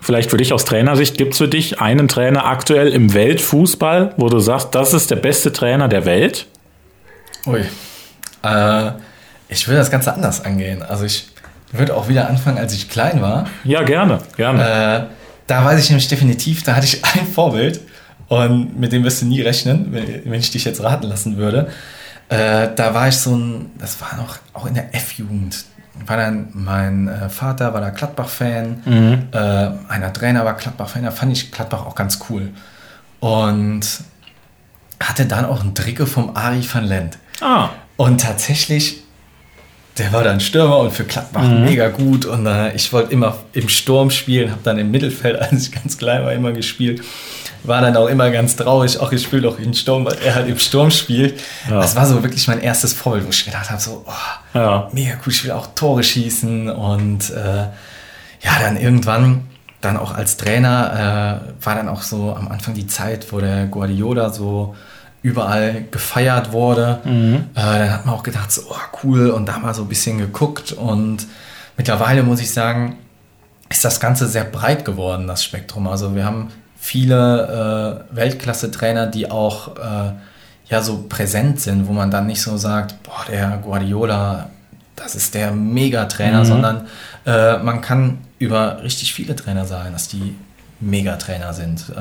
vielleicht 0.00 0.30
für 0.30 0.36
dich 0.36 0.52
aus 0.52 0.64
Trainersicht, 0.64 1.18
gibt 1.18 1.32
es 1.32 1.38
für 1.38 1.48
dich 1.48 1.80
einen 1.80 2.06
Trainer 2.06 2.46
aktuell 2.46 2.88
im 2.88 3.12
Weltfußball, 3.12 4.14
wo 4.16 4.28
du 4.28 4.38
sagst, 4.38 4.74
das 4.74 4.94
ist 4.94 5.10
der 5.10 5.16
beste 5.16 5.52
Trainer 5.52 5.88
der 5.88 6.04
Welt? 6.04 6.46
Ui. 7.46 7.60
Äh, 8.42 8.92
ich 9.50 9.68
will 9.68 9.76
das 9.76 9.90
Ganze 9.90 10.14
anders 10.14 10.44
angehen. 10.44 10.82
Also 10.82 11.04
ich 11.04 11.28
würde 11.72 11.94
auch 11.94 12.08
wieder 12.08 12.28
anfangen, 12.28 12.58
als 12.58 12.72
ich 12.72 12.88
klein 12.88 13.20
war. 13.20 13.46
Ja, 13.64 13.82
gerne, 13.82 14.20
gerne. 14.36 14.62
Äh, 14.62 15.14
da 15.46 15.64
weiß 15.64 15.80
ich 15.80 15.90
nämlich 15.90 16.08
definitiv, 16.08 16.62
da 16.62 16.76
hatte 16.76 16.86
ich 16.86 17.04
ein 17.14 17.26
Vorbild 17.26 17.80
Und 18.28 18.78
mit 18.78 18.92
dem 18.92 19.04
wirst 19.04 19.22
du 19.22 19.26
nie 19.26 19.40
rechnen, 19.40 19.92
wenn, 19.92 20.40
ich 20.40 20.50
dich 20.50 20.64
jetzt 20.64 20.82
raten 20.82 21.06
lassen 21.06 21.36
würde. 21.36 21.68
Äh, 22.28 22.68
da 22.76 22.94
war 22.94 23.08
ich 23.08 23.16
so 23.16 23.36
ein, 23.36 23.72
das 23.78 24.00
war 24.00 24.16
noch 24.16 24.38
auch 24.52 24.66
in 24.66 24.74
der 24.74 24.94
F-Jugend. 24.94 25.64
War 26.06 26.16
dann 26.16 26.48
mein 26.52 27.08
äh, 27.08 27.28
Vater 27.28 27.74
war 27.74 27.80
da 27.80 27.90
Gladbach-Fan, 27.90 28.82
mhm. 28.84 29.28
äh, 29.32 29.38
einer 29.88 30.12
Trainer 30.12 30.44
war 30.44 30.54
Gladbach-Fan, 30.54 31.02
da 31.02 31.10
fand 31.10 31.32
ich 31.32 31.50
Gladbach 31.50 31.84
auch 31.84 31.94
ganz 31.94 32.20
cool. 32.30 32.50
Und 33.18 33.84
hatte 35.00 35.26
dann 35.26 35.44
auch 35.44 35.60
einen 35.60 35.74
Trikot 35.74 36.06
vom 36.06 36.36
Ari 36.36 36.64
van 36.72 36.84
Lent. 36.84 37.18
Ah. 37.40 37.70
Und 37.96 38.20
tatsächlich 38.20 39.02
der 40.00 40.12
war 40.12 40.24
dann 40.24 40.40
Stürmer 40.40 40.78
und 40.78 40.92
für 40.92 41.04
Gladbach 41.04 41.42
mhm. 41.42 41.64
mega 41.64 41.88
gut. 41.88 42.24
Und 42.24 42.46
äh, 42.46 42.74
ich 42.74 42.92
wollte 42.92 43.12
immer 43.12 43.36
im 43.52 43.68
Sturm 43.68 44.10
spielen, 44.10 44.50
habe 44.50 44.62
dann 44.64 44.78
im 44.78 44.90
Mittelfeld, 44.90 45.38
als 45.40 45.68
ich 45.68 45.72
ganz 45.72 45.98
klein 45.98 46.24
war, 46.24 46.32
immer 46.32 46.52
gespielt. 46.52 47.02
War 47.62 47.82
dann 47.82 47.94
auch 47.96 48.06
immer 48.06 48.30
ganz 48.30 48.56
traurig, 48.56 48.98
auch 48.98 49.12
ich 49.12 49.22
spiele 49.22 49.42
doch 49.42 49.58
in 49.58 49.74
Sturm, 49.74 50.06
weil 50.06 50.16
er 50.24 50.34
halt 50.34 50.48
im 50.48 50.58
Sturm 50.58 50.90
spielt. 50.90 51.38
Ja. 51.68 51.80
Das 51.80 51.94
war 51.94 52.06
so 52.06 52.22
wirklich 52.22 52.48
mein 52.48 52.62
erstes 52.62 52.94
Vorbild, 52.94 53.26
wo 53.26 53.30
ich 53.30 53.44
gedacht 53.44 53.68
habe, 53.68 53.80
so, 53.80 54.02
oh, 54.06 54.58
ja. 54.58 54.88
mega 54.92 55.12
cool, 55.26 55.32
ich 55.32 55.44
will 55.44 55.50
auch 55.50 55.68
Tore 55.74 56.02
schießen. 56.02 56.70
Und 56.70 57.28
äh, 57.30 57.66
ja, 58.42 58.58
dann 58.62 58.78
irgendwann, 58.78 59.42
dann 59.82 59.98
auch 59.98 60.14
als 60.14 60.38
Trainer, 60.38 61.42
äh, 61.60 61.64
war 61.64 61.74
dann 61.74 61.88
auch 61.88 62.00
so 62.00 62.34
am 62.34 62.48
Anfang 62.48 62.72
die 62.72 62.86
Zeit, 62.86 63.30
wo 63.30 63.40
der 63.40 63.66
Guardiola 63.66 64.30
so 64.30 64.74
überall 65.22 65.84
gefeiert 65.90 66.52
wurde. 66.52 67.00
Mhm. 67.04 67.46
Äh, 67.54 67.60
dann 67.60 67.92
hat 67.92 68.06
man 68.06 68.14
auch 68.14 68.22
gedacht, 68.22 68.50
so, 68.50 68.62
oh, 68.70 68.98
cool, 69.02 69.30
und 69.30 69.46
da 69.46 69.58
mal 69.58 69.74
so 69.74 69.82
ein 69.82 69.88
bisschen 69.88 70.18
geguckt. 70.18 70.72
Und 70.72 71.26
mittlerweile 71.76 72.22
muss 72.22 72.40
ich 72.40 72.52
sagen, 72.52 72.96
ist 73.68 73.84
das 73.84 74.00
Ganze 74.00 74.26
sehr 74.26 74.44
breit 74.44 74.84
geworden, 74.84 75.26
das 75.26 75.44
Spektrum. 75.44 75.86
Also 75.86 76.14
wir 76.14 76.24
haben 76.24 76.50
viele 76.76 78.06
äh, 78.10 78.16
Weltklasse-Trainer, 78.16 79.06
die 79.06 79.30
auch 79.30 79.76
äh, 79.76 80.12
ja 80.68 80.82
so 80.82 81.04
präsent 81.08 81.60
sind, 81.60 81.86
wo 81.86 81.92
man 81.92 82.10
dann 82.10 82.26
nicht 82.26 82.42
so 82.42 82.56
sagt, 82.56 83.02
boah, 83.02 83.24
der 83.28 83.58
Guardiola, 83.62 84.50
das 84.96 85.14
ist 85.14 85.34
der 85.34 85.52
Megatrainer, 85.52 86.40
mhm. 86.40 86.44
sondern 86.44 86.86
äh, 87.26 87.58
man 87.58 87.80
kann 87.80 88.18
über 88.38 88.82
richtig 88.82 89.12
viele 89.12 89.36
Trainer 89.36 89.66
sagen, 89.66 89.92
dass 89.92 90.08
die 90.08 90.34
Megatrainer 90.80 91.52
sind. 91.52 91.92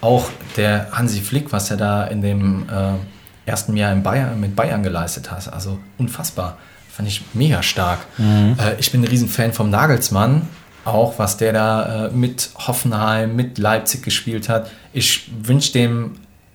Auch 0.00 0.30
der 0.56 0.88
Hansi 0.92 1.20
Flick, 1.20 1.52
was 1.52 1.70
er 1.70 1.76
da 1.76 2.04
in 2.04 2.22
dem 2.22 2.68
äh, 2.68 3.50
ersten 3.50 3.76
Jahr 3.76 3.92
in 3.92 4.02
Bayern, 4.02 4.38
mit 4.40 4.54
Bayern 4.54 4.82
geleistet 4.82 5.30
hat, 5.30 5.52
also 5.52 5.78
unfassbar. 5.98 6.58
Fand 6.90 7.08
ich 7.08 7.22
mega 7.34 7.62
stark. 7.62 8.00
Mhm. 8.18 8.56
Äh, 8.58 8.78
ich 8.78 8.90
bin 8.92 9.02
ein 9.02 9.08
Riesenfan 9.08 9.52
vom 9.52 9.70
Nagelsmann, 9.70 10.42
auch 10.84 11.18
was 11.18 11.36
der 11.36 11.52
da 11.52 12.06
äh, 12.06 12.10
mit 12.10 12.50
Hoffenheim, 12.56 13.36
mit 13.36 13.58
Leipzig 13.58 14.02
gespielt 14.02 14.48
hat. 14.48 14.70
Ich 14.92 15.30
wünsche 15.42 15.72
dem 15.72 16.12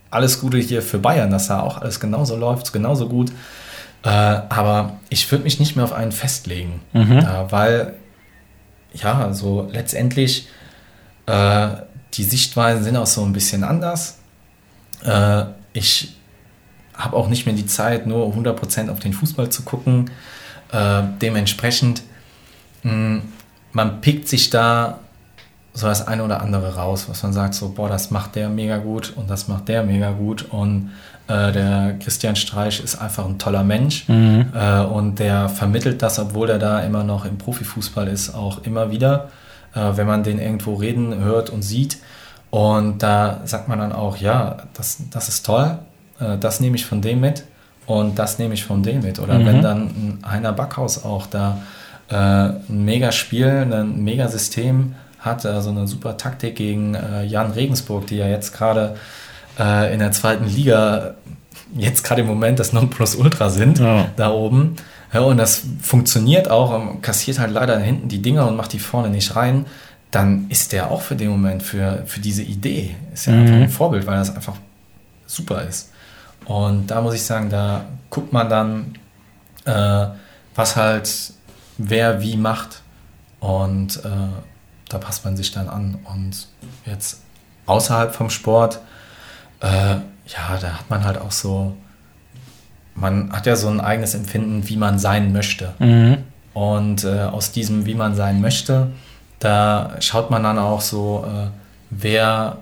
alles 0.10 0.42
Gute 0.42 0.58
hier 0.58 0.82
für 0.82 1.00
Bayern, 1.00 1.32
dass 1.32 1.48
da 1.48 1.62
auch 1.62 1.78
alles 1.80 2.00
genauso 2.00 2.36
läuft, 2.36 2.74
genauso 2.74 3.08
gut. 3.08 3.32
Äh, 4.04 4.10
aber 4.10 5.00
ich 5.10 5.32
würde 5.32 5.44
mich 5.44 5.60
nicht 5.60 5.76
mehr 5.76 5.86
auf 5.86 5.94
einen 5.94 6.12
festlegen, 6.12 6.82
mhm. 6.94 7.26
Weil 7.50 7.94
ja, 8.94 9.20
also 9.20 9.70
letztendlich 9.72 10.48
äh, 11.28 11.68
die 12.14 12.24
Sichtweisen 12.24 12.84
sind 12.84 12.98
auch 12.98 13.08
so 13.08 13.24
ein 13.24 13.34
bisschen 13.34 13.64
anders. 13.64 14.20
Äh, 15.04 15.46
ich 15.74 16.16
habe 16.94 17.16
auch 17.16 17.30
nicht 17.30 17.46
mehr 17.46 17.56
die 17.56 17.66
Zeit, 17.66 18.06
nur 18.06 18.28
100% 18.28 18.90
auf 18.90 19.00
den 19.00 19.14
Fußball 19.14 19.50
zu 19.50 19.64
gucken. 19.64 20.12
Äh, 20.72 21.04
dementsprechend, 21.22 22.04
mh, 22.84 23.22
man 23.72 24.02
pickt 24.02 24.28
sich 24.28 24.50
da 24.50 25.00
so 25.74 25.88
das 25.88 26.06
eine 26.06 26.24
oder 26.24 26.42
andere 26.42 26.76
raus, 26.76 27.08
was 27.08 27.24
man 27.24 27.32
sagt, 27.32 27.54
so, 27.54 27.70
boah, 27.70 27.88
das 27.88 28.12
macht 28.12 28.36
der 28.36 28.50
mega 28.50 28.78
gut 28.78 29.14
und 29.16 29.30
das 29.30 29.48
macht 29.48 29.70
der 29.70 29.84
mega 29.84 30.12
gut 30.12 30.44
und 30.50 30.92
äh, 31.28 31.52
der 31.54 31.98
Christian 32.00 32.36
Streich 32.36 32.84
ist 32.84 32.96
einfach 32.96 33.26
ein 33.26 33.40
toller 33.40 33.64
Mensch 33.64 34.08
mhm. 34.10 34.48
äh, 34.54 34.82
und 34.82 35.20
der 35.20 35.48
vermittelt 35.48 36.02
das, 36.02 36.20
obwohl 36.20 36.50
er 36.50 36.60
da 36.60 36.82
immer 36.82 37.06
noch 37.06 37.24
im 37.24 37.38
Profifußball 37.38 38.10
ist, 38.10 38.36
auch 38.36 38.64
immer 38.64 38.92
wieder 38.92 39.30
äh, 39.74 39.92
wenn 39.96 40.08
man 40.08 40.24
den 40.24 40.40
irgendwo 40.40 40.76
reden 40.76 41.24
hört 41.24 41.50
und 41.50 41.62
sieht. 41.62 41.98
Und 42.50 43.02
da 43.02 43.42
sagt 43.46 43.68
man 43.68 43.80
dann 43.80 43.94
auch, 43.94 44.18
ja, 44.18 44.58
das, 44.74 44.98
das 45.10 45.30
ist 45.30 45.46
toll, 45.46 45.80
äh, 46.20 46.38
das 46.38 46.60
nehme 46.60 46.76
ich 46.76 46.86
von 46.86 47.02
dem 47.02 47.22
mit 47.22 47.46
und 47.86 48.20
das 48.20 48.40
nehme 48.40 48.54
ich 48.54 48.66
von 48.66 48.84
dem 48.84 49.02
mit. 49.02 49.20
Oder 49.20 49.40
mhm. 49.40 49.46
wenn 49.46 49.62
dann 49.62 49.82
ein 49.82 50.20
Heiner 50.30 50.54
Backhaus 50.54 51.04
auch 51.04 51.28
da 51.28 51.60
äh, 52.10 52.16
ein 52.16 52.86
mega 52.86 53.12
Spiel, 53.12 53.48
ein 53.48 54.04
mega 54.04 54.28
System 54.28 54.96
hat, 55.20 55.46
also 55.46 55.70
eine 55.70 55.88
super 55.88 56.18
Taktik 56.18 56.56
gegen 56.56 56.96
äh, 56.96 57.24
Jan 57.24 57.52
Regensburg, 57.52 58.08
die 58.08 58.18
ja 58.18 58.28
jetzt 58.28 58.54
gerade 58.54 58.96
äh, 59.60 59.94
in 59.94 60.00
der 60.00 60.12
zweiten 60.12 60.46
Liga 60.46 61.16
jetzt 61.76 62.04
gerade 62.04 62.22
im 62.22 62.28
Moment 62.28 62.60
das 62.60 62.74
Nonplusultra 62.74 63.50
sind, 63.50 63.80
ja. 63.80 64.10
da 64.16 64.32
oben. 64.32 64.76
Ja, 65.14 65.22
und 65.22 65.38
das 65.38 65.64
funktioniert 65.82 66.50
auch, 66.50 67.02
kassiert 67.02 67.40
halt 67.40 67.52
leider 67.52 67.78
hinten 67.80 68.08
die 68.08 68.22
Dinger 68.22 68.48
und 68.48 68.56
macht 68.56 68.74
die 68.74 68.80
vorne 68.80 69.10
nicht 69.10 69.36
rein, 69.36 69.66
dann 70.10 70.50
ist 70.50 70.72
der 70.72 70.92
auch 70.92 71.02
für 71.02 71.16
den 71.16 71.30
Moment, 71.30 71.64
für, 71.64 72.04
für 72.06 72.20
diese 72.20 72.44
Idee, 72.44 72.96
ist 73.14 73.28
ja 73.28 73.34
mhm. 73.34 73.42
einfach 73.42 73.56
ein 73.56 73.70
Vorbild, 73.70 74.06
weil 74.08 74.18
das 74.18 74.34
einfach 74.36 74.56
super 75.26 75.64
ist. 75.64 75.92
Und 76.46 76.88
da 76.88 77.02
muss 77.02 77.14
ich 77.14 77.24
sagen, 77.24 77.50
da 77.50 77.86
guckt 78.10 78.34
man 78.34 78.50
dann, 78.50 78.98
äh, 79.66 80.08
was 80.56 80.76
halt 80.76 81.34
wer 81.78 82.22
wie 82.22 82.38
macht. 82.38 82.82
Und 83.40 83.98
äh, 84.04 84.10
da 84.90 84.98
passt 84.98 85.26
man 85.26 85.38
sich 85.38 85.52
dann 85.52 85.70
an. 85.70 86.00
Und 86.04 86.48
jetzt 86.86 87.22
außerhalb 87.66 88.14
vom 88.14 88.30
Sport, 88.30 88.80
äh, 89.62 89.68
ja, 89.68 90.58
da 90.60 90.80
hat 90.80 90.90
man 90.90 91.04
halt 91.04 91.18
auch 91.18 91.32
so 91.32 91.76
man 92.96 93.32
hat 93.32 93.46
ja 93.46 93.56
so 93.56 93.68
ein 93.68 93.82
eigenes 93.82 94.16
Empfinden, 94.16 94.68
wie 94.68 94.78
man 94.78 95.00
sein 95.00 95.32
möchte. 95.32 95.74
Mhm. 95.80 96.18
Und 96.54 97.04
äh, 97.04 97.22
aus 97.22 97.52
diesem, 97.52 97.86
wie 97.86 97.96
man 97.96 98.16
sein 98.16 98.42
möchte, 98.42 98.88
da 99.40 99.96
schaut 100.00 100.30
man 100.30 100.44
dann 100.44 100.60
auch 100.60 100.82
so, 100.82 101.26
äh, 101.28 101.48
wer 101.90 102.58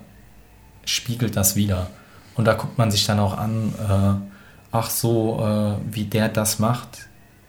spiegelt 0.86 1.36
das 1.36 1.56
wieder. 1.56 1.88
Und 2.36 2.46
da 2.46 2.54
guckt 2.54 2.78
man 2.78 2.92
sich 2.92 3.06
dann 3.06 3.20
auch 3.20 3.38
an, 3.38 3.74
äh, 3.78 4.36
ach 4.72 4.90
so, 4.90 5.40
äh, 5.42 5.94
wie 5.94 6.06
der 6.06 6.30
das 6.30 6.60
macht, 6.60 7.08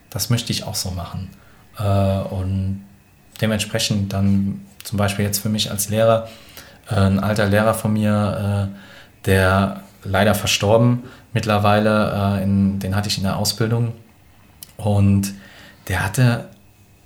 das 0.09 0.29
möchte 0.29 0.51
ich 0.51 0.65
auch 0.65 0.75
so 0.75 0.91
machen. 0.91 1.29
Äh, 1.77 1.83
und 1.83 2.83
dementsprechend 3.39 4.11
dann 4.13 4.65
zum 4.83 4.97
Beispiel 4.97 5.25
jetzt 5.25 5.39
für 5.39 5.49
mich 5.49 5.71
als 5.71 5.89
Lehrer, 5.89 6.27
äh, 6.89 6.95
ein 6.95 7.19
alter 7.19 7.45
Lehrer 7.47 7.73
von 7.73 7.93
mir, 7.93 8.69
der 9.25 9.81
leider 10.03 10.33
verstorben, 10.33 11.03
mittlerweile, 11.33 12.39
äh, 12.39 12.43
in, 12.43 12.79
den 12.79 12.95
hatte 12.95 13.09
ich 13.09 13.17
in 13.17 13.23
der 13.23 13.37
Ausbildung. 13.37 13.93
Und 14.77 15.33
der 15.87 16.03
hatte 16.03 16.49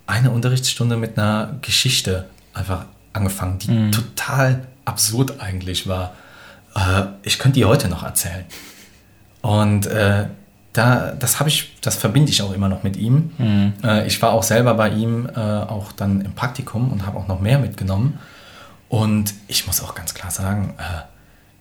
eine 0.08 0.32
Unterrichtsstunde 0.32 0.98
mit 0.98 1.18
einer 1.18 1.56
Geschichte 1.62 2.30
einfach 2.54 2.86
angefangen, 3.14 3.60
die 3.60 3.72
mhm. 3.72 3.92
total 3.92 4.66
absurd 4.86 5.40
eigentlich 5.40 5.88
war. 5.88 6.14
Äh, 6.76 7.06
ich 7.24 7.40
könnte 7.40 7.60
die 7.60 7.66
heute 7.66 7.88
noch 7.88 8.04
erzählen. 8.04 8.46
Und 9.42 9.88
äh, 9.88 10.26
da, 10.74 11.12
das 11.12 11.40
habe 11.40 11.50
ich, 11.50 11.80
das 11.82 11.96
verbinde 11.96 12.32
ich 12.32 12.42
auch 12.42 12.52
immer 12.52 12.68
noch 12.68 12.84
mit 12.84 12.98
ihm. 12.98 13.32
Mhm. 13.38 13.74
Äh, 13.84 14.08
ich 14.08 14.22
war 14.22 14.32
auch 14.32 14.44
selber 14.44 14.74
bei 14.74 14.90
ihm, 14.90 15.30
äh, 15.34 15.40
auch 15.40 15.92
dann 15.92 16.22
im 16.22 16.34
Praktikum 16.34 16.92
und 16.92 17.06
habe 17.06 17.18
auch 17.18 17.28
noch 17.28 17.40
mehr 17.40 17.60
mitgenommen. 17.60 18.20
Und 18.90 19.34
ich 19.48 19.68
muss 19.68 19.82
auch 19.82 19.96
ganz 19.96 20.14
klar 20.14 20.32
sagen, 20.32 20.74
äh, 20.78 21.02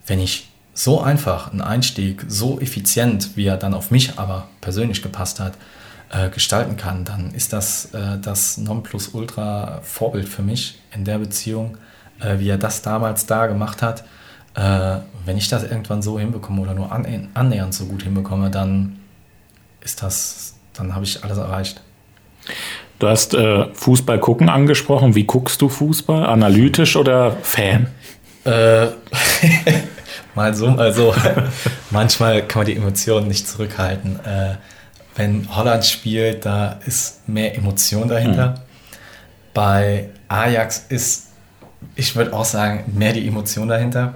wenn 0.07 0.19
ich 0.19 0.49
so 0.75 1.01
einfach 1.01 1.51
einen 1.51 1.61
Einstieg, 1.61 2.25
so 2.27 2.59
effizient, 2.59 3.35
wie 3.35 3.45
er 3.45 3.57
dann 3.57 3.73
auf 3.73 3.91
mich 3.91 4.19
aber 4.19 4.49
persönlich 4.59 5.01
gepasst 5.01 5.39
hat, 5.39 5.53
äh, 6.11 6.29
gestalten 6.29 6.75
kann, 6.75 7.05
dann 7.05 7.33
ist 7.33 7.53
das 7.53 7.93
äh, 7.93 8.19
das 8.21 8.57
Nonplusultra-Vorbild 8.57 10.27
für 10.27 10.43
mich 10.43 10.79
in 10.93 11.05
der 11.05 11.17
Beziehung, 11.17 11.77
äh, 12.19 12.39
wie 12.39 12.49
er 12.49 12.57
das 12.57 12.81
damals 12.81 13.25
da 13.25 13.47
gemacht 13.47 13.81
hat. 13.81 14.03
Äh, 14.53 14.97
wenn 15.25 15.37
ich 15.37 15.47
das 15.47 15.63
irgendwann 15.63 16.01
so 16.01 16.19
hinbekomme 16.19 16.61
oder 16.61 16.73
nur 16.73 16.91
annähernd 16.91 17.73
so 17.73 17.85
gut 17.85 18.03
hinbekomme, 18.03 18.51
dann 18.51 18.99
ist 19.79 20.03
das, 20.03 20.55
dann 20.73 20.93
habe 20.93 21.05
ich 21.05 21.23
alles 21.23 21.37
erreicht. 21.37 21.81
Du 22.99 23.07
hast 23.07 23.33
äh, 23.33 23.73
Fußball 23.73 24.19
gucken 24.19 24.49
angesprochen. 24.49 25.15
Wie 25.15 25.23
guckst 25.23 25.61
du 25.61 25.69
Fußball? 25.69 26.25
Analytisch 26.25 26.97
oder 26.97 27.31
Fan? 27.31 27.87
Äh, 28.43 28.87
mal 30.35 30.53
so, 30.53 30.69
mal 30.69 30.93
so. 30.93 31.13
Manchmal 31.91 32.41
kann 32.47 32.61
man 32.61 32.65
die 32.67 32.75
Emotionen 32.75 33.27
nicht 33.27 33.47
zurückhalten. 33.47 34.19
Äh, 34.25 34.55
wenn 35.15 35.47
Holland 35.55 35.85
spielt, 35.85 36.45
da 36.45 36.79
ist 36.85 37.27
mehr 37.27 37.57
Emotion 37.57 38.07
dahinter. 38.07 38.49
Mhm. 38.49 38.55
Bei 39.53 40.09
Ajax 40.27 40.85
ist, 40.89 41.27
ich 41.95 42.15
würde 42.15 42.33
auch 42.33 42.45
sagen, 42.45 42.83
mehr 42.93 43.13
die 43.13 43.25
Emotion 43.27 43.67
dahinter. 43.67 44.15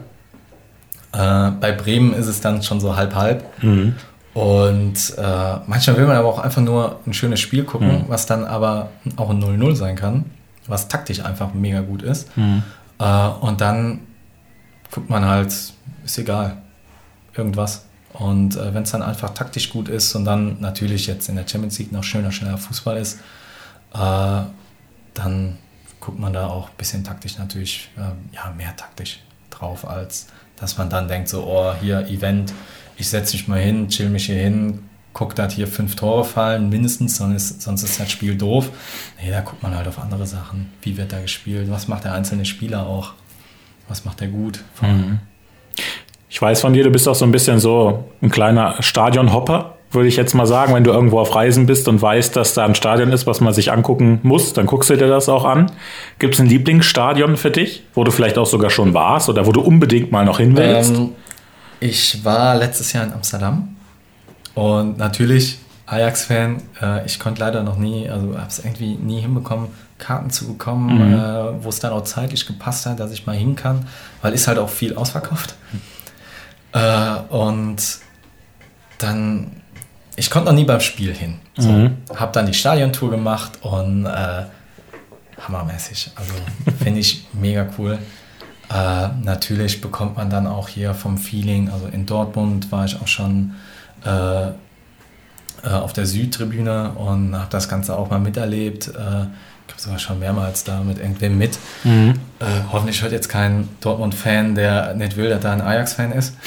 Äh, 1.14 1.52
bei 1.52 1.72
Bremen 1.72 2.14
ist 2.14 2.28
es 2.28 2.42
dann 2.42 2.62
schon 2.62 2.80
so 2.80 2.96
halb-halb. 2.96 3.44
Mhm. 3.64 3.96
Und 4.34 5.14
äh, 5.18 5.56
manchmal 5.68 5.98
will 5.98 6.06
man 6.06 6.18
aber 6.18 6.28
auch 6.28 6.40
einfach 6.40 6.62
nur 6.62 7.00
ein 7.06 7.14
schönes 7.14 7.40
Spiel 7.40 7.64
gucken, 7.64 8.04
mhm. 8.04 8.04
was 8.08 8.26
dann 8.26 8.46
aber 8.46 8.90
auch 9.16 9.30
ein 9.30 9.42
0-0 9.42 9.76
sein 9.76 9.96
kann, 9.96 10.26
was 10.68 10.88
taktisch 10.88 11.24
einfach 11.24 11.54
mega 11.54 11.82
gut 11.82 12.04
ist. 12.04 12.36
Mhm. 12.38 12.64
Äh, 13.00 13.28
und 13.42 13.62
dann 13.62 14.02
guckt 14.92 15.10
man 15.10 15.26
halt 15.26 15.54
ist 16.10 16.18
egal. 16.18 16.58
Irgendwas. 17.36 17.86
Und 18.14 18.56
äh, 18.56 18.74
wenn 18.74 18.84
es 18.84 18.92
dann 18.92 19.04
einfach 19.04 19.34
taktisch 19.34 19.70
gut 19.70 19.88
ist 19.88 20.16
und 20.16 20.26
dann 20.26 20.60
natürlich 20.60 21.08
jetzt 21.08 21.30
in 21.30 21.36
der 21.36 21.48
Champions 21.48 21.78
League 21.80 21.92
noch 21.92 22.04
schöner, 22.04 22.32
schneller 22.32 22.58
Fußball 22.58 22.98
ist, 22.98 23.20
äh, 23.94 24.42
dann 25.14 25.58
guckt 26.00 26.20
man 26.20 26.34
da 26.34 26.48
auch 26.48 26.70
ein 26.70 26.76
bisschen 26.78 27.04
taktisch 27.04 27.38
natürlich, 27.38 27.90
äh, 27.98 28.36
ja, 28.36 28.52
mehr 28.56 28.76
taktisch 28.76 29.20
drauf, 29.50 29.88
als 29.88 30.28
dass 30.56 30.78
man 30.78 30.90
dann 30.90 31.08
denkt, 31.08 31.30
so, 31.30 31.46
oh, 31.46 31.74
hier 31.80 32.08
Event, 32.08 32.54
ich 32.98 33.08
setze 33.08 33.38
mich 33.38 33.48
mal 33.48 33.60
hin, 33.60 33.88
chill 33.90 34.10
mich 34.10 34.26
hier 34.26 34.40
hin, 34.40 34.80
guck, 35.14 35.36
dass 35.36 35.54
hier 35.54 35.68
fünf 35.68 35.96
Tore 35.96 36.26
fallen, 36.26 36.70
mindestens, 36.70 37.18
sonst 37.18 37.36
ist, 37.36 37.62
sonst 37.62 37.84
ist 37.84 38.00
das 38.00 38.12
Spiel 38.12 38.36
doof. 38.36 38.70
Nee, 39.22 39.32
da 39.32 39.42
guckt 39.42 39.62
man 39.64 39.76
halt 39.76 39.88
auf 39.88 40.00
andere 40.00 40.26
Sachen. 40.26 40.72
Wie 40.82 40.98
wird 40.98 41.12
da 41.12 41.22
gespielt? 41.22 41.70
Was 41.70 41.88
macht 41.88 42.06
der 42.06 42.14
einzelne 42.14 42.46
Spieler 42.46 42.86
auch? 42.86 43.14
Was 43.88 44.06
macht 44.06 44.22
er 44.22 44.28
gut? 44.28 44.64
Mhm. 44.82 45.20
Ich 46.30 46.40
weiß 46.40 46.62
von 46.62 46.74
dir, 46.74 46.84
du 46.84 46.92
bist 46.92 47.08
auch 47.08 47.16
so 47.16 47.26
ein 47.26 47.32
bisschen 47.32 47.60
so 47.60 48.06
ein 48.22 48.30
kleiner 48.30 48.76
Stadionhopper, 48.82 49.74
würde 49.92 50.08
ich 50.08 50.16
jetzt 50.16 50.36
mal 50.36 50.46
sagen. 50.46 50.76
Wenn 50.76 50.84
du 50.84 50.92
irgendwo 50.92 51.20
auf 51.20 51.34
Reisen 51.34 51.66
bist 51.66 51.88
und 51.88 52.02
weißt, 52.02 52.36
dass 52.36 52.54
da 52.54 52.66
ein 52.66 52.76
Stadion 52.76 53.12
ist, 53.12 53.26
was 53.26 53.42
man 53.42 53.52
sich 53.54 53.72
angucken 53.72 54.20
muss, 54.22 54.54
dann 54.54 54.68
guckst 54.68 54.92
du 54.92 54.96
dir 54.96 55.08
das 55.08 55.28
auch 55.28 55.44
an. 55.44 55.72
Gibt 56.20 56.36
es 56.36 56.40
ein 56.40 56.46
Lieblingsstadion 56.46 57.36
für 57.36 57.50
dich, 57.50 57.84
wo 57.96 58.04
du 58.04 58.12
vielleicht 58.12 58.38
auch 58.38 58.46
sogar 58.46 58.70
schon 58.70 58.94
warst 58.94 59.28
oder 59.28 59.48
wo 59.48 59.52
du 59.52 59.62
unbedingt 59.62 60.12
mal 60.12 60.24
noch 60.24 60.38
hin 60.38 60.56
willst? 60.56 60.92
Ähm, 60.92 61.10
ich 61.80 62.24
war 62.24 62.56
letztes 62.56 62.94
Jahr 62.94 63.06
in 63.06 63.14
Amsterdam 63.14 63.76
und 64.54 65.00
natürlich 65.00 65.58
Ajax-Fan. 65.88 66.62
Äh, 66.80 67.06
ich 67.08 67.20
konnte 67.20 67.40
leider 67.42 67.64
noch 67.64 67.78
nie, 67.78 68.08
also 68.08 68.38
habe 68.38 68.50
es 68.50 68.60
irgendwie 68.60 68.96
nie 68.96 69.22
hinbekommen, 69.22 69.70
Karten 69.98 70.30
zu 70.30 70.48
bekommen, 70.48 71.08
mhm. 71.08 71.14
äh, 71.14 71.64
wo 71.64 71.70
es 71.70 71.80
dann 71.80 71.92
auch 71.92 72.04
zeitlich 72.04 72.46
gepasst 72.46 72.86
hat, 72.86 73.00
dass 73.00 73.12
ich 73.12 73.26
mal 73.26 73.36
hin 73.36 73.56
kann, 73.56 73.88
weil 74.22 74.34
ist 74.34 74.48
halt 74.48 74.60
auch 74.60 74.70
viel 74.70 74.96
ausverkauft. 74.96 75.56
Äh, 76.74 77.16
und 77.30 77.78
dann, 78.98 79.52
ich 80.16 80.30
konnte 80.30 80.50
noch 80.50 80.56
nie 80.56 80.66
beim 80.66 80.80
Spiel 80.80 81.14
hin. 81.14 81.40
So, 81.58 81.70
mhm. 81.70 81.98
Habe 82.16 82.32
dann 82.32 82.46
die 82.46 82.54
Stadiontour 82.54 83.10
gemacht 83.10 83.60
und 83.62 84.06
äh, 84.06 84.46
hammermäßig. 85.42 86.12
Also 86.16 86.34
finde 86.84 87.00
ich 87.00 87.28
mega 87.34 87.68
cool. 87.78 87.98
Äh, 88.72 89.08
natürlich 89.24 89.82
bekommt 89.82 90.18
man 90.18 90.30
dann 90.30 90.46
auch 90.46 90.68
hier 90.68 90.94
vom 90.94 91.18
Feeling, 91.18 91.70
also 91.70 91.88
in 91.88 92.06
Dortmund 92.06 92.72
war 92.72 92.86
ich 92.86 93.02
auch 93.02 93.08
schon 93.08 93.56
äh, 94.06 94.50
äh 94.50 94.52
auf 95.64 95.92
der 95.92 96.06
Südtribüne 96.06 96.92
und 96.92 97.36
habe 97.36 97.50
das 97.50 97.68
Ganze 97.68 97.98
auch 97.98 98.12
mal 98.12 98.20
miterlebt. 98.20 98.90
Äh, 98.90 99.26
sogar 99.80 100.00
schon 100.00 100.20
mehrmals 100.20 100.64
da 100.64 100.82
mit 100.82 100.98
irgendwem 100.98 101.38
mit. 101.38 101.58
Mhm. 101.84 102.20
Äh, 102.40 102.46
hoffentlich 102.72 103.02
hört 103.02 103.12
jetzt 103.12 103.30
kein 103.30 103.70
Dortmund-Fan, 103.82 104.56
der 104.56 104.94
nicht 104.96 105.16
will, 105.16 105.30
dass 105.30 105.42
da 105.42 105.54
ein 105.54 105.62
Ajax-Fan 105.62 106.12
ist. 106.12 106.36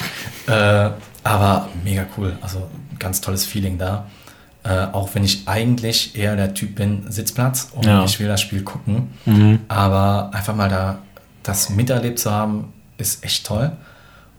Äh, 0.49 0.91
aber 1.23 1.69
mega 1.85 2.05
cool. 2.17 2.37
Also 2.41 2.69
ganz 2.99 3.21
tolles 3.21 3.47
Feeling 3.47 3.79
da. 3.79 4.07
Äh, 4.65 4.87
auch 4.91 5.15
wenn 5.15 5.23
ich 5.23 5.47
eigentlich 5.47 6.17
eher 6.17 6.35
der 6.35 6.53
Typ 6.53 6.75
bin, 6.75 7.05
Sitzplatz 7.09 7.69
und 7.73 7.87
ja. 7.87 8.05
ich 8.05 8.19
will 8.19 8.27
das 8.27 8.41
Spiel 8.41 8.63
gucken. 8.63 9.13
Mhm. 9.25 9.61
Aber 9.69 10.31
einfach 10.35 10.57
mal 10.57 10.69
da 10.69 10.99
das 11.45 11.71
miterlebt 11.71 12.19
zu 12.19 12.33
haben, 12.33 12.73
ist 12.99 13.25
echt 13.25 13.47
toll. 13.47 13.71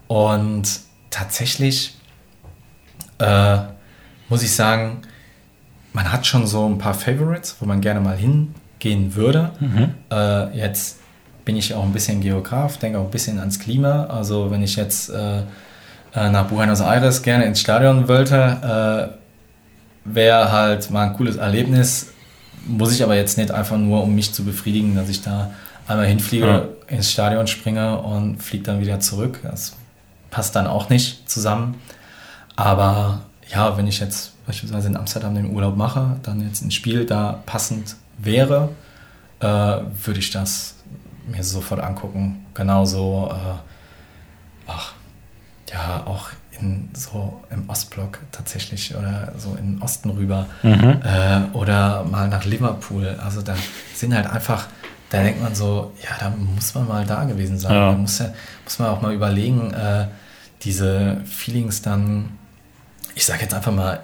Und 0.08 0.82
tatsächlich 1.10 1.98
äh, 3.20 3.58
muss 4.28 4.44
ich 4.44 4.54
sagen, 4.54 5.04
man 5.94 6.12
hat 6.12 6.26
schon 6.26 6.48
so 6.48 6.68
ein 6.68 6.78
paar 6.78 6.94
Favorites, 6.94 7.56
wo 7.60 7.66
man 7.66 7.80
gerne 7.80 8.02
mal 8.02 8.18
hin 8.18 8.54
gehen 8.84 9.16
würde. 9.16 9.52
Mhm. 9.60 9.94
Äh, 10.12 10.58
jetzt 10.58 11.00
bin 11.46 11.56
ich 11.56 11.74
auch 11.74 11.84
ein 11.84 11.94
bisschen 11.94 12.20
Geograf, 12.20 12.78
denke 12.78 13.00
auch 13.00 13.06
ein 13.06 13.12
bisschen 13.12 13.40
ans 13.40 13.58
Klima. 13.58 14.06
Also 14.08 14.52
wenn 14.52 14.62
ich 14.62 14.76
jetzt 14.76 15.10
äh, 15.10 15.40
äh 16.14 16.30
nach 16.30 16.48
Buenos 16.48 16.82
Aires 16.82 17.24
gerne 17.24 17.46
ins 17.46 17.62
Stadion 17.62 18.08
wollte, 18.10 19.16
äh, 19.16 20.14
wäre 20.14 20.52
halt 20.52 20.92
mal 20.92 21.08
ein 21.08 21.14
cooles 21.14 21.38
Erlebnis. 21.38 22.12
Muss 22.66 22.94
ich 22.94 23.04
aber 23.04 23.16
jetzt 23.16 23.38
nicht 23.38 23.52
einfach 23.52 23.78
nur, 23.78 24.04
um 24.04 24.14
mich 24.14 24.34
zu 24.34 24.44
befriedigen, 24.44 24.96
dass 24.96 25.10
ich 25.10 25.22
da 25.22 25.52
einmal 25.88 26.06
hinfliege, 26.06 26.46
ja. 26.46 26.66
ins 26.88 27.10
Stadion 27.12 27.48
springe 27.48 28.00
und 28.00 28.44
fliege 28.44 28.66
dann 28.66 28.82
wieder 28.82 29.00
zurück. 29.00 29.40
Das 29.44 29.76
passt 30.30 30.56
dann 30.56 30.68
auch 30.68 30.90
nicht 30.90 31.30
zusammen. 31.30 31.76
Aber 32.58 33.22
ja, 33.50 33.78
wenn 33.78 33.88
ich 33.88 34.00
jetzt 34.00 34.34
beispielsweise 34.46 34.90
in 34.90 34.98
Amsterdam 34.98 35.36
den 35.36 35.52
Urlaub 35.52 35.78
mache, 35.78 36.18
dann 36.24 36.46
jetzt 36.46 36.62
ein 36.62 36.72
Spiel 36.72 37.06
da 37.06 37.42
passend 37.46 37.96
wäre, 38.18 38.70
äh, 39.40 39.46
würde 39.46 40.20
ich 40.20 40.32
das 40.32 40.76
mir 41.28 41.44
sofort 41.44 41.82
angucken. 41.82 42.46
Genauso, 42.54 43.32
äh, 43.32 44.68
ach, 44.68 44.94
ja, 45.72 46.04
auch 46.06 46.30
in, 46.60 46.90
so 46.94 47.42
im 47.50 47.70
Ostblock 47.70 48.20
tatsächlich 48.32 48.96
oder 48.96 49.34
so 49.38 49.56
in 49.56 49.76
den 49.76 49.82
Osten 49.82 50.10
rüber 50.12 50.48
mhm. 50.62 51.02
äh, 51.04 51.42
oder 51.54 52.04
mal 52.04 52.28
nach 52.28 52.46
Liverpool. 52.46 53.18
Also 53.24 53.42
da 53.42 53.56
sind 53.96 54.14
halt 54.14 54.28
einfach, 54.28 54.68
da 55.10 55.24
denkt 55.24 55.42
man 55.42 55.56
so, 55.56 55.94
ja, 56.04 56.10
da 56.20 56.30
muss 56.30 56.76
man 56.76 56.88
mal 56.88 57.06
da 57.06 57.24
gewesen 57.24 57.58
sein. 57.58 57.74
Ja. 57.74 57.92
Da 57.92 57.98
muss, 57.98 58.20
ja, 58.20 58.34
muss 58.64 58.80
man 58.80 58.90
auch 58.90 59.02
mal 59.02 59.14
überlegen, 59.14 59.74
äh, 59.74 60.08
diese 60.62 61.18
Feelings 61.26 61.82
dann, 61.82 62.38
ich 63.16 63.26
sage 63.26 63.42
jetzt 63.42 63.54
einfach 63.54 63.74
mal, 63.74 64.02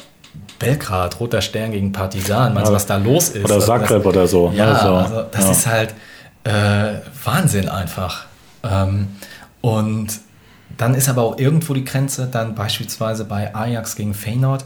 Belgrad, 0.60 1.20
Roter 1.20 1.42
Stern 1.42 1.72
gegen 1.72 1.92
Partisan, 1.92 2.54
meinst 2.54 2.70
du, 2.70 2.76
was 2.76 2.86
da 2.86 2.98
los 2.98 3.30
ist? 3.30 3.46
Oder 3.46 3.60
Zagreb 3.60 4.06
oder 4.06 4.28
so. 4.28 4.52
Ja, 4.56 4.74
also, 4.74 4.94
also 4.96 5.24
das 5.32 5.46
ja. 5.46 5.52
ist 5.52 5.68
halt 5.68 5.94
äh, 6.44 7.00
Wahnsinn 7.24 7.70
einfach. 7.70 8.26
Ähm, 8.64 9.08
und 9.62 10.08
dann 10.78 10.96
ist 10.96 11.10
aber 11.10 11.24
auch 11.24 11.38
irgendwo 11.38 11.74
die 11.74 11.86
Grenze, 11.86 12.28
dann 12.28 12.56
beispielsweise 12.56 13.26
bei 13.26 13.54
Ajax 13.56 13.96
gegen 13.96 14.14
Feyenoord, 14.14 14.66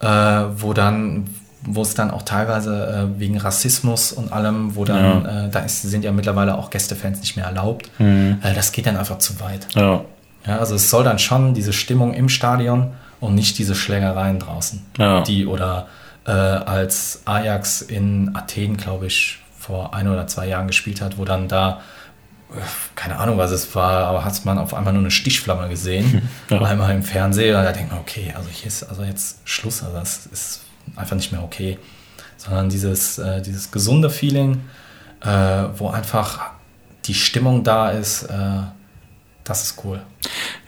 äh, 0.00 0.06
wo 0.06 0.72
dann 0.72 1.26
wo 1.64 1.82
es 1.82 1.94
dann 1.94 2.10
auch 2.10 2.22
teilweise 2.22 3.08
äh, 3.16 3.20
wegen 3.20 3.38
Rassismus 3.38 4.12
und 4.12 4.32
allem, 4.32 4.74
wo 4.74 4.84
dann, 4.84 5.24
ja. 5.24 5.46
Äh, 5.46 5.50
da 5.50 5.60
ist, 5.60 5.82
sind 5.82 6.04
ja 6.04 6.12
mittlerweile 6.12 6.58
auch 6.58 6.70
Gästefans 6.70 7.20
nicht 7.20 7.36
mehr 7.36 7.46
erlaubt. 7.46 7.88
Mhm. 7.98 8.38
Äh, 8.42 8.54
das 8.54 8.72
geht 8.72 8.86
dann 8.86 8.96
einfach 8.96 9.18
zu 9.18 9.38
weit. 9.40 9.66
Ja. 9.74 10.00
ja. 10.46 10.58
Also 10.58 10.74
es 10.74 10.90
soll 10.90 11.04
dann 11.04 11.18
schon 11.18 11.54
diese 11.54 11.72
Stimmung 11.72 12.14
im 12.14 12.28
Stadion 12.28 12.88
und 13.22 13.36
nicht 13.36 13.56
diese 13.58 13.74
Schlägereien 13.74 14.40
draußen. 14.40 14.82
Ja. 14.98 15.22
Die 15.22 15.46
oder 15.46 15.86
äh, 16.26 16.32
als 16.32 17.22
Ajax 17.24 17.80
in 17.80 18.34
Athen, 18.34 18.76
glaube 18.76 19.06
ich, 19.06 19.38
vor 19.58 19.94
ein 19.94 20.08
oder 20.08 20.26
zwei 20.26 20.48
Jahren 20.48 20.66
gespielt 20.66 21.00
hat, 21.00 21.18
wo 21.18 21.24
dann 21.24 21.46
da 21.46 21.80
äh, 22.50 22.60
keine 22.96 23.18
Ahnung, 23.18 23.38
was 23.38 23.52
es 23.52 23.74
war, 23.76 24.06
aber 24.06 24.24
hat 24.24 24.44
man 24.44 24.58
auf 24.58 24.74
einmal 24.74 24.92
nur 24.92 25.02
eine 25.02 25.12
Stichflamme 25.12 25.68
gesehen, 25.68 26.28
ja. 26.50 26.60
einmal 26.62 26.92
im 26.92 27.04
Fernsehen, 27.04 27.54
und 27.54 27.62
da 27.62 27.70
denkt 27.72 27.92
man, 27.92 28.00
okay, 28.00 28.34
also 28.36 28.48
hier 28.50 28.66
ist 28.66 28.82
also 28.82 29.04
jetzt 29.04 29.38
Schluss, 29.44 29.84
also 29.84 29.96
das 29.96 30.26
ist 30.26 30.62
einfach 30.96 31.14
nicht 31.14 31.30
mehr 31.30 31.44
okay, 31.44 31.78
sondern 32.36 32.68
dieses, 32.70 33.18
äh, 33.18 33.40
dieses 33.40 33.70
gesunde 33.70 34.10
Feeling, 34.10 34.62
äh, 35.20 35.28
wo 35.76 35.90
einfach 35.90 36.50
die 37.04 37.14
Stimmung 37.14 37.62
da 37.62 37.90
ist, 37.90 38.24
äh, 38.24 38.62
das 39.44 39.62
ist 39.62 39.84
cool. 39.84 40.00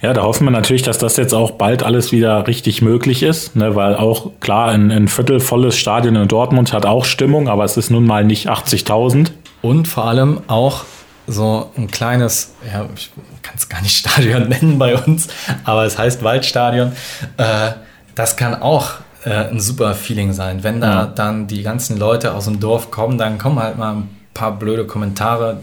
Ja, 0.02 0.12
da 0.12 0.22
hoffen 0.22 0.44
wir 0.44 0.50
natürlich, 0.50 0.82
dass 0.82 0.98
das 0.98 1.16
jetzt 1.16 1.32
auch 1.32 1.52
bald 1.52 1.82
alles 1.82 2.12
wieder 2.12 2.46
richtig 2.46 2.82
möglich 2.82 3.22
ist, 3.22 3.56
ne, 3.56 3.74
weil 3.74 3.94
auch 3.96 4.32
klar, 4.40 4.68
ein, 4.70 4.90
ein 4.90 5.08
viertelvolles 5.08 5.76
Stadion 5.76 6.16
in 6.16 6.28
Dortmund 6.28 6.72
hat 6.72 6.86
auch 6.86 7.04
Stimmung, 7.04 7.48
aber 7.48 7.64
es 7.64 7.76
ist 7.76 7.90
nun 7.90 8.04
mal 8.04 8.24
nicht 8.24 8.48
80.000. 8.48 9.30
Und 9.62 9.88
vor 9.88 10.04
allem 10.06 10.40
auch 10.48 10.84
so 11.26 11.70
ein 11.76 11.90
kleines, 11.90 12.54
ja, 12.70 12.86
ich 12.94 13.10
kann 13.42 13.54
es 13.56 13.68
gar 13.68 13.80
nicht 13.82 13.96
Stadion 13.96 14.48
nennen 14.48 14.78
bei 14.78 14.96
uns, 14.96 15.28
aber 15.64 15.84
es 15.84 15.98
heißt 15.98 16.22
Waldstadion. 16.22 16.92
Äh, 17.36 17.72
das 18.14 18.36
kann 18.36 18.60
auch 18.60 18.94
äh, 19.24 19.30
ein 19.30 19.60
super 19.60 19.94
Feeling 19.94 20.32
sein. 20.32 20.62
Wenn 20.62 20.80
da 20.80 20.94
ja. 20.94 21.06
dann 21.06 21.46
die 21.46 21.62
ganzen 21.62 21.98
Leute 21.98 22.34
aus 22.34 22.44
dem 22.44 22.60
Dorf 22.60 22.90
kommen, 22.90 23.18
dann 23.18 23.38
kommen 23.38 23.58
halt 23.58 23.78
mal 23.78 23.94
ein 23.94 24.08
paar 24.34 24.58
blöde 24.58 24.86
Kommentare, 24.86 25.60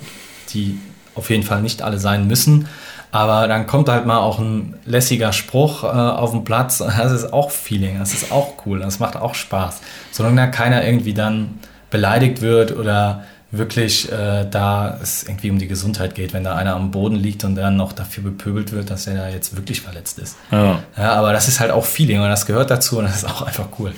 die 0.53 0.79
auf 1.15 1.29
jeden 1.29 1.43
Fall 1.43 1.61
nicht 1.61 1.81
alle 1.81 1.99
sein 1.99 2.27
müssen. 2.27 2.67
Aber 3.11 3.47
dann 3.47 3.67
kommt 3.67 3.89
halt 3.89 4.05
mal 4.05 4.19
auch 4.19 4.39
ein 4.39 4.75
lässiger 4.85 5.33
Spruch 5.33 5.83
äh, 5.83 5.87
auf 5.87 6.31
den 6.31 6.43
Platz. 6.43 6.81
Das 7.01 7.11
ist 7.11 7.33
auch 7.33 7.51
Feeling, 7.51 7.99
das 7.99 8.13
ist 8.13 8.31
auch 8.31 8.53
cool, 8.65 8.79
das 8.79 8.99
macht 8.99 9.15
auch 9.15 9.33
Spaß. 9.33 9.81
Solange 10.11 10.35
da 10.37 10.47
keiner 10.47 10.85
irgendwie 10.85 11.13
dann 11.13 11.59
beleidigt 11.89 12.41
wird 12.41 12.75
oder 12.75 13.23
wirklich 13.51 14.09
äh, 14.11 14.45
da 14.49 14.97
es 15.01 15.23
irgendwie 15.23 15.49
um 15.49 15.59
die 15.59 15.67
Gesundheit 15.67 16.15
geht, 16.15 16.33
wenn 16.33 16.43
da 16.43 16.55
einer 16.55 16.75
am 16.75 16.91
Boden 16.91 17.15
liegt 17.15 17.43
und 17.43 17.55
dann 17.55 17.75
noch 17.75 17.91
dafür 17.91 18.23
bepöbelt 18.23 18.71
wird, 18.71 18.89
dass 18.89 19.07
er 19.07 19.15
da 19.15 19.29
jetzt 19.29 19.55
wirklich 19.55 19.81
verletzt 19.81 20.19
ist. 20.19 20.37
Ja. 20.51 20.79
ja 20.97 21.13
aber 21.13 21.33
das 21.33 21.47
ist 21.47 21.59
halt 21.59 21.71
auch 21.71 21.85
Feeling 21.85 22.21
und 22.21 22.29
das 22.29 22.45
gehört 22.45 22.69
dazu 22.69 22.99
und 22.99 23.05
das 23.05 23.17
ist 23.17 23.25
auch 23.25 23.41
einfach 23.41 23.67
cool. 23.79 23.93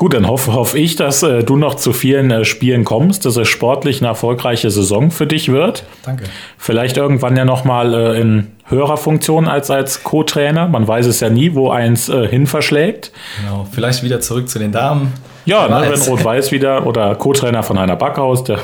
Gut, 0.00 0.14
dann 0.14 0.26
hoffe, 0.26 0.54
hoffe 0.54 0.78
ich, 0.78 0.96
dass 0.96 1.22
äh, 1.22 1.44
du 1.44 1.58
noch 1.58 1.74
zu 1.74 1.92
vielen 1.92 2.30
äh, 2.30 2.46
Spielen 2.46 2.84
kommst, 2.84 3.26
dass 3.26 3.36
es 3.36 3.48
sportlich 3.48 4.00
eine 4.00 4.08
erfolgreiche 4.08 4.70
Saison 4.70 5.10
für 5.10 5.26
dich 5.26 5.52
wird. 5.52 5.84
Danke. 6.06 6.24
Vielleicht 6.56 6.96
irgendwann 6.96 7.36
ja 7.36 7.44
nochmal 7.44 7.92
äh, 7.92 8.18
in 8.18 8.46
höherer 8.64 8.96
Funktion 8.96 9.46
als 9.46 9.70
als 9.70 10.02
Co-Trainer. 10.02 10.68
Man 10.68 10.88
weiß 10.88 11.04
es 11.04 11.20
ja 11.20 11.28
nie, 11.28 11.54
wo 11.54 11.68
eins 11.68 12.08
äh, 12.08 12.26
hin 12.26 12.46
verschlägt. 12.46 13.12
Genau, 13.42 13.66
vielleicht 13.70 14.02
wieder 14.02 14.22
zurück 14.22 14.48
zu 14.48 14.58
den 14.58 14.72
Damen. 14.72 15.12
Ja, 15.44 15.68
ne, 15.68 15.90
wenn 15.90 16.00
Rot-Weiß 16.00 16.52
wieder 16.52 16.86
oder 16.86 17.14
Co-Trainer 17.14 17.62
von 17.62 17.78
Heiner 17.78 17.96
Backhaus, 17.96 18.44
der 18.44 18.58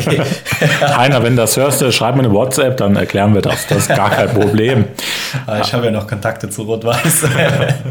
Heiner, 0.96 1.22
wenn 1.22 1.36
das 1.36 1.56
hörst, 1.56 1.84
schreib 1.92 2.14
mir 2.14 2.22
eine 2.22 2.32
WhatsApp, 2.32 2.76
dann 2.76 2.96
erklären 2.96 3.34
wir 3.34 3.42
das. 3.42 3.66
Das 3.66 3.78
ist 3.78 3.88
gar 3.88 4.10
kein 4.10 4.28
Problem. 4.28 4.84
Ich 5.60 5.74
habe 5.74 5.86
ja 5.86 5.90
noch 5.90 6.06
Kontakte 6.06 6.48
zu 6.48 6.62
Rot-Weiß. 6.62 7.24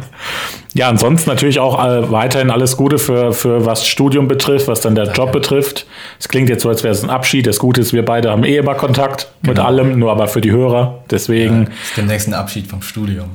ja, 0.73 0.87
ansonsten 0.87 1.29
natürlich 1.29 1.59
auch 1.59 1.83
äh, 1.83 2.11
weiterhin 2.11 2.49
alles 2.49 2.77
Gute 2.77 2.97
für, 2.97 3.33
für 3.33 3.65
was 3.65 3.87
Studium 3.87 4.27
betrifft, 4.27 4.67
was 4.67 4.81
dann 4.81 4.95
der. 4.95 5.11
Job 5.11 5.31
betrifft. 5.33 5.85
Es 6.19 6.29
klingt 6.29 6.49
jetzt 6.49 6.63
so, 6.63 6.69
als 6.69 6.83
wäre 6.83 6.93
es 6.93 7.03
ein 7.03 7.09
Abschied. 7.09 7.45
Das 7.45 7.59
Gute 7.59 7.81
ist, 7.81 7.91
wir 7.91 8.05
beide 8.05 8.31
haben 8.31 8.43
eh 8.45 8.57
immer 8.57 8.75
Kontakt 8.75 9.27
genau. 9.41 9.51
mit 9.51 9.59
allem, 9.59 9.99
nur 9.99 10.11
aber 10.11 10.27
für 10.27 10.41
die 10.41 10.51
Hörer. 10.51 10.99
Deswegen. 11.09 11.63
Ja, 11.63 11.69
ist 11.69 11.97
demnächst 11.97 12.27
ein 12.27 12.33
Abschied 12.33 12.67
vom 12.67 12.81
Studium. 12.81 13.31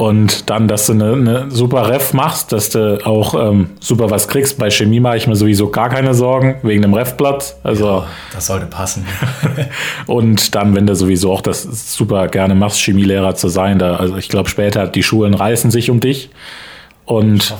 Und 0.00 0.48
dann, 0.48 0.66
dass 0.66 0.86
du 0.86 0.94
eine, 0.94 1.12
eine 1.12 1.50
super 1.50 1.90
Ref 1.90 2.14
machst, 2.14 2.52
dass 2.52 2.70
du 2.70 3.04
auch 3.04 3.34
ähm, 3.34 3.72
super 3.80 4.08
was 4.08 4.28
kriegst. 4.28 4.56
Bei 4.56 4.70
Chemie 4.70 4.98
mache 4.98 5.18
ich 5.18 5.26
mir 5.26 5.36
sowieso 5.36 5.68
gar 5.68 5.90
keine 5.90 6.14
Sorgen, 6.14 6.56
wegen 6.62 6.80
dem 6.80 6.94
Refplatz. 6.94 7.60
Also, 7.64 7.84
ja, 7.86 8.06
das 8.32 8.46
sollte 8.46 8.64
passen. 8.64 9.04
und 10.06 10.54
dann, 10.54 10.74
wenn 10.74 10.86
du 10.86 10.94
sowieso 10.96 11.30
auch 11.30 11.42
das 11.42 11.64
super 11.94 12.28
gerne 12.28 12.54
machst, 12.54 12.78
Chemielehrer 12.80 13.34
zu 13.34 13.48
sein, 13.48 13.78
da, 13.78 13.96
also 13.96 14.16
ich 14.16 14.30
glaube, 14.30 14.48
später 14.48 14.86
die 14.86 15.02
Schulen 15.02 15.34
reißen 15.34 15.70
sich 15.70 15.90
um 15.90 16.00
dich. 16.00 16.30
Und 17.04 17.54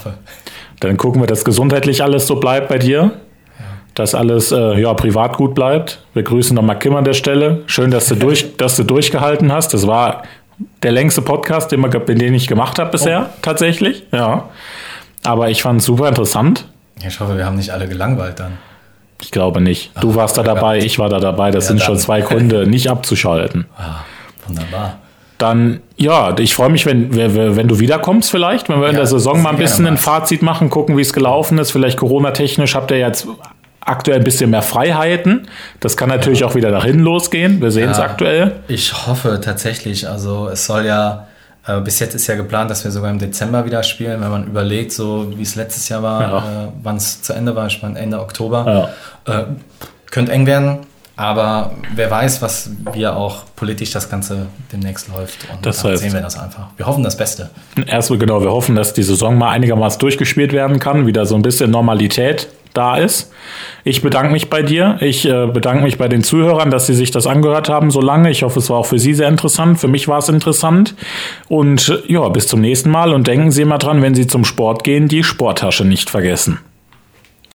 dann 0.80 0.96
gucken 0.96 1.20
wir, 1.20 1.26
dass 1.26 1.44
gesundheitlich 1.44 2.02
alles 2.02 2.26
so 2.26 2.36
bleibt 2.36 2.68
bei 2.68 2.78
dir 2.78 3.12
dass 3.94 4.14
alles 4.14 4.52
äh, 4.52 4.80
ja, 4.80 4.94
privat 4.94 5.36
gut 5.36 5.54
bleibt. 5.54 6.02
Wir 6.14 6.22
grüßen 6.22 6.54
nochmal 6.54 6.78
Kim 6.78 6.94
an 6.94 7.04
der 7.04 7.12
Stelle. 7.12 7.64
Schön, 7.66 7.90
dass 7.90 8.06
du, 8.06 8.14
durch, 8.16 8.56
dass 8.56 8.76
du 8.76 8.84
durchgehalten 8.84 9.52
hast. 9.52 9.74
Das 9.74 9.86
war 9.86 10.22
der 10.82 10.92
längste 10.92 11.22
Podcast, 11.22 11.72
den, 11.72 11.82
den 11.82 12.34
ich 12.34 12.46
gemacht 12.46 12.78
habe 12.78 12.90
bisher, 12.90 13.30
oh. 13.30 13.38
tatsächlich. 13.42 14.04
Ja. 14.12 14.48
Aber 15.22 15.50
ich 15.50 15.62
fand 15.62 15.80
es 15.80 15.86
super 15.86 16.08
interessant. 16.08 16.66
Ich 17.06 17.20
hoffe, 17.20 17.36
wir 17.36 17.46
haben 17.46 17.56
nicht 17.56 17.70
alle 17.70 17.88
gelangweilt 17.88 18.40
dann. 18.40 18.58
Ich 19.20 19.30
glaube 19.30 19.60
nicht. 19.60 19.92
Du 20.00 20.12
Ach, 20.12 20.16
warst 20.16 20.38
da 20.38 20.42
dabei, 20.42 20.78
ich 20.78 20.98
war 20.98 21.08
da 21.08 21.20
dabei. 21.20 21.50
Das 21.50 21.64
ja, 21.64 21.68
sind 21.68 21.82
schon 21.82 21.98
zwei 21.98 22.22
Gründe, 22.22 22.66
nicht 22.68 22.90
abzuschalten. 22.90 23.66
Ah, 23.76 24.00
wunderbar. 24.46 24.98
Dann, 25.36 25.80
ja, 25.96 26.36
ich 26.38 26.54
freue 26.54 26.68
mich, 26.68 26.84
wenn, 26.84 27.14
wenn 27.14 27.68
du 27.68 27.78
wiederkommst 27.78 28.30
vielleicht, 28.30 28.68
wenn 28.68 28.76
wir 28.76 28.84
ja, 28.84 28.90
in 28.90 28.96
der 28.96 29.06
Saison 29.06 29.40
mal 29.40 29.50
ein 29.50 29.56
bisschen 29.56 29.86
ein 29.86 29.96
Fazit 29.96 30.42
machen, 30.42 30.68
gucken, 30.68 30.98
wie 30.98 31.02
es 31.02 31.14
gelaufen 31.14 31.56
ist. 31.58 31.70
Vielleicht 31.70 31.96
Corona-technisch 31.96 32.74
habt 32.74 32.90
ihr 32.90 32.98
jetzt 32.98 33.26
aktuell 33.80 34.18
ein 34.18 34.24
bisschen 34.24 34.50
mehr 34.50 34.62
Freiheiten. 34.62 35.48
Das 35.80 35.96
kann 35.96 36.08
natürlich 36.08 36.40
ja. 36.40 36.46
auch 36.46 36.54
wieder 36.54 36.70
dahin 36.70 37.00
losgehen. 37.00 37.60
Wir 37.60 37.70
sehen 37.70 37.86
ja, 37.86 37.92
es 37.92 37.98
aktuell. 37.98 38.52
Ich 38.68 39.06
hoffe 39.06 39.40
tatsächlich. 39.42 40.08
Also 40.08 40.48
es 40.48 40.66
soll 40.66 40.86
ja, 40.86 41.26
äh, 41.66 41.80
bis 41.80 41.98
jetzt 41.98 42.14
ist 42.14 42.26
ja 42.26 42.36
geplant, 42.36 42.70
dass 42.70 42.84
wir 42.84 42.90
sogar 42.90 43.10
im 43.10 43.18
Dezember 43.18 43.64
wieder 43.64 43.82
spielen, 43.82 44.20
wenn 44.20 44.30
man 44.30 44.46
überlegt, 44.46 44.92
so 44.92 45.32
wie 45.36 45.42
es 45.42 45.56
letztes 45.56 45.88
Jahr 45.88 46.02
war, 46.02 46.20
ja. 46.20 46.38
äh, 46.38 46.68
wann 46.82 46.96
es 46.96 47.22
zu 47.22 47.32
Ende 47.32 47.56
war, 47.56 47.66
ich 47.66 47.82
meine 47.82 47.98
Ende 47.98 48.20
Oktober. 48.20 48.90
Äh, 49.26 49.44
könnte 50.10 50.32
eng 50.32 50.46
werden. 50.46 50.80
Aber 51.20 51.72
wer 51.94 52.10
weiß, 52.10 52.40
was 52.40 52.70
wir 52.94 53.14
auch 53.14 53.42
politisch 53.54 53.90
das 53.90 54.08
Ganze 54.08 54.46
demnächst 54.72 55.08
läuft. 55.08 55.46
Und 55.52 55.66
das 55.66 55.84
heißt, 55.84 56.02
sehen 56.02 56.14
wir 56.14 56.22
das 56.22 56.38
einfach. 56.38 56.68
Wir 56.78 56.86
hoffen 56.86 57.04
das 57.04 57.14
Beste. 57.14 57.50
Erstmal 57.86 58.18
genau, 58.18 58.40
wir 58.40 58.50
hoffen, 58.50 58.74
dass 58.74 58.94
die 58.94 59.02
Saison 59.02 59.36
mal 59.36 59.50
einigermaßen 59.50 59.98
durchgespielt 59.98 60.54
werden 60.54 60.78
kann, 60.78 61.06
wieder 61.06 61.26
so 61.26 61.34
ein 61.34 61.42
bisschen 61.42 61.70
Normalität 61.70 62.48
da 62.72 62.96
ist. 62.96 63.30
Ich 63.84 64.00
bedanke 64.00 64.32
mich 64.32 64.48
bei 64.48 64.62
dir. 64.62 64.96
Ich 65.00 65.28
äh, 65.28 65.46
bedanke 65.46 65.82
mich 65.82 65.98
bei 65.98 66.08
den 66.08 66.24
Zuhörern, 66.24 66.70
dass 66.70 66.86
sie 66.86 66.94
sich 66.94 67.10
das 67.10 67.26
angehört 67.26 67.68
haben 67.68 67.90
so 67.90 68.00
lange. 68.00 68.30
Ich 68.30 68.42
hoffe, 68.42 68.58
es 68.58 68.70
war 68.70 68.78
auch 68.78 68.86
für 68.86 68.98
Sie 68.98 69.12
sehr 69.12 69.28
interessant. 69.28 69.78
Für 69.78 69.88
mich 69.88 70.08
war 70.08 70.20
es 70.20 70.30
interessant. 70.30 70.94
Und 71.48 72.02
ja, 72.06 72.26
bis 72.30 72.46
zum 72.46 72.62
nächsten 72.62 72.88
Mal. 72.88 73.12
Und 73.12 73.26
denken 73.26 73.50
Sie 73.50 73.60
immer 73.60 73.76
dran, 73.76 74.00
wenn 74.00 74.14
Sie 74.14 74.26
zum 74.26 74.46
Sport 74.46 74.84
gehen, 74.84 75.06
die 75.06 75.22
Sporttasche 75.22 75.84
nicht 75.84 76.08
vergessen. 76.08 76.60